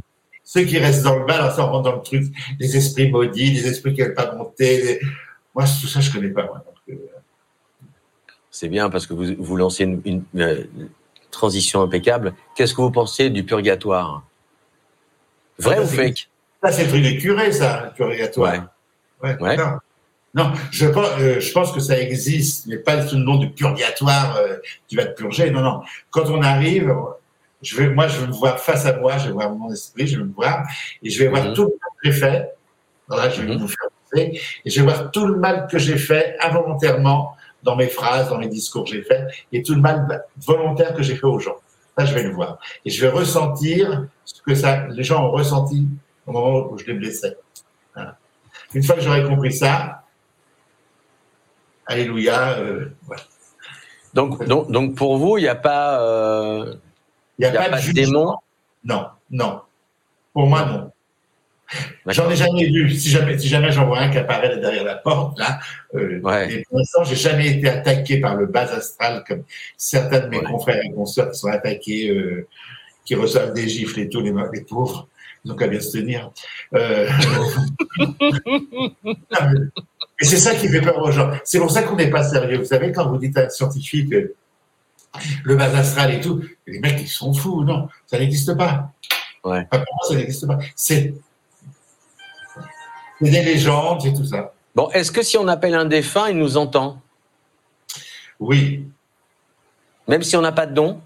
ceux 0.44 0.64
qui 0.64 0.78
restent 0.78 1.02
dans 1.02 1.16
le 1.18 1.26
ça, 1.28 1.66
on 1.66 1.72
rentre 1.72 1.90
dans 1.90 1.96
le 1.96 2.02
truc, 2.02 2.24
les 2.60 2.76
esprits 2.76 3.10
maudits, 3.10 3.50
les 3.52 3.66
esprits 3.66 3.94
qui 3.94 4.02
n'aiment 4.02 4.14
pas 4.14 4.34
monter. 4.34 5.00
Moi, 5.54 5.64
tout 5.64 5.88
ça, 5.88 6.00
je 6.00 6.12
connais 6.12 6.28
pas. 6.28 6.44
Moi, 6.44 6.62
euh, 6.90 6.94
C'est 8.50 8.68
bien 8.68 8.90
parce 8.90 9.06
que 9.06 9.14
vous, 9.14 9.34
vous 9.38 9.56
lancez 9.56 9.84
une, 9.84 10.00
une, 10.04 10.24
une 10.34 10.88
transition 11.30 11.82
impeccable. 11.82 12.34
Qu'est-ce 12.54 12.74
que 12.74 12.82
vous 12.82 12.90
pensez 12.90 13.30
du 13.30 13.42
purgatoire? 13.44 14.22
Vrai 15.58 15.80
ou 15.80 15.86
fake? 15.86 16.28
Ça, 16.62 16.72
c'est 16.72 16.84
le 16.84 16.88
truc 16.90 17.02
des 17.02 17.18
curés, 17.18 17.52
ça, 17.52 17.86
le 17.86 17.94
purgatoire. 17.94 18.68
Ouais. 19.22 19.36
Ouais. 19.40 19.56
Non. 19.56 19.78
Non, 20.36 20.52
je 20.72 20.86
pense, 20.86 21.08
euh, 21.20 21.38
je 21.38 21.52
pense 21.52 21.70
que 21.70 21.78
ça 21.78 21.96
existe, 21.96 22.66
mais 22.66 22.78
pas 22.78 23.06
sous 23.06 23.14
le 23.16 23.22
nom 23.22 23.36
de 23.36 23.46
purgatoire, 23.46 24.36
euh, 24.36 24.56
tu 24.88 24.96
vas 24.96 25.04
te 25.04 25.14
purger. 25.14 25.52
Non, 25.52 25.60
non. 25.60 25.82
Quand 26.10 26.28
on 26.28 26.42
arrive, 26.42 26.92
je 27.64 27.76
vais, 27.76 27.88
moi, 27.88 28.06
je 28.08 28.20
vais 28.20 28.26
me 28.28 28.32
voir 28.32 28.58
face 28.60 28.84
à 28.86 28.96
moi, 28.98 29.16
je 29.18 29.26
vais 29.28 29.32
voir 29.32 29.50
mon 29.50 29.72
esprit, 29.72 30.06
je 30.06 30.18
vais 30.18 30.24
me 30.24 30.32
voir, 30.32 30.64
et 31.02 31.10
je 31.10 31.18
vais 31.22 31.28
voir 31.28 31.44
Mhm. 31.46 31.54
tout 31.54 31.62
le 31.64 31.68
mal 31.70 31.90
que 32.02 32.10
j'ai 32.10 32.12
fait. 32.12 32.54
Alors 33.10 33.24
là, 33.24 33.30
je 33.30 33.42
vais 33.42 33.54
Mhm. 33.54 33.58
vous 33.60 33.68
faire 33.68 33.88
penser, 34.10 34.40
et 34.64 34.70
je 34.70 34.80
vais 34.80 34.86
voir 34.92 35.10
tout 35.10 35.26
le 35.26 35.36
mal 35.36 35.66
que 35.70 35.78
j'ai 35.78 35.98
fait 35.98 36.36
involontairement 36.40 37.36
dans 37.62 37.76
mes 37.76 37.88
phrases, 37.88 38.28
dans 38.28 38.38
mes 38.38 38.48
discours 38.48 38.84
que 38.84 38.90
j'ai 38.90 39.02
fait, 39.02 39.26
et 39.52 39.62
tout 39.62 39.74
le 39.74 39.80
mal 39.80 40.24
volontaire 40.36 40.94
que 40.94 41.02
j'ai 41.02 41.16
fait 41.16 41.26
aux 41.26 41.38
gens. 41.38 41.56
Ça, 41.96 42.04
je 42.04 42.12
vais 42.14 42.22
le 42.24 42.30
voir. 42.30 42.58
Et 42.84 42.90
je 42.90 43.00
vais 43.00 43.08
ressentir 43.10 44.06
ce 44.24 44.42
que 44.42 44.54
ça, 44.54 44.86
les 44.88 45.02
gens 45.04 45.24
ont 45.26 45.30
ressenti 45.30 45.86
au 46.26 46.32
moment 46.32 46.68
où 46.70 46.76
je 46.78 46.84
les 46.86 46.94
blessais. 46.94 47.36
Voilà. 47.94 48.18
Une 48.74 48.82
fois 48.82 48.96
que 48.96 49.00
j'aurai 49.00 49.22
compris 49.24 49.52
ça, 49.52 50.02
Alléluia. 51.86 52.58
euh, 52.58 52.86
voilà. 53.06 53.22
donc, 54.14 54.42
donc, 54.46 54.70
donc, 54.70 54.94
pour 54.94 55.18
vous, 55.18 55.38
il 55.38 55.42
n'y 55.42 55.48
a 55.48 55.54
pas, 55.54 56.00
euh, 56.02 56.74
Il 57.38 57.48
n'y 57.50 57.56
a, 57.56 57.62
a 57.62 57.68
pas, 57.68 57.80
de 57.80 57.92
démon 57.92 58.36
Non, 58.84 59.06
non. 59.30 59.60
Pour 60.32 60.46
moi, 60.46 60.64
non. 60.64 60.90
J'en 62.06 62.30
ai 62.30 62.36
jamais 62.36 62.66
vu. 62.66 62.90
Si 62.90 63.08
jamais, 63.10 63.38
si 63.38 63.48
jamais 63.48 63.72
j'en 63.72 63.86
vois 63.86 64.00
un 64.00 64.10
qui 64.10 64.18
apparaît 64.18 64.56
derrière 64.58 64.84
la 64.84 64.96
porte, 64.96 65.38
là, 65.38 65.58
euh, 65.94 66.20
Ouais. 66.20 66.62
pour 66.68 66.78
l'instant, 66.78 67.02
j'ai 67.04 67.16
jamais 67.16 67.48
été 67.48 67.68
attaqué 67.68 68.20
par 68.20 68.36
le 68.36 68.46
bas 68.46 68.70
astral 68.72 69.24
comme 69.26 69.42
certains 69.76 70.20
de 70.20 70.28
mes 70.28 70.38
Ouais. 70.38 70.44
confrères 70.44 70.80
et 70.84 70.92
consoeurs 70.92 71.30
qui 71.30 71.38
sont 71.38 71.48
attaqués, 71.48 72.10
euh, 72.10 72.46
qui 73.04 73.14
reçoivent 73.14 73.52
des 73.54 73.68
gifles 73.68 74.00
et 74.00 74.08
tout, 74.08 74.20
les, 74.20 74.32
les 74.52 74.60
pauvres. 74.62 75.08
Ont 75.46 75.56
qu'à 75.56 75.66
bien 75.66 75.78
se 75.80 75.98
tenir. 75.98 76.30
Euh... 76.74 77.06
Et 80.20 80.24
c'est 80.24 80.36
ça 80.38 80.54
qui 80.54 80.68
fait 80.68 80.80
peur 80.80 80.98
aux 80.98 81.10
gens. 81.10 81.30
C'est 81.44 81.58
pour 81.58 81.70
ça 81.70 81.82
qu'on 81.82 81.96
n'est 81.96 82.08
pas 82.10 82.22
sérieux. 82.22 82.58
Vous 82.58 82.64
savez, 82.64 82.92
quand 82.92 83.08
vous 83.10 83.18
dites 83.18 83.36
à 83.36 83.42
un 83.42 83.48
scientifique 83.50 84.12
euh, 84.14 84.34
le 85.44 85.56
bas 85.56 85.74
astral 85.76 86.12
et 86.14 86.20
tout, 86.20 86.42
les 86.66 86.80
mecs, 86.80 87.00
ils 87.00 87.08
sont 87.08 87.32
fous. 87.32 87.64
Non, 87.64 87.88
ça 88.06 88.18
n'existe 88.18 88.54
pas. 88.56 88.90
Ouais. 89.44 89.66
Enfin, 89.70 89.84
pour 89.84 89.94
moi, 89.94 90.08
ça 90.08 90.14
n'existe 90.14 90.46
pas. 90.46 90.58
C'est 90.74 91.14
des 93.20 93.30
légendes, 93.42 94.00
c'est 94.02 94.12
tout 94.12 94.24
ça. 94.24 94.52
Bon, 94.74 94.90
est-ce 94.90 95.12
que 95.12 95.22
si 95.22 95.38
on 95.38 95.46
appelle 95.48 95.74
un 95.74 95.84
défunt, 95.84 96.28
il 96.28 96.36
nous 96.36 96.56
entend? 96.56 97.00
Oui. 98.40 98.86
Même 100.08 100.22
si 100.22 100.36
on 100.36 100.40
n'a 100.42 100.52
pas 100.52 100.66
de 100.66 100.74
don? 100.74 101.00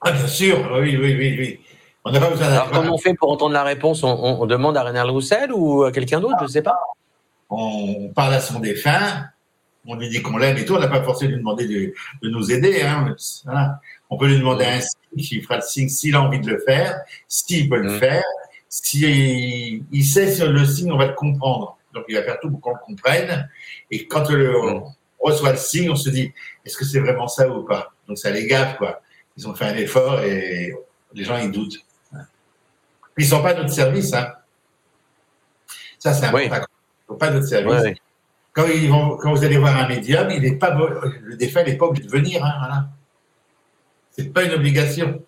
Ah, 0.00 0.12
bien 0.12 0.26
sûr. 0.26 0.56
Oui, 0.80 0.96
oui, 0.96 1.14
oui, 1.16 1.36
oui. 1.38 1.60
On 2.04 2.10
n'a 2.10 2.20
pas 2.20 2.30
besoin 2.30 2.46
Alors, 2.46 2.70
comment 2.70 2.94
on 2.94 2.98
fait 2.98 3.14
pour 3.14 3.30
entendre 3.30 3.52
la 3.52 3.64
réponse? 3.64 4.02
On, 4.02 4.08
on- 4.08 4.42
on 4.42 4.46
demande 4.46 4.76
à 4.76 4.82
Rénal 4.82 5.10
Roussel 5.10 5.52
ou 5.52 5.82
à 5.84 5.92
quelqu'un 5.92 6.20
d'autre? 6.20 6.36
Je 6.40 6.44
ne 6.44 6.48
sais 6.48 6.62
pas. 6.62 6.78
On 7.50 8.08
parle 8.14 8.34
à 8.34 8.40
son 8.40 8.60
défunt, 8.60 9.26
on 9.88 9.96
lui 9.96 10.08
dit 10.08 10.22
qu'on 10.22 10.36
l'aime 10.36 10.56
et 10.58 10.64
tout. 10.64 10.74
On 10.74 10.78
n'a 10.78 10.86
pas 10.88 11.02
forcé 11.02 11.26
de 11.26 11.32
lui 11.32 11.38
demander 11.38 11.66
de, 11.66 11.92
de 12.22 12.28
nous 12.30 12.52
aider. 12.52 12.82
Hein. 12.82 13.16
Voilà. 13.44 13.80
On 14.10 14.16
peut 14.16 14.26
lui 14.28 14.38
demander 14.38 14.64
un 14.64 14.80
signe, 14.80 14.92
il 15.16 15.42
fera 15.42 15.56
le 15.56 15.62
signe 15.62 15.88
s'il 15.88 16.14
a 16.14 16.22
envie 16.22 16.40
de 16.40 16.48
le 16.50 16.60
faire, 16.60 17.00
s'il 17.26 17.68
peut 17.68 17.78
le 17.78 17.92
Mm. 17.96 17.98
faire. 17.98 18.24
Si 18.68 19.82
il 19.90 20.04
sait 20.04 20.32
sur 20.34 20.50
le 20.52 20.64
signe, 20.66 20.92
on 20.92 20.98
va 20.98 21.06
le 21.06 21.14
comprendre. 21.14 21.78
Donc 21.94 22.04
il 22.08 22.14
va 22.14 22.22
faire 22.22 22.38
tout 22.38 22.50
pour 22.50 22.60
qu'on 22.60 22.72
le 22.74 22.78
comprenne. 22.84 23.48
Et 23.90 24.06
quand 24.06 24.28
le- 24.30 24.52
Mm. 24.52 24.82
on 25.20 25.26
reçoit 25.30 25.52
le 25.52 25.58
signe, 25.58 25.90
on 25.90 25.96
se 25.96 26.10
dit 26.10 26.32
est-ce 26.64 26.76
que 26.76 26.84
c'est 26.84 27.00
vraiment 27.00 27.26
ça 27.28 27.48
ou 27.48 27.64
pas? 27.64 27.92
Donc 28.06 28.18
ça 28.18 28.30
les 28.30 28.46
gaffe, 28.46 28.76
quoi. 28.76 29.00
Ils 29.36 29.48
ont 29.48 29.54
fait 29.54 29.64
un 29.66 29.76
effort 29.76 30.20
et 30.22 30.74
les 31.14 31.24
gens 31.24 31.38
ils 31.38 31.50
doutent. 31.50 31.78
Ils 33.16 33.26
sont 33.26 33.42
pas 33.42 33.50
à 33.50 33.54
notre 33.54 33.72
service, 33.72 34.12
hein. 34.14 34.32
Ça 35.98 36.12
c'est 36.14 36.30
Oui. 36.32 36.44
important. 36.46 36.66
Ils 36.70 37.12
sont 37.12 37.18
pas 37.18 37.26
à 37.26 37.30
notre 37.30 37.46
service. 37.48 37.98
Quand, 38.58 38.66
ils 38.66 38.88
vont, 38.90 39.16
quand 39.16 39.32
vous 39.32 39.44
allez 39.44 39.56
voir 39.56 39.76
un 39.76 39.86
médium, 39.86 40.28
il 40.32 40.44
est 40.44 40.56
pas 40.56 40.76
le 41.22 41.36
défunt 41.36 41.62
n'est 41.62 41.76
pas 41.76 41.86
obligé 41.86 42.08
de 42.08 42.10
venir. 42.10 42.44
Hein, 42.44 42.54
voilà. 42.58 42.88
C'est 44.10 44.32
pas 44.32 44.42
une 44.42 44.52
obligation. 44.52 45.22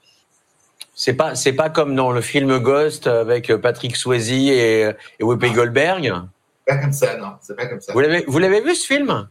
C'est 0.97 1.15
pas, 1.15 1.37
c'est 1.37 1.53
pas 1.53 1.71
comme 1.71 1.95
dans 1.95 2.11
le 2.11 2.23
film 2.23 2.59
Ghost 2.59 3.07
avec 3.07 3.55
Patrick 3.55 3.95
Swayze 3.95 4.33
et, 4.33 4.91
et 5.21 5.23
Whoopi 5.23 5.53
Goldberg. 5.53 6.13
Pas 6.67 6.77
comme 6.79 6.93
ça, 6.93 7.17
non. 7.19 7.35
C'est 7.41 7.57
pas 7.57 7.67
comme 7.67 7.81
ça. 7.81 7.93
Vous 7.93 8.01
l'avez, 8.01 8.25
vous 8.27 8.39
l'avez 8.41 8.63
vu 8.63 8.75
ce 8.75 8.85
film? 8.85 9.29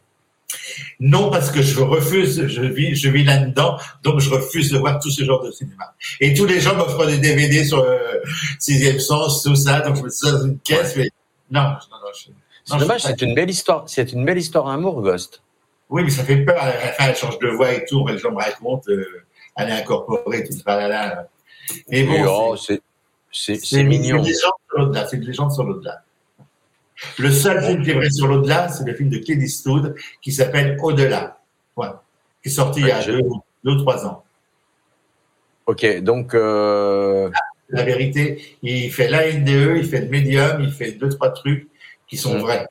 Non, 1.02 1.30
parce 1.30 1.52
que 1.52 1.62
je 1.62 1.82
refuse, 1.82 2.48
je 2.48 2.62
vis, 2.62 2.96
je 2.96 3.10
vis 3.10 3.26
là-dedans, 3.26 3.78
donc 4.02 4.22
je 4.22 4.30
refuse 4.30 4.72
de 4.72 4.78
voir 4.80 5.00
tout 5.00 5.12
ce 5.12 5.26
genre 5.26 5.44
de 5.44 5.52
cinéma. 5.52 5.94
Et 6.22 6.34
tous 6.34 6.46
les 6.46 6.62
gens 6.62 6.74
m'offrent 6.76 7.06
des 7.06 7.18
DVD 7.18 7.66
sur 7.66 7.84
le 7.86 7.98
sixième 8.60 9.00
sens, 9.00 9.44
tout 9.44 9.56
ça, 9.56 9.82
donc 9.82 9.98
je 9.98 10.04
me 10.04 10.10
suis 10.10 10.32
dans 10.32 10.46
une 10.46 10.58
caisse, 10.60 10.96
mais 10.96 11.10
non, 11.52 11.64
non, 11.64 11.68
non. 12.02 12.12
je- 12.18 12.32
C'est 12.70 12.78
dommage, 12.78 13.04
une 13.22 13.34
belle 13.36 13.50
histoire. 13.50 13.84
C'est 13.88 14.12
une 14.14 14.26
belle 14.26 14.38
histoire 14.38 14.66
d'amour, 14.66 15.02
Ghost. 15.02 15.42
Oui, 15.90 16.04
mais 16.04 16.10
ça 16.10 16.24
fait 16.24 16.38
peur. 16.46 16.62
À 16.62 16.68
la 16.68 16.74
fin, 16.94 17.06
elle 17.08 17.16
change 17.16 17.40
de 17.40 17.48
voix 17.48 17.74
et 17.74 17.86
tout. 17.86 18.06
Les 18.08 18.18
gens 18.18 18.32
me 18.32 18.38
racontent, 18.38 18.84
euh, 18.90 19.24
elle 19.58 19.70
est 19.70 19.74
incorporée, 19.74 20.44
tout 20.44 20.54
ça. 20.54 20.78
Là, 20.78 20.88
là. 20.88 21.28
Mais 21.90 22.04
bon, 22.04 22.26
oh, 22.28 22.56
c'est- 22.58 23.84
mignon. 23.84 24.18
une 24.18 24.24
légende 24.24 24.54
sur 24.68 24.78
l'au-delà. 24.80 25.08
C'est 25.08 25.18
une 25.18 25.24
légende 25.24 25.52
sur 25.52 25.64
l'au-delà. 25.64 26.04
Le 27.18 27.32
seul 27.32 27.64
film 27.64 27.84
qui 27.84 27.92
est 27.92 27.94
vrai 27.94 28.10
sur 28.10 28.28
l'au-delà, 28.28 28.68
c'est 28.70 28.86
le 28.86 28.94
film 28.94 29.10
de 29.10 29.20
Clint 29.20 29.40
Eastwood 29.40 29.96
qui 30.22 30.32
s'appelle 30.32 30.78
Au-delà. 30.82 31.38
Qui 31.78 32.50
est 32.50 32.50
sorti 32.50 32.82
il 32.82 32.88
y 32.88 32.92
a 32.92 33.04
deux, 33.04 33.22
deux 33.64 33.78
trois 33.78 34.06
ans. 34.06 34.24
Ok, 35.66 36.02
donc 36.02 36.34
euh, 36.34 37.30
La 37.70 37.84
vérité, 37.84 38.58
il 38.64 38.92
fait 38.92 39.08
l'ANDE, 39.08 39.78
il 39.78 39.86
fait 39.86 40.02
le 40.02 40.10
médium, 40.10 40.62
il 40.62 40.72
fait 40.72 40.94
deux, 40.94 41.10
trois 41.10 41.30
trucs 41.30 41.69
qui 42.10 42.18
sont 42.18 42.36
Mm. 42.36 42.42
vrais. 42.42 42.68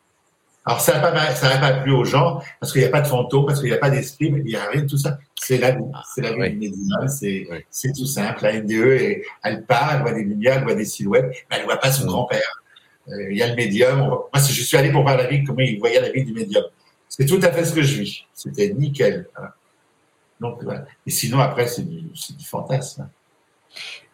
Alors, 0.66 0.80
ça 0.82 1.00
n'a 1.00 1.10
pas, 1.10 1.34
ça 1.34 1.56
pas 1.56 1.72
plu 1.80 1.92
aux 1.92 2.04
gens 2.04 2.42
parce 2.60 2.72
qu'il 2.72 2.82
n'y 2.82 2.86
a 2.86 2.90
pas 2.90 3.00
de 3.00 3.06
fantôme, 3.06 3.46
parce 3.46 3.60
qu'il 3.60 3.70
n'y 3.70 3.74
a 3.74 3.78
pas 3.78 3.88
d'esprit, 3.88 4.30
mais 4.30 4.40
il 4.40 4.44
n'y 4.46 4.56
a 4.56 4.68
rien 4.68 4.82
de 4.82 4.86
tout 4.88 4.98
ça. 4.98 5.18
C'est 5.34 5.56
la 5.56 5.70
vie. 5.70 5.82
C'est 6.14 6.20
la 6.20 6.32
vie 6.32 6.40
oui. 6.40 6.50
du 6.50 6.56
médium. 6.58 7.08
C'est, 7.08 7.48
Oui. 7.50 7.92
tout 7.96 8.04
simple. 8.04 8.42
La 8.42 8.52
NDE, 8.60 9.22
elle 9.44 9.64
part, 9.64 9.94
elle 9.94 10.02
voit 10.02 10.12
des 10.12 10.24
lumières, 10.24 10.58
elle 10.58 10.64
voit 10.64 10.74
des 10.74 10.84
silhouettes, 10.84 11.30
mais 11.48 11.56
elle 11.56 11.60
ne 11.60 11.64
voit 11.66 11.78
pas 11.78 11.90
son 11.90 12.04
Mm. 12.04 12.08
grand-père. 12.08 12.62
Euh, 13.08 13.30
Il 13.30 13.38
y 13.38 13.42
a 13.42 13.46
le 13.48 13.54
médium. 13.56 14.00
On- 14.02 14.08
Moi, 14.08 14.28
je 14.34 14.62
suis 14.62 14.76
allé 14.76 14.90
pour 14.92 15.00
voir 15.02 15.16
la 15.16 15.26
vie, 15.26 15.42
comment 15.42 15.60
il 15.60 15.78
voyait 15.78 16.00
la 16.02 16.10
vie 16.10 16.24
du 16.24 16.34
médium. 16.34 16.64
C'est 17.08 17.24
tout 17.24 17.40
à 17.42 17.50
fait 17.50 17.64
ce 17.64 17.72
que 17.72 17.80
je 17.82 18.00
vis. 18.02 18.24
C'était 18.34 18.68
nickel. 18.74 19.26
Voilà. 19.34 19.54
Donc, 20.40 20.62
voilà. 20.62 20.84
Et 21.06 21.10
sinon, 21.10 21.38
après, 21.38 21.66
c'est 21.66 21.82
du, 21.88 22.02
c'est 22.14 22.36
du 22.36 22.44
fantasme. 22.44 23.08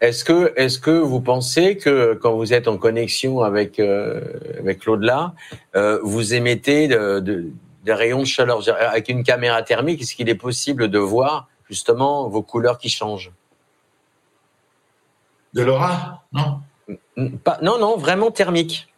Est-ce 0.01 0.25
que, 0.25 0.53
est-ce 0.57 0.79
que 0.79 0.91
vous 0.91 1.21
pensez 1.21 1.77
que 1.77 2.15
quand 2.15 2.35
vous 2.35 2.53
êtes 2.53 2.69
en 2.69 2.77
connexion 2.79 3.41
avec, 3.43 3.79
euh, 3.79 4.21
avec 4.59 4.85
l'au-delà, 4.85 5.35
euh, 5.77 5.99
vous 6.03 6.35
émettez 6.35 6.89
de, 6.89 7.21
de- 7.21 7.47
des 7.85 7.93
rayons 7.93 8.21
de 8.21 8.25
chaleur? 8.27 8.63
Avec 8.81 9.09
une 9.09 9.23
caméra 9.25 9.63
thermique, 9.63 10.01
est-ce 10.03 10.15
qu'il 10.15 10.29
est 10.29 10.35
possible 10.35 10.89
de 10.89 10.99
voir 10.99 11.49
justement 11.71 12.29
vos 12.29 12.43
couleurs 12.43 12.79
qui 12.79 12.89
changent? 12.91 13.33
De 15.55 15.63
l'aura? 15.63 16.23
Non. 16.33 16.61
Pas, 17.45 17.59
Non, 17.63 17.79
non, 17.79 17.97
vraiment 17.97 18.31
thermique. 18.31 18.89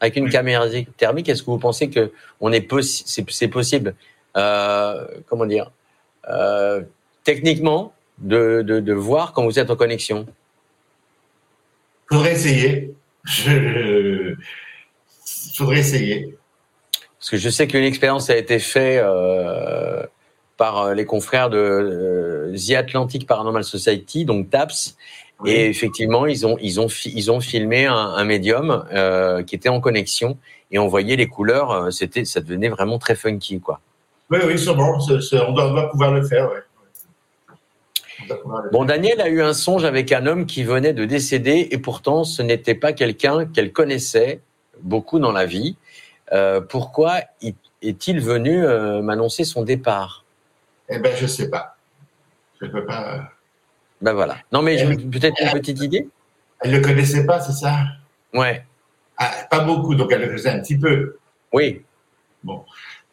Avec 0.00 0.16
une 0.16 0.24
Oui. 0.24 0.30
caméra 0.30 0.66
thermique, 0.96 1.28
est-ce 1.28 1.42
que 1.42 1.50
vous 1.50 1.58
pensez 1.58 1.88
que 1.90 2.12
on 2.40 2.52
est 2.52 2.68
possi- 2.70 3.04
c'est, 3.28 3.48
possible? 3.48 3.94
Euh, 4.36 5.06
Comment 5.28 5.46
dire? 5.46 5.70
Techniquement, 7.24 7.92
de, 8.18 8.62
de, 8.62 8.80
de 8.80 8.92
voir 8.92 9.32
quand 9.32 9.44
vous 9.44 9.58
êtes 9.58 9.70
en 9.70 9.76
connexion 9.76 10.26
Faudrait 12.10 12.32
essayer. 12.32 12.94
Je... 13.24 14.34
Faudrait 15.56 15.78
essayer. 15.78 16.36
Parce 17.18 17.30
que 17.30 17.36
je 17.38 17.48
sais 17.48 17.66
qu'une 17.66 17.84
expérience 17.84 18.28
a 18.28 18.36
été 18.36 18.58
faite 18.58 19.02
euh, 19.02 20.04
par 20.58 20.78
euh, 20.82 20.94
les 20.94 21.06
confrères 21.06 21.48
de 21.48 21.56
euh, 21.56 22.54
The 22.56 22.72
Atlantic 22.72 23.26
Paranormal 23.26 23.64
Society, 23.64 24.24
donc 24.26 24.50
TAPS, 24.50 24.96
Oui. 25.40 25.50
et 25.50 25.68
effectivement, 25.68 26.26
ils 26.26 26.46
ont 26.46 26.58
ils 26.60 26.80
ont 26.80 26.88
ils 27.06 27.30
ont 27.30 27.40
filmé 27.40 27.86
un, 27.86 27.94
un 27.94 28.24
médium 28.24 28.84
euh, 28.92 29.42
qui 29.42 29.54
était 29.54 29.70
en 29.70 29.80
connexion 29.80 30.36
et 30.70 30.78
on 30.78 30.86
voyait 30.86 31.16
les 31.16 31.26
couleurs. 31.26 31.90
C'était 31.92 32.26
ça 32.26 32.40
devenait 32.40 32.68
vraiment 32.68 32.98
très 32.98 33.14
funky, 33.16 33.58
quoi. 33.60 33.80
Oui, 34.30 34.38
oui, 34.46 34.58
sûrement. 34.58 34.98
On, 34.98 35.06
doit, 35.06 35.20
on 35.48 35.52
doit 35.52 35.90
pouvoir 35.90 36.12
le 36.12 36.22
faire. 36.26 36.50
Ouais. 36.50 36.58
On 36.58 36.62
doit 36.62 36.68
pouvoir 37.48 37.54
le 37.54 38.10
Bon, 38.72 38.84
Daniel 38.84 39.20
a 39.20 39.28
eu 39.28 39.42
un 39.42 39.54
songe 39.54 39.84
avec 39.84 40.12
un 40.12 40.26
homme 40.26 40.46
qui 40.46 40.64
venait 40.64 40.92
de 40.92 41.04
décéder 41.04 41.68
et 41.70 41.78
pourtant 41.78 42.24
ce 42.24 42.42
n'était 42.42 42.74
pas 42.74 42.92
quelqu'un 42.92 43.46
qu'elle 43.46 43.72
connaissait 43.72 44.40
beaucoup 44.82 45.18
dans 45.18 45.32
la 45.32 45.46
vie. 45.46 45.76
Euh, 46.32 46.60
pourquoi 46.60 47.20
est-il 47.82 48.20
venu 48.20 48.64
euh, 48.64 49.02
m'annoncer 49.02 49.44
son 49.44 49.62
départ? 49.62 50.24
Eh 50.88 50.98
ben, 50.98 51.14
je 51.16 51.26
sais 51.26 51.50
pas. 51.50 51.76
Je 52.60 52.66
peux 52.66 52.84
pas. 52.84 53.30
Ben 54.00 54.12
voilà. 54.12 54.36
Non, 54.52 54.62
mais 54.62 54.76
peut-être 54.84 55.40
une 55.40 55.50
petite 55.52 55.80
idée? 55.80 56.08
Elle 56.60 56.72
ne 56.72 56.76
le 56.76 56.82
connaissait 56.82 57.26
pas, 57.26 57.40
c'est 57.40 57.52
ça? 57.52 57.78
Ouais. 58.32 58.64
Ah, 59.16 59.30
pas 59.50 59.60
beaucoup, 59.60 59.94
donc 59.94 60.12
elle 60.12 60.22
le 60.22 60.32
faisait 60.32 60.50
un 60.50 60.60
petit 60.60 60.78
peu. 60.78 61.18
Oui. 61.52 61.82
Bon. 62.42 62.64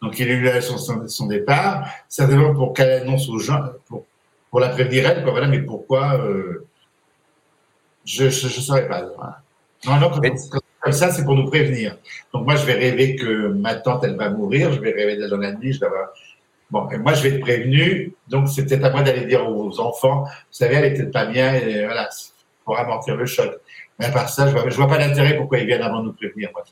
Donc 0.02 0.18
il 0.20 0.30
a 0.30 0.58
eu 0.58 0.62
son, 0.62 1.08
son, 1.08 1.28
départ, 1.28 1.88
certainement 2.10 2.54
pour 2.54 2.74
qu'elle 2.74 3.04
annonce 3.04 3.30
aux 3.30 3.38
gens, 3.38 3.62
pour, 3.88 4.06
pour 4.52 4.60
la 4.60 4.70
prévenir 4.70 5.10
elle, 5.10 5.24
quoi, 5.24 5.32
voilà, 5.32 5.48
mais 5.48 5.62
pourquoi 5.62 6.20
euh, 6.20 6.68
Je 8.06 8.26
ne 8.26 8.30
saurais 8.30 8.88
pas. 8.88 9.02
Non, 9.86 9.96
non, 10.00 10.12
comme 10.12 10.92
ça, 10.92 11.12
c'est 11.12 11.24
pour 11.24 11.36
nous 11.36 11.46
prévenir. 11.46 11.98
Donc 12.34 12.46
moi, 12.46 12.56
je 12.56 12.66
vais 12.66 12.74
rêver 12.74 13.16
que 13.16 13.48
ma 13.48 13.76
tante, 13.76 14.04
elle 14.04 14.18
va 14.18 14.30
mourir, 14.30 14.72
je 14.74 14.80
vais 14.80 14.92
rêver 14.92 15.18
dans 15.28 15.38
la 15.38 15.54
nuit, 15.54 15.74
je 15.74 15.80
vais 15.80 15.86
avoir... 15.86 16.10
Bon, 16.70 16.90
et 16.90 16.98
moi, 16.98 17.14
je 17.14 17.24
vais 17.24 17.36
être 17.36 17.42
prévenu, 17.42 18.14
donc 18.28 18.48
c'est 18.50 18.66
peut-être 18.66 18.86
à 18.86 18.92
moi 18.92 19.02
d'aller 19.02 19.26
dire 19.26 19.48
aux 19.48 19.80
enfants, 19.80 20.24
vous 20.24 20.30
savez, 20.52 20.76
elle 20.76 20.86
est 20.86 20.94
peut-être 20.94 21.12
pas 21.12 21.26
bien, 21.26 21.54
et 21.54 21.86
voilà, 21.86 22.10
pour 22.64 22.78
amortir 22.78 23.16
le 23.16 23.26
choc. 23.26 23.52
Mais 24.00 24.06
à 24.06 24.12
part 24.12 24.30
ça, 24.30 24.48
je 24.48 24.54
vois, 24.54 24.68
vois 24.68 24.88
pas 24.88 24.98
l'intérêt 24.98 25.36
pourquoi 25.38 25.60
ils 25.60 25.68
viennent 25.68 25.82
avant 25.82 26.00
de 26.00 26.06
nous 26.06 26.14
prévenir. 26.14 26.50
Moi. 26.54 26.64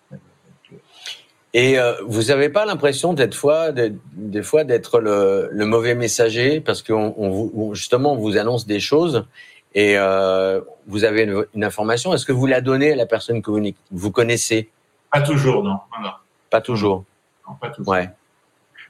Et 1.53 1.79
euh, 1.79 1.93
vous 2.05 2.23
n'avez 2.23 2.49
pas 2.49 2.65
l'impression 2.65 3.13
d'être 3.13 3.33
fois, 3.33 3.71
des 3.71 4.43
fois 4.43 4.63
d'être 4.63 4.99
le, 4.99 5.49
le, 5.51 5.65
mauvais 5.65 5.95
messager? 5.95 6.61
Parce 6.61 6.83
qu'on 6.83 7.13
on, 7.17 7.73
justement 7.73 8.13
on 8.13 8.17
vous 8.17 8.37
annonce 8.37 8.67
des 8.67 8.79
choses 8.79 9.25
et 9.73 9.97
euh, 9.97 10.61
vous 10.87 11.03
avez 11.05 11.23
une, 11.23 11.45
une 11.55 11.63
information. 11.63 12.13
Est-ce 12.13 12.25
que 12.25 12.31
vous 12.31 12.45
la 12.45 12.61
donnez 12.61 12.93
à 12.93 12.95
la 12.95 13.05
personne 13.05 13.41
que 13.41 13.49
vous, 13.49 13.61
vous 13.91 14.11
connaissez? 14.11 14.69
Pas 15.11 15.21
toujours, 15.21 15.63
non. 15.63 15.79
non, 16.01 16.11
Pas 16.49 16.61
toujours. 16.61 17.03
Non, 17.47 17.55
pas 17.55 17.69
toujours. 17.69 17.93
Ouais. 17.93 18.09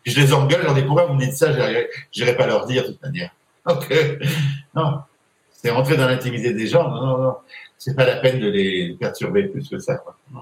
Je 0.05 0.19
les 0.19 0.33
engueule, 0.33 0.63
leur 0.63 0.73
dis 0.73 0.81
pourquoi 0.81 1.05
vous 1.05 1.13
me 1.13 1.19
dites 1.19 1.35
ça 1.35 1.47
J'irai 2.11 2.35
pas 2.35 2.47
leur 2.47 2.65
dire 2.65 2.83
de 2.83 2.87
toute 2.89 3.01
manière. 3.01 3.31
Ok. 3.65 3.93
Non. 4.75 4.99
C'est 5.51 5.71
rentrer 5.71 5.97
dans 5.97 6.07
l'intimité 6.07 6.53
des 6.53 6.67
gens. 6.67 6.89
Non, 6.89 7.05
non, 7.05 7.17
non. 7.17 7.35
C'est 7.77 7.95
pas 7.95 8.05
la 8.05 8.17
peine 8.17 8.39
de 8.39 8.49
les 8.49 8.95
perturber 8.99 9.43
plus 9.43 9.67
que 9.67 9.77
ça. 9.79 9.95
Quoi. 9.95 10.17
Non. 10.33 10.41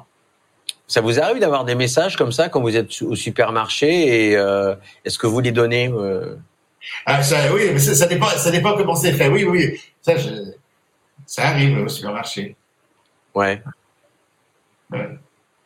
Ça 0.87 1.01
vous 1.01 1.19
arrive 1.19 1.39
d'avoir 1.39 1.65
des 1.65 1.75
messages 1.75 2.15
comme 2.15 2.31
ça 2.31 2.47
quand 2.47 2.61
vous 2.61 2.75
êtes 2.75 3.01
au 3.01 3.15
supermarché 3.15 4.29
et 4.29 4.37
euh, 4.37 4.73
est-ce 5.03 5.19
que 5.19 5.27
vous 5.27 5.41
les 5.41 5.51
donnez 5.51 5.89
euh... 5.89 6.35
ah, 7.05 7.21
ça, 7.21 7.53
Oui, 7.53 7.63
mais 7.73 7.79
ça, 7.79 7.93
ça, 7.93 8.05
dépend, 8.07 8.27
ça 8.27 8.51
dépend 8.51 8.75
comment 8.75 8.95
c'est 8.95 9.11
fait. 9.11 9.27
Oui, 9.27 9.43
oui, 9.43 9.79
ça, 10.01 10.15
je, 10.15 10.29
ça 11.25 11.49
arrive 11.49 11.79
au 11.79 11.89
supermarché. 11.89 12.55
Ouais. 13.35 13.61
ouais. 14.91 15.09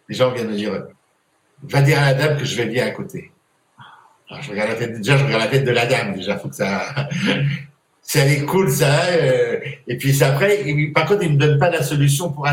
Les 0.09 0.15
gens 0.15 0.31
viennent 0.31 0.49
me 0.49 0.55
dire, 0.55 0.85
va 1.63 1.81
dire 1.81 1.99
à 1.99 2.07
la 2.07 2.13
dame 2.15 2.37
que 2.37 2.45
je 2.45 2.55
vais 2.55 2.65
bien 2.65 2.87
à 2.87 2.91
côté. 2.91 3.31
Alors, 4.29 4.41
je 4.41 4.49
regarde 4.49 4.69
la 4.69 4.75
tête, 4.75 4.97
déjà, 4.97 5.17
je 5.17 5.23
regarde 5.23 5.43
la 5.43 5.49
tête 5.49 5.65
de 5.65 5.71
la 5.71 5.85
dame. 5.85 6.15
Déjà, 6.15 6.37
faut 6.37 6.49
que 6.49 6.55
ça, 6.55 6.95
elle 8.15 8.31
est 8.31 8.45
cool 8.45 8.71
ça. 8.71 9.05
Euh, 9.11 9.59
et 9.87 9.97
puis 9.97 10.13
c'est 10.13 10.25
après, 10.25 10.63
par 10.93 11.05
contre, 11.05 11.23
il 11.23 11.33
me 11.33 11.37
donne 11.37 11.59
pas 11.59 11.69
la 11.69 11.83
solution 11.83 12.31
pour, 12.31 12.45
pour 12.45 12.49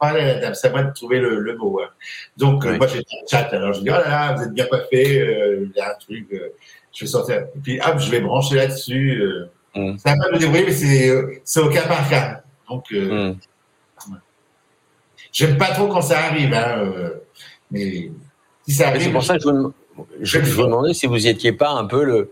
C'est 0.00 0.66
à 0.66 0.70
moi 0.70 0.82
de 0.82 0.92
trouver 0.92 1.18
le, 1.18 1.40
le 1.40 1.56
mot. 1.56 1.80
Hein. 1.80 1.88
Donc 2.36 2.66
euh, 2.66 2.76
moi 2.76 2.86
j'ai 2.86 2.98
un 2.98 3.26
chat. 3.30 3.48
Alors 3.52 3.72
je 3.72 3.80
dis 3.80 3.88
oh 3.90 3.92
là 3.92 4.08
là, 4.08 4.34
vous 4.34 4.42
êtes 4.42 4.52
bien 4.52 4.66
coiffé. 4.66 5.20
Euh, 5.20 5.66
il 5.70 5.76
y 5.76 5.80
a 5.80 5.90
un 5.90 5.94
truc. 5.98 6.26
Euh, 6.32 6.52
je 6.94 7.04
vais 7.04 7.10
sortir. 7.10 7.36
Et 7.54 7.58
puis 7.62 7.80
hop, 7.80 7.98
je 7.98 8.10
vais 8.10 8.20
brancher 8.20 8.56
là-dessus. 8.56 9.22
Mm. 9.74 9.98
Ça 9.98 10.10
va 10.10 10.16
pas 10.24 10.32
me 10.32 10.38
débrouiller, 10.38 10.66
mais 10.66 10.72
c'est 10.72 11.42
c'est 11.44 11.60
au 11.60 11.68
cas 11.68 11.86
par 11.86 12.08
cas. 12.08 12.42
Donc 12.68 12.90
mm. 12.90 13.32
j'aime 15.32 15.58
pas 15.58 15.72
trop 15.72 15.88
quand 15.88 16.02
ça 16.02 16.18
arrive. 16.18 16.52
Hein, 16.52 16.92
mais 17.70 18.10
si 18.66 18.74
ça 18.74 18.88
arrive. 18.88 19.02
C'est 19.02 19.12
pour 19.12 19.24
ça 19.24 19.38
que 19.38 19.42
je 19.44 19.48
vous, 19.48 19.74
je, 20.20 20.40
je 20.40 20.52
vous 20.52 20.62
demandais 20.62 20.94
si 20.94 21.06
vous 21.06 21.26
y 21.26 21.28
étiez 21.28 21.52
pas 21.52 21.70
un 21.70 21.86
peu 21.86 22.04
le 22.04 22.30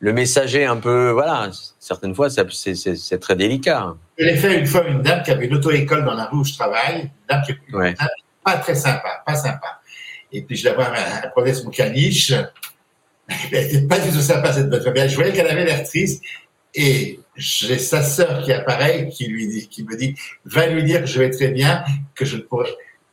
le 0.00 0.14
messager 0.14 0.64
un 0.64 0.78
peu, 0.78 1.10
voilà, 1.10 1.50
certaines 1.78 2.14
fois, 2.14 2.28
c'est 2.30 3.20
très 3.20 3.36
délicat. 3.36 3.94
Je 4.20 4.26
l'ai 4.26 4.36
fait 4.36 4.60
une 4.60 4.66
fois 4.66 4.86
une 4.86 5.00
dame 5.00 5.22
qui 5.22 5.30
avait 5.30 5.46
une 5.46 5.54
auto-école 5.54 6.04
dans 6.04 6.12
la 6.12 6.26
rue 6.26 6.40
où 6.40 6.44
je 6.44 6.52
travaille, 6.52 7.04
une 7.04 7.10
dame 7.26 7.42
qui 7.42 7.54
ouais. 7.74 7.94
pas 8.44 8.58
très 8.58 8.74
sympa, 8.74 9.22
pas 9.24 9.34
sympa. 9.34 9.80
Et 10.30 10.42
puis 10.42 10.56
je 10.56 10.66
la 10.66 10.74
vois, 10.74 10.92
elle 10.94 11.30
prenait 11.30 11.54
son 11.54 11.70
caniche, 11.70 12.30
elle 13.52 13.66
n'était 13.66 13.80
pas 13.86 13.98
du 13.98 14.10
tout 14.10 14.20
sympa 14.20 14.52
cette 14.52 14.68
bonne 14.68 14.82
femme. 14.82 15.08
Je 15.08 15.14
voyais 15.14 15.32
qu'elle 15.32 15.48
avait 15.48 15.64
l'air 15.64 15.84
triste 15.84 16.22
et 16.74 17.18
j'ai 17.34 17.78
sa 17.78 18.02
sœur 18.02 18.42
qui 18.42 18.52
apparaît, 18.52 19.08
qui 19.08 19.26
lui 19.26 19.48
dit, 19.48 19.68
qui 19.68 19.84
me 19.84 19.96
dit, 19.96 20.14
va 20.44 20.66
lui 20.66 20.84
dire 20.84 21.00
que 21.00 21.06
je 21.06 21.18
vais 21.18 21.30
très 21.30 21.48
bien, 21.48 21.82
que 22.14 22.26
je 22.26 22.36
pourrais, 22.36 22.68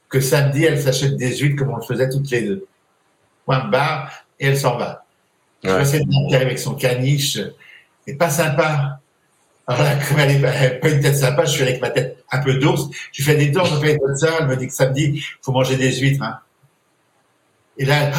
que 0.09 0.19
samedi 0.19 0.65
elle 0.65 0.81
s'achète 0.81 1.15
des 1.15 1.37
huîtres 1.37 1.55
comme 1.55 1.73
on 1.73 1.77
le 1.77 1.83
faisait 1.83 2.09
toutes 2.09 2.29
les 2.31 2.41
deux. 2.41 2.67
Point 3.45 3.63
barre 3.69 4.11
et 4.41 4.47
elle 4.47 4.57
s'en 4.57 4.77
va. 4.77 5.05
Je 5.63 5.69
vois 5.69 5.85
cette 5.85 6.03
dame 6.05 6.41
avec 6.41 6.59
son 6.59 6.75
caniche, 6.75 7.39
c'est 8.05 8.15
pas 8.15 8.29
sympa. 8.29 8.99
Alors 9.67 9.83
là, 9.83 9.97
comme 10.07 10.19
elle 10.19 10.41
n'est 10.41 10.79
pas 10.79 10.89
une 10.89 11.01
tête 11.01 11.17
sympa, 11.17 11.43
je 11.43 11.51
suis 11.51 11.63
avec 11.63 11.81
ma 11.81 11.89
tête 11.89 12.23
un 12.31 12.39
peu 12.39 12.53
d'ours. 12.55 12.89
Je 13.11 13.21
fais 13.21 13.35
des 13.35 13.51
tours, 13.51 13.65
je 13.65 13.75
fais 13.75 13.97
comme 13.97 14.15
ça, 14.15 14.29
elle 14.39 14.47
me 14.47 14.55
dit 14.55 14.67
que 14.67 14.73
samedi, 14.73 15.21
faut 15.41 15.51
manger 15.51 15.75
des 15.75 15.93
huîtres. 15.93 16.23
Hein. 16.23 16.39
Et 17.77 17.85
là, 17.85 18.11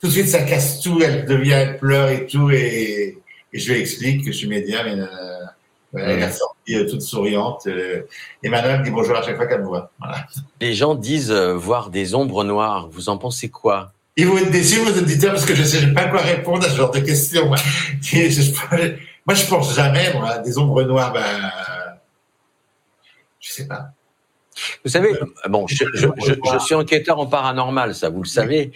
tout 0.00 0.08
de 0.08 0.12
suite, 0.12 0.28
ça 0.28 0.42
casse 0.42 0.80
tout, 0.80 1.00
elle 1.02 1.26
devient, 1.26 1.52
elle 1.52 1.78
pleure 1.78 2.08
et 2.08 2.26
tout, 2.26 2.50
et, 2.50 3.18
je 3.52 3.72
lui 3.72 3.80
explique 3.80 4.24
que 4.24 4.32
je 4.32 4.36
suis 4.36 4.48
médium, 4.48 4.86
et 4.86 5.00
euh, 5.00 5.46
elle 5.94 6.22
est 6.22 6.30
sortie 6.30 6.76
euh, 6.76 6.88
toute 6.88 7.02
souriante, 7.02 7.66
euh, 7.66 8.02
et 8.42 8.48
maintenant 8.48 8.70
elle 8.70 8.80
me 8.80 8.84
dit 8.84 8.90
bonjour 8.92 9.16
à 9.16 9.22
chaque 9.22 9.36
fois 9.36 9.46
qu'elle 9.46 9.62
me 9.62 9.66
voit. 9.66 9.90
Voilà. 9.98 10.26
Les 10.60 10.72
gens 10.72 10.94
disent 10.94 11.32
voir 11.32 11.90
des 11.90 12.14
ombres 12.14 12.44
noires. 12.44 12.88
Vous 12.90 13.08
en 13.08 13.18
pensez 13.18 13.48
quoi? 13.48 13.92
Ils 14.16 14.26
vont 14.26 14.38
être 14.38 14.50
déçus, 14.50 14.80
vos 14.80 14.98
auditeurs, 14.98 15.32
parce 15.32 15.46
que 15.46 15.54
je 15.54 15.62
ne 15.62 15.66
sais 15.66 15.86
pas 15.92 16.06
quoi 16.06 16.20
répondre 16.20 16.64
à 16.64 16.70
ce 16.70 16.76
genre 16.76 16.90
de 16.90 17.00
questions. 17.00 17.46
Moi, 17.48 17.56
je 18.02 19.46
pense 19.48 19.74
jamais, 19.74 20.12
moi, 20.14 20.38
des 20.38 20.58
ombres 20.58 20.82
noires, 20.82 21.12
ben, 21.12 21.50
je 23.38 23.50
sais 23.50 23.66
pas. 23.66 23.90
Vous 24.84 24.90
savez, 24.90 25.18
bon, 25.48 25.66
je, 25.66 25.84
suis 26.58 26.74
enquêteur 26.74 27.18
en 27.18 27.26
paranormal, 27.26 27.94
ça, 27.94 28.10
vous 28.10 28.22
le 28.22 28.28
savez, 28.28 28.72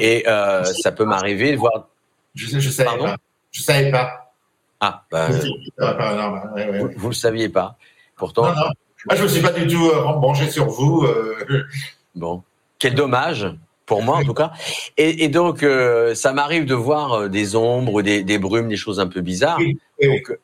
et 0.00 0.24
euh, 0.26 0.64
ça 0.64 0.90
peut 0.90 1.04
m'arriver 1.04 1.52
de 1.52 1.56
voir. 1.58 1.88
Je, 2.34 2.58
je 2.58 2.70
savais 2.70 2.98
pas. 2.98 3.16
Je 3.50 3.62
savais 3.62 3.90
pas. 3.90 4.32
Ah, 4.80 5.04
bah, 5.10 5.28
vous, 5.28 6.90
vous 6.96 7.08
le 7.08 7.14
saviez 7.14 7.48
pas. 7.48 7.76
Pourtant. 8.16 8.46
Non, 8.46 8.54
non. 8.54 8.70
Moi, 9.06 9.16
je 9.16 9.22
me 9.22 9.28
suis 9.28 9.42
pas 9.42 9.52
du 9.52 9.66
tout 9.66 9.88
euh, 9.88 10.02
branché 10.14 10.50
sur 10.50 10.66
vous. 10.66 11.04
Euh. 11.04 11.66
Bon, 12.14 12.42
quel 12.80 12.96
dommage 12.96 13.46
pour 13.88 14.02
moi 14.02 14.18
en 14.18 14.22
tout 14.22 14.34
cas. 14.34 14.52
Et, 14.96 15.24
et 15.24 15.28
donc, 15.28 15.64
euh, 15.64 16.14
ça 16.14 16.32
m'arrive 16.32 16.66
de 16.66 16.74
voir 16.74 17.14
euh, 17.14 17.28
des 17.28 17.56
ombres, 17.56 18.02
des, 18.02 18.22
des, 18.22 18.38
brumes, 18.38 18.68
des 18.68 18.76
choses 18.76 19.00
un 19.00 19.08
peu 19.08 19.22
bizarres. 19.22 19.58
Donc, 20.00 20.38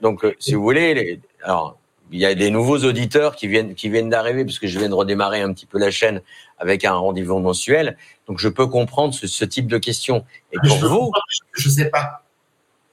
donc 0.00 0.24
euh, 0.24 0.34
si 0.40 0.54
vous 0.54 0.62
voulez, 0.62 0.94
les, 0.94 1.20
alors 1.42 1.76
il 2.10 2.18
y 2.18 2.26
a 2.26 2.34
des 2.34 2.50
nouveaux 2.50 2.78
auditeurs 2.78 3.36
qui 3.36 3.48
viennent 3.48 3.74
qui 3.74 3.88
viennent 3.88 4.08
d'arriver 4.08 4.44
parce 4.44 4.58
que 4.58 4.66
je 4.66 4.78
viens 4.78 4.88
de 4.88 4.94
redémarrer 4.94 5.42
un 5.42 5.52
petit 5.52 5.66
peu 5.66 5.78
la 5.78 5.90
chaîne 5.90 6.22
avec 6.58 6.84
un 6.84 6.94
rendez-vous 6.94 7.38
mensuel. 7.38 7.96
Donc, 8.26 8.40
je 8.40 8.48
peux 8.48 8.66
comprendre 8.66 9.12
ce, 9.14 9.26
ce 9.26 9.44
type 9.44 9.68
de 9.68 9.78
questions. 9.78 10.24
Et 10.52 10.56
pour 10.66 10.78
je 10.78 10.86
vous, 10.86 11.12
je 11.52 11.68
sais 11.68 11.90
pas. 11.90 12.24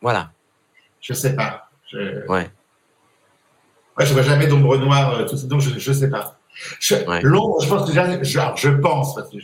Voilà. 0.01 0.31
Je 0.99 1.13
sais 1.13 1.35
pas. 1.35 1.69
Je... 1.91 2.27
Ouais. 2.27 2.49
Ouais, 3.97 4.05
je 4.05 4.13
vois 4.13 4.23
jamais 4.23 4.47
d'ombre 4.47 4.75
noire, 4.77 5.25
tout 5.27 5.37
ça, 5.37 5.45
donc 5.45 5.61
je, 5.61 5.77
je 5.77 5.93
sais 5.93 6.09
pas. 6.09 6.39
Je, 6.79 6.95
ouais. 6.95 7.21
L'ombre, 7.21 7.61
je 7.61 7.69
pense 7.69 7.87
que 7.87 7.93
je, 7.93 8.33
je 8.55 8.69
pense, 8.69 9.15
parce 9.15 9.29
que 9.29 9.37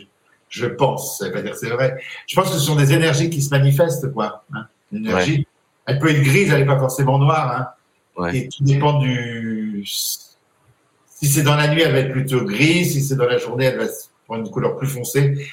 je 0.49 0.65
pense, 0.65 1.19
ça 1.19 1.25
veut 1.25 1.31
pas 1.31 1.41
dire 1.41 1.51
que 1.51 1.57
c'est 1.57 1.69
vrai. 1.69 1.97
Je 2.27 2.35
pense 2.35 2.49
que 2.49 2.55
ce 2.55 2.59
sont 2.59 2.75
des 2.75 2.91
énergies 2.91 3.29
qui 3.29 3.41
se 3.41 3.51
manifestent, 3.51 4.11
quoi. 4.11 4.43
Hein. 4.53 4.65
L'énergie, 4.91 5.47
elle 5.85 5.99
peut 5.99 6.09
être 6.09 6.23
grise, 6.23 6.51
elle 6.51 6.61
n'est 6.61 6.65
pas 6.65 6.79
forcément 6.79 7.19
noire. 7.19 7.55
Hein. 7.55 8.21
Ouais. 8.21 8.37
Et 8.37 8.49
tout 8.49 8.63
dépend 8.63 8.99
du. 8.99 9.83
Si 9.85 11.27
c'est 11.27 11.43
dans 11.43 11.55
la 11.55 11.67
nuit, 11.67 11.81
elle 11.81 11.91
va 11.91 11.99
être 11.99 12.11
plutôt 12.11 12.43
grise. 12.43 12.93
Si 12.93 13.01
c'est 13.01 13.15
dans 13.15 13.25
la 13.25 13.37
journée, 13.37 13.65
elle 13.65 13.77
va 13.77 13.85
prendre 14.25 14.45
une 14.45 14.51
couleur 14.51 14.75
plus 14.77 14.87
foncée. 14.87 15.47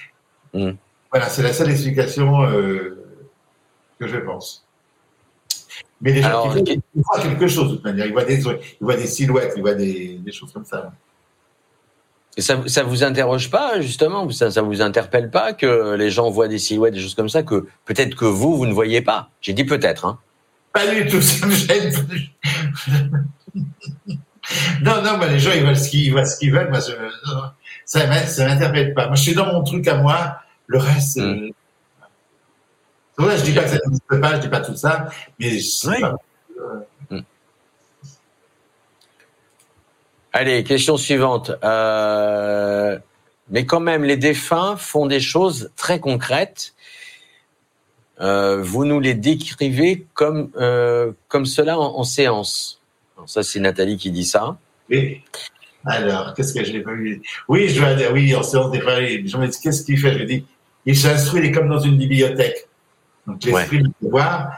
Mm. 0.55 0.73
Voilà, 1.10 1.28
c'est 1.28 1.43
la 1.43 1.52
seule 1.52 1.70
explication 1.70 2.44
euh, 2.44 3.05
que 4.01 4.06
je 4.06 4.16
pense. 4.16 4.66
Mais 6.01 6.12
les 6.12 6.23
gens 6.23 6.51
qui 6.51 6.60
okay. 6.60 6.81
ils 6.94 7.02
voient 7.02 7.20
quelque 7.20 7.48
chose 7.48 7.70
de 7.70 7.74
toute 7.77 7.85
manière. 7.85 8.06
Ils 8.06 8.12
voient 8.12 8.24
des, 8.24 8.43
ils 8.43 8.77
voient 8.81 8.97
des 8.97 9.06
silhouettes, 9.06 9.52
ils 9.56 9.62
voient 9.62 9.74
des, 9.74 10.18
des 10.18 10.32
choses 10.32 10.52
comme 10.52 10.64
ça. 10.64 10.93
Et 12.36 12.42
ça, 12.42 12.62
ça 12.66 12.82
vous 12.82 13.02
interroge 13.02 13.50
pas 13.50 13.80
justement 13.80 14.28
Ça, 14.30 14.50
ça 14.50 14.60
vous 14.60 14.82
interpelle 14.82 15.30
pas 15.30 15.54
que 15.54 15.94
les 15.94 16.10
gens 16.10 16.30
voient 16.30 16.48
des 16.48 16.58
silhouettes, 16.58 16.94
des 16.94 17.00
choses 17.00 17.14
comme 17.14 17.30
ça 17.30 17.42
que 17.42 17.66
peut-être 17.86 18.14
que 18.14 18.26
vous 18.26 18.56
vous 18.56 18.66
ne 18.66 18.74
voyez 18.74 19.00
pas? 19.00 19.30
J'ai 19.40 19.54
dit 19.54 19.64
peut-être. 19.64 20.04
Hein. 20.04 20.18
Pas 20.72 20.86
du 20.86 21.06
tout, 21.06 21.22
ça 21.22 21.46
me 21.46 21.52
gêne. 21.52 21.92
non, 24.82 25.02
non, 25.02 25.16
mais 25.18 25.30
les 25.30 25.38
gens 25.38 25.52
ils 25.54 25.62
voient 25.62 25.74
ce 25.74 25.88
qu'ils 25.88 26.26
ce 26.26 26.38
qu'ils 26.38 26.52
veulent. 26.52 26.68
Moi, 26.68 26.80
je, 26.80 26.92
ça, 27.86 28.26
ça 28.26 28.46
m'interpelle 28.46 28.92
pas. 28.92 29.06
Moi, 29.06 29.16
je 29.16 29.22
suis 29.22 29.34
dans 29.34 29.46
mon 29.46 29.62
truc 29.62 29.88
à 29.88 29.96
moi. 29.96 30.40
Le 30.66 30.78
reste. 30.78 31.18
Mm. 31.18 31.50
Euh, 33.18 33.36
je 33.38 33.42
dis 33.44 33.52
pas 33.52 33.62
que 33.62 33.70
ça 33.70 33.78
n'existe 33.86 34.20
pas, 34.20 34.36
je 34.36 34.40
dis 34.40 34.48
pas 34.48 34.60
tout 34.60 34.76
ça, 34.76 35.08
mais 35.38 35.58
je 35.58 35.88
oui. 35.88 36.00
pas, 36.00 36.12
mm. 36.12 36.82
Allez, 40.38 40.64
question 40.64 40.98
suivante. 40.98 41.50
Euh, 41.64 42.98
mais 43.48 43.64
quand 43.64 43.80
même, 43.80 44.04
les 44.04 44.18
défunts 44.18 44.76
font 44.76 45.06
des 45.06 45.18
choses 45.18 45.70
très 45.76 45.98
concrètes. 45.98 46.74
euh, 48.20 48.60
vous 48.60 48.84
nous 48.84 49.00
les 49.00 49.14
décrivez 49.14 50.04
comme, 50.12 50.50
euh, 50.58 51.12
comme 51.28 51.46
cela 51.46 51.78
en, 51.78 52.04
séance. 52.04 52.82
Alors 53.16 53.30
ça, 53.30 53.42
c'est 53.42 53.60
Nathalie 53.60 53.96
qui 53.96 54.10
dit 54.10 54.26
ça. 54.26 54.58
Oui. 54.90 55.22
Alors, 55.86 56.34
qu'est-ce 56.34 56.52
que 56.52 56.62
j'ai 56.62 56.82
pas 56.82 56.92
vu 56.92 57.22
Oui, 57.48 57.70
je 57.70 57.82
vais 57.82 57.96
dire, 57.96 58.12
oui, 58.12 58.34
en 58.34 58.42
séance 58.42 58.70
des 58.70 58.82
fois, 58.82 59.00
je 59.00 59.36
me 59.38 59.46
dis, 59.46 59.58
qu'est-ce 59.58 59.84
qu'il 59.84 59.98
fait? 59.98 60.18
Je 60.18 60.24
dis, 60.24 60.44
il 60.84 60.98
s'instruit, 60.98 61.40
il 61.40 61.46
est 61.46 61.52
comme 61.52 61.70
dans 61.70 61.80
une 61.80 61.96
bibliothèque. 61.96 62.68
Donc, 63.26 63.42
l'esprit, 63.42 63.78
ouais. 63.78 64.10
voir. 64.10 64.50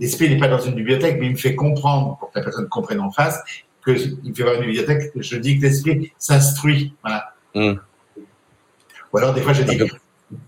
L'esprit 0.00 0.30
n'est 0.30 0.38
pas 0.38 0.48
dans 0.48 0.60
une 0.60 0.74
bibliothèque, 0.74 1.18
mais 1.20 1.26
il 1.26 1.32
me 1.32 1.36
fait 1.36 1.54
comprendre, 1.54 2.16
pour 2.18 2.32
que 2.32 2.40
la 2.40 2.44
personne 2.44 2.68
comprenne 2.68 2.98
en 2.98 3.12
face, 3.12 3.38
qu'il 3.84 4.18
me 4.24 4.34
fait 4.34 4.42
voir 4.42 4.54
une 4.54 4.62
bibliothèque, 4.62 5.12
je 5.16 5.36
dis 5.36 5.58
que 5.58 5.62
l'esprit 5.62 6.12
s'instruit. 6.18 6.94
Voilà. 7.02 7.34
Hmm. 7.54 7.74
Ou 9.12 9.18
alors, 9.18 9.34
des 9.34 9.42
fois, 9.42 9.52
je 9.52 9.62
dis, 9.62 9.78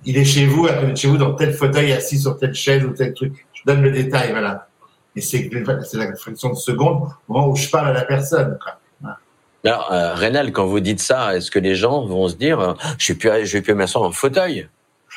il 0.04 0.16
est 0.16 0.24
chez 0.24 0.46
vous, 0.46 0.66
à 0.66 0.74
côté 0.74 0.92
de 0.92 0.96
chez 0.96 1.08
vous, 1.08 1.16
dans 1.16 1.34
tel 1.34 1.52
fauteuil, 1.52 1.92
assis 1.92 2.18
sur 2.18 2.38
telle 2.38 2.54
chaise 2.54 2.84
ou 2.84 2.90
tel 2.90 3.12
truc. 3.14 3.46
Je 3.52 3.62
donne 3.66 3.82
le 3.82 3.90
détail, 3.90 4.30
voilà. 4.30 4.68
Et 5.16 5.20
c'est 5.20 5.48
la 5.52 6.16
fraction 6.16 6.50
de 6.50 6.54
seconde 6.54 7.08
au 7.28 7.32
moment 7.32 7.48
où 7.50 7.56
je 7.56 7.68
parle 7.68 7.88
à 7.88 7.92
la 7.92 8.04
personne. 8.04 8.58
Alors, 9.64 9.92
euh, 9.92 10.14
Rénal, 10.14 10.52
quand 10.52 10.66
vous 10.66 10.80
dites 10.80 11.00
ça, 11.00 11.36
est-ce 11.36 11.50
que 11.50 11.58
les 11.58 11.74
gens 11.74 12.04
vont 12.04 12.28
se 12.28 12.34
dire, 12.34 12.60
euh, 12.60 12.74
je 12.98 13.14
ne 13.14 13.18
vais, 13.18 13.44
vais 13.44 13.62
plus 13.62 13.74
m'asseoir 13.74 14.04
en 14.04 14.12
fauteuil? 14.12 14.68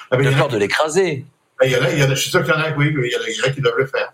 Ah, 0.09 0.17
J'ai 0.21 0.31
peur 0.31 0.47
de 0.47 0.57
l'écraser. 0.57 1.25
Ah, 1.59 1.65
il 1.65 1.71
y, 1.71 1.75
en 1.75 1.81
a, 1.81 1.91
il 1.91 1.99
y 1.99 2.03
en 2.03 2.05
a, 2.05 2.09
je 2.09 2.21
suis 2.21 2.29
sûr 2.29 2.43
qu'il 2.43 2.53
y 2.53 2.55
en 2.55 2.59
a, 2.59 2.71
oui, 2.77 2.93
il 2.95 3.11
y 3.11 3.15
en 3.15 3.47
a, 3.47 3.51
qui 3.51 3.59
doivent 3.59 3.77
le 3.77 3.87
faire. 3.87 4.13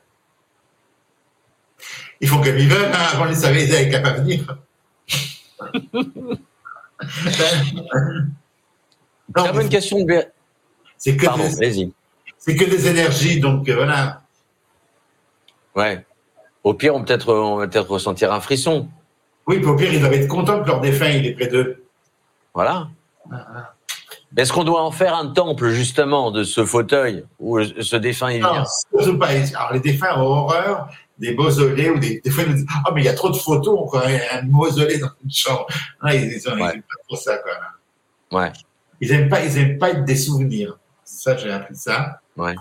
Il 2.22 2.28
faut 2.28 2.42
qu'ils 2.42 2.70
veulent, 2.70 2.92
hein, 2.94 3.08
avant 3.14 3.26
les 3.26 3.36
savoir, 3.36 3.62
n'avaient 3.62 3.90
qu'à 3.90 4.00
pas 4.00 4.14
venir. 4.14 4.58
Très 9.36 9.54
bonne 9.54 9.70
question 9.70 10.04
de 10.04 10.26
C'est 10.98 11.18
que, 11.18 11.26
Pardon, 11.26 11.50
des, 11.60 11.92
c'est 12.38 12.56
que 12.56 12.66
des 12.66 12.88
énergies, 12.88 13.40
donc 13.40 13.68
euh, 13.70 13.76
voilà. 13.76 14.22
Ouais. 15.76 16.06
Au 16.64 16.74
pire, 16.74 16.96
on, 16.96 17.04
peut 17.04 17.14
être, 17.14 17.34
on 17.34 17.58
va 17.58 17.68
peut-être 17.68 17.90
ressentir 17.90 18.32
un 18.32 18.40
frisson. 18.40 18.88
Oui, 19.48 19.58
puis 19.58 19.66
au 19.66 19.76
pire, 19.76 19.94
ils 19.94 20.00
doivent 20.00 20.14
être 20.14 20.28
contents 20.28 20.62
que 20.62 20.68
leur 20.68 20.80
défunt 20.80 21.10
il 21.10 21.26
est 21.26 21.34
près 21.34 21.48
d'eux. 21.48 21.84
Voilà. 22.54 22.90
Est-ce 24.36 24.52
qu'on 24.52 24.64
doit 24.64 24.82
en 24.82 24.92
faire 24.92 25.16
un 25.16 25.28
temple, 25.28 25.70
justement, 25.70 26.32
de 26.32 26.44
ce 26.44 26.66
fauteuil 26.66 27.24
où 27.40 27.62
ce 27.62 27.96
défunt 27.96 28.32
il 28.32 28.40
vient? 28.40 28.66
Non, 28.94 29.18
pas. 29.18 29.28
Alors, 29.28 29.74
les 29.74 29.80
défunts 29.80 30.16
ont 30.18 30.26
horreur 30.26 30.88
des 31.18 31.34
mausolées 31.34 31.90
ou 31.90 32.00
des, 32.00 32.22
des 32.24 32.30
fois, 32.30 32.44
ils 32.44 32.50
nous 32.50 32.56
disent 32.56 32.66
Ah, 32.86 32.92
mais 32.94 33.02
il 33.02 33.06
y 33.06 33.10
a 33.10 33.14
trop 33.14 33.30
de 33.30 33.36
photos, 33.36 33.78
on 33.80 33.98
a 33.98 34.08
un 34.08 34.42
mausolée 34.44 34.98
dans 34.98 35.12
une 35.24 35.32
chambre. 35.32 35.68
Non, 36.04 36.12
ils, 36.12 36.34
ils, 36.34 36.44
pas 36.44 36.82
trop 37.08 37.16
ça, 37.16 37.38
quoi. 37.38 37.54
Ouais. 38.40 38.52
Ils 39.00 39.12
n'aiment 39.12 39.30
pas, 39.30 39.44
ils 39.44 39.58
aiment 39.58 39.78
pas 39.78 39.92
être 39.92 40.06
des 40.06 40.16
souvenirs. 40.16 40.78
Ça, 41.04 41.38
j'ai 41.38 41.52
appris 41.52 41.76
ça. 41.76 42.20
Ouais. 42.38 42.56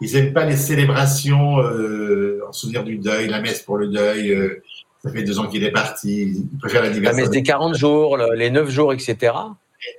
Ils 0.00 0.12
n'aiment 0.12 0.32
pas 0.32 0.44
les 0.44 0.56
célébrations 0.56 1.58
euh, 1.60 2.40
en 2.48 2.52
souvenir 2.52 2.84
du 2.84 2.98
deuil, 2.98 3.28
la 3.28 3.40
messe 3.40 3.62
pour 3.62 3.78
le 3.78 3.88
deuil. 3.88 4.32
Euh, 4.32 4.62
ça 5.02 5.10
fait 5.10 5.22
deux 5.22 5.38
ans 5.38 5.46
qu'il 5.46 5.64
est 5.64 5.70
parti. 5.70 6.22
Ils 6.22 6.58
préfèrent. 6.58 6.82
La 6.82 7.12
messe 7.12 7.30
des 7.30 7.42
40 7.42 7.74
jours, 7.74 8.16
les 8.16 8.50
9 8.50 8.68
jours, 8.68 8.92
etc. 8.92 9.32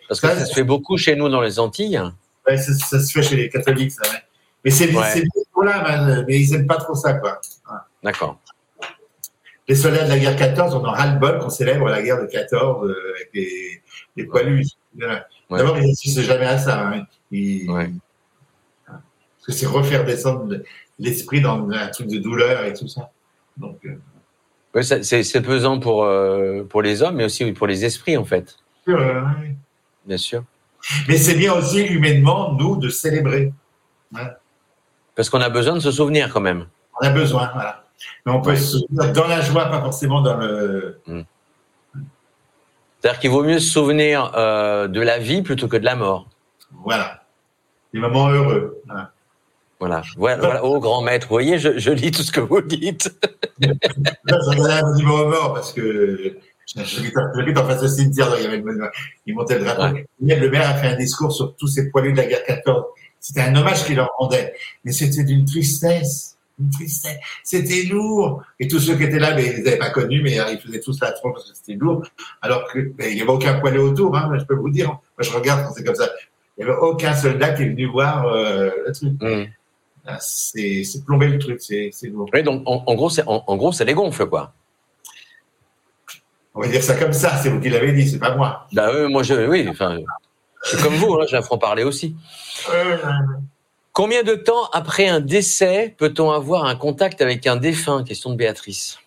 Parce 0.08 0.22
que 0.22 0.28
ça, 0.28 0.46
se 0.46 0.54
fait 0.54 0.64
beaucoup 0.64 0.98
chez 0.98 1.16
nous 1.16 1.30
dans 1.30 1.42
les 1.42 1.60
Antilles. 1.60 2.02
Ouais, 2.48 2.58
ça, 2.58 3.00
se 3.00 3.12
fait 3.12 3.24
chez 3.24 3.36
les 3.36 3.50
catholiques, 3.50 3.92
ça. 3.92 4.10
Ouais. 4.10 4.18
Mais 4.64 4.72
c'est 4.72 4.94
ouais. 4.94 5.24
là, 5.64 6.24
mais 6.28 6.40
ils 6.42 6.52
n'aiment 6.52 6.68
pas 6.68 6.78
trop 6.78 6.96
ça, 6.96 7.14
quoi. 7.14 7.40
D'accord. 8.04 8.40
Les 9.68 9.76
soldats 9.76 10.04
de 10.06 10.10
la 10.10 10.18
guerre 10.18 10.36
14, 10.36 10.74
on 10.76 10.84
en 10.84 10.92
ras 10.92 11.14
le 11.14 11.20
bol 11.20 11.38
qu'on 11.40 11.50
célèbre 11.50 11.88
la 11.90 12.02
guerre 12.02 12.20
de 12.20 12.26
14 12.26 12.90
euh, 12.90 12.96
avec 13.16 13.30
les, 13.34 13.82
les 14.16 14.26
poilus. 14.26 14.66
D'abord, 14.96 15.78
ils 15.78 15.88
n'assistent 15.88 16.22
jamais 16.22 16.48
à 16.48 16.58
ça. 16.58 16.88
Hein. 16.88 17.06
Parce 18.86 19.46
que 19.46 19.52
c'est 19.52 19.68
refaire 19.68 20.06
descendre 20.06 20.58
l'esprit 20.98 21.42
dans 21.42 21.70
un 21.70 21.88
truc 21.90 22.08
de 22.08 22.18
douleur 22.18 22.66
et 22.66 22.74
tout 22.74 22.88
ça. 22.88 23.12
Donc, 23.58 23.78
euh, 23.86 24.00
oui, 24.74 24.84
c'est 24.84 25.42
pesant 25.42 25.80
pour, 25.80 26.04
euh, 26.04 26.64
pour 26.64 26.82
les 26.82 27.02
hommes, 27.02 27.16
mais 27.16 27.26
aussi 27.26 27.52
pour 27.52 27.68
les 27.68 27.86
esprits, 27.86 28.18
en 28.18 28.26
fait. 28.26 28.58
Bien 28.86 30.18
sûr. 30.18 30.44
Mais 31.08 31.18
c'est 31.18 31.36
bien 31.36 31.54
aussi, 31.54 31.82
humainement, 31.82 32.54
nous, 32.54 32.78
de 32.78 32.90
célébrer. 32.90 33.54
Parce 35.20 35.30
qu'on 35.30 35.42
a 35.42 35.50
besoin 35.50 35.74
de 35.74 35.82
se 35.82 35.92
souvenir, 35.92 36.32
quand 36.32 36.40
même. 36.40 36.68
On 37.02 37.06
a 37.06 37.10
besoin, 37.10 37.52
voilà. 37.54 37.84
Mais 38.26 38.32
on 38.32 38.40
peut 38.40 38.56
se 38.56 38.78
souvenir 38.80 39.12
dans 39.12 39.28
la 39.28 39.42
joie, 39.42 39.66
pas 39.66 39.82
forcément 39.82 40.22
dans 40.22 40.38
le... 40.38 41.02
Hmm. 41.06 41.24
C'est-à-dire 43.02 43.20
qu'il 43.20 43.30
vaut 43.30 43.44
mieux 43.44 43.60
se 43.60 43.70
souvenir 43.70 44.32
euh, 44.38 44.88
de 44.88 45.02
la 45.02 45.18
vie 45.18 45.42
plutôt 45.42 45.68
que 45.68 45.76
de 45.76 45.84
la 45.84 45.98
mort. 45.98 46.30
Voilà. 46.86 47.26
Des 47.94 48.00
moments 48.00 48.30
heureux. 48.30 48.82
Voilà. 49.78 50.04
Voilà. 50.16 50.64
Oh, 50.64 50.80
grand 50.80 51.02
maître, 51.02 51.28
vous 51.28 51.36
voyez, 51.36 51.60
je, 51.60 51.92
lis 51.92 52.12
tout 52.12 52.24
ce 52.24 52.32
que 52.32 52.40
vous 52.40 52.62
dites. 52.62 53.14
ça 53.62 54.86
un 54.86 54.96
niveau 54.96 55.28
mort 55.28 55.54
parce 55.54 55.74
que 55.74 56.38
j'habite 56.66 57.58
en 57.58 57.66
face 57.66 57.82
du 57.82 57.90
cimetière, 57.90 58.30
il 58.38 58.44
y 58.44 58.48
avait 58.48 58.60
le, 58.60 58.90
il 59.26 59.36
montait 59.36 59.60
le 59.60 59.66
drapeau. 59.66 59.98
Le 60.22 60.50
maire 60.50 60.70
a 60.70 60.76
fait 60.76 60.88
un 60.88 60.96
discours 60.96 61.34
sur 61.34 61.58
tous 61.58 61.68
ces 61.68 61.90
poilus 61.90 62.14
de 62.14 62.18
la 62.20 62.26
guerre 62.26 62.46
14. 62.46 62.86
C'était 63.20 63.42
un 63.42 63.56
hommage 63.56 63.86
qu'il 63.86 63.96
leur 63.96 64.12
rendait. 64.18 64.54
Mais 64.84 64.92
c'était 64.92 65.24
d'une 65.24 65.46
tristesse 65.46 66.38
une 66.60 66.70
tristesse. 66.70 67.18
C'était 67.44 67.84
lourd. 67.84 68.44
Et 68.60 68.68
tous 68.68 68.80
ceux 68.80 68.96
qui 68.96 69.04
étaient 69.04 69.20
là, 69.20 69.34
mais 69.34 69.56
ils 69.58 69.64
n'avaient 69.64 69.78
pas 69.78 69.90
connu, 69.90 70.22
mais 70.22 70.38
ils 70.52 70.60
faisaient 70.60 70.80
tous 70.80 71.00
la 71.02 71.12
tronche 71.12 71.34
parce 71.34 71.52
que 71.52 71.58
c'était 71.58 71.74
lourd. 71.74 72.04
Alors 72.42 72.72
que 72.72 72.80
ben, 72.80 73.14
n'y 73.14 73.22
avait 73.22 73.32
aucun 73.32 73.60
poilet 73.60 73.80
autour, 73.80 74.16
hein, 74.16 74.32
je 74.38 74.44
peux 74.44 74.56
vous 74.56 74.70
dire. 74.70 74.90
Moi, 74.90 75.00
je 75.22 75.32
regarde 75.32 75.66
quand 75.66 75.74
c'est 75.74 75.84
comme 75.84 75.96
ça. 75.96 76.10
Il 76.58 76.66
n'y 76.66 76.70
avait 76.70 76.80
aucun 76.80 77.14
soldat 77.14 77.52
qui 77.52 77.64
est 77.64 77.70
venu 77.70 77.86
voir 77.86 78.28
euh, 78.28 78.70
le 78.86 78.92
truc. 78.92 79.14
Mm. 79.22 79.46
Ah, 80.06 80.18
c'est 80.20 80.84
plombé 81.06 81.28
le 81.28 81.40
truc, 81.40 81.62
c'est 81.62 81.92
lourd. 82.08 82.30
Oui, 82.34 82.44
donc 82.44 82.64
en, 82.66 82.96
gros, 82.96 83.10
c'est 83.10 83.24
en, 83.28 83.58
gros, 83.58 83.72
c'est 83.72 83.86
les 83.86 83.94
gonfles, 83.94 84.26
quoi. 84.26 84.54
On 86.56 86.62
va 86.62 86.68
dire 86.68 86.82
ça 86.82 86.96
comme 86.96 87.14
ça, 87.14 87.38
c'est 87.38 87.50
vous 87.50 87.60
qui 87.60 87.70
l'avez 87.70 87.94
dit, 87.94 88.10
c'est 88.10 88.18
pas 88.18 88.36
moi. 88.36 88.68
Bah, 88.74 88.90
euh, 88.90 89.08
moi, 89.08 89.24
je, 89.24 89.48
oui, 89.48 89.68
enfin, 89.70 90.00
comme 90.82 90.96
vous, 90.96 91.16
hein, 91.16 91.26
j'ai 91.30 91.42
franc-parler 91.42 91.84
aussi. 91.84 92.16
Combien 93.94 94.24
de 94.24 94.36
temps 94.36 94.66
après 94.72 95.08
un 95.08 95.20
décès 95.20 95.96
peut-on 95.98 96.32
avoir 96.32 96.66
un 96.66 96.76
contact 96.76 97.22
avec 97.22 97.48
un 97.48 97.56
défunt? 97.56 98.04
Question 98.04 98.30
de 98.30 98.36
Béatrice. 98.36 99.00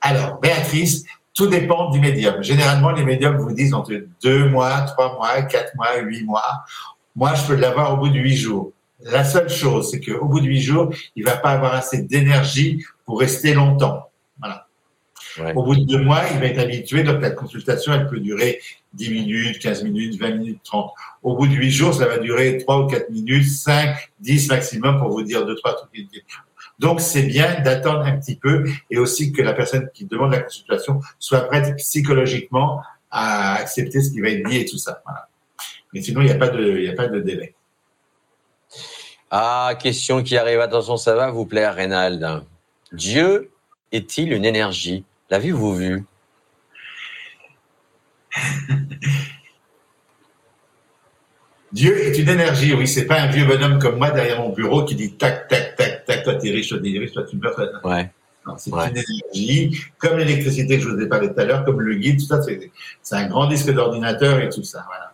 Alors, 0.00 0.38
Béatrice, 0.40 1.04
tout 1.34 1.46
dépend 1.46 1.90
du 1.90 2.00
médium. 2.00 2.42
Généralement, 2.42 2.92
les 2.92 3.04
médiums 3.04 3.36
vous 3.36 3.52
disent 3.52 3.74
entre 3.74 3.92
deux 4.22 4.48
mois, 4.48 4.82
trois 4.82 5.14
mois, 5.14 5.42
quatre 5.42 5.74
mois, 5.76 5.96
huit 5.98 6.24
mois. 6.24 6.64
Moi, 7.14 7.34
je 7.34 7.46
peux 7.46 7.56
l'avoir 7.56 7.94
au 7.94 7.96
bout 7.96 8.08
de 8.08 8.18
huit 8.18 8.36
jours. 8.36 8.72
La 9.00 9.24
seule 9.24 9.48
chose, 9.48 9.90
c'est 9.90 10.00
qu'au 10.00 10.26
bout 10.26 10.40
de 10.40 10.46
huit 10.46 10.60
jours, 10.60 10.92
il 11.14 11.24
va 11.24 11.36
pas 11.36 11.50
avoir 11.50 11.74
assez 11.74 12.02
d'énergie 12.02 12.84
pour 13.04 13.20
rester 13.20 13.54
longtemps. 13.54 14.07
Voilà. 15.38 15.56
Au 15.56 15.62
bout 15.62 15.76
de 15.76 15.84
deux 15.84 16.00
mois, 16.02 16.22
il 16.32 16.38
va 16.38 16.46
être 16.46 16.58
habitué, 16.58 17.04
donc 17.04 17.22
la 17.22 17.30
consultation, 17.30 17.92
elle 17.92 18.08
peut 18.08 18.18
durer 18.18 18.60
10 18.94 19.10
minutes, 19.10 19.58
15 19.60 19.84
minutes, 19.84 20.18
20 20.20 20.30
minutes, 20.32 20.60
30. 20.64 20.92
Au 21.22 21.36
bout 21.36 21.46
de 21.46 21.52
8 21.52 21.70
jours, 21.70 21.94
ça 21.94 22.06
va 22.06 22.18
durer 22.18 22.58
3 22.58 22.84
ou 22.84 22.86
4 22.88 23.10
minutes, 23.10 23.46
5, 23.48 24.10
10 24.20 24.48
maximum 24.48 24.98
pour 24.98 25.10
vous 25.10 25.22
dire 25.22 25.46
2, 25.46 25.54
3 25.54 25.76
trucs. 25.76 25.92
Donc, 26.78 27.00
c'est 27.00 27.22
bien 27.22 27.60
d'attendre 27.60 28.04
un 28.04 28.16
petit 28.18 28.36
peu 28.36 28.64
et 28.90 28.98
aussi 28.98 29.32
que 29.32 29.42
la 29.42 29.52
personne 29.52 29.88
qui 29.94 30.04
demande 30.04 30.32
la 30.32 30.40
consultation 30.40 31.00
soit 31.18 31.40
prête 31.42 31.76
psychologiquement 31.76 32.80
à 33.10 33.54
accepter 33.54 34.02
ce 34.02 34.10
qui 34.10 34.20
va 34.20 34.28
être 34.28 34.48
dit 34.48 34.58
et 34.58 34.64
tout 34.64 34.78
ça. 34.78 35.02
Mais 35.92 36.02
sinon, 36.02 36.20
il 36.20 36.26
n'y 36.26 36.32
a, 36.32 36.36
pas 36.36 36.48
de, 36.48 36.88
a 36.88 36.92
pas 36.94 37.08
de 37.08 37.20
délai. 37.20 37.54
Ah, 39.30 39.74
question 39.80 40.22
qui 40.22 40.36
arrive. 40.36 40.60
Attention, 40.60 40.96
ça 40.96 41.14
va 41.14 41.30
vous 41.30 41.46
plaire, 41.46 41.74
Reynald. 41.74 42.42
Dieu 42.92 43.50
est-il 43.92 44.32
une 44.32 44.44
énergie? 44.44 45.04
L'avez-vous 45.30 45.74
vu? 45.74 46.04
Dieu 51.72 51.98
est 51.98 52.18
une 52.18 52.28
énergie, 52.30 52.72
oui, 52.72 52.88
c'est 52.88 53.04
pas 53.04 53.20
un 53.20 53.26
vieux 53.26 53.44
bonhomme 53.44 53.78
comme 53.78 53.98
moi 53.98 54.10
derrière 54.10 54.40
mon 54.40 54.48
bureau 54.50 54.84
qui 54.84 54.94
dit 54.94 55.12
tac, 55.16 55.48
tac, 55.48 55.76
tac, 55.76 56.06
tac, 56.06 56.24
toi 56.24 56.34
t'es 56.36 56.50
riche, 56.50 56.70
toi 56.70 56.78
t'es 56.82 56.98
riche, 56.98 57.12
toi 57.12 57.24
tu 57.28 57.36
meurs. 57.36 57.58
Ouais. 57.84 58.10
c'est 58.56 58.70
une 58.70 58.96
énergie, 58.96 59.78
comme 59.98 60.16
l'électricité 60.16 60.78
que 60.78 60.84
je 60.84 60.88
vous 60.88 61.00
ai 61.00 61.06
parlé 61.06 61.28
tout 61.28 61.38
à 61.38 61.44
l'heure, 61.44 61.66
comme 61.66 61.82
le 61.82 61.94
guide, 61.96 62.20
tout 62.20 62.26
ça, 62.26 62.40
c'est 62.42 63.14
un 63.14 63.28
grand 63.28 63.48
disque 63.48 63.70
d'ordinateur 63.70 64.40
et 64.40 64.48
tout 64.48 64.62
ça, 64.62 64.86
voilà. 64.86 65.12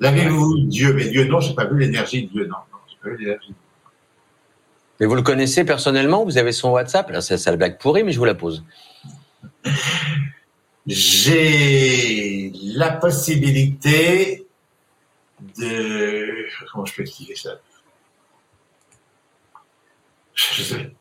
L'avez-vous 0.00 0.66
Dieu? 0.66 0.92
Mais 0.92 1.08
Dieu, 1.08 1.24
non, 1.26 1.38
j'ai 1.38 1.54
pas 1.54 1.66
vu 1.66 1.78
l'énergie 1.78 2.24
de 2.26 2.32
Dieu, 2.32 2.46
non, 2.46 2.56
non 2.72 2.78
j'ai 2.88 2.96
pas 3.00 3.10
vu 3.10 3.18
l'énergie. 3.18 3.54
Mais 4.98 5.06
vous 5.06 5.14
le 5.14 5.22
connaissez 5.22 5.64
personnellement? 5.64 6.24
Vous 6.24 6.36
avez 6.36 6.52
son 6.52 6.70
WhatsApp? 6.70 7.10
Là, 7.10 7.20
c'est 7.20 7.44
la 7.46 7.56
blague 7.56 7.78
pourrie, 7.78 8.02
mais 8.02 8.12
je 8.12 8.18
vous 8.18 8.24
la 8.24 8.34
pose. 8.34 8.64
J'ai 10.86 12.50
la 12.54 12.92
possibilité 12.92 14.46
de... 15.58 16.46
Comment 16.72 16.84
je 16.84 16.94
peux 16.94 17.02
expliquer 17.02 17.36
ça? 17.36 17.50
Je 20.34 20.62
sais. 20.62 20.92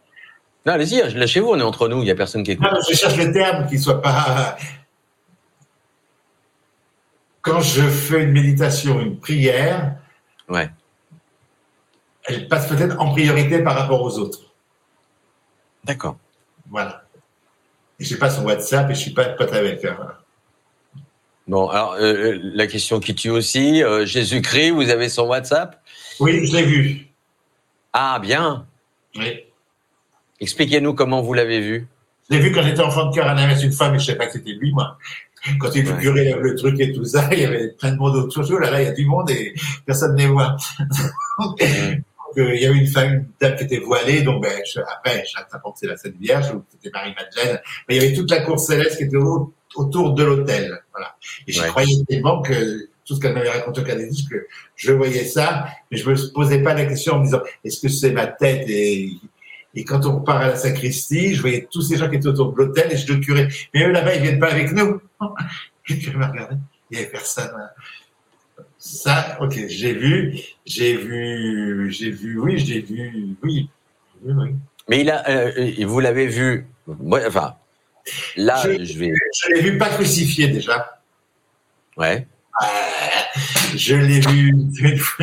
Non, 0.65 0.73
allez-y, 0.73 1.13
lâchez-vous, 1.13 1.47
on 1.47 1.59
est 1.59 1.63
entre 1.63 1.87
nous, 1.87 1.99
il 1.99 2.05
n'y 2.05 2.11
a 2.11 2.15
personne 2.15 2.43
qui 2.43 2.51
écoute. 2.51 2.67
Non, 2.71 2.79
je 2.87 2.95
cherche 2.95 3.17
le 3.17 3.31
terme 3.31 3.67
qui 3.67 3.75
ne 3.75 3.81
soit 3.81 4.01
pas... 4.01 4.57
Quand 7.41 7.59
je 7.59 7.81
fais 7.81 8.23
une 8.23 8.33
méditation, 8.33 8.99
une 9.01 9.19
prière, 9.19 9.97
ouais. 10.47 10.69
elle 12.25 12.47
passe 12.47 12.67
peut-être 12.67 12.99
en 12.99 13.11
priorité 13.11 13.63
par 13.63 13.75
rapport 13.75 14.03
aux 14.03 14.19
autres. 14.19 14.53
D'accord. 15.83 16.17
Voilà. 16.69 17.03
Et 18.01 18.03
je 18.03 18.13
n'ai 18.15 18.19
pas 18.19 18.31
son 18.31 18.43
WhatsApp 18.43 18.89
et 18.89 18.95
je 18.95 18.99
suis 18.99 19.11
pas 19.11 19.25
pote 19.25 19.53
avec. 19.53 19.85
Bon, 21.47 21.69
alors 21.69 21.93
euh, 21.99 22.39
la 22.41 22.65
question 22.65 22.99
qui 22.99 23.13
tue 23.13 23.29
aussi, 23.29 23.83
Jésus-Christ, 24.05 24.71
vous 24.71 24.89
avez 24.89 25.07
son 25.07 25.27
WhatsApp? 25.27 25.79
Oui, 26.19 26.47
je 26.47 26.57
l'ai 26.57 26.63
vu. 26.63 27.07
Ah, 27.93 28.17
bien. 28.19 28.65
Oui. 29.15 29.43
Expliquez-nous 30.39 30.95
comment 30.95 31.21
vous 31.21 31.35
l'avez 31.35 31.59
vu. 31.59 31.87
Je 32.27 32.35
l'ai 32.35 32.41
vu 32.41 32.51
quand 32.51 32.63
j'étais 32.63 32.81
enfant 32.81 33.09
de 33.09 33.13
cœur 33.13 33.27
à 33.27 33.35
la 33.35 33.45
messe 33.45 33.61
une 33.61 33.71
fois, 33.71 33.91
mais 33.91 33.99
je 33.99 34.03
ne 34.03 34.07
sais 34.07 34.15
pas 34.15 34.25
que 34.25 34.33
c'était 34.33 34.53
lui, 34.53 34.71
moi. 34.71 34.97
Quand 35.59 35.69
il 35.75 35.85
figurait 35.85 36.35
le 36.39 36.55
truc 36.55 36.79
et 36.79 36.91
tout 36.91 37.05
ça, 37.05 37.29
il 37.31 37.39
y 37.39 37.45
avait 37.45 37.69
plein 37.69 37.91
de 37.91 37.97
monde 37.97 38.15
autour. 38.15 38.47
de 38.47 38.55
Là, 38.57 38.71
là, 38.71 38.81
il 38.81 38.85
y 38.85 38.89
a 38.89 38.93
du 38.93 39.05
monde 39.05 39.29
et 39.29 39.53
personne 39.85 40.15
ne 40.15 40.19
les 40.19 40.27
voit. 40.27 40.55
Donc, 42.35 42.47
euh, 42.47 42.55
il 42.55 42.61
y 42.61 42.65
avait 42.65 42.77
une 42.77 42.87
femme, 42.87 43.13
une 43.13 43.25
dame 43.39 43.55
qui 43.55 43.63
était 43.65 43.79
voilée, 43.79 44.21
donc 44.21 44.41
ben, 44.41 44.61
je, 44.65 44.79
après, 44.79 45.23
c'est 45.75 45.87
la 45.87 45.97
Sainte 45.97 46.15
Vierge, 46.19 46.51
ou 46.53 46.63
c'était 46.71 46.89
Marie-Madeleine. 46.93 47.59
Mais 47.87 47.95
il 47.95 48.01
y 48.01 48.05
avait 48.05 48.15
toute 48.15 48.31
la 48.31 48.41
cour 48.41 48.59
céleste 48.59 48.97
qui 48.97 49.03
était 49.03 49.17
autour 49.75 50.13
de 50.13 50.23
l'hôtel. 50.23 50.79
Voilà. 50.91 51.15
Et 51.47 51.51
je 51.51 51.61
croyais 51.63 51.95
tellement 52.07 52.41
que 52.41 52.87
tout 53.05 53.15
ce 53.15 53.19
qu'elle 53.19 53.33
m'avait 53.33 53.49
raconté 53.49 53.81
au 53.81 53.83
Canadien, 53.83 54.07
que 54.29 54.47
je 54.75 54.91
voyais 54.93 55.25
ça, 55.25 55.65
mais 55.89 55.97
je 55.97 56.09
me 56.09 56.33
posais 56.33 56.61
pas 56.61 56.73
la 56.73 56.85
question 56.85 57.15
en 57.15 57.19
me 57.19 57.25
disant, 57.25 57.41
est-ce 57.63 57.81
que 57.81 57.89
c'est 57.89 58.11
ma 58.11 58.27
tête? 58.27 58.69
Et 58.69 59.11
et 59.73 59.85
quand 59.85 60.05
on 60.05 60.19
part 60.19 60.41
à 60.41 60.47
la 60.49 60.55
sacristie, 60.57 61.33
je 61.33 61.41
voyais 61.41 61.67
tous 61.71 61.81
ces 61.81 61.95
gens 61.95 62.09
qui 62.09 62.17
étaient 62.17 62.27
autour 62.27 62.51
de 62.51 62.57
l'hôtel 62.57 62.91
et 62.91 62.97
je 62.97 63.13
le 63.13 63.19
curais. 63.19 63.47
Mais 63.73 63.85
eux 63.85 63.91
là-bas, 63.91 64.15
ils 64.15 64.21
viennent 64.21 64.39
pas 64.39 64.51
avec 64.51 64.71
nous. 64.73 64.99
je 65.85 66.09
me 66.11 66.25
regardais, 66.25 66.55
il 66.89 66.97
n'y 66.97 67.03
avait 67.03 67.11
personne. 67.11 67.51
Ça, 68.83 69.37
ok, 69.39 69.67
j'ai 69.67 69.93
vu, 69.93 70.39
j'ai 70.65 70.95
vu, 70.95 71.91
j'ai 71.91 72.09
vu, 72.09 72.39
oui, 72.39 72.57
j'ai 72.57 72.81
vu, 72.81 73.37
oui. 73.43 73.69
oui, 74.23 74.55
Mais 74.89 75.01
il 75.01 75.11
a, 75.11 75.29
euh, 75.29 75.85
vous 75.85 75.99
l'avez 75.99 76.25
vu, 76.25 76.65
enfin, 76.87 77.57
là, 78.35 78.59
je, 78.63 78.83
je 78.83 78.97
vais. 78.97 79.11
Je 79.39 79.53
l'ai 79.53 79.61
vu 79.61 79.77
pas 79.77 79.89
crucifié 79.89 80.47
déjà. 80.47 80.99
Ouais. 81.95 82.25
Euh, 82.63 82.65
je 83.75 83.93
l'ai 83.93 84.19
vu. 84.19 84.51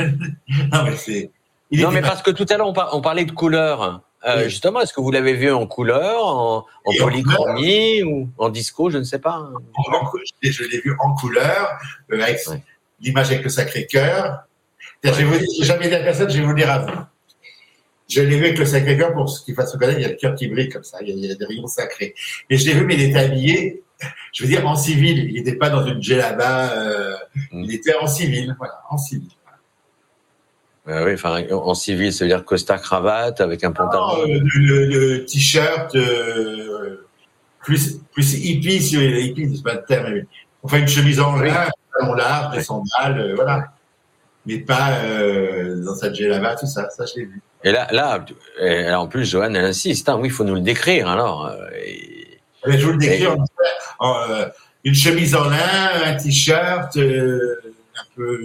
non, 0.72 0.84
mais 0.84 0.96
c'est. 0.96 1.32
Non, 1.72 1.90
mais 1.90 2.00
parce 2.00 2.22
que 2.22 2.30
tout 2.30 2.46
à 2.50 2.58
l'heure, 2.58 2.72
on, 2.92 3.00
parlait 3.00 3.24
de 3.24 3.32
couleur. 3.32 4.02
Euh, 4.24 4.44
justement, 4.44 4.82
est-ce 4.82 4.92
que 4.92 5.00
vous 5.00 5.10
l'avez 5.10 5.34
vu 5.34 5.50
en 5.50 5.66
couleur, 5.66 6.24
en, 6.24 6.64
polychromie 6.96 8.04
ou 8.04 8.28
en 8.38 8.50
disco, 8.50 8.88
je 8.88 8.98
ne 8.98 9.04
sais 9.04 9.18
pas. 9.18 9.50
Je 10.42 10.62
l'ai 10.62 10.80
vu 10.80 10.94
en 11.00 11.16
couleur, 11.16 11.76
euh, 12.12 12.22
avec 12.22 12.38
l'image 13.00 13.28
avec 13.28 13.42
le 13.42 13.48
Sacré-Cœur. 13.48 14.44
Je 15.04 15.10
vais 15.10 15.24
vous 15.24 15.38
dire, 15.38 15.64
jamais 15.64 15.88
dit 15.88 15.94
à 15.94 16.00
personne, 16.00 16.30
je 16.30 16.38
vais 16.38 16.44
vous 16.44 16.54
dire 16.54 16.70
à 16.70 16.78
vous. 16.78 16.98
Je 18.08 18.22
l'ai 18.22 18.36
vu 18.36 18.46
avec 18.46 18.58
le 18.58 18.64
Sacré-Cœur 18.64 19.12
pour 19.12 19.28
ce 19.28 19.44
qu'il 19.44 19.54
fasse 19.54 19.72
reconnaître, 19.72 19.98
il 19.98 20.02
y 20.02 20.06
a 20.06 20.08
le 20.08 20.16
cœur 20.16 20.34
qui 20.34 20.48
brille 20.48 20.68
comme 20.68 20.84
ça, 20.84 20.98
il 21.02 21.18
y 21.18 21.30
a, 21.30 21.34
des 21.34 21.44
rayons 21.44 21.66
sacrés. 21.66 22.14
Mais 22.48 22.56
je 22.56 22.66
l'ai 22.66 22.72
vu, 22.72 22.84
mais 22.86 22.94
il 22.94 23.02
était 23.02 23.18
habillé, 23.18 23.82
je 24.32 24.44
veux 24.44 24.48
dire, 24.48 24.66
en 24.66 24.76
civil. 24.76 25.28
Il 25.30 25.34
n'était 25.34 25.56
pas 25.56 25.68
dans 25.68 25.86
une 25.86 26.02
djellaba, 26.02 26.72
euh, 26.72 27.16
mm. 27.52 27.64
il 27.64 27.74
était 27.74 27.94
en 27.94 28.06
civil, 28.06 28.56
voilà, 28.58 28.80
en 28.90 28.96
civil. 28.96 29.28
Euh, 30.88 31.04
oui, 31.04 31.14
enfin, 31.14 31.44
en 31.50 31.74
civil, 31.74 32.12
ça 32.12 32.24
veut 32.24 32.30
dire 32.30 32.44
costard 32.44 32.80
cravate 32.80 33.42
avec 33.42 33.62
un 33.62 33.72
pantalon. 33.72 34.26
Euh, 34.26 34.40
le, 34.54 35.24
t-shirt, 35.26 35.94
euh, 35.94 37.06
plus, 37.60 37.98
plus 38.12 38.34
hippie, 38.38 38.80
si 38.80 38.96
hippie, 38.96 39.54
c'est 39.54 39.62
pas 39.62 39.74
le 39.74 39.84
terme. 39.84 40.14
Mais, 40.14 40.24
enfin, 40.62 40.78
une 40.78 40.88
chemise 40.88 41.20
en 41.20 41.36
lin, 41.36 41.68
pantalon 41.98 42.14
large, 42.14 42.56
des 42.56 42.62
sandales, 42.62 43.34
voilà. 43.34 43.72
Mais 44.46 44.58
pas 44.58 44.92
dans 45.84 45.94
sa 45.94 46.12
djellaba, 46.12 46.56
tout 46.56 46.66
ça, 46.66 46.88
ça 46.90 47.04
je 47.06 47.20
l'ai 47.20 47.26
vu. 47.26 47.42
Et 47.64 47.72
là, 47.72 47.88
là, 47.90 48.24
en 48.98 49.08
plus, 49.08 49.24
Joanne, 49.24 49.56
elle 49.56 49.64
insiste, 49.64 50.08
hein, 50.08 50.16
oui, 50.18 50.28
il 50.28 50.30
faut 50.30 50.44
nous 50.44 50.54
le 50.54 50.60
décrire, 50.60 51.08
alors. 51.08 51.52
Et... 51.74 52.38
je 52.66 52.86
vous 52.86 52.92
le 52.92 52.98
décris 52.98 53.26
en, 53.98 54.24
une 54.84 54.94
chemise 54.94 55.34
en 55.34 55.44
lin, 55.44 55.90
un 56.06 56.14
t-shirt, 56.14 56.96
un 56.96 58.06
peu 58.16 58.40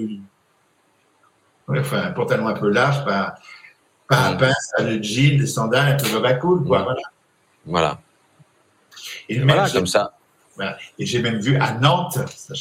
enfin, 1.67 2.03
un 2.03 2.11
pantalon 2.11 2.47
un 2.47 2.53
peu 2.53 2.69
large, 2.69 3.05
pas, 3.05 3.35
pas 4.07 4.27
un 4.27 4.35
pince, 4.35 4.71
un 4.77 5.01
jean, 5.01 5.37
des 5.37 5.47
sandales, 5.47 5.93
un 5.93 5.95
peu 5.95 6.11
baba 6.13 6.33
cool, 6.35 6.63
quoi, 6.65 6.83
voilà. 6.83 7.01
Voilà. 7.65 7.99
Et 9.29 9.39
voilà, 9.39 9.69
comme 9.69 9.87
ça. 9.87 10.13
Voilà. 10.55 10.77
Et 10.99 11.05
j'ai 11.05 11.21
même 11.21 11.39
vu 11.39 11.57
à 11.57 11.73
Nantes, 11.73 12.19
ça, 12.27 12.53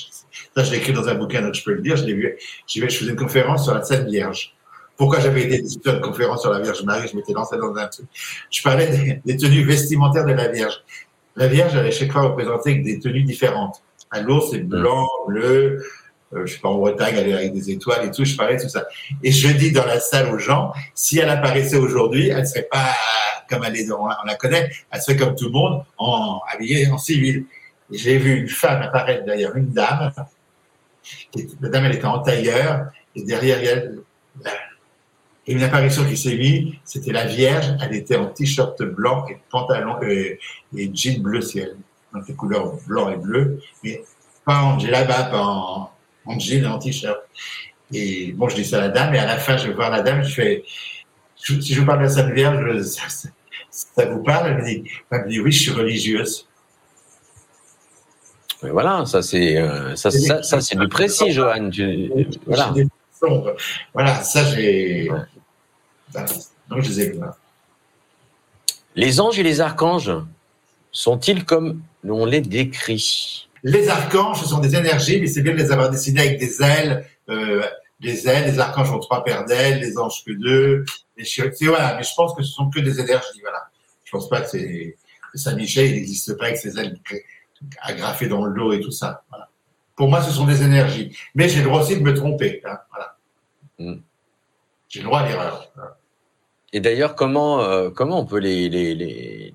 je 0.56 0.70
l'ai 0.70 0.78
écrit 0.78 0.92
dans 0.92 1.08
un 1.08 1.14
bouquin, 1.14 1.42
donc 1.42 1.54
je 1.54 1.62
peux 1.62 1.74
le 1.74 1.80
dire, 1.80 1.96
je 1.96 2.04
l'ai 2.04 2.14
vu, 2.14 2.36
je 2.66 2.86
faisais 2.86 3.10
une 3.10 3.16
conférence 3.16 3.64
sur 3.64 3.74
la 3.74 3.82
Sainte 3.82 4.06
Vierge. 4.06 4.54
Pourquoi 4.96 5.20
j'avais 5.20 5.42
été 5.44 5.64
une 5.86 6.00
conférence 6.00 6.42
sur 6.42 6.50
la 6.50 6.60
Vierge 6.60 6.82
Marie? 6.84 7.08
Je 7.08 7.16
m'étais 7.16 7.32
lancé 7.32 7.56
dans 7.56 7.74
un 7.74 7.86
truc. 7.88 8.06
Je 8.50 8.62
parlais 8.62 9.20
des, 9.24 9.36
tenues 9.36 9.64
vestimentaires 9.64 10.26
de 10.26 10.32
la 10.32 10.48
Vierge. 10.48 10.82
La 11.34 11.48
Vierge, 11.48 11.74
elle 11.74 11.86
est 11.86 11.92
chaque 11.92 12.12
fois 12.12 12.22
représentée 12.22 12.70
avec 12.70 12.84
des 12.84 12.98
tenues 12.98 13.22
différentes. 13.22 13.82
À 14.10 14.20
l'ours, 14.20 14.50
c'est 14.50 14.60
blanc, 14.60 15.08
bleu, 15.26 15.82
euh, 16.34 16.46
je 16.46 16.54
sais 16.54 16.60
pas, 16.60 16.68
en 16.68 16.76
Bretagne, 16.76 17.14
elle 17.18 17.28
est 17.28 17.34
avec 17.34 17.52
des 17.52 17.70
étoiles 17.70 18.06
et 18.06 18.10
tout, 18.10 18.24
je 18.24 18.36
parlais 18.36 18.58
tout 18.58 18.68
ça. 18.68 18.86
Et 19.22 19.32
je 19.32 19.48
dis 19.48 19.72
dans 19.72 19.86
la 19.86 20.00
salle 20.00 20.32
aux 20.32 20.38
gens, 20.38 20.72
si 20.94 21.18
elle 21.18 21.30
apparaissait 21.30 21.76
aujourd'hui, 21.76 22.28
elle 22.28 22.46
serait 22.46 22.68
pas 22.70 22.94
comme 23.48 23.64
elle 23.64 23.76
est, 23.76 23.90
on 23.90 24.06
la 24.06 24.34
connaît, 24.36 24.70
elle 24.90 25.02
serait 25.02 25.16
comme 25.16 25.34
tout 25.34 25.46
le 25.46 25.50
monde, 25.50 25.84
en, 25.98 26.40
habillée 26.52 26.88
en 26.90 26.98
civil. 26.98 27.44
J'ai 27.92 28.18
vu 28.18 28.40
une 28.40 28.48
femme 28.48 28.82
apparaître 28.82 29.24
derrière 29.24 29.54
une 29.56 29.70
dame. 29.70 30.12
La 31.60 31.68
dame, 31.68 31.84
elle 31.86 31.96
était 31.96 32.04
en 32.06 32.20
tailleur, 32.20 32.86
et 33.14 33.22
derrière 33.24 33.58
elle, 33.58 33.98
et 35.46 35.54
une 35.54 35.62
apparition 35.64 36.04
qui 36.04 36.16
s'est 36.16 36.36
mise, 36.36 36.74
c'était 36.84 37.10
la 37.12 37.26
Vierge, 37.26 37.66
elle 37.82 37.94
était 37.96 38.16
en 38.16 38.26
t-shirt 38.26 38.80
blanc 38.84 39.26
et 39.28 39.38
pantalon 39.50 40.00
et, 40.02 40.38
et 40.76 40.90
jean 40.94 41.20
bleu 41.20 41.40
ciel, 41.40 41.76
donc 42.14 42.28
les 42.28 42.34
couleurs 42.34 42.74
blanc 42.86 43.10
et 43.10 43.16
bleu, 43.16 43.60
mais 43.82 44.04
pas 44.44 44.62
en 44.62 44.78
djellaba, 44.78 45.24
pas 45.24 45.42
en, 45.42 45.90
en 46.26 46.38
jean 46.38 46.62
et 46.62 46.66
en 46.66 46.78
t-shirt. 46.78 47.18
Et 47.92 48.32
bon, 48.32 48.48
je 48.48 48.54
dis 48.54 48.64
ça 48.64 48.78
à 48.78 48.80
la 48.82 48.88
dame, 48.90 49.14
et 49.16 49.18
à 49.18 49.26
la 49.26 49.36
fin, 49.36 49.56
je 49.56 49.66
vais 49.66 49.74
voir 49.74 49.90
la 49.90 50.02
dame, 50.02 50.22
je 50.22 50.32
fais, 50.32 50.64
si 51.34 51.74
je 51.74 51.80
vous 51.80 51.86
parle 51.86 51.98
de 51.98 52.04
la 52.04 52.10
Sainte 52.10 52.32
Vierge, 52.32 52.80
ça, 52.82 54.04
vous 54.06 54.22
parle? 54.22 54.50
Elle 54.50 54.58
me, 54.58 54.64
dit, 54.64 54.90
elle 55.10 55.24
me 55.24 55.28
dit, 55.28 55.40
oui, 55.40 55.50
je 55.50 55.60
suis 55.62 55.72
religieuse. 55.72 56.46
Mais 58.62 58.70
voilà, 58.70 59.04
ça 59.06 59.22
c'est 59.22 59.56
euh, 59.56 59.96
ça, 59.96 60.10
ça, 60.10 60.60
c'est 60.60 60.78
du 60.78 60.88
précis, 60.88 61.32
Johan. 61.32 61.70
voilà. 62.46 62.74
voilà, 63.92 64.22
ça 64.22 64.44
j'ai. 64.44 65.10
Donc 66.68 66.82
je 66.82 66.88
les 66.88 67.00
ai 67.00 67.20
Les 68.94 69.20
anges 69.20 69.38
et 69.38 69.42
les 69.42 69.60
archanges 69.60 70.12
sont-ils 70.92 71.44
comme 71.44 71.82
on 72.04 72.24
les 72.24 72.40
décrit? 72.40 73.48
Les 73.64 73.88
archanges, 73.88 74.40
ce 74.40 74.48
sont 74.48 74.58
des 74.58 74.74
énergies, 74.74 75.20
mais 75.20 75.26
c'est 75.26 75.42
bien 75.42 75.52
de 75.52 75.58
les 75.58 75.70
avoir 75.72 75.90
dessinés 75.90 76.20
avec 76.20 76.38
des 76.38 76.62
ailes, 76.62 77.06
euh, 77.28 77.62
des 78.00 78.28
ailes. 78.28 78.52
Les 78.52 78.58
archanges 78.58 78.90
ont 78.92 78.98
trois 78.98 79.24
paires 79.24 79.44
d'ailes, 79.44 79.80
les 79.80 79.98
anges 79.98 80.24
que 80.24 80.32
deux. 80.32 80.84
Les 81.16 81.24
voilà. 81.66 81.96
Mais 81.96 82.02
je 82.02 82.14
pense 82.14 82.34
que 82.34 82.42
ce 82.42 82.52
sont 82.52 82.70
que 82.70 82.80
des 82.80 83.00
énergies, 83.00 83.40
voilà. 83.40 83.62
Je 84.04 84.10
pense 84.10 84.28
pas 84.28 84.40
que 84.42 84.50
c'est 84.50 84.96
Saint-Michel, 85.34 85.86
il 85.86 85.94
n'existe 85.94 86.36
pas 86.36 86.46
avec 86.46 86.58
ses 86.58 86.78
ailes 86.78 86.98
agrafées 87.80 88.28
dans 88.28 88.44
le 88.44 88.54
dos 88.54 88.72
et 88.72 88.80
tout 88.80 88.90
ça. 88.90 89.22
Voilà. 89.30 89.48
Pour 89.96 90.08
moi, 90.08 90.22
ce 90.22 90.30
sont 90.30 90.46
des 90.46 90.62
énergies. 90.62 91.16
Mais 91.34 91.48
j'ai 91.48 91.60
le 91.60 91.66
droit 91.66 91.80
aussi 91.82 91.96
de 91.96 92.02
me 92.02 92.14
tromper. 92.14 92.62
Hein, 92.64 92.78
voilà. 92.90 93.16
Mm. 93.78 94.00
J'ai 94.88 95.00
le 95.00 95.06
droit 95.06 95.20
à 95.20 95.28
l'erreur. 95.28 95.70
Et 96.72 96.80
d'ailleurs, 96.80 97.14
comment, 97.14 97.60
euh, 97.60 97.90
comment 97.90 98.18
on 98.18 98.24
peut 98.24 98.38
les, 98.38 98.68
les, 98.68 98.94
les, 98.94 99.54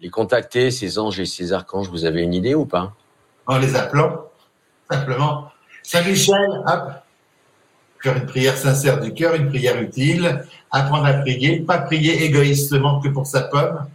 les 0.00 0.10
contacter, 0.10 0.70
ces 0.70 0.98
anges 0.98 1.18
et 1.20 1.26
ces 1.26 1.52
archanges? 1.52 1.88
Vous 1.88 2.04
avez 2.04 2.22
une 2.22 2.34
idée 2.34 2.54
ou 2.54 2.66
pas? 2.66 2.94
En 3.46 3.58
les 3.58 3.74
appelant, 3.76 4.26
simplement. 4.90 5.50
Saint-Michel, 5.82 6.48
hop, 6.66 6.90
faire 8.02 8.16
une 8.16 8.26
prière 8.26 8.56
sincère 8.56 9.00
du 9.00 9.14
cœur, 9.14 9.34
une 9.34 9.48
prière 9.48 9.80
utile, 9.80 10.44
apprendre 10.70 11.06
à 11.06 11.14
prier, 11.14 11.60
pas 11.60 11.78
prier 11.78 12.24
égoïstement 12.24 13.00
que 13.00 13.08
pour 13.08 13.26
sa 13.26 13.42
pomme. 13.42 13.86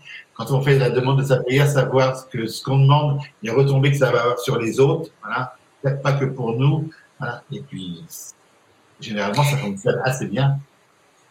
Quand 0.41 0.57
on 0.57 0.61
fait 0.63 0.79
la 0.79 0.89
demande 0.89 1.19
de 1.19 1.23
sa 1.23 1.37
prière, 1.37 1.67
savoir 1.67 2.17
ce 2.17 2.25
que 2.25 2.47
ce 2.47 2.63
qu'on 2.63 2.79
demande, 2.79 3.19
les 3.43 3.51
retombées 3.51 3.91
que 3.91 3.97
ça 3.97 4.11
va 4.11 4.21
avoir 4.21 4.39
sur 4.39 4.57
les 4.57 4.79
autres, 4.79 5.11
voilà, 5.21 5.55
peut-être 5.83 6.01
pas 6.01 6.13
que 6.13 6.25
pour 6.25 6.57
nous, 6.57 6.89
voilà. 7.19 7.43
Et 7.51 7.59
puis, 7.59 8.03
généralement, 8.99 9.43
ça 9.43 9.57
fonctionne 9.57 10.01
assez 10.03 10.25
bien. 10.25 10.57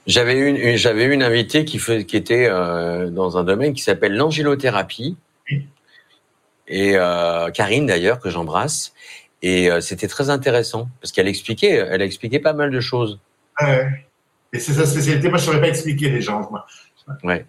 J'avais 0.06 0.38
une, 0.38 0.76
j'avais 0.76 1.06
une 1.06 1.24
invitée 1.24 1.64
qui, 1.64 1.80
fait, 1.80 2.04
qui 2.04 2.16
était 2.16 2.46
euh, 2.48 3.10
dans 3.10 3.36
un 3.36 3.42
domaine 3.42 3.72
qui 3.72 3.82
s'appelle 3.82 4.16
l'angélothérapie 4.16 5.16
et 6.68 6.92
euh, 6.94 7.50
Karine 7.50 7.86
d'ailleurs 7.86 8.20
que 8.20 8.30
j'embrasse. 8.30 8.94
Et 9.42 9.72
euh, 9.72 9.80
c'était 9.80 10.06
très 10.06 10.30
intéressant 10.30 10.88
parce 11.00 11.10
qu'elle 11.10 11.26
expliquait, 11.26 11.84
elle 11.90 12.00
a 12.00 12.04
expliqué 12.04 12.38
pas 12.38 12.52
mal 12.52 12.70
de 12.70 12.80
choses. 12.80 13.18
Ouais. 13.60 14.06
Et 14.52 14.60
c'est 14.60 14.74
sa 14.74 14.86
spécialité. 14.86 15.28
Moi, 15.28 15.38
je 15.38 15.44
saurais 15.46 15.60
pas 15.60 15.68
expliquer 15.68 16.10
les 16.10 16.20
gens. 16.20 16.48
Moi. 16.48 16.64
Ouais. 17.24 17.44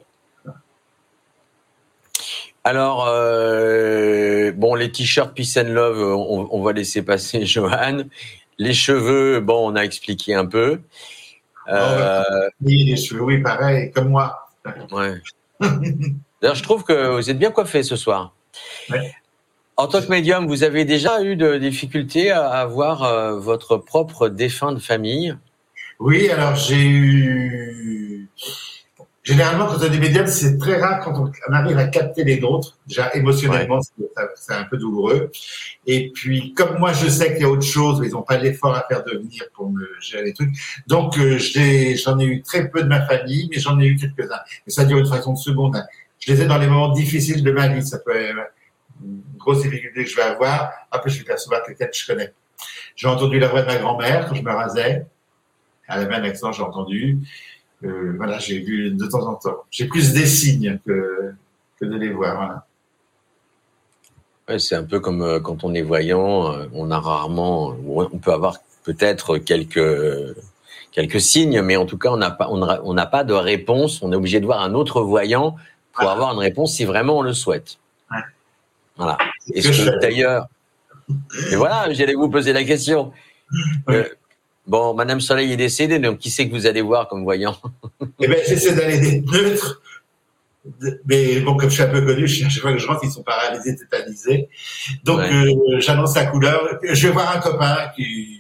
Alors, 2.63 3.07
euh, 3.07 4.51
bon, 4.51 4.75
les 4.75 4.91
t-shirts 4.91 5.33
Peace 5.33 5.57
and 5.57 5.69
Love, 5.69 5.99
on, 5.99 6.47
on, 6.51 6.61
va 6.61 6.73
laisser 6.73 7.01
passer 7.01 7.45
Johan. 7.45 8.03
Les 8.57 8.73
cheveux, 8.73 9.39
bon, 9.39 9.71
on 9.71 9.75
a 9.75 9.81
expliqué 9.81 10.35
un 10.35 10.45
peu. 10.45 10.79
Euh... 11.67 12.23
Oui, 12.63 12.83
les 12.83 12.97
cheveux, 12.97 13.21
oui, 13.21 13.41
pareil, 13.41 13.91
comme 13.91 14.09
moi. 14.09 14.49
Ouais. 14.91 15.15
D'ailleurs, 16.41 16.55
je 16.55 16.63
trouve 16.63 16.83
que 16.83 17.15
vous 17.15 17.29
êtes 17.29 17.39
bien 17.39 17.51
coiffé 17.51 17.83
ce 17.83 17.95
soir. 17.95 18.33
Ouais. 18.89 19.11
En 19.77 19.88
tant 19.88 20.01
que 20.01 20.09
médium, 20.09 20.45
vous 20.45 20.63
avez 20.63 20.85
déjà 20.85 21.23
eu 21.23 21.35
de 21.35 21.57
difficultés 21.57 22.29
à 22.29 22.49
avoir 22.49 23.03
euh, 23.03 23.39
votre 23.39 23.77
propre 23.77 24.27
défunt 24.29 24.73
de 24.73 24.79
famille? 24.79 25.35
Oui, 25.99 26.29
alors 26.29 26.55
j'ai 26.55 26.83
eu. 26.83 28.10
Généralement, 29.23 29.68
quand 29.68 29.77
on 29.77 29.91
est 29.91 29.99
médium, 29.99 30.26
c'est 30.26 30.57
très 30.57 30.81
rare 30.81 30.99
quand 31.03 31.14
on 31.48 31.53
arrive 31.53 31.77
à 31.77 31.85
capter 31.85 32.23
les 32.23 32.39
nôtres. 32.39 32.80
Déjà, 32.88 33.14
émotionnellement, 33.14 33.80
c'est 34.35 34.53
un 34.53 34.64
peu 34.64 34.77
douloureux. 34.77 35.31
Et 35.85 36.10
puis, 36.10 36.56
comme 36.56 36.80
moi, 36.80 36.91
je 36.93 37.07
sais 37.07 37.34
qu'il 37.34 37.43
y 37.43 37.45
a 37.45 37.49
autre 37.49 37.61
chose, 37.61 38.02
ils 38.03 38.14
n'ont 38.14 38.23
pas 38.23 38.38
l'effort 38.38 38.73
à 38.73 38.84
faire 38.88 39.03
de 39.03 39.11
venir 39.11 39.43
pour 39.53 39.69
me 39.69 39.88
gérer 39.99 40.23
les 40.23 40.34
trucs. 40.34 40.49
Donc, 40.88 41.19
euh, 41.19 41.38
j'en 41.38 42.19
ai, 42.19 42.26
eu 42.26 42.41
très 42.41 42.68
peu 42.69 42.81
de 42.81 42.88
ma 42.88 43.06
famille, 43.06 43.48
mais 43.52 43.60
j'en 43.60 43.80
ai 43.80 43.85
eu 43.85 43.95
quelques-uns. 43.95 44.39
Et 44.65 44.72
ça 44.72 44.85
dure 44.85 44.98
une 44.98 45.06
fraction 45.06 45.34
de 45.34 45.38
seconde. 45.38 45.77
Je 46.18 46.34
les 46.34 46.41
ai 46.41 46.45
dans 46.45 46.57
les 46.57 46.68
moments 46.68 46.89
difficiles 46.89 47.43
de 47.43 47.52
ma 47.52 47.68
vie. 47.68 47.85
Ça 47.85 47.99
peut 47.99 48.14
une 49.03 49.22
grosse 49.38 49.61
difficulté 49.61 50.03
que 50.03 50.10
je 50.10 50.15
vais 50.15 50.23
avoir. 50.23 50.72
Après, 50.89 51.11
je 51.11 51.19
vais 51.19 51.26
percevoir 51.26 51.64
quelqu'un 51.64 51.85
que 51.85 51.95
je 51.95 52.07
connais. 52.07 52.34
J'ai 52.95 53.07
entendu 53.07 53.38
la 53.38 53.48
voix 53.49 53.61
de 53.61 53.68
ma 53.68 53.77
grand-mère 53.77 54.27
quand 54.27 54.35
je 54.35 54.41
me 54.41 54.52
rasais. 54.52 55.06
Elle 55.88 55.99
avait 55.99 56.15
un 56.15 56.23
accent, 56.23 56.52
j'ai 56.52 56.64
entendu. 56.64 57.19
Euh, 57.83 58.13
voilà, 58.17 58.37
j'ai 58.39 58.59
vu 58.59 58.91
de 58.91 59.05
temps 59.05 59.27
en 59.27 59.35
temps. 59.35 59.63
J'ai 59.71 59.85
plus 59.85 60.13
des 60.13 60.25
signes 60.25 60.79
que, 60.85 61.33
que 61.79 61.85
de 61.85 61.95
les 61.97 62.09
voir. 62.09 62.35
Voilà. 62.35 62.65
Ouais, 64.47 64.59
c'est 64.59 64.75
un 64.75 64.83
peu 64.83 64.99
comme 64.99 65.21
euh, 65.21 65.39
quand 65.39 65.63
on 65.63 65.73
est 65.73 65.81
voyant, 65.81 66.53
euh, 66.53 66.65
on 66.73 66.91
a 66.91 66.99
rarement, 66.99 67.75
on 67.87 68.17
peut 68.17 68.33
avoir 68.33 68.57
peut-être 68.83 69.37
quelques 69.37 70.35
quelques 70.91 71.21
signes, 71.21 71.61
mais 71.61 71.77
en 71.77 71.85
tout 71.85 71.97
cas, 71.97 72.09
on 72.09 72.17
n'a 72.17 72.31
pas, 72.31 72.49
on 72.49 72.93
n'a 72.93 73.05
pas 73.05 73.23
de 73.23 73.33
réponse. 73.33 74.01
On 74.01 74.11
est 74.11 74.15
obligé 74.15 74.39
de 74.39 74.45
voir 74.45 74.61
un 74.61 74.73
autre 74.73 75.01
voyant 75.01 75.55
pour 75.93 76.09
avoir 76.09 76.33
une 76.33 76.39
réponse 76.39 76.73
si 76.75 76.85
vraiment 76.85 77.19
on 77.19 77.21
le 77.21 77.33
souhaite. 77.33 77.77
Voilà. 78.97 79.17
Et 79.53 79.61
d'ailleurs, 80.01 80.47
et 81.51 81.55
voilà, 81.55 81.91
j'allais 81.93 82.13
vous 82.13 82.29
poser 82.29 82.53
la 82.53 82.63
question. 82.63 83.11
Euh, 83.89 84.07
bon, 84.67 84.93
Madame 84.93 85.21
Soleil 85.21 85.51
est 85.51 85.57
décédée, 85.57 85.99
donc 85.99 86.19
qui 86.19 86.29
c'est 86.29 86.47
que 86.47 86.53
vous 86.53 86.65
allez 86.65 86.81
voir 86.81 87.07
comme 87.07 87.23
voyant 87.23 87.57
Eh 88.19 88.27
bien, 88.27 88.38
j'essaie 88.47 88.73
d'aller 88.73 88.99
des 88.99 89.21
neutres. 89.21 89.81
Mais 91.05 91.39
bon, 91.39 91.57
comme 91.57 91.69
je 91.69 91.75
suis 91.75 91.83
un 91.83 91.88
peu 91.88 92.01
connu, 92.01 92.27
je 92.27 92.47
chaque 92.47 92.61
fois 92.61 92.71
que 92.71 92.77
je 92.77 92.88
rentre, 92.88 93.01
ils 93.03 93.11
sont 93.11 93.23
paralysés, 93.23 93.75
tétanisés. 93.75 94.47
Donc, 95.03 95.19
euh, 95.21 95.79
j'annonce 95.79 96.15
la 96.15 96.25
couleur. 96.25 96.79
Je 96.83 97.07
vais 97.07 97.13
voir 97.13 97.35
un 97.35 97.39
copain 97.39 97.89
qui. 97.95 98.39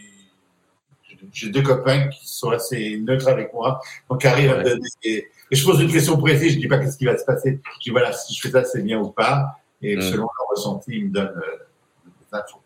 J'ai 1.33 1.49
deux 1.49 1.61
copains 1.61 2.09
qui 2.09 2.27
sont 2.27 2.49
assez 2.49 2.97
neutres 2.97 3.27
avec 3.27 3.53
moi, 3.53 3.79
donc 4.09 4.25
arrivent 4.25 4.51
à 4.51 4.63
donner. 4.63 4.89
Et 5.03 5.27
je 5.49 5.63
pose 5.63 5.79
une 5.81 5.91
question 5.91 6.17
précise, 6.17 6.53
je 6.53 6.59
dis 6.59 6.67
pas 6.67 6.77
qu'est-ce 6.77 6.97
qui 6.97 7.05
va 7.05 7.17
se 7.17 7.23
passer. 7.23 7.59
Je 7.75 7.83
dis 7.83 7.89
voilà, 7.89 8.11
si 8.11 8.33
je 8.33 8.41
fais 8.41 8.51
ça, 8.51 8.63
c'est 8.65 8.81
bien 8.81 8.99
ou 8.99 9.09
pas. 9.09 9.45
Et 9.81 9.95
mm. 9.95 10.01
selon 10.01 10.23
leur 10.23 10.47
ressenti, 10.49 10.91
ils 10.93 11.05
me 11.05 11.13
donnent 11.13 11.27
euh, 11.37 11.57
des 12.05 12.37
infos. 12.37 12.61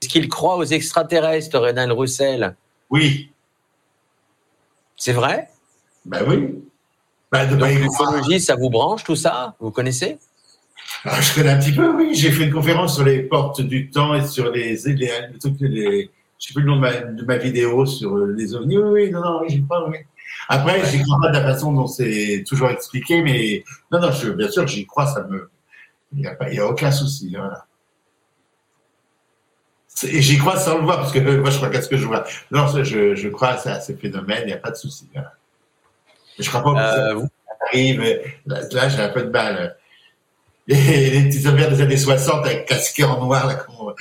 Est-ce 0.00 0.08
qu'il 0.08 0.28
croit 0.28 0.56
aux 0.56 0.64
extraterrestres, 0.64 1.58
Renan 1.58 1.94
Roussel 1.94 2.56
Oui. 2.90 3.30
C'est 4.96 5.12
vrai? 5.12 5.48
Ben 6.04 6.24
oui. 6.26 6.62
Ben, 7.30 7.50
de 7.50 7.56
Donc, 7.56 7.70
l'ufologie, 7.70 8.40
ça 8.40 8.56
vous 8.56 8.70
branche, 8.70 9.04
tout 9.04 9.16
ça? 9.16 9.54
Vous 9.60 9.70
connaissez? 9.70 10.18
Ah, 11.04 11.20
Je 11.20 11.34
connais 11.34 11.50
un 11.50 11.58
petit 11.58 11.72
peu, 11.72 11.94
oui. 11.94 12.14
J'ai 12.14 12.30
fait 12.30 12.44
une 12.44 12.52
conférence 12.52 12.94
sur 12.94 13.04
les 13.04 13.22
portes 13.22 13.60
du 13.60 13.90
temps 13.90 14.14
et 14.14 14.26
sur 14.26 14.50
les... 14.50 14.76
les, 14.76 14.94
les, 14.94 15.68
les 15.68 16.10
je 16.38 16.46
sais 16.46 16.54
plus 16.54 16.62
le 16.62 16.68
nom 16.68 16.76
de 16.76 16.80
ma, 16.80 16.92
de 16.94 17.24
ma, 17.24 17.36
vidéo 17.36 17.84
sur 17.84 18.16
les 18.16 18.54
ovnis. 18.54 18.78
Oui, 18.78 18.90
oui, 18.90 19.10
non, 19.10 19.20
non, 19.20 19.40
oui, 19.42 19.48
j'y 19.50 19.62
crois, 19.64 19.88
oui. 19.88 19.96
Après, 20.48 20.84
j'y 20.86 21.02
crois 21.02 21.18
pas 21.20 21.28
de 21.30 21.38
la 21.38 21.42
façon 21.42 21.72
dont 21.72 21.86
c'est 21.86 22.44
toujours 22.46 22.70
expliqué, 22.70 23.22
mais 23.22 23.64
non, 23.90 24.00
non, 24.00 24.12
je, 24.12 24.30
bien 24.30 24.48
sûr, 24.48 24.66
j'y 24.66 24.86
crois, 24.86 25.06
ça 25.06 25.24
me, 25.24 25.50
il 26.12 26.20
n'y 26.20 26.26
a, 26.26 26.36
a, 26.38 26.66
aucun 26.66 26.92
souci. 26.92 27.34
Voilà. 27.36 27.66
Et 30.04 30.22
j'y 30.22 30.38
crois 30.38 30.56
sans 30.58 30.78
le 30.78 30.84
voir, 30.84 30.98
parce 30.98 31.12
que 31.12 31.18
moi, 31.40 31.50
je 31.50 31.56
crois 31.56 31.70
qu'à 31.70 31.82
ce 31.82 31.88
que 31.88 31.96
je 31.96 32.06
vois. 32.06 32.24
Non, 32.50 32.66
je, 32.68 33.14
je 33.14 33.28
crois 33.28 33.50
à 33.64 33.80
ces 33.80 33.96
phénomènes, 33.96 34.42
il 34.42 34.46
n'y 34.46 34.52
a 34.52 34.58
pas 34.58 34.70
de 34.70 34.76
souci. 34.76 35.08
Voilà. 35.12 35.32
Je 36.38 36.48
crois 36.48 36.62
pas 36.62 36.72
que 36.72 36.78
euh, 36.78 37.20
ça 37.20 37.54
arrive. 37.70 38.02
Là, 38.46 38.60
là 38.70 38.88
j'ai 38.88 39.00
un 39.00 39.08
peu 39.08 39.22
de 39.22 39.30
mal. 39.30 39.76
Les, 40.68 41.08
les 41.08 41.28
petits 41.30 41.48
affaires 41.48 41.70
des 41.70 41.80
années 41.80 41.96
60 41.96 42.44
avec 42.44 42.66
casqué 42.66 43.02
en 43.02 43.24
noir, 43.24 43.46
là, 43.46 43.54
comme, 43.54 43.94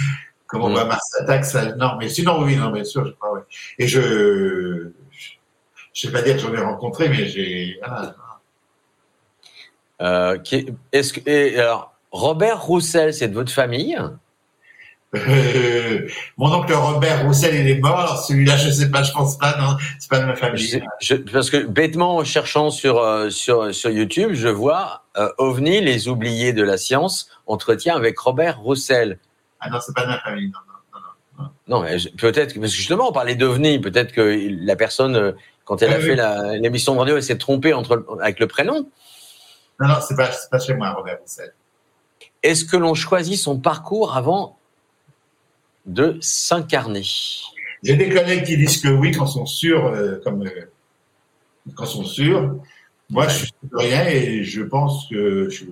comme 0.47 0.63
on 0.63 0.69
voit 0.69 0.83
Mars 0.83 1.15
Attack, 1.21 1.45
ça, 1.45 1.73
non, 1.75 1.95
mais 1.97 2.09
sinon, 2.09 2.43
oui, 2.43 2.57
non, 2.57 2.71
bien 2.71 2.83
sûr, 2.83 3.05
je 3.05 3.11
crois, 3.11 3.35
oui. 3.35 3.39
Et 3.79 3.87
je, 3.87 4.91
je 5.93 6.07
ne 6.07 6.11
vais 6.11 6.19
pas 6.19 6.25
dire 6.25 6.35
que 6.35 6.41
j'en 6.41 6.53
ai 6.53 6.61
rencontré, 6.61 7.07
mais 7.07 7.25
j'ai, 7.25 7.79
voilà. 7.79 8.15
Euh, 10.01 10.37
est-ce 10.91 11.13
que, 11.13 11.21
et, 11.29 11.57
alors, 11.57 11.93
Robert 12.11 12.61
Roussel, 12.61 13.13
c'est 13.13 13.29
de 13.29 13.33
votre 13.33 13.51
famille? 13.51 13.97
Euh, 15.15 16.07
mon 16.35 16.53
oncle 16.53 16.73
Robert 16.73 17.25
Roussel, 17.25 17.55
il 17.55 17.69
est 17.69 17.79
mort. 17.79 18.23
Celui-là, 18.25 18.57
je 18.57 18.69
sais 18.69 18.91
pas, 18.91 19.03
je 19.03 19.13
pense 19.13 19.37
pas. 19.37 19.57
Non, 19.57 19.77
c'est 19.99 20.09
pas 20.09 20.19
de 20.19 20.25
ma 20.25 20.35
famille. 20.35 20.83
parce 21.31 21.49
que 21.49 21.65
bêtement, 21.65 22.17
en 22.17 22.23
cherchant 22.25 22.69
sur 22.71 22.99
euh, 22.99 23.29
sur 23.29 23.73
sur 23.73 23.89
YouTube, 23.89 24.31
je 24.33 24.49
vois 24.49 25.05
euh, 25.17 25.29
OVNI, 25.37 25.81
les 25.81 26.09
oubliés 26.09 26.51
de 26.51 26.63
la 26.63 26.77
science, 26.77 27.29
entretien 27.45 27.95
avec 27.95 28.19
Robert 28.19 28.59
Roussel. 28.59 29.19
Ah 29.61 29.69
non, 29.69 29.79
c'est 29.79 29.95
pas 29.95 30.03
de 30.03 30.07
ma 30.07 30.19
famille. 30.19 30.51
Non, 31.67 31.85
peut-être 32.17 32.59
parce 32.59 32.71
que 32.71 32.77
justement, 32.77 33.09
on 33.09 33.11
parlait 33.13 33.35
d'OVNI. 33.35 33.79
Peut-être 33.79 34.11
que 34.11 34.49
la 34.65 34.75
personne, 34.75 35.35
quand 35.65 35.81
elle 35.81 35.93
a 35.93 35.99
fait 35.99 36.17
l'émission 36.59 36.95
de 36.95 36.99
radio, 36.99 37.15
elle 37.15 37.23
s'est 37.23 37.37
trompée 37.37 37.73
entre 37.73 38.05
avec 38.21 38.39
le 38.39 38.47
prénom. 38.47 38.89
Non, 39.79 39.87
non, 39.87 39.95
c'est 40.05 40.15
pas 40.15 40.31
c'est 40.31 40.49
pas 40.49 40.59
chez 40.59 40.73
moi, 40.73 40.91
Robert 40.91 41.19
Roussel. 41.21 41.53
Est-ce 42.43 42.65
que 42.65 42.77
l'on 42.77 42.93
choisit 42.93 43.37
son 43.37 43.59
parcours 43.59 44.15
avant 44.15 44.56
de 45.87 46.17
s'incarner 46.21 47.05
J'ai 47.81 47.95
des 47.95 48.09
collègues 48.09 48.43
qui 48.43 48.57
disent 48.57 48.81
que 48.81 48.89
oui, 48.89 49.11
quand 49.11 49.25
sont 49.25 49.45
sûrs, 49.45 49.85
euh, 49.87 50.19
comme 50.23 50.45
euh, 50.45 50.69
quand 51.75 51.85
sont 51.85 52.03
sûrs. 52.03 52.59
Moi, 53.09 53.27
je 53.29 53.37
suis 53.37 53.53
de 53.63 53.77
rien 53.77 54.05
et 54.07 54.43
je 54.43 54.61
pense 54.61 55.07
que 55.09 55.49
je... 55.49 55.65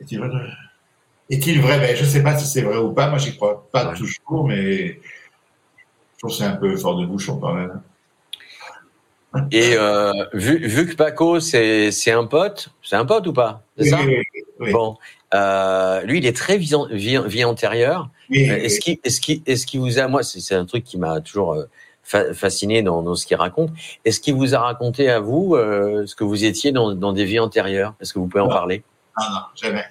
Est-il 0.00 0.18
vrai 0.18 0.30
Est-il 1.28 1.60
vrai? 1.60 1.78
Ben, 1.78 1.94
Je 1.94 2.04
ne 2.04 2.08
sais 2.08 2.22
pas 2.22 2.38
si 2.38 2.46
c'est 2.46 2.62
vrai 2.62 2.78
ou 2.78 2.92
pas. 2.92 3.08
Moi, 3.08 3.18
j'y 3.18 3.36
crois 3.36 3.68
pas 3.70 3.94
toujours, 3.94 4.48
mais 4.48 4.98
je 6.14 6.18
trouve 6.18 6.30
que 6.30 6.36
c'est 6.36 6.44
un 6.44 6.56
peu 6.56 6.74
fort 6.76 6.98
de 6.98 7.06
bouchon 7.06 7.38
quand 7.38 7.54
même. 7.54 7.82
Et 9.50 9.74
euh, 9.74 10.12
vu, 10.32 10.66
vu, 10.66 10.86
que 10.86 10.94
Paco, 10.94 11.40
c'est 11.40 12.10
un 12.10 12.24
pote, 12.24 12.70
c'est 12.82 12.96
un 12.96 13.04
pote 13.04 13.26
ou 13.26 13.34
pas? 13.34 13.62
C'est 13.76 13.90
ça? 13.90 13.98
Bon, 14.58 14.96
euh, 15.34 16.02
lui, 16.02 16.18
il 16.18 16.26
est 16.26 16.36
très 16.36 16.56
vie, 16.58 16.74
vie, 16.90 17.44
antérieure. 17.44 18.10
Est-ce 18.30 18.80
qu'il 18.80 18.98
est 19.04 19.20
qu 19.20 19.42
est 19.46 19.66
qu 19.66 19.78
vous 19.78 19.98
a, 19.98 20.08
moi, 20.08 20.22
c'est 20.22 20.54
un 20.54 20.64
truc 20.64 20.84
qui 20.84 20.98
m'a 20.98 21.20
toujours 21.20 21.54
euh, 21.54 22.32
fasciné 22.32 22.82
dans, 22.82 23.02
dans 23.02 23.14
ce 23.14 23.26
qu'il 23.26 23.36
raconte. 23.36 23.70
Est-ce 24.04 24.20
qu'il 24.20 24.34
vous 24.34 24.54
a 24.54 24.60
raconté 24.60 25.10
à 25.10 25.20
vous 25.20 25.54
euh, 25.54 26.06
ce 26.06 26.14
que 26.14 26.24
vous 26.24 26.44
étiez 26.44 26.72
dans, 26.72 26.92
dans 26.94 27.12
des 27.12 27.24
vies 27.24 27.40
antérieures? 27.40 27.94
Est-ce 28.00 28.12
que 28.14 28.18
vous 28.18 28.28
pouvez 28.28 28.42
en 28.42 28.48
parler? 28.48 28.82
Non, 29.18 29.24
non, 29.30 29.40
jamais. 29.54 29.84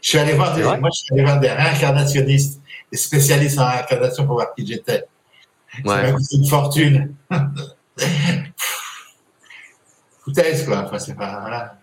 Je 0.00 0.08
suis 0.08 0.18
allé 0.18 0.32
voir 0.34 0.54
des, 0.54 0.62
moi, 0.62 0.88
je 0.94 1.00
suis 1.00 1.12
allé 1.12 1.22
voir 1.24 1.40
des 1.40 1.50
réincarnationnistes, 1.50 2.62
des 2.90 2.98
spécialistes 2.98 3.58
en 3.58 3.66
réincarnation 3.66 4.26
pour 4.26 4.36
voir 4.36 4.54
qui 4.54 4.66
j'étais. 4.66 5.04
Ouais. 5.84 5.96
Ça 5.96 6.02
m'a 6.02 6.12
coûté 6.12 6.36
une 6.36 6.46
fortune. 6.46 7.14
foutaise, 10.20 10.64
quoi. 10.64 10.84
Enfin, 10.84 10.98
c'est 10.98 11.14
pas, 11.14 11.40
voilà. 11.40 11.76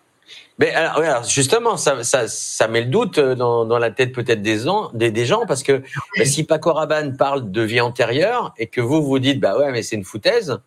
Mais 0.59 0.71
alors, 0.71 1.23
justement, 1.23 1.77
ça, 1.77 2.03
ça, 2.03 2.27
ça, 2.27 2.67
met 2.67 2.81
le 2.81 2.87
doute 2.87 3.17
euh, 3.17 3.33
dans, 3.33 3.63
dans 3.63 3.79
la 3.79 3.91
tête 3.91 4.11
peut-être 4.11 4.41
des, 4.41 4.65
des, 4.93 5.11
des, 5.11 5.25
gens, 5.25 5.45
parce 5.45 5.63
que 5.63 5.81
bah, 6.17 6.25
si 6.25 6.43
Paco 6.43 6.73
Rabanne 6.73 7.15
parle 7.15 7.49
de 7.49 7.61
vie 7.61 7.79
antérieure 7.79 8.53
et 8.57 8.67
que 8.67 8.81
vous 8.81 9.01
vous 9.01 9.19
dites, 9.19 9.39
bah 9.39 9.57
ouais, 9.57 9.71
mais 9.71 9.83
c'est 9.83 9.95
une 9.95 10.03
foutaise. 10.03 10.59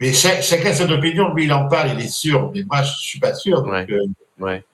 Mais 0.00 0.12
chacun 0.12 0.70
a 0.70 0.74
son 0.74 0.90
opinion, 0.90 1.34
lui 1.34 1.44
il 1.44 1.52
en 1.52 1.68
parle, 1.68 1.90
il 1.98 2.04
est 2.04 2.08
sûr, 2.08 2.50
mais 2.54 2.62
moi 2.64 2.82
je 2.82 2.92
suis 2.92 3.18
pas 3.18 3.34
sûr. 3.34 3.62
Donc, 3.62 3.72
ouais. 3.72 3.86
Euh, 3.90 4.06
ouais. 4.38 4.64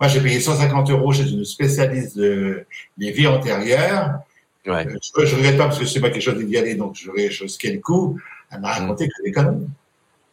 Moi 0.00 0.08
j'ai 0.08 0.20
payé 0.20 0.40
150 0.40 0.90
euros 0.90 1.12
chez 1.12 1.28
une 1.28 1.44
spécialiste 1.44 2.16
de, 2.16 2.64
des 2.96 3.10
vies 3.12 3.26
antérieures. 3.26 4.20
Ouais. 4.66 4.86
Euh, 4.86 4.96
je, 5.18 5.26
je 5.26 5.36
regrette 5.36 5.58
pas 5.58 5.66
parce 5.66 5.78
que 5.78 5.86
c'est 5.86 6.00
pas 6.00 6.10
quelque 6.10 6.22
chose 6.22 6.42
d'y 6.44 6.56
aller, 6.56 6.74
donc 6.74 6.94
j'aurais 6.94 7.26
risqué 7.26 7.72
le 7.72 7.80
coup. 7.80 8.18
Elle 8.50 8.60
m'a 8.60 8.72
raconté 8.72 9.08
que 9.08 9.14
c'était 9.16 9.32
conneries. 9.32 9.68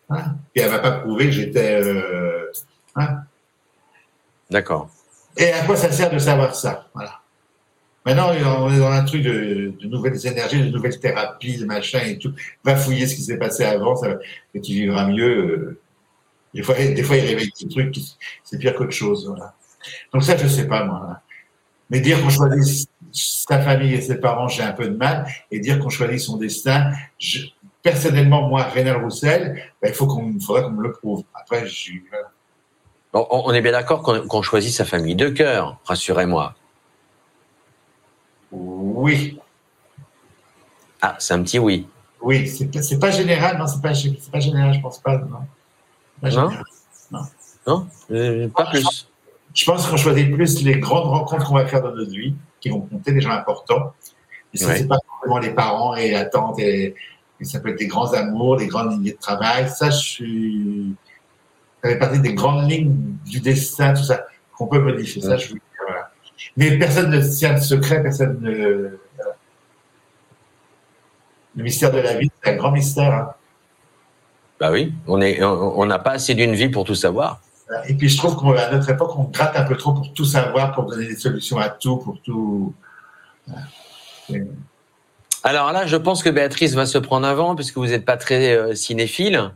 Hein? 0.10 0.36
Et 0.56 0.62
elle 0.62 0.72
m'a 0.72 0.80
pas 0.80 0.92
prouvé 0.92 1.26
que 1.26 1.32
j'étais. 1.32 1.82
Euh, 1.82 2.46
hein? 2.96 3.20
D'accord. 4.50 4.90
Et 5.38 5.52
à 5.52 5.66
quoi 5.66 5.76
ça 5.76 5.92
sert 5.92 6.12
de 6.12 6.18
savoir 6.18 6.56
ça? 6.56 6.88
Voilà. 6.94 7.20
Maintenant, 8.06 8.30
on 8.30 8.74
est 8.74 8.80
dans 8.80 8.92
un 8.92 9.04
truc 9.04 9.22
de, 9.22 9.74
de, 9.80 9.88
nouvelles 9.88 10.26
énergies, 10.26 10.62
de 10.64 10.70
nouvelles 10.70 11.00
thérapies, 11.00 11.58
de 11.58 11.66
machin 11.66 12.00
et 12.00 12.18
tout. 12.18 12.34
Va 12.64 12.76
fouiller 12.76 13.06
ce 13.06 13.16
qui 13.16 13.22
s'est 13.22 13.38
passé 13.38 13.64
avant, 13.64 13.96
ça, 13.96 14.18
et 14.54 14.62
tu 14.62 14.72
vivras 14.72 15.08
mieux. 15.08 15.80
Des 16.54 16.64
fois, 16.64 16.76
des 16.76 17.04
fois, 17.04 17.18
il 17.18 17.26
réveille 17.26 17.52
des 17.62 17.68
trucs, 17.68 17.96
c'est 18.44 18.58
pire 18.58 18.74
qu'autre 18.74 18.92
chose. 18.92 19.28
Voilà. 19.28 19.54
Donc 20.14 20.24
ça, 20.24 20.36
je 20.38 20.48
sais 20.48 20.68
pas 20.68 20.86
moi. 20.86 21.22
Mais 21.90 22.00
dire 22.00 22.22
qu'on 22.22 22.30
choisit 22.30 22.90
sa 23.12 23.60
famille 23.60 23.94
et 23.94 24.02
ses 24.02 24.20
parents, 24.20 24.48
j'ai 24.48 24.64
un 24.64 24.74
peu 24.74 24.88
de 24.88 24.96
mal. 24.96 25.28
Et 25.52 25.60
dire 25.60 25.80
qu'on 25.80 25.90
choisit 25.90 26.20
son 26.20 26.38
destin, 26.38 26.92
je, 27.18 27.40
personnellement, 27.82 28.48
moi, 28.48 28.64
Rénal 28.64 29.04
Roussel, 29.04 29.62
ben, 29.82 29.90
il 29.90 29.94
faut 29.94 30.08
qu'on, 30.08 30.40
faudrait 30.40 30.64
qu'on 30.64 30.72
me 30.72 30.84
le 30.84 30.92
prouve. 30.94 31.24
Après, 31.34 31.68
je, 31.68 31.92
bon, 33.14 33.28
on 33.30 33.52
est 33.54 33.62
bien 33.62 33.72
d'accord 33.72 34.02
qu'on, 34.02 34.42
choisit 34.42 34.74
sa 34.74 34.86
famille 34.86 35.16
de 35.16 35.30
cœur, 35.30 35.78
rassurez-moi. 35.86 36.56
Oui. 38.52 39.40
Ah, 41.02 41.16
c'est 41.20 41.34
un 41.34 41.44
petit 41.44 41.60
oui. 41.60 41.88
Oui, 42.22 42.48
c'est, 42.48 43.00
pas 43.00 43.12
général, 43.12 43.58
non, 43.58 43.68
c'est 43.68 43.82
pas, 43.82 43.94
pas 44.32 44.40
général, 44.40 44.74
je 44.74 44.82
pense 44.82 45.00
pas, 45.00 45.18
non. 45.18 45.40
non, 46.22 46.52
non. 47.12 47.22
non 47.66 47.88
euh, 48.12 48.50
pas 48.50 48.66
plus. 48.66 49.08
Je 49.54 49.66
pense 49.66 49.88
qu'on 49.88 49.98
choisit 49.98 50.32
plus 50.32 50.62
les 50.64 50.80
grandes 50.80 51.08
rencontres 51.08 51.48
qu'on 51.48 51.56
va 51.56 51.66
faire 51.66 51.82
dans 51.82 51.94
notre 51.96 52.12
vie, 52.12 52.36
qui 52.60 52.70
vont 52.70 52.82
compter 52.82 53.14
des 53.14 53.22
gens 53.22 53.32
importants. 53.32 53.94
Et 54.54 54.58
ça, 54.58 54.76
c'est 54.76 54.88
pas 54.88 54.98
forcément 55.08 55.40
les 55.40 55.52
parents 55.52 55.96
et 55.96 56.12
la 56.12 56.26
tante, 56.26 56.60
et, 56.60 56.96
ça 57.42 57.60
peut 57.62 57.70
être 57.70 57.80
des 57.80 57.88
grands 57.88 58.12
amours, 58.14 58.58
des 58.58 58.68
grandes 58.68 58.92
lignes 58.92 59.14
de 59.14 59.18
travail. 59.18 59.70
Ça, 59.70 59.90
je 59.90 59.98
suis. 59.98 60.96
Ça 61.84 61.90
fait 61.90 61.98
partie 61.98 62.20
des 62.20 62.34
grandes 62.34 62.70
lignes 62.70 63.16
du 63.26 63.40
destin, 63.40 63.94
tout 63.94 64.04
ça, 64.04 64.26
qu'on 64.58 64.68
peut 64.68 64.80
modifier. 64.80 65.22
Ça, 65.22 65.38
je 65.38 65.54
voilà. 65.86 66.12
Mais 66.58 66.78
personne 66.78 67.10
ne 67.10 67.22
tient 67.22 67.54
de 67.54 67.60
secret, 67.60 68.04
personne 68.04 68.40
ne. 68.42 68.98
Le 71.56 71.64
mystère 71.64 71.92
de 71.92 72.00
la 72.00 72.16
vie, 72.16 72.30
c'est 72.44 72.52
un 72.52 72.56
grand 72.56 72.72
mystère. 72.72 73.14
Hein. 73.14 73.34
Bah 74.60 74.72
oui, 74.72 74.94
on 75.08 75.18
n'a 75.18 75.42
on, 75.42 75.88
pas 76.00 76.12
assez 76.12 76.36
d'une 76.36 76.54
vie 76.54 76.70
pour 76.70 76.84
tout 76.84 76.96
savoir. 76.96 77.42
Et 77.88 77.94
puis 77.94 78.10
je 78.10 78.18
trouve 78.18 78.36
qu'à 78.36 78.72
notre 78.72 78.90
époque, 78.90 79.12
on 79.18 79.24
gratte 79.24 79.56
un 79.56 79.64
peu 79.64 79.78
trop 79.78 79.94
pour 79.94 80.14
tout 80.14 80.26
savoir, 80.26 80.74
pour 80.74 80.86
donner 80.86 81.08
des 81.08 81.16
solutions 81.16 81.58
à 81.58 81.70
tout, 81.70 81.98
pour 81.98 82.20
tout. 82.22 82.74
Alors 85.44 85.72
là, 85.72 85.86
je 85.86 85.96
pense 85.96 86.24
que 86.24 86.30
Béatrice 86.30 86.74
va 86.74 86.86
se 86.86 86.98
prendre 86.98 87.28
avant, 87.28 87.56
puisque 87.56 87.78
vous 87.78 87.88
n'êtes 87.88 88.06
pas 88.06 88.18
très 88.18 88.56
euh, 88.56 88.76
cinéphile. 88.76 89.52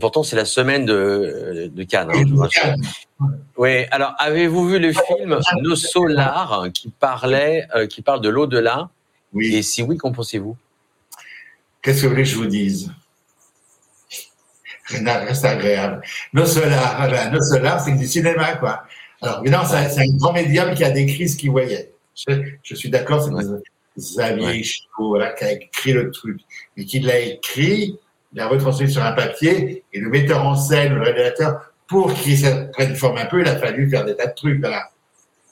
Pourtant, 0.00 0.22
c'est 0.22 0.36
la 0.36 0.44
semaine 0.44 0.84
de, 0.84 1.70
de 1.72 1.82
Cannes. 1.84 2.10
Hein, 2.12 3.26
oui, 3.56 3.84
alors 3.90 4.14
avez-vous 4.18 4.68
vu 4.68 4.78
le 4.78 4.92
film 4.92 5.38
Nos 5.62 5.76
Solars 5.76 6.68
qui, 6.74 6.90
parlait, 6.90 7.66
euh, 7.74 7.86
qui 7.86 8.02
parle 8.02 8.20
de 8.20 8.28
l'au-delà? 8.28 8.90
Oui. 9.32 9.54
Et 9.54 9.62
si 9.62 9.82
oui, 9.82 9.96
qu'en 9.96 10.12
pensez-vous? 10.12 10.56
Qu'est-ce 11.82 12.02
que 12.02 12.06
vous 12.06 12.12
voulez 12.12 12.22
que 12.22 12.28
je 12.28 12.36
vous 12.36 12.46
dise? 12.46 12.92
Reste 14.88 15.44
agréable. 15.44 16.02
Nos 16.32 16.46
Solar, 16.46 17.32
nos 17.32 17.40
c'est 17.40 17.92
du 17.92 18.06
cinéma, 18.06 18.56
quoi. 18.56 18.84
Alors, 19.22 19.40
évidemment, 19.40 19.64
c'est 19.64 20.00
un 20.00 20.16
grand 20.16 20.32
médium 20.32 20.74
qui 20.74 20.84
a 20.84 20.90
décrit 20.90 21.28
ce 21.28 21.36
qu'il 21.36 21.50
voyait. 21.50 21.92
Je, 22.14 22.74
suis 22.74 22.90
d'accord, 22.90 23.22
c'est 23.22 23.32
Xavier 23.96 24.62
voilà, 24.98 25.32
qui 25.32 25.44
a 25.44 25.52
écrit 25.52 25.92
le 25.92 26.10
truc. 26.10 26.40
Mais 26.76 26.84
qui 26.84 27.00
l'a 27.00 27.18
écrit, 27.20 27.98
l'a 28.34 28.48
retranscrit 28.48 28.90
sur 28.90 29.04
un 29.04 29.12
papier, 29.12 29.84
et 29.92 30.00
le 30.00 30.10
metteur 30.10 30.44
en 30.46 30.56
scène, 30.56 30.94
le 30.94 31.02
réalisateur, 31.02 31.72
pour 31.86 32.12
qu'il 32.14 32.40
prenne 32.72 32.94
forme 32.96 33.18
un 33.18 33.26
peu, 33.26 33.40
il 33.40 33.48
a 33.48 33.56
fallu 33.56 33.88
faire 33.88 34.04
des 34.04 34.16
tas 34.16 34.26
de 34.26 34.34
trucs, 34.34 34.60
voilà. 34.60 34.88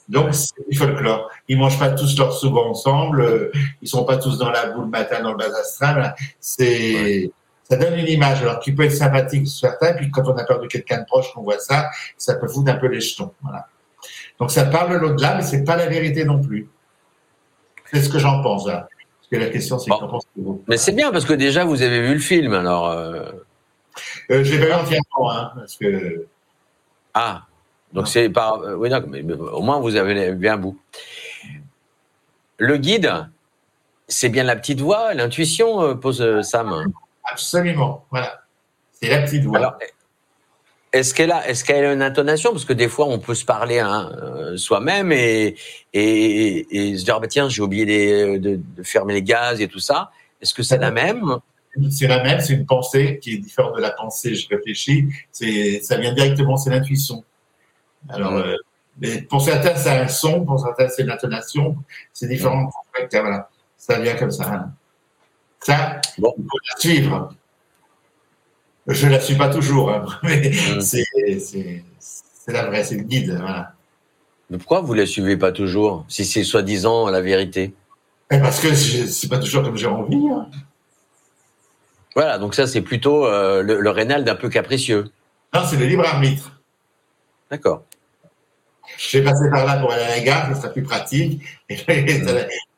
Donc, 0.09 0.33
c'est 0.33 0.51
du 0.69 0.77
folklore. 0.77 1.29
Ils 1.47 1.57
mangent 1.57 1.79
pas 1.79 1.91
tous 1.91 2.17
leur 2.17 2.33
soupe 2.33 2.57
ensemble, 2.57 3.21
euh, 3.21 3.51
ils 3.81 3.87
sont 3.87 4.03
pas 4.03 4.17
tous 4.17 4.37
dans 4.37 4.49
la 4.49 4.67
boule 4.67 4.89
matin 4.89 5.21
dans 5.21 5.31
le 5.31 5.37
bas 5.37 5.45
astral. 5.57 6.13
C'est, 6.39 7.31
ça 7.69 7.77
donne 7.77 7.97
une 7.97 8.07
image, 8.07 8.41
alors 8.41 8.59
qui 8.59 8.73
peut 8.73 8.83
être 8.83 8.91
sympathique 8.91 9.47
sur 9.47 9.69
certains, 9.69 9.93
puis 9.93 10.11
quand 10.11 10.27
on 10.27 10.35
a 10.35 10.43
peur 10.43 10.59
de 10.59 10.67
quelqu'un 10.67 10.99
de 10.99 11.05
proche, 11.05 11.31
qu'on 11.33 11.43
voit 11.43 11.59
ça, 11.59 11.89
ça 12.17 12.35
peut 12.35 12.47
foutre 12.47 12.69
un 12.69 12.75
peu 12.75 12.87
les 12.87 12.99
jetons. 12.99 13.31
Voilà. 13.41 13.67
Donc 14.39 14.51
ça 14.51 14.65
parle 14.65 14.91
de 14.91 14.97
l'au-delà, 14.97 15.35
mais 15.35 15.43
c'est 15.43 15.63
pas 15.63 15.77
la 15.77 15.87
vérité 15.87 16.25
non 16.25 16.41
plus. 16.41 16.67
C'est 17.91 18.01
ce 18.01 18.09
que 18.09 18.19
j'en 18.19 18.41
pense. 18.41 18.67
Là. 18.67 18.87
Parce 19.23 19.41
que 19.41 19.47
la 19.47 19.51
question, 19.51 19.79
c'est 19.79 19.89
qu'en 19.89 20.07
pensez-vous? 20.07 20.63
Mais 20.67 20.77
c'est 20.77 20.91
bien 20.91 21.11
parce 21.11 21.25
que 21.25 21.33
déjà 21.33 21.63
vous 21.63 21.81
avez 21.81 22.01
vu 22.01 22.13
le 22.13 22.19
film, 22.19 22.53
alors. 22.53 22.89
Euh... 22.89 23.31
Euh, 24.31 24.43
je 24.43 24.55
l'ai 24.55 24.67
pas 24.67 24.77
vu 24.79 24.83
entièrement, 24.83 25.31
hein, 25.31 25.51
parce 25.55 25.75
que. 25.77 26.27
Ah, 27.13 27.43
donc 27.93 28.07
c'est 28.07 28.29
pas. 28.29 28.59
Euh, 28.63 28.75
oui, 28.75 28.89
non, 28.89 29.03
mais, 29.07 29.23
au 29.33 29.61
moins 29.61 29.79
vous 29.79 29.95
avez 29.95 30.33
vu 30.33 30.47
un 30.47 30.57
bout. 30.57 30.77
Le 32.57 32.77
guide, 32.77 33.11
c'est 34.07 34.29
bien 34.29 34.43
la 34.43 34.55
petite 34.55 34.81
voix, 34.81 35.13
l'intuition, 35.13 35.81
euh, 35.81 35.95
pose 35.95 36.41
Sam. 36.41 36.91
Absolument, 37.23 38.05
voilà. 38.11 38.41
C'est 38.91 39.09
la 39.09 39.21
petite 39.21 39.45
voix. 39.45 39.77
Est-ce 40.93 41.15
qu'elle 41.15 41.31
a, 41.31 41.47
est-ce 41.49 41.63
qu'elle 41.63 41.83
a 41.83 41.91
une 41.91 42.03
intonation? 42.03 42.51
Parce 42.51 42.65
que 42.65 42.73
des 42.73 42.87
fois, 42.87 43.07
on 43.07 43.17
peut 43.17 43.33
se 43.33 43.43
parler 43.43 43.79
hein, 43.79 44.11
euh, 44.21 44.57
soi-même 44.57 45.11
et, 45.11 45.55
et, 45.91 46.97
se 46.97 47.03
dire, 47.03 47.19
bah, 47.19 47.27
tiens, 47.27 47.49
j'ai 47.49 47.63
oublié 47.63 48.37
de, 48.37 48.59
fermer 48.83 49.15
les 49.15 49.23
gaz 49.23 49.59
et 49.59 49.67
tout 49.67 49.79
ça. 49.79 50.11
Est-ce 50.39 50.53
que 50.53 50.61
c'est 50.61 50.77
la 50.77 50.91
même? 50.91 51.37
C'est 51.89 52.07
la 52.07 52.21
même, 52.21 52.39
c'est 52.39 52.53
une 52.53 52.67
pensée 52.67 53.17
qui 53.19 53.33
est 53.33 53.37
différente 53.39 53.75
de 53.75 53.81
la 53.81 53.89
pensée. 53.89 54.35
Je 54.35 54.47
réfléchis, 54.47 55.07
c'est, 55.31 55.81
ça 55.81 55.97
vient 55.97 56.13
directement, 56.13 56.57
c'est 56.57 56.69
l'intuition. 56.69 57.23
Alors, 58.09 58.33
euh, 58.33 58.55
pour 59.27 59.41
certains, 59.41 59.75
c'est 59.75 59.89
un 59.89 60.07
son, 60.07 60.45
pour 60.45 60.59
certains, 60.59 60.87
c'est 60.89 61.01
une 61.01 61.09
intonation. 61.09 61.75
C'est 62.11 62.27
différent. 62.27 62.69
Voilà. 63.11 63.49
Ça 63.77 63.99
vient 63.99 64.15
comme 64.15 64.29
ça. 64.29 64.53
Hein. 64.53 64.73
Ça, 65.61 66.01
bon. 66.19 66.35
il 66.37 66.43
faut 66.43 66.57
la 66.69 66.79
suivre. 66.79 67.33
Je 68.87 69.05
ne 69.07 69.11
la 69.11 69.19
suis 69.19 69.35
pas 69.35 69.49
toujours, 69.49 69.91
hein, 69.91 70.05
mais 70.23 70.49
mmh. 70.49 70.81
c'est 70.81 71.83
la 72.47 72.65
vraie, 72.65 72.83
c'est 72.83 72.95
le 72.95 73.03
guide. 73.03 73.37
Voilà. 73.39 73.73
Mais 74.49 74.57
pourquoi 74.57 74.81
vous 74.81 74.93
ne 74.93 74.99
la 74.99 75.05
suivez 75.05 75.37
pas 75.37 75.51
toujours, 75.51 76.05
si 76.09 76.25
c'est 76.25 76.43
soi-disant 76.43 77.09
la 77.09 77.21
vérité? 77.21 77.73
Eh, 78.29 78.39
Parce 78.39 78.59
que 78.59 78.73
c'est 78.73 79.29
pas 79.29 79.39
toujours 79.39 79.63
comme 79.63 79.77
j'ai 79.77 79.87
envie. 79.87 80.27
Hein. 80.29 80.47
Voilà, 82.15 82.37
donc 82.37 82.53
ça, 82.55 82.67
c'est 82.67 82.81
plutôt 82.81 83.25
euh, 83.25 83.63
le, 83.63 83.89
rénal 83.89 84.23
d'un 84.23 84.35
peu 84.35 84.49
capricieux. 84.49 85.05
Non, 85.53 85.61
c'est 85.67 85.77
le 85.77 85.85
libre 85.85 86.05
arbitre. 86.05 86.59
D'accord. 87.49 87.83
Je 88.97 89.17
vais 89.17 89.23
passer 89.23 89.49
par 89.49 89.65
là 89.65 89.77
pour 89.77 89.91
aller 89.91 90.03
à 90.03 90.09
la 90.09 90.19
gare, 90.19 90.47
ça 90.49 90.61
sera 90.61 90.69
plus 90.69 90.83
pratique. 90.83 91.41
Et 91.69 91.77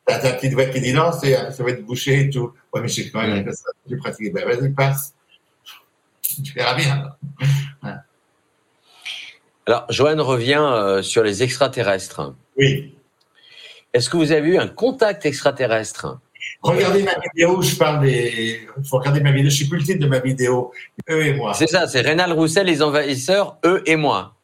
T'as 0.06 0.20
ta 0.20 0.34
petite 0.34 0.52
voix 0.52 0.66
qui 0.66 0.80
dit 0.80 0.92
non, 0.92 1.10
ça 1.10 1.62
va 1.64 1.70
être 1.70 1.84
bouché 1.84 2.20
et 2.20 2.30
tout. 2.30 2.52
Ouais, 2.72 2.80
mais 2.80 2.86
j'ai 2.86 3.10
quand 3.10 3.22
même 3.22 3.44
mm. 3.44 3.52
ça, 3.52 3.70
j'ai 3.90 3.96
pratiqué. 3.96 4.30
Ben, 4.30 4.46
vas-y, 4.46 4.70
passe. 4.70 5.15
Tu 6.26 6.52
verras 6.54 6.74
bien. 6.74 7.16
Alors, 9.66 9.86
Joanne 9.90 10.20
revient 10.20 10.60
euh, 10.60 11.02
sur 11.02 11.22
les 11.22 11.42
extraterrestres. 11.42 12.34
Oui. 12.56 12.94
Est-ce 13.92 14.10
que 14.10 14.16
vous 14.16 14.32
avez 14.32 14.48
eu 14.48 14.58
un 14.58 14.68
contact 14.68 15.26
extraterrestre? 15.26 16.18
Regardez 16.62 17.02
ma 17.02 17.14
vidéo, 17.18 17.62
je 17.62 17.76
parle 17.76 18.02
des. 18.02 18.68
Il 18.76 18.84
faut 18.84 18.98
regarder 18.98 19.20
ma 19.20 19.32
vidéo, 19.32 19.50
je 19.50 19.56
suis 19.56 19.68
plus 19.68 19.78
le 19.78 19.84
titre 19.84 20.00
de 20.00 20.06
ma 20.06 20.20
vidéo. 20.20 20.72
Eux 21.10 21.26
et 21.26 21.34
moi. 21.34 21.54
C'est 21.54 21.66
ça, 21.66 21.88
c'est 21.88 22.00
Rénal 22.00 22.32
Roussel, 22.32 22.66
les 22.66 22.82
envahisseurs, 22.82 23.56
eux 23.64 23.82
et 23.86 23.96
moi. 23.96 24.34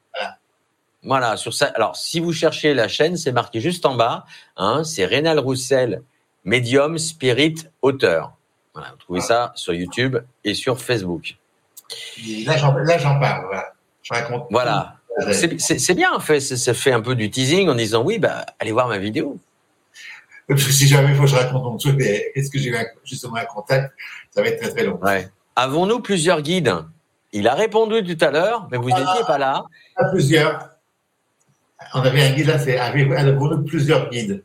Voilà, 1.05 1.37
sur 1.37 1.53
ça. 1.53 1.67
Alors, 1.75 1.97
si 1.97 2.21
vous 2.21 2.33
cherchez 2.33 2.75
la 2.75 2.87
chaîne, 2.89 3.17
c'est 3.17 3.33
marqué 3.33 3.61
juste 3.61 3.87
en 3.87 3.97
bas. 3.97 4.25
Hein, 4.57 4.85
c'est 4.85 5.05
Rénal 5.05 5.39
Roussel, 5.39 6.03
médium, 6.45 6.97
spirit, 6.99 7.57
auteur. 7.83 8.33
Voilà, 8.73 8.91
vous 8.93 8.99
trouvez 8.99 9.21
ça 9.21 9.53
sur 9.55 9.75
YouTube 9.75 10.17
et 10.45 10.55
sur 10.55 10.81
Facebook. 10.81 11.37
Là, 12.47 12.57
j'en 12.57 13.19
parle. 13.19 13.47
Voilà. 13.47 13.73
Je 14.03 14.15
raconte. 14.15 14.47
Voilà. 14.51 14.97
C'est 15.31 15.95
bien, 15.95 16.13
en 16.13 16.21
fait. 16.21 16.41
Ça 16.41 16.75
fait 16.75 16.93
un 16.93 17.01
peu 17.01 17.15
du 17.15 17.31
teasing 17.31 17.69
en 17.69 17.75
disant 17.75 18.03
oui, 18.03 18.19
bah, 18.19 18.47
allez 18.59 18.73
voir 18.73 18.89
ma 18.89 18.99
vidéo. 18.99 19.39
Parce 20.49 20.65
que 20.65 20.73
si 20.73 20.87
jamais 20.87 21.11
il 21.11 21.15
faut 21.15 21.23
que 21.23 21.29
je 21.29 21.37
raconte 21.37 21.63
mon 21.63 21.77
truc, 21.77 22.01
est-ce 22.01 22.51
que 22.51 22.59
j'ai 22.59 22.71
eu 22.71 22.77
justement 23.05 23.37
un 23.37 23.45
contact 23.45 23.93
Ça 24.31 24.43
va 24.43 24.49
être 24.49 24.61
très 24.61 24.71
très 24.71 24.85
long. 24.85 24.99
Ouais. 25.01 25.29
Avons-nous 25.57 26.01
plusieurs 26.01 26.43
guides? 26.43 26.75
Il 27.33 27.49
a 27.49 27.55
répondu 27.55 28.03
tout 28.05 28.23
à 28.23 28.31
l'heure, 28.31 28.69
mais 28.71 28.77
vous 28.77 28.89
n'étiez 28.89 29.05
ah, 29.07 29.25
pas 29.27 29.39
là. 29.39 29.65
Plusieurs 30.11 30.73
on 31.95 32.01
avait 32.01 32.23
un 32.23 32.33
guide 32.33 32.47
là, 32.47 32.59
c'est 32.59 32.79
avec 32.79 33.09
plusieurs 33.67 34.11
guides? 34.11 34.45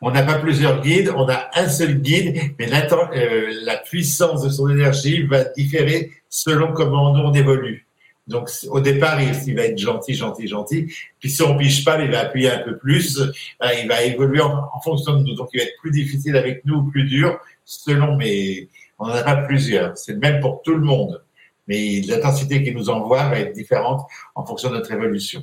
On 0.00 0.10
n'a 0.10 0.22
pas 0.22 0.34
plusieurs 0.34 0.80
guides, 0.80 1.12
on 1.14 1.28
a 1.28 1.50
un 1.54 1.68
seul 1.68 2.00
guide, 2.00 2.54
mais 2.58 2.68
euh, 2.72 3.52
la 3.62 3.76
puissance 3.76 4.42
de 4.42 4.48
son 4.48 4.68
énergie 4.68 5.24
va 5.24 5.44
différer 5.44 6.10
selon 6.32 6.72
comment 6.72 7.12
on 7.12 7.32
évolue. 7.34 7.86
Donc 8.26 8.48
au 8.70 8.80
départ, 8.80 9.20
il, 9.20 9.54
va 9.54 9.64
être 9.64 9.78
gentil, 9.78 10.14
gentil, 10.14 10.48
gentil. 10.48 10.86
Puis 11.20 11.30
si 11.30 11.42
on 11.42 11.56
piche 11.58 11.84
pas, 11.84 12.02
il 12.02 12.10
va 12.10 12.20
appuyer 12.20 12.50
un 12.50 12.60
peu 12.60 12.78
plus. 12.78 13.20
Euh, 13.20 13.32
il 13.80 13.86
va 13.86 14.02
évoluer 14.02 14.40
en, 14.40 14.80
fonction 14.82 15.16
de 15.18 15.24
nous. 15.24 15.34
Donc 15.34 15.50
il 15.52 15.58
va 15.58 15.64
être 15.64 15.76
plus 15.80 15.90
difficile 15.90 16.36
avec 16.36 16.64
nous, 16.64 16.84
plus 16.84 17.04
dur, 17.04 17.38
selon. 17.64 18.16
Mais 18.16 18.68
on 18.98 19.08
n'en 19.08 19.14
a 19.14 19.36
plusieurs. 19.36 19.98
C'est 19.98 20.12
le 20.12 20.20
même 20.20 20.40
pour 20.40 20.62
tout 20.62 20.74
le 20.74 20.80
monde. 20.80 21.22
Mais 21.68 22.00
l'intensité 22.00 22.62
qu'il 22.62 22.74
nous 22.74 22.88
envoie 22.88 23.28
va 23.28 23.38
être 23.38 23.52
différente 23.52 24.06
en 24.34 24.46
fonction 24.46 24.70
de 24.70 24.76
notre 24.76 24.90
évolution. 24.90 25.42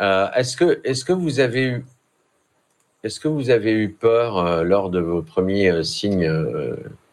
Euh, 0.00 0.30
est-ce 0.36 0.56
que, 0.56 0.80
est 0.84 1.04
que 1.04 1.12
vous 1.12 1.40
avez 1.40 1.64
eu, 1.64 1.84
est-ce 3.02 3.18
que 3.18 3.28
vous 3.28 3.50
avez 3.50 3.72
eu 3.72 3.90
peur 3.90 4.38
euh, 4.38 4.62
lors 4.62 4.90
de 4.90 5.00
vos 5.00 5.22
premiers 5.22 5.82
signes 5.82 6.30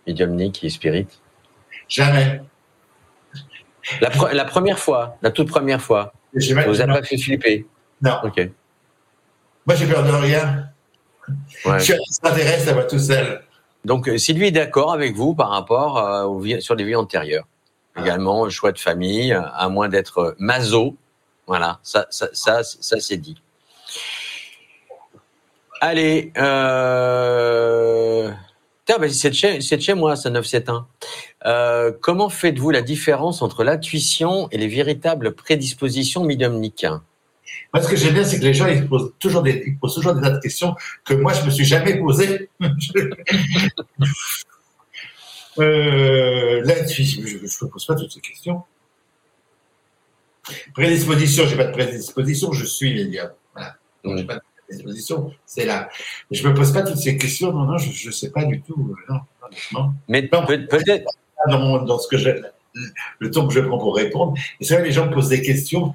médiumniques 0.06 0.64
et 0.64 0.70
spirites 0.70 1.20
Jamais. 1.88 2.42
La, 4.02 4.46
première 4.46 4.80
fois, 4.80 5.18
la 5.22 5.32
toute 5.32 5.48
première 5.48 5.82
fois, 5.82 6.14
ça 6.38 6.62
vous 6.68 6.82
a 6.82 6.88
pas 6.88 7.04
fait 7.04 7.18
flipper? 7.18 7.66
Non. 8.02 8.20
Ok. 8.24 8.50
Moi, 9.66 9.76
j'ai 9.76 9.88
peur 9.88 10.04
de 10.04 10.12
rien. 10.12 10.70
Ouais. 11.66 11.80
Je 11.80 11.84
suis 11.84 11.94
un 11.94 11.98
extraterrestre, 11.98 12.66
ça 12.66 12.74
va 12.74 12.84
tout 12.84 13.00
seul. 13.00 13.44
Donc, 13.86 14.08
euh, 14.08 14.18
Sylvie 14.18 14.48
est 14.48 14.52
d'accord 14.52 14.92
avec 14.92 15.16
vous 15.16 15.36
par 15.36 15.50
rapport 15.50 15.98
euh, 15.98 16.24
aux 16.24 16.40
vies- 16.40 16.62
sur 16.62 16.76
les 16.76 16.84
vies 16.84 16.96
antérieures. 16.96 17.48
Ah. 17.96 18.02
Également, 18.02 18.50
choix 18.50 18.72
de 18.72 18.80
famille, 18.80 19.34
euh, 19.34 19.42
à 19.54 19.70
moins 19.70 19.90
d'être 19.90 20.36
maso. 20.40 20.96
Voilà, 21.48 21.80
ça, 21.84 22.06
ça, 22.10 22.28
ça, 22.34 22.64
ça, 22.64 23.00
c'est 23.00 23.18
dit. 23.18 23.42
Allez, 25.80 26.34
euh... 26.38 28.32
Tiens, 28.88 28.98
bah, 29.00 29.10
c'est 29.10 29.30
de 29.32 29.36
chez, 29.36 29.60
c'est 29.60 29.76
de 29.76 29.82
chez 29.82 29.94
moi, 29.94 30.16
ça 30.16 30.30
971. 30.30 30.86
Euh, 31.46 31.92
comment 32.02 32.30
faites-vous 32.30 32.70
la 32.70 32.82
différence 32.82 33.42
entre 33.42 33.66
l'intuition 33.66 34.48
et 34.50 34.58
les 34.58 34.70
véritables 34.70 35.36
prédispositions 35.36 36.24
médiumniques 36.24 36.86
Moi, 37.74 37.84
ce 37.84 37.90
que 37.90 37.98
j'aime 37.98 38.14
bien, 38.14 38.24
c'est 38.24 38.40
que 38.40 38.46
les 38.46 38.54
gens, 38.54 38.66
ils 38.68 38.88
posent 38.88 39.12
toujours 39.20 39.44
des, 39.44 39.62
ils 39.68 39.78
posent 39.78 39.96
toujours 39.96 40.14
des 40.16 40.22
tas 40.22 40.30
de 40.30 40.40
questions 40.40 40.74
que 41.04 41.14
moi, 41.16 41.34
je 41.34 41.44
me 41.46 41.50
suis 41.50 41.66
jamais 41.66 42.00
posées. 42.00 42.50
euh, 45.60 46.62
l'intuition, 46.64 47.24
je 47.26 47.36
ne 47.36 47.42
me 47.42 47.70
pose 47.70 47.86
pas 47.86 47.96
toutes 47.96 48.14
ces 48.14 48.22
questions. 48.22 48.64
Prédisposition, 50.74 51.46
j'ai 51.46 51.58
pas 51.58 51.66
de 51.66 51.74
prédisposition, 51.74 52.54
je 52.54 52.64
suis 52.66 52.94
médium. 52.94 53.32
Voilà. 53.54 53.76
Donc, 54.06 54.14
Mm. 54.14 54.18
j'ai 54.20 54.24
pas 54.24 54.36
de 54.36 54.42
c'est 55.46 55.66
là. 55.66 55.90
Mais 56.30 56.38
je 56.38 56.48
me 56.48 56.54
pose 56.54 56.72
pas 56.74 56.82
toutes 56.84 56.98
ces 56.98 57.18
questions, 57.18 57.52
non, 57.54 57.64
non, 57.66 57.78
je 57.78 58.08
ne 58.08 58.12
sais 58.14 58.32
pas 58.32 58.44
du 58.46 58.62
tout. 58.62 58.96
euh, 59.10 59.14
Non. 59.74 59.94
Mais 60.08 60.30
Non. 60.32 60.46
peut- 60.46 60.66
peut-être. 60.68 61.06
dans, 61.50 61.98
ce 62.00 62.08
que 62.08 62.18
je, 62.18 62.30
le 63.20 63.32
temps 63.32 63.48
que 63.48 63.54
je 63.54 63.60
prends 63.62 63.78
pour 63.78 63.96
répondre. 63.96 64.34
Et 64.60 64.66
c'est 64.66 64.76
vrai, 64.76 64.84
les 64.84 64.92
gens 64.92 65.06
me 65.06 65.14
posent 65.14 65.30
des 65.30 65.42
questions. 65.42 65.94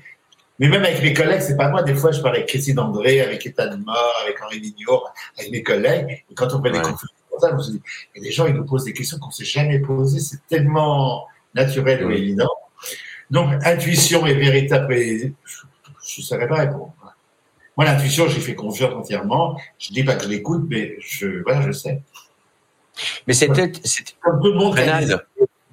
Mais 0.59 0.69
même 0.69 0.85
avec 0.85 1.03
mes 1.03 1.13
collègues, 1.13 1.41
c'est 1.41 1.57
pas 1.57 1.69
moi. 1.69 1.83
Des 1.83 1.95
fois, 1.95 2.13
je 2.13 2.21
parle 2.21 2.37
avec 2.37 2.49
Christine 2.49 2.79
André, 2.79 3.21
avec 3.21 3.45
État 3.47 3.67
de 3.67 3.77
mort, 3.77 4.15
avec 4.25 4.41
Henri 4.43 4.61
Mignot, 4.61 5.03
avec 5.39 5.51
mes 5.51 5.63
collègues. 5.63 6.25
Et 6.31 6.35
quand 6.35 6.53
on 6.55 6.63
fait 6.63 6.71
des 6.71 6.79
conférences 6.81 7.69
me 7.69 7.73
dis, 7.73 7.83
et 8.15 8.21
les 8.21 8.31
gens, 8.31 8.47
ils 8.47 8.55
nous 8.55 8.65
posent 8.65 8.85
des 8.85 8.93
questions 8.93 9.19
qu'on 9.19 9.31
s'est 9.31 9.45
jamais 9.45 9.81
posées. 9.81 10.21
C'est 10.21 10.47
tellement 10.49 11.27
naturel 11.55 12.05
ou 12.05 12.09
Oui. 12.09 12.17
évident. 12.19 12.49
Donc, 13.31 13.53
intuition 13.65 14.25
et 14.27 14.35
véritable, 14.35 14.95
je 14.95 15.27
ne 15.27 16.23
saurais 16.23 16.47
pas 16.47 16.57
répondre. 16.59 16.95
Moi, 17.77 17.87
l'intuition, 17.87 18.29
j'y 18.29 18.41
fais 18.41 18.55
confiance 18.55 18.93
entièrement. 18.95 19.59
Je 19.79 19.93
dis 19.93 20.05
pas 20.05 20.15
que 20.17 20.25
je 20.25 20.29
l'écoute, 20.29 20.65
mais 20.69 20.97
je, 21.01 21.43
voilà, 21.43 21.63
je 21.63 21.73
sais. 21.73 22.03
Mais 23.27 23.35
tout 23.35 23.51
le 23.51 24.53
monde, 24.59 24.75
Rénald, 24.75 25.25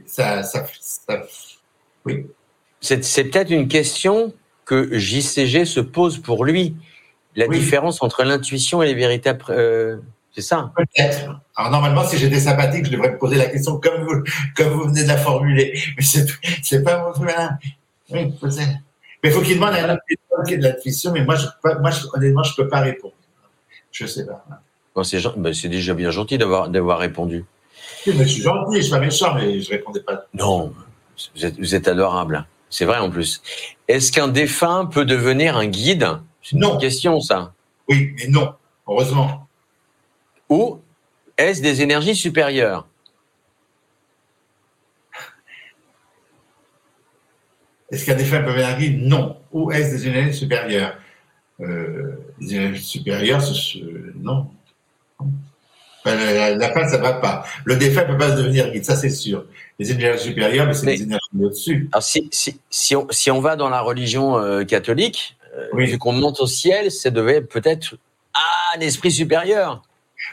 ça, 0.05 0.41
ça, 0.43 0.65
ça, 0.79 1.21
oui. 2.05 2.25
C'est 2.81 3.03
c'est 3.03 3.25
peut-être 3.25 3.49
une 3.51 3.67
question 3.67 4.33
que 4.63 4.97
JCG 4.97 5.65
se 5.65 5.81
pose 5.81 6.19
pour 6.19 6.45
lui. 6.45 6.75
La 7.35 7.47
Oui. 7.47 7.59
différence 7.59 8.01
entre 8.01 8.23
l'intuition 8.23 8.81
et 8.81 8.87
les 8.87 8.93
véritables. 8.93 9.43
euh, 9.49 9.97
c'est 10.33 10.41
ça? 10.41 10.71
Peut-être. 10.75 11.41
Alors 11.55 11.71
normalement, 11.71 12.05
si 12.07 12.17
j'étais 12.17 12.39
sympathique, 12.39 12.85
je 12.85 12.91
devrais 12.91 13.11
me 13.11 13.17
poser 13.17 13.35
la 13.35 13.47
question 13.47 13.79
comme 13.79 14.03
vous, 14.03 14.23
comme 14.55 14.69
vous 14.69 14.87
venez 14.87 15.03
de 15.03 15.07
la 15.09 15.17
formuler. 15.17 15.77
Mais 15.97 16.03
c'est, 16.03 16.25
c'est 16.63 16.83
pas 16.83 17.03
mon 17.03 17.11
truc. 17.11 17.29
hein. 17.37 17.57
Oui, 18.11 18.31
peut-être. 18.39 18.77
Mais 19.23 19.29
il 19.29 19.31
faut 19.33 19.41
qu'il 19.41 19.55
demande 19.55 19.73
à 19.73 19.85
un 19.85 19.93
autre 19.93 20.01
personne 20.07 20.45
qui 20.47 20.53
est 20.53 20.57
de 20.57 20.63
l'intuition, 20.63 21.11
mais 21.11 21.23
moi, 21.25 21.35
je, 21.35 21.45
moi 21.79 21.91
je, 21.91 22.05
honnêtement, 22.13 22.43
je 22.43 22.55
peux 22.55 22.67
pas 22.67 22.79
répondre. 22.79 23.13
Je 23.91 24.05
sais 24.05 24.25
pas. 24.25 24.45
Bon, 24.95 25.03
c'est 25.03 25.21
ben, 25.37 25.53
déjà 25.65 25.93
bien 25.93 26.11
gentil 26.11 26.37
d'avoir 26.37 26.69
d'avoir 26.69 26.99
répondu. 26.99 27.45
Oui, 28.07 28.13
mais 28.17 28.23
je 28.25 28.29
suis 28.33 28.41
gentil, 28.43 28.77
je 28.77 28.81
suis 28.81 28.91
pas 28.91 28.99
méchant, 28.99 29.33
mais 29.35 29.59
je 29.59 29.69
répondais 29.69 30.01
pas. 30.01 30.25
Non, 30.33 30.73
vous 31.35 31.45
êtes, 31.45 31.57
vous 31.59 31.75
êtes 31.75 31.87
adorable. 31.87 32.45
C'est 32.69 32.85
vrai 32.85 32.99
en 32.99 33.09
plus. 33.09 33.41
Est-ce 33.87 34.11
qu'un 34.11 34.27
défunt 34.27 34.85
peut 34.85 35.05
devenir 35.05 35.57
un 35.57 35.67
guide? 35.67 36.07
C'est 36.43 36.53
une 36.53 36.61
Non. 36.61 36.69
bonne 36.71 36.79
question, 36.79 37.19
ça. 37.19 37.53
Oui, 37.89 38.13
mais 38.17 38.27
non. 38.27 38.53
Heureusement. 38.87 39.47
Ou 40.49 40.79
est-ce 41.37 41.61
des 41.61 41.81
énergies 41.81 42.15
supérieures? 42.15 42.87
Est-ce 47.91 48.05
qu'un 48.05 48.15
défunt 48.15 48.41
peut 48.41 48.51
venir 48.51 48.77
guide 48.77 49.01
Non. 49.07 49.37
Ou 49.51 49.71
est-ce 49.71 49.91
des 49.95 50.07
énergies 50.07 50.37
supérieures 50.37 50.95
euh, 51.59 52.15
Les 52.39 52.55
énergies 52.55 52.83
supérieures, 52.83 53.41
ce- 53.41 53.53
ce- 53.53 53.77
non. 54.15 54.47
La, 56.05 56.71
fin, 56.73 56.87
ça 56.87 56.97
va 56.97 57.13
pas. 57.13 57.43
Le 57.65 57.75
défunt 57.75 58.03
peut 58.05 58.17
pas 58.17 58.31
devenir 58.31 58.71
guide, 58.71 58.85
ça 58.85 58.95
c'est 58.95 59.09
sûr. 59.09 59.45
Les 59.77 59.91
énergies 59.91 60.23
supérieures, 60.29 60.65
mais 60.65 60.73
c'est 60.73 60.85
les 60.87 61.01
énergies 61.03 61.27
au-dessus. 61.39 61.89
Alors, 61.91 62.03
si, 62.03 62.27
si, 62.31 62.59
si, 62.69 62.95
on, 62.95 63.05
si 63.11 63.29
on 63.31 63.41
va 63.41 63.55
dans 63.55 63.69
la 63.69 63.81
religion 63.81 64.37
euh, 64.39 64.63
catholique, 64.63 65.37
euh, 65.57 65.67
Oui. 65.73 65.85
vu 65.87 65.97
qu'on 65.97 66.13
monte 66.13 66.39
au 66.39 66.47
ciel, 66.47 66.89
ça 66.91 67.09
devait 67.09 67.41
peut-être 67.41 67.95
ah, 68.33 68.77
un 68.77 68.79
esprit 68.79 69.11
supérieur. 69.11 69.83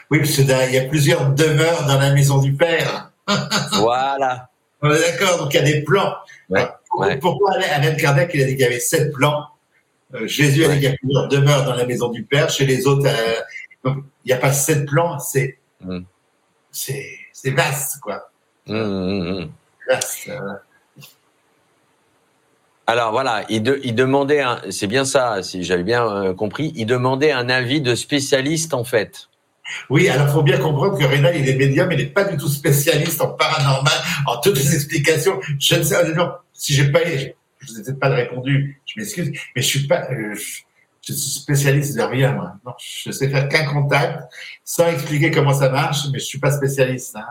Oui, 0.09 0.19
parce 0.19 0.31
qu'il 0.31 0.47
y 0.47 0.77
a 0.77 0.85
plusieurs 0.85 1.31
demeures 1.33 1.85
dans 1.85 1.99
la 1.99 2.11
maison 2.11 2.39
du 2.39 2.53
Père. 2.53 3.11
voilà. 3.73 4.49
On 4.81 4.91
est 4.91 4.99
d'accord, 4.99 5.39
donc 5.39 5.53
il 5.53 5.57
y 5.57 5.59
a 5.59 5.63
des 5.63 5.81
plans. 5.83 6.13
Ouais, 6.49 6.59
Alors, 6.59 6.69
pourquoi, 6.69 6.76
ouais. 7.05 7.17
pourquoi 7.17 7.53
Alain 7.71 7.95
Kardec, 7.95 8.31
il 8.33 8.41
a 8.41 8.45
dit 8.45 8.51
qu'il 8.51 8.61
y 8.61 8.65
avait 8.65 8.79
sept 8.79 9.11
plans 9.13 9.45
Euh, 10.13 10.25
Jésus 10.25 10.63
a 10.63 10.69
dit 10.69 10.75
qu'il 10.75 10.83
y 10.83 10.87
a 10.87 10.95
plusieurs 10.95 11.27
demeures 11.27 11.65
dans 11.65 11.75
la 11.75 11.85
maison 11.85 12.07
du 12.09 12.23
Père. 12.23 12.49
Chez 12.49 12.65
les 12.65 12.87
autres, 12.87 13.07
euh, 13.07 13.41
donc, 13.83 14.03
il 14.23 14.29
n'y 14.29 14.33
a 14.33 14.37
pas 14.37 14.53
sept 14.53 14.85
plans, 14.85 15.19
c'est 15.19 15.57
Mm. 15.81 15.99
c'est 16.71 17.51
vaste, 17.51 17.99
quoi. 18.01 18.29
Hum, 18.67 18.77
hum. 18.77 19.51
Vaste, 19.89 20.29
euh. 20.29 20.39
Alors 22.87 23.11
voilà, 23.11 23.43
il, 23.49 23.61
de- 23.63 23.79
il 23.83 23.95
demandait, 23.95 24.43
c'est 24.69 24.87
bien 24.87 25.03
ça, 25.03 25.43
si 25.43 25.63
j'avais 25.63 25.83
bien 25.83 26.33
compris, 26.33 26.71
il 26.75 26.85
demandait 26.85 27.31
un 27.33 27.49
avis 27.49 27.81
de 27.81 27.95
spécialiste 27.95 28.73
en 28.73 28.85
fait. 28.85 29.27
Oui, 29.89 30.07
alors 30.07 30.27
il 30.27 30.31
faut 30.31 30.43
bien 30.43 30.57
comprendre 30.57 30.97
que 30.97 31.03
Rénal, 31.03 31.35
il 31.35 31.49
est 31.49 31.55
médium, 31.55 31.91
il 31.91 31.97
n'est 31.97 32.05
pas 32.05 32.23
du 32.23 32.37
tout 32.37 32.47
spécialiste 32.47 33.19
en 33.21 33.31
paranormal, 33.33 33.93
en 34.25 34.39
toutes 34.39 34.55
les 34.57 34.73
explications. 34.73 35.37
Je 35.59 35.75
ne 35.75 35.83
sais, 35.83 36.13
non, 36.13 36.31
si 36.57 36.73
j'ai 36.73 36.91
pas, 36.91 36.99
je 37.05 37.27
je 37.59 37.71
vous 37.73 37.79
ai 37.79 37.83
peut-être 37.83 37.99
pas 37.99 38.09
répondu, 38.09 38.81
je 38.85 38.99
m'excuse, 38.99 39.31
mais 39.55 39.61
je 39.61 39.67
suis 39.67 39.87
pas, 39.87 40.07
euh, 40.11 40.35
je, 40.35 41.13
suis 41.13 41.13
spécialiste 41.15 41.95
de 41.97 42.01
rien, 42.03 42.33
moi. 42.33 42.53
Non, 42.65 42.73
je 42.79 43.09
sais 43.11 43.29
faire 43.29 43.47
qu'un 43.49 43.65
contact, 43.65 44.23
sans 44.63 44.87
expliquer 44.87 45.31
comment 45.31 45.53
ça 45.53 45.69
marche, 45.69 46.01
mais 46.11 46.19
je 46.19 46.25
suis 46.25 46.39
pas 46.39 46.51
spécialiste. 46.51 47.15
hein. 47.15 47.25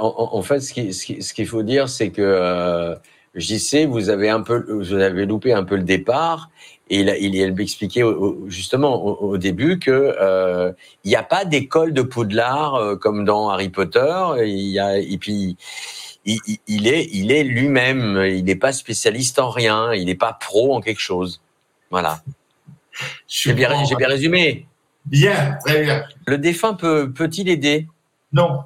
En, 0.00 0.40
fait, 0.42 0.60
ce 0.60 0.72
qui- 0.72 0.94
ce 0.94 1.04
qui- 1.04 1.22
ce 1.22 1.34
qu'il 1.34 1.46
faut 1.46 1.62
dire, 1.62 1.88
c'est 1.90 2.10
que 2.10 2.22
euh, 2.22 2.94
JC, 3.34 3.84
vous 3.86 4.08
avez 4.08 4.30
un 4.30 4.40
peu, 4.40 4.64
vous 4.72 4.94
avez 4.94 5.26
loupé 5.26 5.52
un 5.52 5.64
peu 5.64 5.76
le 5.76 5.82
départ. 5.82 6.50
Et 6.88 7.00
il, 7.00 7.14
il, 7.20 7.34
il 7.34 7.54
m'expliquait 7.54 8.02
justement 8.46 9.04
au, 9.04 9.32
au 9.32 9.38
début 9.38 9.78
que 9.78 9.90
euh, 9.90 10.72
il 11.04 11.08
n'y 11.10 11.16
a 11.16 11.22
pas 11.22 11.44
d'école 11.44 11.92
de 11.92 12.00
Poudlard 12.02 12.74
euh, 12.76 12.96
comme 12.96 13.24
dans 13.26 13.50
Harry 13.50 13.68
Potter. 13.68 14.16
Il 14.38 14.70
y 14.70 14.80
a, 14.80 14.96
et 14.98 15.18
puis 15.18 15.56
il, 16.24 16.38
il- 16.46 16.58
il 16.66 16.86
est, 16.88 17.08
il 17.12 17.32
est 17.32 17.44
lui-même. 17.44 18.22
Il 18.26 18.44
n'est 18.44 18.56
pas 18.56 18.72
spécialiste 18.72 19.38
en 19.38 19.50
rien. 19.50 19.92
Il 19.94 20.06
n'est 20.06 20.14
pas 20.14 20.32
pro 20.32 20.74
en 20.74 20.80
quelque 20.80 21.00
chose. 21.00 21.40
Voilà. 21.90 22.22
J'ai 23.28 23.52
bien, 23.54 23.70
bien 23.96 24.08
résumé. 24.08 24.66
Bien, 25.06 25.56
très 25.64 25.82
bien. 25.82 26.04
Le 26.26 26.36
défunt 26.38 26.74
peut, 26.74 27.10
peut-il 27.12 27.48
aider? 27.48 27.88
Non, 28.32 28.64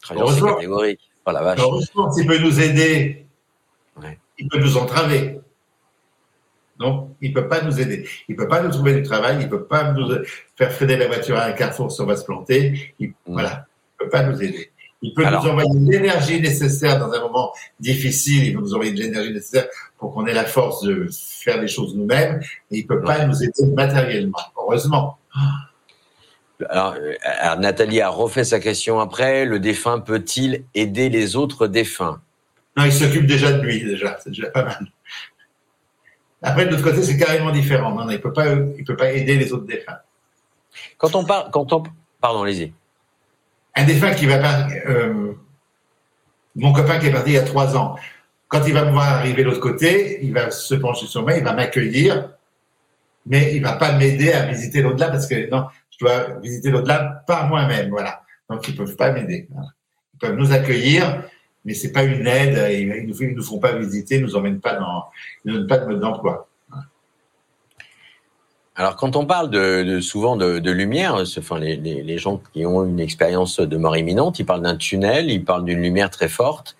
Très 0.00 0.14
bien, 0.14 0.24
C'est 0.26 0.30
Heureusement. 0.30 0.54
catégorique. 0.56 1.00
Oh 1.26 1.30
la 1.32 1.42
vache. 1.42 1.58
heureusement, 1.60 2.12
s'il 2.12 2.26
peut 2.26 2.38
nous 2.38 2.60
aider, 2.60 3.26
Ouais. 3.96 4.18
il 4.38 4.48
peut 4.48 4.58
nous 4.58 4.76
entraver. 4.76 5.40
Non, 6.78 7.14
il 7.22 7.32
peut 7.32 7.48
pas 7.48 7.62
nous 7.62 7.80
aider. 7.80 8.06
Il 8.28 8.36
peut 8.36 8.48
pas 8.48 8.60
nous 8.62 8.70
trouver 8.70 8.94
du 8.94 9.02
travail. 9.02 9.38
Il 9.40 9.48
peut 9.48 9.64
pas 9.64 9.92
nous 9.92 10.06
faire 10.56 10.72
freiner 10.72 10.96
la 10.96 11.06
voiture 11.06 11.36
à 11.38 11.44
un 11.44 11.52
carrefour 11.52 11.90
si 11.90 12.00
on 12.02 12.06
va 12.06 12.16
se 12.16 12.24
planter. 12.24 12.94
Il, 12.98 13.08
Mm. 13.10 13.14
Voilà, 13.26 13.66
il 13.94 14.04
peut 14.04 14.10
pas 14.10 14.22
nous 14.24 14.42
aider. 14.42 14.70
Il 15.04 15.12
peut 15.12 15.26
Alors. 15.26 15.44
nous 15.44 15.50
envoyer 15.50 15.68
l'énergie 15.74 16.40
nécessaire 16.40 16.98
dans 16.98 17.12
un 17.12 17.20
moment 17.20 17.52
difficile. 17.78 18.46
Il 18.46 18.54
peut 18.54 18.60
nous 18.60 18.72
envoyer 18.72 18.92
de 18.92 19.00
l'énergie 19.00 19.34
nécessaire 19.34 19.66
pour 19.98 20.14
qu'on 20.14 20.24
ait 20.24 20.32
la 20.32 20.46
force 20.46 20.82
de 20.82 21.08
faire 21.12 21.60
les 21.60 21.68
choses 21.68 21.94
nous-mêmes. 21.94 22.40
Mais 22.70 22.78
il 22.78 22.86
peut 22.86 23.02
pas 23.02 23.26
nous 23.26 23.42
aider 23.42 23.66
matériellement. 23.66 24.38
Heureusement. 24.56 25.18
Alors, 26.70 26.94
euh, 26.94 27.12
alors, 27.22 27.58
Nathalie 27.58 28.00
a 28.00 28.08
refait 28.08 28.44
sa 28.44 28.60
question 28.60 28.98
après. 28.98 29.44
Le 29.44 29.60
défunt 29.60 30.00
peut-il 30.00 30.64
aider 30.74 31.10
les 31.10 31.36
autres 31.36 31.66
défunts? 31.66 32.22
Non, 32.74 32.84
il 32.86 32.92
s'occupe 32.92 33.26
déjà 33.26 33.52
de 33.52 33.60
lui, 33.60 33.84
déjà. 33.84 34.16
C'est 34.24 34.30
déjà 34.30 34.48
pas 34.48 34.64
mal. 34.64 34.86
Après, 36.40 36.64
de 36.64 36.70
l'autre 36.70 36.82
côté, 36.82 37.02
c'est 37.02 37.18
carrément 37.18 37.50
différent. 37.50 37.94
Non, 37.94 38.08
il 38.08 38.20
peut 38.22 38.32
pas, 38.32 38.46
il 38.78 38.84
peut 38.84 38.96
pas 38.96 39.12
aider 39.12 39.36
les 39.36 39.52
autres 39.52 39.66
défunts. 39.66 39.98
Quand 40.96 41.14
on 41.14 41.26
parle, 41.26 41.50
quand 41.50 41.70
on, 41.74 41.82
pardon, 42.22 42.42
allez-y. 42.42 42.72
Un 43.76 43.84
défunt 43.84 44.14
qui 44.14 44.26
va 44.26 44.38
pas, 44.38 44.68
euh, 44.86 45.32
mon 46.54 46.72
copain 46.72 46.98
qui 46.98 47.06
est 47.06 47.12
parti 47.12 47.30
il 47.30 47.34
y 47.34 47.38
a 47.38 47.42
trois 47.42 47.76
ans, 47.76 47.96
quand 48.48 48.62
il 48.66 48.72
va 48.72 48.84
me 48.84 48.92
voir 48.92 49.08
arriver 49.08 49.42
de 49.42 49.48
l'autre 49.48 49.60
côté, 49.60 50.24
il 50.24 50.32
va 50.32 50.50
se 50.50 50.74
pencher 50.74 51.06
sur 51.06 51.22
moi, 51.22 51.36
il 51.36 51.42
va 51.42 51.54
m'accueillir, 51.54 52.30
mais 53.26 53.54
il 53.54 53.62
va 53.62 53.72
pas 53.72 53.92
m'aider 53.92 54.32
à 54.32 54.46
visiter 54.46 54.80
l'au-delà 54.82 55.08
parce 55.08 55.26
que 55.26 55.50
non, 55.50 55.66
je 55.90 55.98
dois 56.04 56.38
visiter 56.40 56.70
l'au-delà 56.70 57.24
par 57.26 57.48
moi-même, 57.48 57.90
voilà. 57.90 58.22
Donc 58.48 58.68
ils 58.68 58.76
peuvent 58.76 58.96
pas 58.96 59.10
m'aider. 59.10 59.48
Ils 59.50 60.18
peuvent 60.18 60.36
nous 60.36 60.52
accueillir, 60.52 61.24
mais 61.64 61.74
c'est 61.74 61.90
pas 61.90 62.04
une 62.04 62.26
aide. 62.26 62.70
Ils 62.72 63.06
nous, 63.06 63.34
nous 63.34 63.42
font 63.42 63.58
pas 63.58 63.72
visiter, 63.72 64.16
ils 64.16 64.22
nous 64.22 64.36
emmènent 64.36 64.60
pas 64.60 64.74
dans, 64.74 65.06
ils 65.44 65.52
nous 65.52 65.58
donnent 65.58 65.66
pas 65.66 65.78
de 65.78 65.86
mode 65.86 66.00
d'emploi. 66.00 66.48
Alors, 68.76 68.96
quand 68.96 69.14
on 69.14 69.24
parle 69.24 69.50
de, 69.50 70.00
souvent 70.00 70.36
de, 70.36 70.70
lumière, 70.70 71.22
enfin, 71.38 71.58
les, 71.60 71.76
les, 71.76 72.18
gens 72.18 72.42
qui 72.52 72.66
ont 72.66 72.84
une 72.84 72.98
expérience 72.98 73.60
de 73.60 73.76
mort 73.76 73.96
imminente, 73.96 74.40
ils 74.40 74.46
parlent 74.46 74.62
d'un 74.62 74.76
tunnel, 74.76 75.30
ils 75.30 75.44
parlent 75.44 75.64
d'une 75.64 75.80
lumière 75.80 76.10
très 76.10 76.28
forte. 76.28 76.76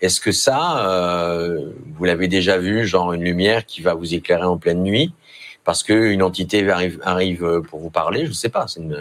Est-ce 0.00 0.20
que 0.20 0.32
ça, 0.32 0.86
euh, 0.86 1.70
vous 1.96 2.04
l'avez 2.04 2.28
déjà 2.28 2.56
vu, 2.56 2.86
genre 2.86 3.12
une 3.12 3.22
lumière 3.22 3.66
qui 3.66 3.82
va 3.82 3.92
vous 3.92 4.14
éclairer 4.14 4.44
en 4.44 4.56
pleine 4.56 4.82
nuit 4.82 5.12
parce 5.64 5.82
qu'une 5.82 6.22
entité 6.22 6.68
arrive, 6.70 6.98
arrive 7.02 7.62
pour 7.68 7.80
vous 7.80 7.90
parler? 7.90 8.24
Je 8.24 8.30
ne 8.30 8.34
sais 8.34 8.48
pas. 8.48 8.66
C'est 8.66 8.80
une... 8.80 8.98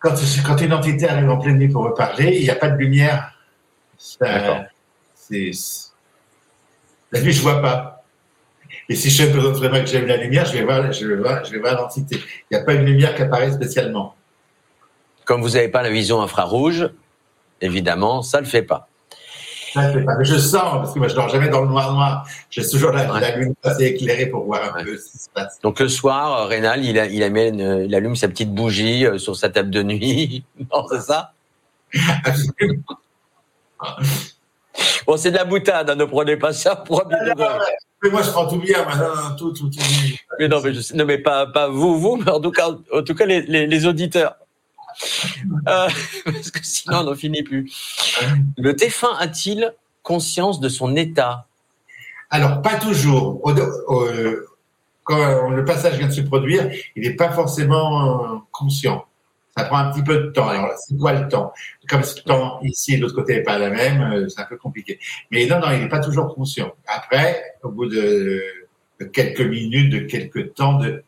quand, 0.00 0.14
quand 0.44 0.60
une 0.60 0.72
entité 0.72 1.08
arrive 1.08 1.30
en 1.30 1.38
pleine 1.38 1.58
nuit 1.58 1.68
pour 1.68 1.88
vous 1.88 1.94
parler, 1.94 2.36
il 2.36 2.42
n'y 2.42 2.50
a 2.50 2.56
pas 2.56 2.70
de 2.70 2.76
lumière. 2.76 3.32
La 7.12 7.20
nuit, 7.20 7.32
je 7.32 7.42
vois 7.42 7.62
pas. 7.62 7.97
Et 8.88 8.96
si 8.96 9.10
je 9.10 9.26
présente 9.26 9.56
vraiment 9.56 9.80
que 9.80 9.86
j'aime 9.86 10.06
la 10.06 10.16
lumière, 10.16 10.46
je 10.46 10.54
vais 10.54 10.62
voir, 10.62 10.90
je 10.92 11.06
vais 11.06 11.16
voir, 11.16 11.44
je 11.44 11.52
vais 11.52 11.58
voir 11.58 11.74
l'entité. 11.74 12.16
Il 12.50 12.56
n'y 12.56 12.62
a 12.62 12.64
pas 12.64 12.72
une 12.72 12.86
lumière 12.86 13.14
qui 13.14 13.22
apparaît 13.22 13.52
spécialement. 13.52 14.14
Comme 15.26 15.42
vous 15.42 15.50
n'avez 15.50 15.68
pas 15.68 15.82
la 15.82 15.90
vision 15.90 16.22
infrarouge, 16.22 16.88
évidemment, 17.60 18.22
ça 18.22 18.38
ne 18.38 18.44
le 18.44 18.48
fait 18.48 18.62
pas. 18.62 18.88
Ça 19.74 19.88
le 19.88 19.98
fait 19.98 20.04
pas. 20.06 20.16
Mais 20.16 20.24
je 20.24 20.38
sens, 20.38 20.62
parce 20.62 20.94
que 20.94 20.98
moi, 20.98 21.08
je 21.08 21.12
ne 21.12 21.18
dors 21.18 21.28
jamais 21.28 21.50
dans 21.50 21.60
le 21.60 21.68
noir 21.68 21.92
noir. 21.92 22.26
J'ai 22.48 22.66
toujours 22.66 22.92
la, 22.92 23.04
la 23.20 23.36
lumière 23.36 23.54
assez 23.62 23.84
éclairée 23.84 24.26
pour 24.26 24.44
voir 24.44 24.74
un 24.74 24.82
peu 24.82 24.96
ce 24.96 25.10
qui 25.10 25.18
se 25.18 25.28
passe. 25.34 25.60
Donc 25.60 25.80
le 25.80 25.88
soir, 25.90 26.44
euh, 26.44 26.46
Rénal, 26.46 26.82
il, 26.82 26.96
il, 26.96 27.22
amène, 27.22 27.84
il 27.84 27.94
allume 27.94 28.16
sa 28.16 28.28
petite 28.28 28.54
bougie 28.54 29.04
euh, 29.04 29.18
sur 29.18 29.36
sa 29.36 29.50
table 29.50 29.68
de 29.68 29.82
nuit. 29.82 30.44
non, 30.72 30.86
c'est 30.90 31.02
ça? 31.02 31.34
Absolument. 32.24 32.82
Bon, 35.06 35.16
c'est 35.18 35.30
de 35.30 35.36
la 35.36 35.44
boutade, 35.44 35.90
hein, 35.90 35.94
ne 35.94 36.04
prenez 36.04 36.38
pas 36.38 36.54
ça 36.54 36.74
pour 36.74 37.02
un 37.02 37.08
mais 38.02 38.10
moi, 38.10 38.22
je 38.22 38.30
prends 38.30 38.46
tout 38.46 38.58
bien, 38.58 38.84
maintenant, 38.84 39.34
tout, 39.36 39.52
tout, 39.52 39.68
tout. 39.68 39.80
Mais 40.38 40.48
non, 40.48 40.60
mais, 40.62 40.72
je, 40.72 40.94
non, 40.94 41.04
mais 41.04 41.18
pas, 41.18 41.46
pas 41.46 41.68
vous, 41.68 41.98
vous, 41.98 42.16
mais 42.16 42.30
en 42.30 42.40
tout 42.40 42.52
cas, 42.52 42.68
en 42.92 43.02
tout 43.02 43.14
cas 43.14 43.26
les, 43.26 43.42
les, 43.42 43.66
les 43.66 43.86
auditeurs. 43.86 44.36
Euh, 45.68 45.88
parce 46.24 46.50
que 46.50 46.60
sinon, 46.62 46.98
on 46.98 47.04
n'en 47.04 47.14
finit 47.14 47.42
plus. 47.42 47.70
Le 48.56 48.72
défunt 48.72 49.16
a-t-il 49.18 49.74
conscience 50.02 50.60
de 50.60 50.68
son 50.68 50.96
état? 50.96 51.46
Alors, 52.30 52.62
pas 52.62 52.76
toujours. 52.76 53.40
quand 55.04 55.50
le 55.50 55.64
passage 55.64 55.98
vient 55.98 56.08
de 56.08 56.12
se 56.12 56.20
produire, 56.20 56.70
il 56.94 57.02
n'est 57.02 57.16
pas 57.16 57.30
forcément 57.30 58.34
euh, 58.34 58.38
conscient. 58.52 59.07
Ça 59.58 59.64
prend 59.64 59.78
un 59.78 59.90
petit 59.90 60.04
peu 60.04 60.18
de 60.18 60.26
temps. 60.28 60.46
Alors 60.46 60.72
c'est 60.78 60.96
quoi 60.96 61.12
le 61.12 61.26
temps? 61.26 61.52
Comme 61.88 62.04
ce 62.04 62.22
temps 62.22 62.60
ici 62.62 62.94
et 62.94 62.96
de 62.98 63.02
l'autre 63.02 63.16
côté 63.16 63.34
n'est 63.34 63.42
pas 63.42 63.58
la 63.58 63.70
même, 63.70 64.00
euh, 64.02 64.28
c'est 64.28 64.40
un 64.40 64.44
peu 64.44 64.56
compliqué. 64.56 65.00
Mais 65.32 65.46
non, 65.46 65.58
non, 65.58 65.72
il 65.72 65.80
n'est 65.80 65.88
pas 65.88 65.98
toujours 65.98 66.32
conscient. 66.32 66.72
Après, 66.86 67.56
au 67.64 67.70
bout 67.70 67.86
de, 67.86 68.40
quelques 69.12 69.40
minutes, 69.40 69.92
de 69.92 69.98
quelques 69.98 70.54
temps, 70.54 70.74
de, 70.74 71.02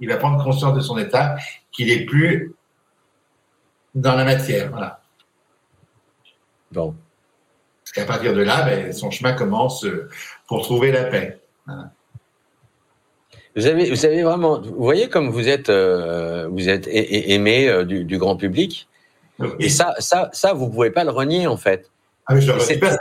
il 0.00 0.08
va 0.08 0.16
prendre 0.16 0.42
conscience 0.42 0.74
de 0.74 0.80
son 0.80 0.98
état, 0.98 1.36
qu'il 1.70 1.86
n'est 1.86 2.04
plus 2.04 2.56
dans 3.94 4.16
la 4.16 4.24
matière. 4.24 4.70
Voilà. 4.70 5.00
Bon. 6.72 6.92
Parce 7.84 7.92
qu'à 7.92 8.04
partir 8.04 8.34
de 8.34 8.42
là, 8.42 8.62
ben, 8.62 8.92
son 8.92 9.12
chemin 9.12 9.32
commence 9.32 9.84
euh, 9.84 10.10
pour 10.48 10.62
trouver 10.62 10.90
la 10.90 11.04
paix. 11.04 11.38
Vous 13.56 13.66
avez, 13.66 13.90
vous 13.90 14.04
avez 14.04 14.22
vraiment, 14.22 14.60
vous 14.60 14.84
voyez 14.84 15.08
comme 15.08 15.30
vous 15.30 15.48
êtes, 15.48 15.70
euh, 15.70 16.46
vous 16.48 16.68
êtes 16.68 16.86
aimé 16.88 17.68
euh, 17.68 17.84
du, 17.84 18.04
du, 18.04 18.18
grand 18.18 18.36
public. 18.36 18.86
Et 19.58 19.70
ça, 19.70 19.94
ça, 19.98 20.28
ça, 20.32 20.52
vous 20.52 20.68
pouvez 20.68 20.90
pas 20.90 21.04
le 21.04 21.10
renier 21.10 21.46
en 21.46 21.56
fait. 21.56 21.90
Ah 22.26 22.34
mais 22.34 22.42
je 22.42 22.48
le 22.48 22.58
renie 22.58 22.78
pas, 22.78 22.90
ça 22.90 22.98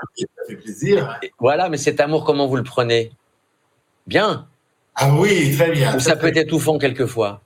fait 0.48 0.56
plaisir. 0.56 1.20
Voilà, 1.40 1.68
mais 1.68 1.78
cet 1.78 2.00
amour, 2.00 2.24
comment 2.24 2.48
vous 2.48 2.56
le 2.56 2.64
prenez? 2.64 3.12
Bien. 4.08 4.48
Ah 4.96 5.14
oui, 5.14 5.54
très 5.56 5.72
bien. 5.72 5.96
Ou 5.96 6.00
ça, 6.00 6.16
peut 6.16 6.28
être 6.28 6.38
étouffant 6.38 6.78
quelquefois? 6.78 7.42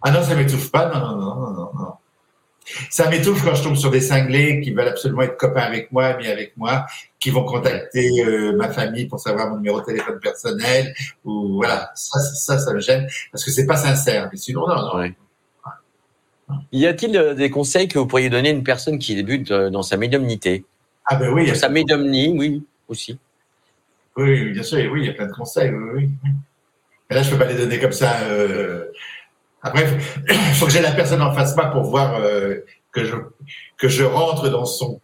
Ah 0.00 0.10
non, 0.10 0.22
ça 0.22 0.34
m'étouffe 0.34 0.70
pas. 0.70 0.88
Non, 0.88 1.00
non, 1.00 1.16
non, 1.16 1.50
non, 1.50 1.70
non. 1.78 1.92
Ça 2.90 3.10
m'étouffe 3.10 3.44
quand 3.44 3.54
je 3.54 3.62
tombe 3.62 3.76
sur 3.76 3.90
des 3.90 4.00
cinglés 4.00 4.60
qui 4.62 4.70
veulent 4.70 4.88
absolument 4.88 5.22
être 5.22 5.36
copains 5.36 5.62
avec 5.62 5.92
moi, 5.92 6.06
amis 6.06 6.28
avec 6.28 6.56
moi, 6.56 6.86
qui 7.20 7.30
vont 7.30 7.44
contacter 7.44 8.24
euh, 8.24 8.56
ma 8.56 8.68
famille 8.68 9.06
pour 9.06 9.18
savoir 9.18 9.50
mon 9.50 9.56
numéro 9.56 9.80
de 9.80 9.86
téléphone 9.86 10.20
personnel 10.20 10.94
ou 11.24 11.56
voilà. 11.56 11.90
Ça, 11.94 12.20
ça, 12.20 12.58
ça 12.58 12.72
me 12.72 12.80
gêne 12.80 13.08
parce 13.32 13.44
que 13.44 13.50
c'est 13.50 13.66
pas 13.66 13.76
sincère. 13.76 14.28
Mais 14.30 14.38
sinon, 14.38 14.66
non, 14.68 14.76
non. 14.76 15.12
Y 16.72 16.86
a-t-il 16.86 17.16
euh, 17.16 17.34
des 17.34 17.50
conseils 17.50 17.88
que 17.88 17.98
vous 17.98 18.06
pourriez 18.06 18.30
donner 18.30 18.50
à 18.50 18.52
une 18.52 18.62
personne 18.62 18.98
qui 18.98 19.14
débute 19.14 19.50
euh, 19.50 19.70
dans 19.70 19.82
sa 19.82 19.96
médiumnité? 19.96 20.64
Ah 21.06 21.16
ben 21.16 21.30
oui. 21.32 21.54
sa 21.56 21.68
médiumnie, 21.68 22.34
oui, 22.36 22.62
aussi. 22.88 23.18
Oui, 24.16 24.52
bien 24.52 24.62
sûr, 24.62 24.90
oui, 24.92 25.02
il 25.02 25.06
y 25.06 25.10
a 25.10 25.14
plein 25.14 25.26
de 25.26 25.32
conseils, 25.32 25.70
oui, 25.70 25.90
oui. 25.94 26.32
Mais 27.08 27.16
là, 27.16 27.22
je 27.22 27.30
peux 27.30 27.38
pas 27.38 27.46
les 27.46 27.54
donner 27.54 27.78
comme 27.78 27.92
ça. 27.92 28.20
Euh, 28.24 28.86
après, 29.62 29.86
il 30.28 30.34
faut 30.54 30.66
que 30.66 30.72
j'ai 30.72 30.82
la 30.82 30.92
personne 30.92 31.22
en 31.22 31.32
face 31.32 31.54
de 31.54 31.60
moi 31.60 31.70
pour 31.70 31.84
voir 31.84 32.16
euh, 32.16 32.56
que, 32.92 33.04
je, 33.04 33.14
que 33.76 33.88
je 33.88 34.04
rentre 34.04 34.48
dans 34.50 34.64
son 34.64 35.00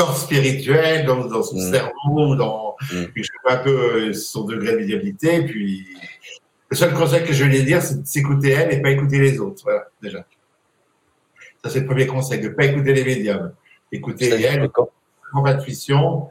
corps 0.00 0.16
spirituel, 0.16 1.04
dans, 1.04 1.26
dans 1.26 1.42
son 1.42 1.56
mm. 1.56 1.72
cerveau, 1.72 2.34
dans, 2.34 2.76
mm. 2.92 3.04
un 3.48 3.56
peu 3.58 3.70
euh, 3.70 4.12
son 4.14 4.44
degré 4.44 4.72
de 4.72 4.78
médiabilité. 4.78 5.42
Puis 5.42 5.86
le 6.70 6.76
seul 6.76 6.94
conseil 6.94 7.24
que 7.24 7.32
je 7.32 7.44
vais 7.44 7.50
lui 7.50 7.64
dire, 7.64 7.82
c'est 7.82 8.00
de 8.02 8.06
s'écouter 8.06 8.50
elle 8.50 8.72
et 8.72 8.80
pas 8.80 8.90
écouter 8.90 9.18
les 9.18 9.38
autres. 9.38 9.62
Voilà, 9.64 9.86
déjà. 10.02 10.24
Ça, 11.62 11.70
c'est 11.70 11.80
le 11.80 11.86
premier 11.86 12.06
conseil, 12.06 12.40
de 12.40 12.48
ne 12.48 12.54
pas 12.54 12.64
écouter 12.64 12.94
les 12.94 13.04
médiums. 13.04 13.52
Écouter 13.92 14.30
elle, 14.30 14.70
prendre 14.70 15.46
intuition, 15.46 16.28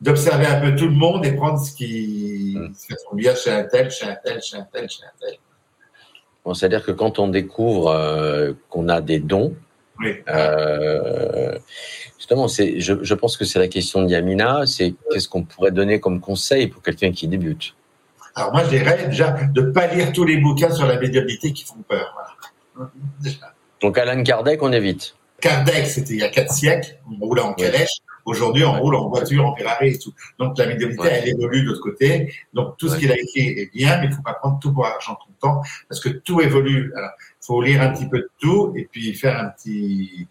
d'observer 0.00 0.46
un 0.46 0.60
peu 0.60 0.74
tout 0.74 0.88
le 0.88 0.94
monde 0.94 1.24
et 1.24 1.32
prendre 1.32 1.60
ce 1.60 1.72
qui 1.72 2.56
mm. 2.58 2.74
se 2.74 2.86
fait 2.86 2.96
bien 3.14 3.34
chez 3.34 3.50
un 3.50 3.64
tel, 3.64 3.90
chez 3.90 4.06
un 4.06 4.16
tel, 4.16 4.42
chez 4.42 4.56
un 4.56 4.66
tel, 4.72 4.88
chez 4.88 5.04
un 5.04 5.12
tel. 5.20 5.38
C'est-à-dire 6.54 6.82
que 6.82 6.92
quand 6.92 7.18
on 7.18 7.28
découvre 7.28 7.90
euh, 7.90 8.54
qu'on 8.70 8.88
a 8.88 9.02
des 9.02 9.18
dons, 9.18 9.54
euh, 10.28 11.58
justement, 12.16 12.48
c'est, 12.48 12.80
je, 12.80 12.94
je, 13.02 13.14
pense 13.14 13.36
que 13.36 13.44
c'est 13.44 13.58
la 13.58 13.68
question 13.68 14.02
de 14.02 14.10
Yamina, 14.10 14.66
c'est 14.66 14.94
qu'est-ce 15.10 15.28
qu'on 15.28 15.44
pourrait 15.44 15.70
donner 15.70 16.00
comme 16.00 16.20
conseil 16.20 16.68
pour 16.68 16.82
quelqu'un 16.82 17.12
qui 17.12 17.28
débute? 17.28 17.74
Alors 18.34 18.52
moi, 18.52 18.64
je 18.64 18.70
dirais 18.70 19.08
déjà 19.08 19.32
de 19.32 19.60
ne 19.62 19.70
pas 19.70 19.86
lire 19.88 20.12
tous 20.12 20.24
les 20.24 20.36
bouquins 20.36 20.72
sur 20.72 20.86
la 20.86 20.98
médiumnité 20.98 21.52
qui 21.52 21.64
font 21.64 21.82
peur. 21.88 22.14
Donc 23.80 23.98
Alan 23.98 24.22
Kardec, 24.22 24.62
on 24.62 24.72
évite. 24.72 25.14
Kardec, 25.40 25.86
c'était 25.86 26.14
il 26.14 26.20
y 26.20 26.24
a 26.24 26.28
quatre 26.28 26.52
siècles, 26.52 26.98
on 27.10 27.24
roulait 27.24 27.42
en 27.42 27.54
calèche. 27.54 27.98
Aujourd'hui, 28.28 28.62
on 28.62 28.78
roule 28.78 28.94
en 28.94 29.08
voiture, 29.08 29.46
en 29.46 29.56
Ferrari 29.56 29.88
et 29.94 29.98
tout. 29.98 30.12
Donc, 30.38 30.58
la 30.58 30.66
médiumnité, 30.66 31.08
elle 31.10 31.28
évolue 31.28 31.62
de 31.62 31.68
l'autre 31.68 31.80
côté. 31.80 32.30
Donc, 32.52 32.76
tout 32.76 32.86
ce 32.88 32.98
qu'il 32.98 33.10
a 33.10 33.14
écrit 33.14 33.58
est 33.58 33.72
bien, 33.72 33.96
mais 33.96 34.04
il 34.04 34.10
ne 34.10 34.14
faut 34.14 34.22
pas 34.22 34.34
prendre 34.34 34.58
tout 34.60 34.70
pour 34.70 34.84
argent 34.84 35.14
tout 35.14 35.30
le 35.30 35.38
temps, 35.40 35.62
parce 35.88 35.98
que 35.98 36.10
tout 36.10 36.42
évolue. 36.42 36.92
Alors, 36.94 37.10
faut 37.48 37.62
lire 37.62 37.80
un 37.80 37.88
petit 37.94 38.06
peu 38.06 38.18
de 38.18 38.30
tout 38.38 38.74
et 38.76 38.86
puis 38.92 39.14
faire 39.14 39.38
un 39.40 39.48
petit, 39.48 40.28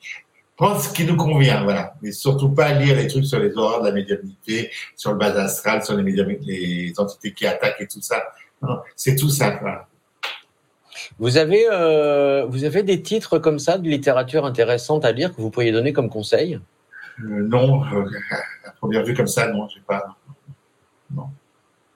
prendre 0.55 0.79
ce 0.79 0.93
qui 0.93 1.03
nous 1.03 1.15
convient, 1.15 1.63
voilà. 1.63 1.95
Mais 2.03 2.11
surtout 2.11 2.49
pas 2.49 2.73
lire 2.73 2.95
les 2.95 3.07
trucs 3.07 3.25
sur 3.25 3.39
les 3.39 3.57
horreurs 3.57 3.81
de 3.81 3.87
la 3.87 3.91
médiumnité, 3.91 4.69
sur 4.95 5.13
le 5.13 5.17
bas 5.17 5.33
astral, 5.33 5.83
sur 5.83 5.97
les, 5.97 6.37
les 6.41 6.93
entités 6.99 7.33
qui 7.33 7.47
attaquent 7.47 7.81
et 7.81 7.87
tout 7.87 8.01
ça. 8.01 8.21
C'est 8.95 9.15
tout 9.15 9.29
ça, 9.29 9.57
voilà. 9.59 9.87
Vous 11.17 11.37
avez, 11.37 11.65
euh, 11.71 12.45
vous 12.45 12.65
avez 12.65 12.83
des 12.83 13.01
titres 13.01 13.39
comme 13.39 13.57
ça 13.57 13.79
de 13.79 13.89
littérature 13.89 14.45
intéressante 14.45 15.03
à 15.03 15.11
lire 15.11 15.35
que 15.35 15.41
vous 15.41 15.49
pourriez 15.49 15.71
donner 15.71 15.93
comme 15.93 16.09
conseil? 16.09 16.59
Euh, 17.19 17.41
non, 17.47 17.83
euh, 17.83 18.05
à 18.63 18.71
première 18.73 19.03
vue 19.03 19.15
comme 19.15 19.27
ça, 19.27 19.47
non, 19.47 19.67
j'ai 19.69 19.81
pas. 19.81 20.03
Non. 21.15 21.29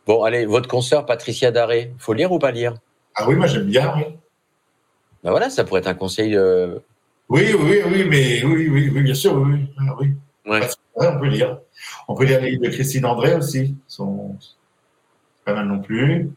Bon, 0.08 0.24
allez, 0.24 0.48
votre 0.48 0.68
consoeur 0.68 1.06
Patricia 1.06 1.52
Daré, 1.52 1.94
faut 2.00 2.14
lire 2.14 2.32
ou 2.32 2.40
pas 2.40 2.50
lire? 2.50 2.74
Ah 3.16 3.28
oui, 3.28 3.36
moi 3.36 3.46
j'aime 3.46 3.66
bien, 3.66 3.94
oui. 3.96 4.06
Ben 5.24 5.32
voilà, 5.32 5.50
ça 5.50 5.64
pourrait 5.64 5.82
être 5.82 5.88
un 5.88 5.94
conseil. 5.94 6.36
Euh, 6.36 6.80
oui, 7.30 7.54
oui, 7.54 7.82
oui, 7.86 8.04
mais 8.10 8.44
oui, 8.44 8.68
oui, 8.70 8.92
oui 8.94 9.02
bien 9.04 9.14
sûr, 9.14 9.34
oui, 9.36 9.68
oui. 10.00 10.14
Ouais. 10.46 10.68
on 10.96 11.20
peut 11.20 11.28
lire. 11.28 11.60
On 12.08 12.16
peut 12.16 12.26
lire 12.26 12.42
les 12.42 12.52
livres 12.52 12.64
de 12.64 12.70
Christine 12.70 13.06
André 13.06 13.36
aussi. 13.36 13.76
Sont 13.88 14.36
pas 15.46 15.54
mal 15.54 15.68
non 15.68 15.80
plus. 15.80 16.32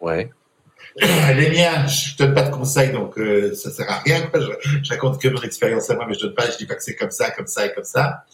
Ouais. 0.00 0.30
Les 1.00 1.50
miens, 1.50 1.86
je 1.86 2.16
donne 2.16 2.34
pas 2.34 2.42
de 2.42 2.50
conseils, 2.50 2.92
donc 2.92 3.18
euh, 3.18 3.54
ça 3.54 3.70
sert 3.70 3.90
à 3.90 3.98
rien. 4.00 4.30
Je, 4.34 4.90
raconte 4.90 5.20
que 5.20 5.28
mon 5.28 5.42
expérience 5.42 5.90
à 5.90 5.96
moi, 5.96 6.06
mais 6.08 6.14
je 6.14 6.20
donne 6.20 6.34
pas, 6.34 6.50
je 6.50 6.56
dis 6.56 6.66
pas 6.66 6.74
que 6.74 6.82
c'est 6.82 6.96
comme 6.96 7.10
ça, 7.10 7.30
comme 7.30 7.46
ça 7.46 7.66
et 7.66 7.72
comme 7.72 7.84
ça. 7.84 8.24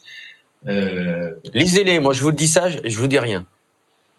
Euh... 0.66 1.32
Lisez-les. 1.52 2.00
Moi, 2.00 2.12
je 2.12 2.22
vous 2.22 2.32
dis 2.32 2.48
ça, 2.48 2.70
je, 2.70 2.78
je 2.84 2.98
vous 2.98 3.06
dis 3.06 3.18
rien. 3.18 3.46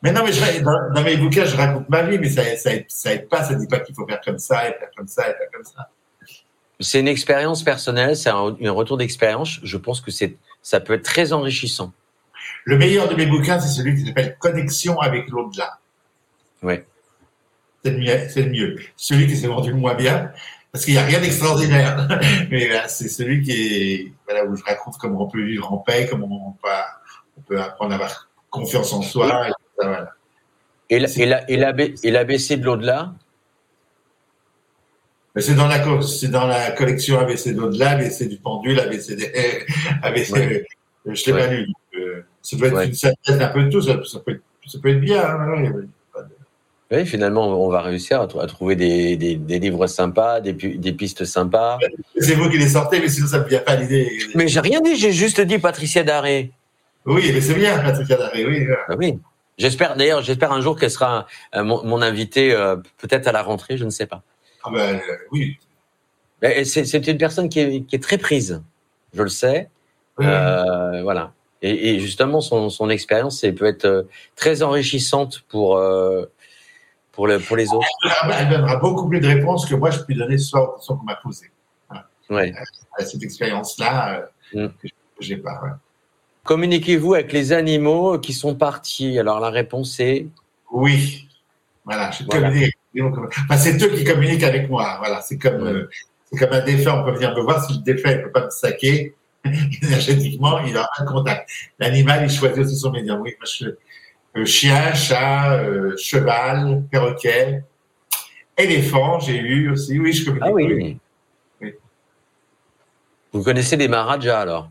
Mais 0.05 0.11
non, 0.11 0.23
mais 0.23 0.31
je, 0.31 0.61
dans, 0.61 1.03
mes 1.03 1.17
bouquins, 1.17 1.45
je 1.45 1.57
raconte 1.57 1.89
ma 1.89 2.03
vie, 2.03 2.17
mais 2.17 2.29
ça, 2.29 2.43
ça, 2.57 2.73
aide, 2.73 2.85
ça 2.87 3.13
aide 3.13 3.27
pas. 3.27 3.43
Ça 3.43 3.55
dit 3.55 3.67
pas 3.67 3.79
qu'il 3.79 3.93
faut 3.95 4.07
faire 4.07 4.21
comme 4.23 4.37
ça, 4.37 4.69
et 4.69 4.73
faire 4.73 4.89
comme 4.95 5.07
ça, 5.07 5.23
et 5.23 5.33
faire 5.33 5.51
comme 5.51 5.63
ça. 5.63 5.89
C'est 6.79 6.99
une 6.99 7.07
expérience 7.07 7.63
personnelle, 7.63 8.15
c'est 8.15 8.29
un, 8.29 8.55
un, 8.61 8.71
retour 8.71 8.97
d'expérience. 8.97 9.59
Je 9.63 9.77
pense 9.77 10.01
que 10.01 10.11
c'est, 10.11 10.37
ça 10.61 10.79
peut 10.79 10.93
être 10.93 11.03
très 11.03 11.33
enrichissant. 11.33 11.91
Le 12.65 12.77
meilleur 12.77 13.09
de 13.09 13.15
mes 13.15 13.25
bouquins, 13.25 13.59
c'est 13.59 13.69
celui 13.69 13.95
qui 13.95 14.05
s'appelle 14.05 14.37
Connexion 14.39 14.99
avec 14.99 15.27
l'au-delà. 15.29 15.79
Ouais 16.61 16.85
c'est 18.29 18.41
le 18.41 18.49
mieux. 18.49 18.75
Celui 18.95 19.27
qui 19.27 19.35
s'est 19.35 19.47
vendu 19.47 19.71
le 19.71 19.77
moins 19.77 19.95
bien, 19.95 20.31
parce 20.71 20.85
qu'il 20.85 20.93
n'y 20.93 20.99
a 20.99 21.03
rien 21.03 21.19
d'extraordinaire. 21.19 22.07
Mais 22.51 22.69
c'est 22.87 23.09
celui 23.09 23.41
qui 23.41 23.51
est, 23.51 24.11
voilà, 24.27 24.45
où 24.45 24.55
je 24.55 24.63
raconte 24.63 24.97
comment 24.97 25.23
on 25.23 25.27
peut 25.27 25.43
vivre 25.43 25.71
en 25.71 25.77
paix, 25.77 26.07
comment 26.09 26.49
on 26.49 26.51
peut, 26.51 26.73
on 27.37 27.41
peut 27.41 27.61
apprendre 27.61 27.91
à 27.93 27.95
avoir 27.95 28.29
confiance 28.49 28.91
en 28.93 29.01
soi. 29.01 29.49
Et, 30.89 30.97
et 30.97 32.11
l'ABC 32.11 32.57
de 32.57 32.65
l'au-delà? 32.65 33.13
C'est 35.37 35.55
dans 35.55 35.67
la 35.67 36.01
c'est 36.01 36.29
dans 36.29 36.47
la 36.47 36.71
collection 36.71 37.19
ABC 37.19 37.53
d'au-delà, 37.53 37.91
ABC 37.91 38.27
du 38.27 38.37
pendule, 38.37 38.79
ABC 38.79 39.15
des, 39.15 39.33
ABC. 40.01 40.33
Ouais. 40.33 40.65
Je 41.05 41.25
l'ai 41.25 41.37
pas 41.37 41.47
lu. 41.47 41.67
Euh, 41.97 42.21
ça 42.41 42.55
doit 42.55 42.67
être 42.67 42.87
une 42.87 42.93
synthèse 42.93 43.41
un 43.41 43.47
peu 43.49 43.63
de 43.63 43.69
tout. 43.69 43.81
Ça, 43.81 43.95
peut, 43.95 44.31
être, 44.31 44.41
ça 44.65 44.79
peut 44.79 44.89
être 44.89 45.01
bien. 45.01 45.21
Hein, 45.21 45.87
oui, 46.91 47.05
finalement, 47.05 47.65
on 47.65 47.69
va 47.69 47.81
réussir 47.81 48.21
à, 48.21 48.27
trouver 48.27 48.75
des, 48.75 49.17
des, 49.17 49.59
livres 49.59 49.87
sympas, 49.87 50.39
des, 50.39 50.53
des 50.53 50.93
pistes 50.93 51.25
sympas. 51.25 51.79
C'est 52.19 52.35
vous 52.35 52.47
qui 52.49 52.59
les 52.59 52.69
sortez, 52.69 52.99
mais 52.99 53.09
sinon 53.09 53.27
ça 53.27 53.39
ne 53.39 53.43
vient 53.45 53.59
pas 53.59 53.75
l'idée. 53.75 54.11
Mais 54.35 54.47
j'ai 54.47 54.59
rien 54.59 54.81
dit, 54.81 54.95
j'ai 54.95 55.11
juste 55.11 55.41
dit 55.41 55.57
Patricia 55.57 56.03
Daré. 56.03 56.51
Oui, 57.05 57.31
mais 57.33 57.41
c'est 57.41 57.55
bien, 57.55 57.79
Patricia 57.79 58.15
Daré, 58.15 58.45
oui. 58.45 58.67
Ah 58.87 58.95
oui. 58.97 59.19
J'espère, 59.57 59.95
d'ailleurs, 59.95 60.21
j'espère 60.21 60.51
un 60.51 60.61
jour 60.61 60.77
qu'elle 60.77 60.91
sera 60.91 61.27
euh, 61.55 61.63
mon, 61.63 61.83
mon 61.83 62.01
invitée, 62.01 62.53
euh, 62.53 62.75
peut-être 62.97 63.27
à 63.27 63.31
la 63.31 63.41
rentrée, 63.41 63.77
je 63.77 63.85
ne 63.85 63.89
sais 63.89 64.05
pas. 64.05 64.21
Ah 64.63 64.69
ben, 64.71 65.01
oui. 65.31 65.57
C'est 66.65 67.07
une 67.07 67.17
personne 67.17 67.49
qui 67.49 67.59
est, 67.59 67.81
qui 67.81 67.95
est, 67.95 68.03
très 68.03 68.17
prise, 68.17 68.61
je 69.13 69.23
le 69.23 69.29
sais. 69.29 69.69
Euh, 70.19 71.01
voilà. 71.01 71.33
Et, 71.61 71.95
et, 71.95 71.99
justement, 71.99 72.41
son, 72.41 72.69
son 72.69 72.89
expérience 72.89 73.41
peut 73.57 73.65
être 73.65 74.07
très 74.35 74.61
enrichissante 74.61 75.43
pour, 75.47 75.81
pour, 77.13 77.27
le, 77.27 77.39
pour 77.39 77.55
les 77.55 77.67
autres 77.73 77.87
Elle 78.37 78.49
donnera 78.49 78.75
beaucoup 78.75 79.07
plus 79.07 79.19
de 79.19 79.27
réponses 79.27 79.65
que 79.65 79.73
moi 79.73 79.89
je 79.89 79.99
peux 79.99 80.13
donner 80.13 80.37
ce 80.37 80.49
soir 80.49 80.75
aux 80.77 80.95
qu'on 80.95 81.03
m'a 81.03 81.15
posé. 81.15 81.49
Ouais. 82.29 82.53
cette 82.99 83.23
expérience-là, 83.23 84.27
euh, 84.55 84.67
mm. 84.67 84.73
que 84.81 84.87
je 85.19 85.33
n'ai 85.33 85.41
pas. 85.41 85.79
Communiquez-vous 86.45 87.15
avec 87.15 87.33
les 87.33 87.51
animaux 87.53 88.19
qui 88.19 88.31
sont 88.31 88.53
partis? 88.53 89.17
Alors 89.17 89.39
la 89.39 89.49
réponse 89.49 89.99
est 89.99 90.27
Oui. 90.71 91.27
Voilà, 91.83 92.11
je 92.11 92.23
enfin, 92.23 93.57
c'est 93.57 93.83
eux 93.83 93.89
qui 93.89 94.03
communiquent 94.03 94.43
avec 94.43 94.69
moi. 94.69 94.95
Voilà, 94.99 95.21
c'est 95.21 95.37
comme, 95.37 95.65
euh, 95.65 95.89
c'est 96.31 96.39
comme 96.39 96.53
un 96.53 96.63
défunt. 96.63 97.01
On 97.01 97.03
peut 97.03 97.13
venir 97.13 97.35
me 97.35 97.41
voir 97.41 97.63
si 97.65 97.73
le 97.73 97.79
défunt 97.79 98.15
ne 98.15 98.21
peut 98.21 98.31
pas 98.31 98.45
me 98.45 98.49
saquer 98.51 99.13
énergétiquement, 99.81 100.59
il 100.59 100.77
a 100.77 100.87
un 100.97 101.05
contact. 101.05 101.49
L'animal, 101.79 102.23
il 102.23 102.29
choisit 102.31 102.59
aussi 102.59 102.75
son 102.75 102.91
médium. 102.91 103.21
Oui, 103.21 103.33
moi, 103.39 103.45
je, 103.45 104.39
euh, 104.39 104.45
chien, 104.45 104.93
chat, 104.93 105.53
euh, 105.59 105.95
cheval, 105.97 106.83
perroquet, 106.91 107.63
éléphant, 108.57 109.19
j'ai 109.19 109.37
eu 109.37 109.71
aussi. 109.71 109.99
Oui, 109.99 110.13
je 110.13 110.25
connais. 110.25 110.39
Ah 110.41 110.51
oui. 110.51 110.97
Vous 113.31 113.43
connaissez 113.43 113.77
des 113.77 113.87
Maharajas 113.87 114.39
alors? 114.39 114.69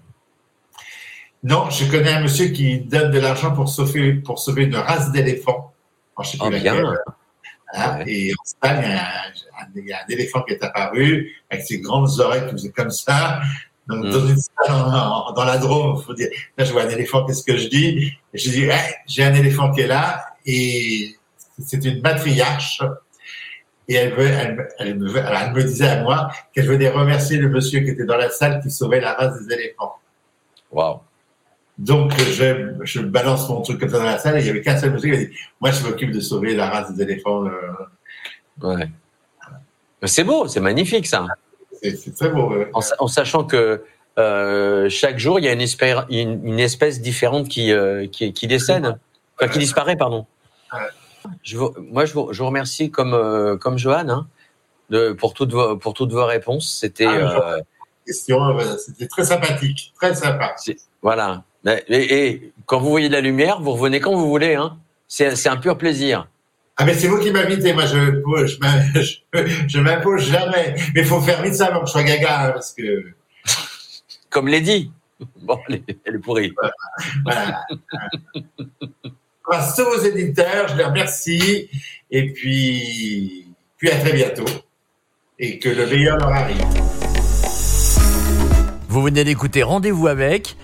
Non, 1.44 1.68
je 1.68 1.84
connais 1.90 2.10
un 2.10 2.22
monsieur 2.22 2.48
qui 2.48 2.80
donne 2.80 3.10
de 3.10 3.20
l'argent 3.20 3.52
pour 3.52 3.68
sauver, 3.68 4.14
pour 4.14 4.38
sauver 4.38 4.64
une 4.64 4.76
race 4.76 5.12
d'éléphants. 5.12 5.74
Je 6.22 6.30
sais 6.30 6.38
plus 6.38 6.46
oh, 6.46 6.50
bien. 6.50 6.94
Hein, 7.74 7.98
et 8.06 8.32
en 8.32 8.42
Espagne, 8.44 8.98
il 9.76 9.86
y, 9.86 9.92
a 9.92 9.98
un, 9.98 10.08
éléphant 10.08 10.42
qui 10.42 10.54
est 10.54 10.64
apparu 10.64 11.34
avec 11.50 11.66
ses 11.66 11.80
grandes 11.80 12.08
oreilles 12.18 12.46
qui 12.46 12.52
faisaient 12.52 12.70
comme 12.70 12.90
ça. 12.90 13.42
Donc, 13.86 14.06
mm. 14.06 14.10
dans 14.10 14.26
une 14.26 14.38
salle 14.38 15.34
dans 15.36 15.44
la 15.44 15.58
Drôme, 15.58 16.00
faut 16.02 16.14
dire, 16.14 16.28
là, 16.56 16.64
je 16.64 16.72
vois 16.72 16.84
un 16.84 16.88
éléphant, 16.88 17.26
qu'est-ce 17.26 17.44
que 17.44 17.58
je 17.58 17.68
dis? 17.68 18.12
Et 18.32 18.38
Je 18.38 18.50
dis, 18.50 18.66
j'ai 19.06 19.24
un 19.24 19.34
éléphant 19.34 19.70
qui 19.70 19.82
est 19.82 19.86
là, 19.86 20.24
et 20.46 21.14
c'est 21.62 21.84
une 21.84 22.00
matriarche, 22.00 22.80
et 23.86 23.96
elle, 23.96 24.14
veut, 24.14 24.28
elle, 24.28 24.68
elle, 24.78 24.98
me, 24.98 25.14
elle, 25.14 25.52
me, 25.52 25.62
disait 25.62 25.88
à 25.88 26.02
moi 26.02 26.30
qu'elle 26.54 26.66
venait 26.66 26.88
remercier 26.88 27.36
le 27.36 27.50
monsieur 27.50 27.80
qui 27.80 27.90
était 27.90 28.06
dans 28.06 28.16
la 28.16 28.30
salle 28.30 28.62
qui 28.62 28.70
sauvait 28.70 29.00
la 29.00 29.12
race 29.12 29.44
des 29.44 29.52
éléphants. 29.52 29.96
Wow. 30.72 31.02
Donc, 31.78 32.12
je, 32.16 32.72
je 32.82 33.00
balance 33.00 33.48
mon 33.48 33.60
truc 33.62 33.80
comme 33.80 33.88
ça 33.88 33.98
dans 33.98 34.04
la 34.04 34.18
salle, 34.18 34.36
et 34.38 34.40
il 34.40 34.46
y 34.46 34.50
avait 34.50 34.62
qu'un 34.62 34.78
seul 34.78 34.92
monsieur 34.92 35.10
qui 35.10 35.16
a 35.16 35.24
dit, 35.24 35.36
moi, 35.60 35.70
je 35.70 35.82
m'occupe 35.84 36.12
de 36.12 36.20
sauver 36.20 36.54
la 36.54 36.70
race 36.70 36.94
des 36.94 37.02
éléphants. 37.02 37.46
Euh. 37.46 37.56
Ouais. 38.62 38.88
C'est 40.04 40.24
beau, 40.24 40.46
c'est 40.46 40.60
magnifique, 40.60 41.06
ça 41.06 41.26
c'est 41.92 42.14
très 42.14 42.30
beau. 42.30 42.52
En, 42.72 43.08
sachant 43.08 43.44
que 43.44 43.84
euh, 44.18 44.88
chaque 44.88 45.18
jour, 45.18 45.38
il 45.38 45.44
y 45.44 45.48
a 45.48 45.52
une 45.52 45.60
espèce, 45.60 45.96
une, 46.08 46.58
espèce 46.58 47.00
différente 47.00 47.48
qui, 47.48 47.72
euh, 47.72 48.06
qui, 48.06 48.32
qui, 48.32 48.46
décède, 48.46 48.98
enfin, 49.38 49.52
qui 49.52 49.58
disparaît, 49.58 49.96
pardon. 49.96 50.26
Je 51.42 51.56
moi, 51.56 52.04
je 52.04 52.14
vous, 52.14 52.32
je 52.32 52.38
vous, 52.40 52.46
remercie 52.46 52.90
comme, 52.90 53.14
euh, 53.14 53.56
comme 53.56 53.78
Johan 53.78 54.08
hein, 54.08 54.26
de, 54.90 55.12
pour, 55.12 55.34
toutes 55.34 55.52
vos, 55.52 55.76
pour 55.76 55.94
toutes 55.94 56.12
vos 56.12 56.26
réponses. 56.26 56.76
C'était 56.80 57.06
ah, 57.06 57.56
c'était 58.06 59.06
très 59.08 59.24
sympathique, 59.24 59.92
très 59.96 60.14
sympa. 60.14 60.54
Voilà. 61.02 61.44
Et, 61.66 62.26
et, 62.26 62.52
quand 62.66 62.78
vous 62.78 62.90
voyez 62.90 63.08
de 63.08 63.14
la 63.14 63.20
lumière, 63.20 63.60
vous 63.60 63.72
revenez 63.72 64.00
quand 64.00 64.14
vous 64.14 64.28
voulez. 64.28 64.54
Hein. 64.54 64.76
C'est 65.08 65.48
un 65.48 65.56
pur 65.56 65.78
plaisir. 65.78 66.28
Ah, 66.76 66.84
mais 66.84 66.94
c'est 66.94 67.06
vous 67.06 67.18
qui 67.18 67.30
m'invitez. 67.30 67.72
Moi, 67.72 67.86
je 67.86 68.20
je, 69.00 69.66
je 69.68 69.80
m'impose 69.80 70.30
jamais. 70.30 70.74
Mais 70.94 71.02
il 71.02 71.06
faut 71.06 71.20
faire 71.20 71.40
vite 71.42 71.54
ça 71.54 71.66
avant 71.66 71.80
que 71.80 71.86
je 71.86 71.92
sois 71.92 72.02
gaga, 72.02 72.46
hein, 72.46 72.50
parce 72.50 72.72
que. 72.72 73.14
Comme 74.30 74.48
l'a 74.48 74.60
dit. 74.60 74.90
Bon, 75.42 75.58
elle 75.68 75.82
est, 75.86 76.18
pourrie. 76.18 76.52
Voilà. 77.24 77.60
voilà. 79.44 79.72
tous 79.76 79.84
vos 79.84 80.02
éditeurs, 80.02 80.68
je 80.68 80.76
les 80.76 80.84
remercie. 80.84 81.70
Et 82.10 82.32
puis, 82.32 83.46
puis 83.76 83.90
à 83.90 83.96
très 84.00 84.12
bientôt. 84.12 84.44
Et 85.38 85.58
que 85.58 85.68
le 85.68 85.86
meilleur 85.86 86.18
leur 86.18 86.30
arrive. 86.30 86.64
Vous 88.88 89.02
venez 89.02 89.24
d'écouter 89.24 89.62
Rendez-vous 89.62 90.08
avec. 90.08 90.56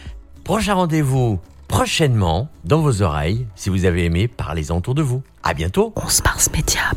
Prochain 0.44 0.74
rendez-vous 0.74 1.38
prochainement 1.68 2.48
dans 2.64 2.80
vos 2.80 3.02
oreilles. 3.02 3.46
Si 3.54 3.70
vous 3.70 3.84
avez 3.84 4.04
aimé, 4.04 4.26
parlez-en 4.26 4.78
autour 4.78 4.94
de 4.94 5.02
vous. 5.02 5.22
À 5.42 5.54
bientôt. 5.54 5.92
On 5.96 6.08
se 6.08 6.20
Média. 6.50 6.90